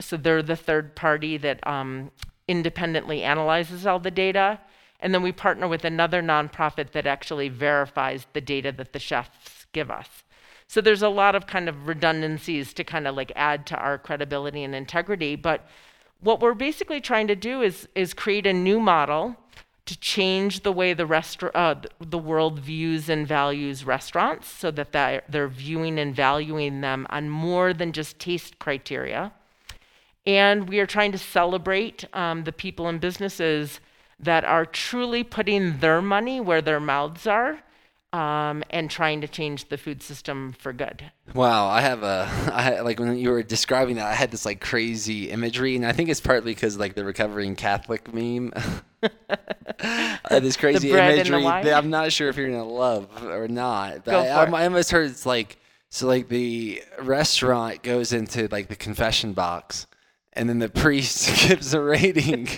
So 0.00 0.16
they're 0.16 0.42
the 0.42 0.56
third 0.56 0.94
party 0.96 1.36
that 1.38 1.64
um, 1.66 2.10
independently 2.46 3.22
analyzes 3.22 3.86
all 3.86 3.98
the 3.98 4.10
data. 4.10 4.60
And 5.00 5.14
then 5.14 5.22
we 5.22 5.32
partner 5.32 5.68
with 5.68 5.84
another 5.84 6.22
nonprofit 6.22 6.90
that 6.92 7.06
actually 7.06 7.48
verifies 7.48 8.26
the 8.32 8.40
data 8.40 8.72
that 8.72 8.92
the 8.92 8.98
chefs 8.98 9.66
give 9.72 9.90
us. 9.90 10.08
So 10.66 10.80
there's 10.80 11.02
a 11.02 11.08
lot 11.08 11.34
of 11.34 11.46
kind 11.46 11.68
of 11.68 11.86
redundancies 11.86 12.74
to 12.74 12.84
kind 12.84 13.06
of 13.06 13.14
like 13.14 13.32
add 13.36 13.66
to 13.66 13.76
our 13.76 13.96
credibility 13.96 14.64
and 14.64 14.74
integrity. 14.74 15.36
But 15.36 15.66
what 16.20 16.40
we're 16.40 16.54
basically 16.54 17.00
trying 17.00 17.28
to 17.28 17.36
do 17.36 17.62
is, 17.62 17.88
is 17.94 18.12
create 18.12 18.46
a 18.46 18.52
new 18.52 18.80
model 18.80 19.36
to 19.88 19.98
change 20.00 20.64
the 20.64 20.72
way 20.72 20.92
the 20.92 21.06
restaurant, 21.06 21.56
uh, 21.56 21.74
the 21.98 22.18
world 22.18 22.60
views 22.60 23.08
and 23.08 23.26
values 23.26 23.86
restaurants, 23.86 24.46
so 24.46 24.70
that 24.70 24.92
they're, 24.92 25.22
they're 25.30 25.48
viewing 25.48 25.98
and 25.98 26.14
valuing 26.14 26.82
them 26.82 27.06
on 27.08 27.30
more 27.30 27.72
than 27.72 27.92
just 27.92 28.18
taste 28.18 28.58
criteria. 28.58 29.32
And 30.26 30.68
we 30.68 30.78
are 30.78 30.86
trying 30.86 31.12
to 31.12 31.18
celebrate 31.18 32.04
um, 32.14 32.44
the 32.44 32.52
people 32.52 32.86
and 32.86 33.00
businesses 33.00 33.80
that 34.20 34.44
are 34.44 34.66
truly 34.66 35.24
putting 35.24 35.78
their 35.78 36.02
money 36.02 36.38
where 36.38 36.60
their 36.60 36.80
mouths 36.80 37.26
are 37.26 37.60
um, 38.12 38.62
and 38.68 38.90
trying 38.90 39.22
to 39.22 39.28
change 39.28 39.70
the 39.70 39.78
food 39.78 40.02
system 40.02 40.52
for 40.58 40.74
good. 40.74 41.10
Wow, 41.32 41.68
I 41.68 41.80
have 41.80 42.02
a, 42.02 42.28
I 42.52 42.80
like 42.80 43.00
when 43.00 43.16
you 43.16 43.30
were 43.30 43.42
describing 43.42 43.96
that, 43.96 44.06
I 44.06 44.14
had 44.14 44.30
this 44.30 44.44
like 44.44 44.60
crazy 44.60 45.30
imagery, 45.30 45.76
and 45.76 45.86
I 45.86 45.92
think 45.92 46.10
it's 46.10 46.20
partly 46.20 46.52
because 46.52 46.76
like 46.76 46.94
the 46.94 47.06
recovering 47.06 47.56
Catholic 47.56 48.12
meme. 48.12 48.52
this 50.30 50.56
crazy 50.56 50.90
imagery 50.90 51.42
that 51.42 51.74
I'm 51.74 51.90
not 51.90 52.12
sure 52.12 52.28
if 52.28 52.36
you're 52.36 52.48
gonna 52.50 52.64
love 52.64 53.08
or 53.24 53.48
not. 53.48 54.04
But 54.04 54.10
Go 54.10 54.18
I, 54.20 54.44
I, 54.44 54.60
I 54.62 54.64
almost 54.64 54.90
heard 54.90 55.10
it's 55.10 55.26
like 55.26 55.58
So 55.90 56.06
like 56.06 56.28
the 56.28 56.82
restaurant 57.00 57.82
goes 57.82 58.12
into 58.12 58.48
like 58.50 58.68
the 58.68 58.76
confession 58.76 59.32
box, 59.32 59.86
and 60.32 60.48
then 60.48 60.58
the 60.58 60.68
priest 60.68 61.48
gives 61.48 61.74
a 61.74 61.80
rating. 61.80 62.48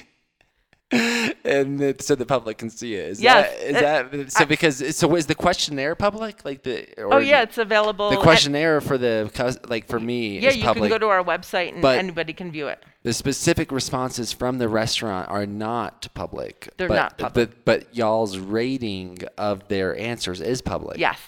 and 0.92 1.80
it, 1.80 2.02
so 2.02 2.16
the 2.16 2.26
public 2.26 2.58
can 2.58 2.68
see 2.68 2.94
it. 2.96 3.10
Is 3.10 3.22
Yes, 3.22 3.48
that, 3.48 3.62
is 3.62 3.76
it- 3.76 3.80
that 4.22 4.32
so? 4.32 4.44
Because 4.44 4.96
so 4.96 5.14
is 5.14 5.26
the 5.26 5.36
questionnaire 5.36 5.94
public? 5.94 6.44
Like 6.44 6.64
the 6.64 6.86
Oh 7.00 7.18
yeah, 7.18 7.42
it's 7.42 7.58
available. 7.58 8.10
the 8.10 8.16
at- 8.16 8.22
questionnaire 8.22 8.80
for 8.80 8.98
the 8.98 9.58
like 9.68 9.86
for 9.86 10.00
me 10.00 10.40
yeah, 10.40 10.48
is 10.48 10.56
you 10.56 10.64
public. 10.64 10.90
can 10.90 10.98
go 10.98 10.98
to 10.98 11.06
our 11.08 11.22
website 11.22 11.74
and 11.74 11.84
anybody 11.84 12.32
can 12.32 12.50
view 12.50 12.66
it. 12.66 12.82
The 13.02 13.12
specific 13.12 13.72
responses 13.72 14.32
from 14.32 14.58
the 14.58 14.68
restaurant 14.68 15.28
are 15.28 15.46
not 15.46 16.08
public. 16.14 16.68
They're 16.76 16.88
but, 16.88 16.94
not 16.94 17.18
public. 17.18 17.64
But 17.64 17.64
but 17.64 17.96
y'all's 17.96 18.38
rating 18.38 19.18
of 19.38 19.68
their 19.68 19.96
answers 19.96 20.40
is 20.40 20.60
public. 20.60 20.98
Yes. 20.98 21.18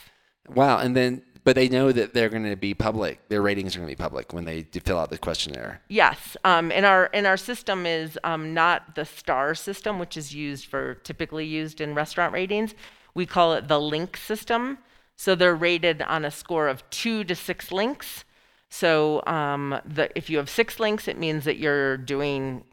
Wow, 0.49 0.79
and 0.79 0.95
then 0.95 1.23
but 1.45 1.57
they 1.57 1.69
know 1.69 1.91
that 1.91 2.15
they're 2.15 2.29
going 2.29 2.49
to 2.49 2.57
be 2.57 2.75
public. 2.75 3.29
Their 3.29 3.43
ratings 3.43 3.75
are 3.75 3.81
going 3.81 3.89
to 3.89 3.97
be 3.97 4.01
public 4.01 4.33
when 4.33 4.45
they 4.45 4.63
fill 4.63 4.99
out 4.99 5.11
the 5.11 5.19
questionnaire. 5.19 5.81
Yes, 5.89 6.37
um, 6.45 6.71
and 6.71 6.85
our 6.85 7.11
and 7.15 7.27
our 7.27 7.37
system 7.37 7.87
is 7.87 8.19
um, 8.23 8.55
not 8.55 8.95
the 8.95 9.05
star 9.05 9.55
system, 9.55 9.99
which 9.99 10.17
is 10.17 10.35
used 10.35 10.67
for 10.67 10.95
typically 10.97 11.47
used 11.47 11.81
in 11.81 11.95
restaurant 11.95 12.33
ratings. 12.33 12.75
We 13.15 13.27
call 13.27 13.55
it 13.55 13.69
the 13.69 13.81
link 13.81 14.17
system. 14.17 14.79
So 15.17 15.35
they're 15.35 15.55
rated 15.55 16.03
on 16.03 16.25
a 16.25 16.31
score 16.31 16.69
of 16.69 16.89
two 16.91 17.23
to 17.25 17.35
six 17.35 17.71
links. 17.71 18.25
So 18.73 19.23
um, 19.27 19.79
the, 19.85 20.09
if 20.17 20.31
you 20.31 20.39
have 20.39 20.49
six 20.49 20.81
links, 20.81 21.07
it 21.07 21.19
means 21.19 21.45
that 21.45 21.59
you're 21.59 21.99
doing, 21.99 22.65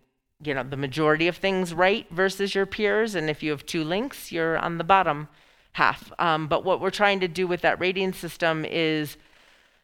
you 0.42 0.54
know, 0.54 0.64
the 0.64 0.78
majority 0.78 1.28
of 1.28 1.36
things 1.36 1.74
right 1.74 2.08
versus 2.10 2.56
your 2.56 2.66
peers. 2.66 3.16
And 3.16 3.30
if 3.30 3.44
you 3.44 3.52
have 3.52 3.66
two 3.66 3.84
links, 3.84 4.32
you're 4.32 4.58
on 4.58 4.78
the 4.78 4.86
bottom 4.86 5.28
half. 5.74 6.10
Um, 6.18 6.48
but 6.48 6.64
what 6.64 6.80
we're 6.80 6.90
trying 6.90 7.20
to 7.20 7.28
do 7.28 7.48
with 7.48 7.60
that 7.62 7.82
rating 7.82 8.14
system 8.14 8.64
is 8.64 9.18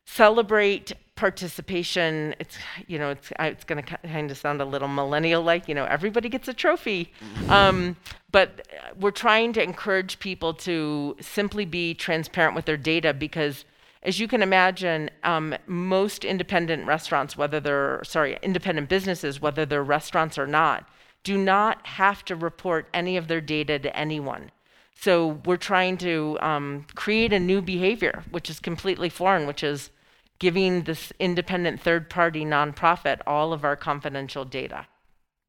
celebrate 0.05 0.93
participation 1.15 2.35
it's 2.39 2.57
you 2.87 2.99
know 2.99 3.09
it's 3.09 3.31
it's 3.39 3.63
going 3.63 3.81
to 3.81 3.97
kind 4.05 4.29
of 4.29 4.37
sound 4.37 4.61
a 4.61 4.65
little 4.65 4.89
millennial 4.89 5.41
like 5.41 5.67
you 5.67 5.73
know 5.73 5.85
everybody 5.85 6.27
gets 6.27 6.47
a 6.49 6.53
trophy 6.53 7.11
um, 7.47 7.95
but 8.31 8.67
we're 8.99 9.09
trying 9.09 9.53
to 9.53 9.63
encourage 9.63 10.19
people 10.19 10.53
to 10.53 11.15
simply 11.21 11.63
be 11.65 11.93
transparent 11.93 12.53
with 12.53 12.65
their 12.65 12.77
data 12.77 13.13
because 13.13 13.63
as 14.05 14.19
you 14.19 14.27
can 14.27 14.41
imagine 14.41 15.09
um, 15.23 15.55
most 15.67 16.23
independent 16.23 16.85
restaurants 16.85 17.35
whether 17.35 17.59
they're 17.59 18.01
sorry 18.03 18.37
independent 18.41 18.87
businesses 18.89 19.41
whether 19.41 19.65
they're 19.65 19.83
restaurants 19.83 20.37
or 20.37 20.47
not 20.47 20.87
do 21.23 21.37
not 21.37 21.85
have 21.87 22.23
to 22.23 22.35
report 22.35 22.87
any 22.93 23.17
of 23.17 23.27
their 23.27 23.41
data 23.41 23.79
to 23.79 23.95
anyone 23.97 24.51
so 24.95 25.41
we're 25.45 25.57
trying 25.57 25.97
to 25.97 26.37
um, 26.41 26.85
create 26.95 27.33
a 27.33 27.39
new 27.39 27.61
behavior, 27.61 28.23
which 28.31 28.49
is 28.49 28.59
completely 28.59 29.09
foreign, 29.09 29.45
which 29.45 29.63
is 29.63 29.91
giving 30.39 30.83
this 30.83 31.11
independent 31.19 31.81
third-party 31.81 32.45
nonprofit 32.45 33.19
all 33.27 33.53
of 33.53 33.63
our 33.63 33.75
confidential 33.75 34.45
data 34.45 34.87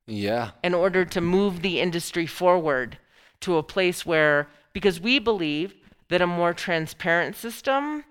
Yeah. 0.06 0.50
in 0.62 0.74
order 0.74 1.04
to 1.04 1.20
move 1.20 1.62
the 1.62 1.80
industry 1.80 2.26
forward 2.26 2.98
to 3.40 3.56
a 3.56 3.62
place 3.62 4.04
where, 4.04 4.48
because 4.72 5.00
we 5.00 5.18
believe 5.18 5.74
that 6.08 6.20
a 6.20 6.26
more 6.26 6.52
transparent 6.52 7.34
system 7.36 8.04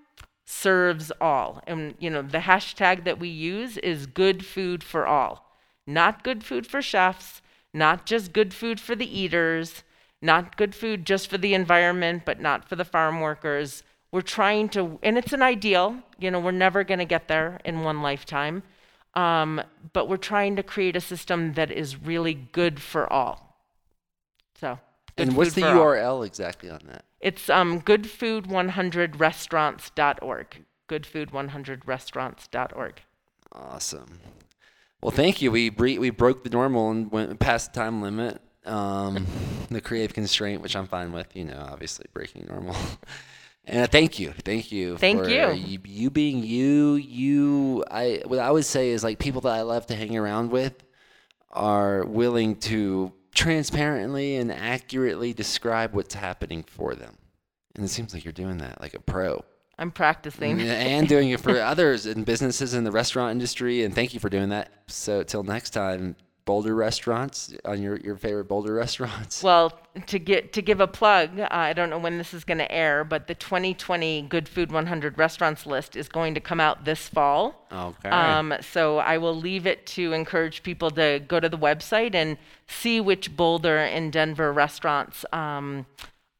serves 0.46 1.12
all. 1.20 1.60
And, 1.66 1.94
you 1.98 2.08
know, 2.08 2.22
the 2.22 2.38
hashtag 2.38 3.04
that 3.04 3.18
we 3.18 3.28
use 3.28 3.76
is 3.78 4.06
good 4.06 4.46
food 4.46 4.82
for 4.82 5.06
all. 5.06 5.52
Not 5.86 6.24
good 6.24 6.44
food 6.44 6.66
for 6.66 6.80
chefs, 6.80 7.42
not 7.74 8.06
just 8.06 8.32
good 8.32 8.54
food 8.54 8.80
for 8.80 8.94
the 8.94 9.18
eaters, 9.18 9.82
not 10.22 10.56
good 10.56 10.74
food 10.74 11.04
just 11.04 11.28
for 11.28 11.36
the 11.36 11.52
environment, 11.52 12.22
but 12.24 12.40
not 12.40 12.68
for 12.68 12.76
the 12.76 12.84
farm 12.84 13.20
workers. 13.20 13.82
We're 14.12 14.22
trying 14.22 14.68
to, 14.70 14.98
and 15.02 15.18
it's 15.18 15.32
an 15.32 15.42
ideal, 15.42 15.96
you 16.18 16.30
know, 16.30 16.40
we're 16.40 16.52
never 16.52 16.84
going 16.84 17.00
to 17.00 17.04
get 17.04 17.28
there 17.28 17.60
in 17.64 17.82
one 17.82 18.00
lifetime. 18.00 18.62
Um, 19.14 19.62
but 19.92 20.08
we're 20.08 20.16
trying 20.16 20.56
to 20.56 20.62
create 20.62 20.94
a 20.94 21.00
system 21.00 21.54
that 21.54 21.70
is 21.70 22.00
really 22.00 22.34
good 22.34 22.80
for 22.80 23.10
all. 23.12 23.58
So, 24.60 24.78
good 25.16 25.28
And 25.28 25.36
what's 25.36 25.54
the 25.54 25.62
for 25.62 25.68
all. 25.68 25.76
URL 25.76 26.26
exactly 26.26 26.70
on 26.70 26.80
that? 26.86 27.04
It's 27.20 27.50
um, 27.50 27.80
goodfood100restaurants.org. 27.80 30.64
Goodfood100restaurants.org. 30.88 33.02
Awesome. 33.52 34.20
Well, 35.02 35.10
thank 35.10 35.42
you. 35.42 35.50
We 35.50 35.70
bre- 35.70 35.98
we 35.98 36.10
broke 36.10 36.44
the 36.44 36.50
normal 36.50 36.90
and 36.90 37.10
went 37.10 37.38
past 37.38 37.72
the 37.72 37.80
time 37.80 38.02
limit. 38.02 38.40
Um, 38.64 39.26
the 39.70 39.80
creative 39.80 40.14
constraint, 40.14 40.62
which 40.62 40.76
I'm 40.76 40.86
fine 40.86 41.12
with. 41.12 41.34
You 41.34 41.44
know, 41.44 41.66
obviously 41.70 42.06
breaking 42.12 42.46
normal. 42.48 42.76
And 43.68 43.82
uh, 43.82 43.86
thank 43.88 44.20
you, 44.20 44.32
thank 44.44 44.70
you. 44.70 44.96
Thank 44.96 45.24
for 45.24 45.28
you. 45.28 45.50
you. 45.52 45.80
You 45.84 46.10
being 46.10 46.44
you, 46.44 46.94
you. 46.94 47.84
I 47.90 48.22
what 48.24 48.38
I 48.38 48.52
would 48.52 48.64
say 48.64 48.90
is 48.90 49.02
like 49.02 49.18
people 49.18 49.40
that 49.40 49.52
I 49.52 49.62
love 49.62 49.86
to 49.86 49.96
hang 49.96 50.16
around 50.16 50.52
with 50.52 50.84
are 51.50 52.04
willing 52.04 52.54
to 52.56 53.12
transparently 53.36 54.36
and 54.36 54.50
accurately 54.50 55.32
describe 55.32 55.94
what's 55.94 56.14
happening 56.14 56.64
for 56.64 56.94
them. 56.94 57.16
And 57.76 57.84
it 57.84 57.88
seems 57.88 58.12
like 58.14 58.24
you're 58.24 58.32
doing 58.32 58.58
that 58.58 58.80
like 58.80 58.94
a 58.94 59.00
pro. 59.00 59.44
I'm 59.78 59.90
practicing. 59.90 60.60
and 60.60 61.06
doing 61.06 61.30
it 61.30 61.40
for 61.40 61.60
others 61.60 62.06
in 62.06 62.24
businesses 62.24 62.72
in 62.72 62.84
the 62.84 62.90
restaurant 62.90 63.32
industry. 63.32 63.84
And 63.84 63.94
thank 63.94 64.14
you 64.14 64.20
for 64.20 64.30
doing 64.30 64.48
that. 64.48 64.70
So 64.86 65.22
till 65.22 65.42
next 65.42 65.70
time, 65.70 66.16
Boulder 66.46 66.74
restaurants 66.76 67.52
on 67.64 67.82
your, 67.82 67.96
your 67.98 68.16
favorite 68.16 68.44
Boulder 68.46 68.72
restaurants. 68.72 69.42
Well, 69.42 69.72
to 70.06 70.18
get 70.18 70.52
to 70.54 70.62
give 70.62 70.80
a 70.80 70.86
plug, 70.86 71.38
uh, 71.40 71.48
I 71.50 71.72
don't 71.72 71.90
know 71.90 71.98
when 71.98 72.16
this 72.18 72.32
is 72.32 72.44
going 72.44 72.58
to 72.58 72.70
air, 72.72 73.02
but 73.04 73.26
the 73.26 73.34
2020 73.34 74.22
Good 74.22 74.48
Food 74.48 74.70
100 74.72 75.18
restaurants 75.18 75.66
list 75.66 75.96
is 75.96 76.08
going 76.08 76.34
to 76.34 76.40
come 76.40 76.60
out 76.60 76.84
this 76.84 77.08
fall. 77.08 77.66
Okay. 77.70 78.08
Um, 78.08 78.54
so 78.60 78.98
I 78.98 79.18
will 79.18 79.34
leave 79.34 79.66
it 79.66 79.84
to 79.88 80.12
encourage 80.12 80.62
people 80.62 80.90
to 80.92 81.20
go 81.26 81.40
to 81.40 81.48
the 81.48 81.58
website 81.58 82.14
and 82.14 82.38
see 82.68 83.00
which 83.00 83.36
Boulder 83.36 83.78
and 83.78 84.12
Denver 84.12 84.52
restaurants 84.52 85.24
um, 85.32 85.84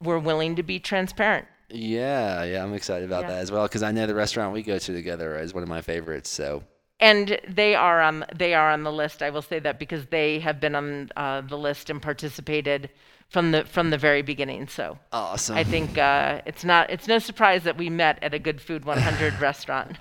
were 0.01 0.19
willing 0.21 0.55
to 0.57 0.63
be 0.63 0.79
transparent. 0.79 1.47
yeah, 1.69 2.45
yeah, 2.45 2.63
I'm 2.63 2.75
excited 2.75 3.07
about 3.07 3.23
Yeah. 3.25 3.31
that 3.31 3.39
as 3.41 3.51
well 3.51 3.65
because 3.65 3.83
I 3.83 3.91
know 3.91 4.07
the 4.07 4.15
restaurant 4.15 4.53
we 4.53 4.63
go 4.63 4.79
to 4.79 4.93
together 4.95 5.37
is 5.37 5.53
one 5.53 5.65
of 5.65 5.69
my 5.69 5.81
favorites. 5.81 6.31
So 6.31 6.63
And 6.99 7.39
they 7.47 7.75
are 7.75 8.01
on 8.01 8.25
they 8.35 8.55
are 8.55 8.71
on 8.71 8.83
the 8.83 8.93
list. 8.93 9.23
I 9.23 9.31
will 9.31 9.43
say 9.43 9.59
that 9.59 9.79
because 9.79 10.07
they 10.07 10.39
have 10.41 10.61
been 10.61 10.75
on 10.75 11.11
uh, 11.17 11.43
the 11.43 11.59
list 11.59 11.91
and 11.91 12.01
participated 12.01 12.89
from 13.29 13.53
the 13.53 13.65
from 13.65 13.91
the 13.91 13.99
very 13.99 14.23
beginning. 14.23 14.69
So 14.69 14.99
awesome. 15.13 15.57
I 15.57 15.65
think 15.65 15.99
uh, 15.99 16.41
it's 16.47 16.65
not 16.65 16.89
it's 16.91 17.07
no 17.07 17.19
surprise 17.19 17.65
that 17.65 17.77
we 17.77 17.91
met 17.91 18.19
at 18.23 18.33
a 18.33 18.39
Good 18.39 18.61
Food 18.61 18.85
100 18.87 19.41
restaurant, 19.41 19.99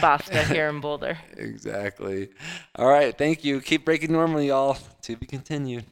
Basta 0.00 0.42
here 0.44 0.68
in 0.68 0.80
Boulder. 0.80 1.18
exactly. 1.36 2.30
All 2.76 2.88
right. 2.88 3.16
Thank 3.16 3.44
you. 3.44 3.60
Keep 3.60 3.84
breaking 3.84 4.12
normal, 4.12 4.40
y'all. 4.40 4.78
To 5.02 5.16
be 5.16 5.26
continued. 5.26 5.84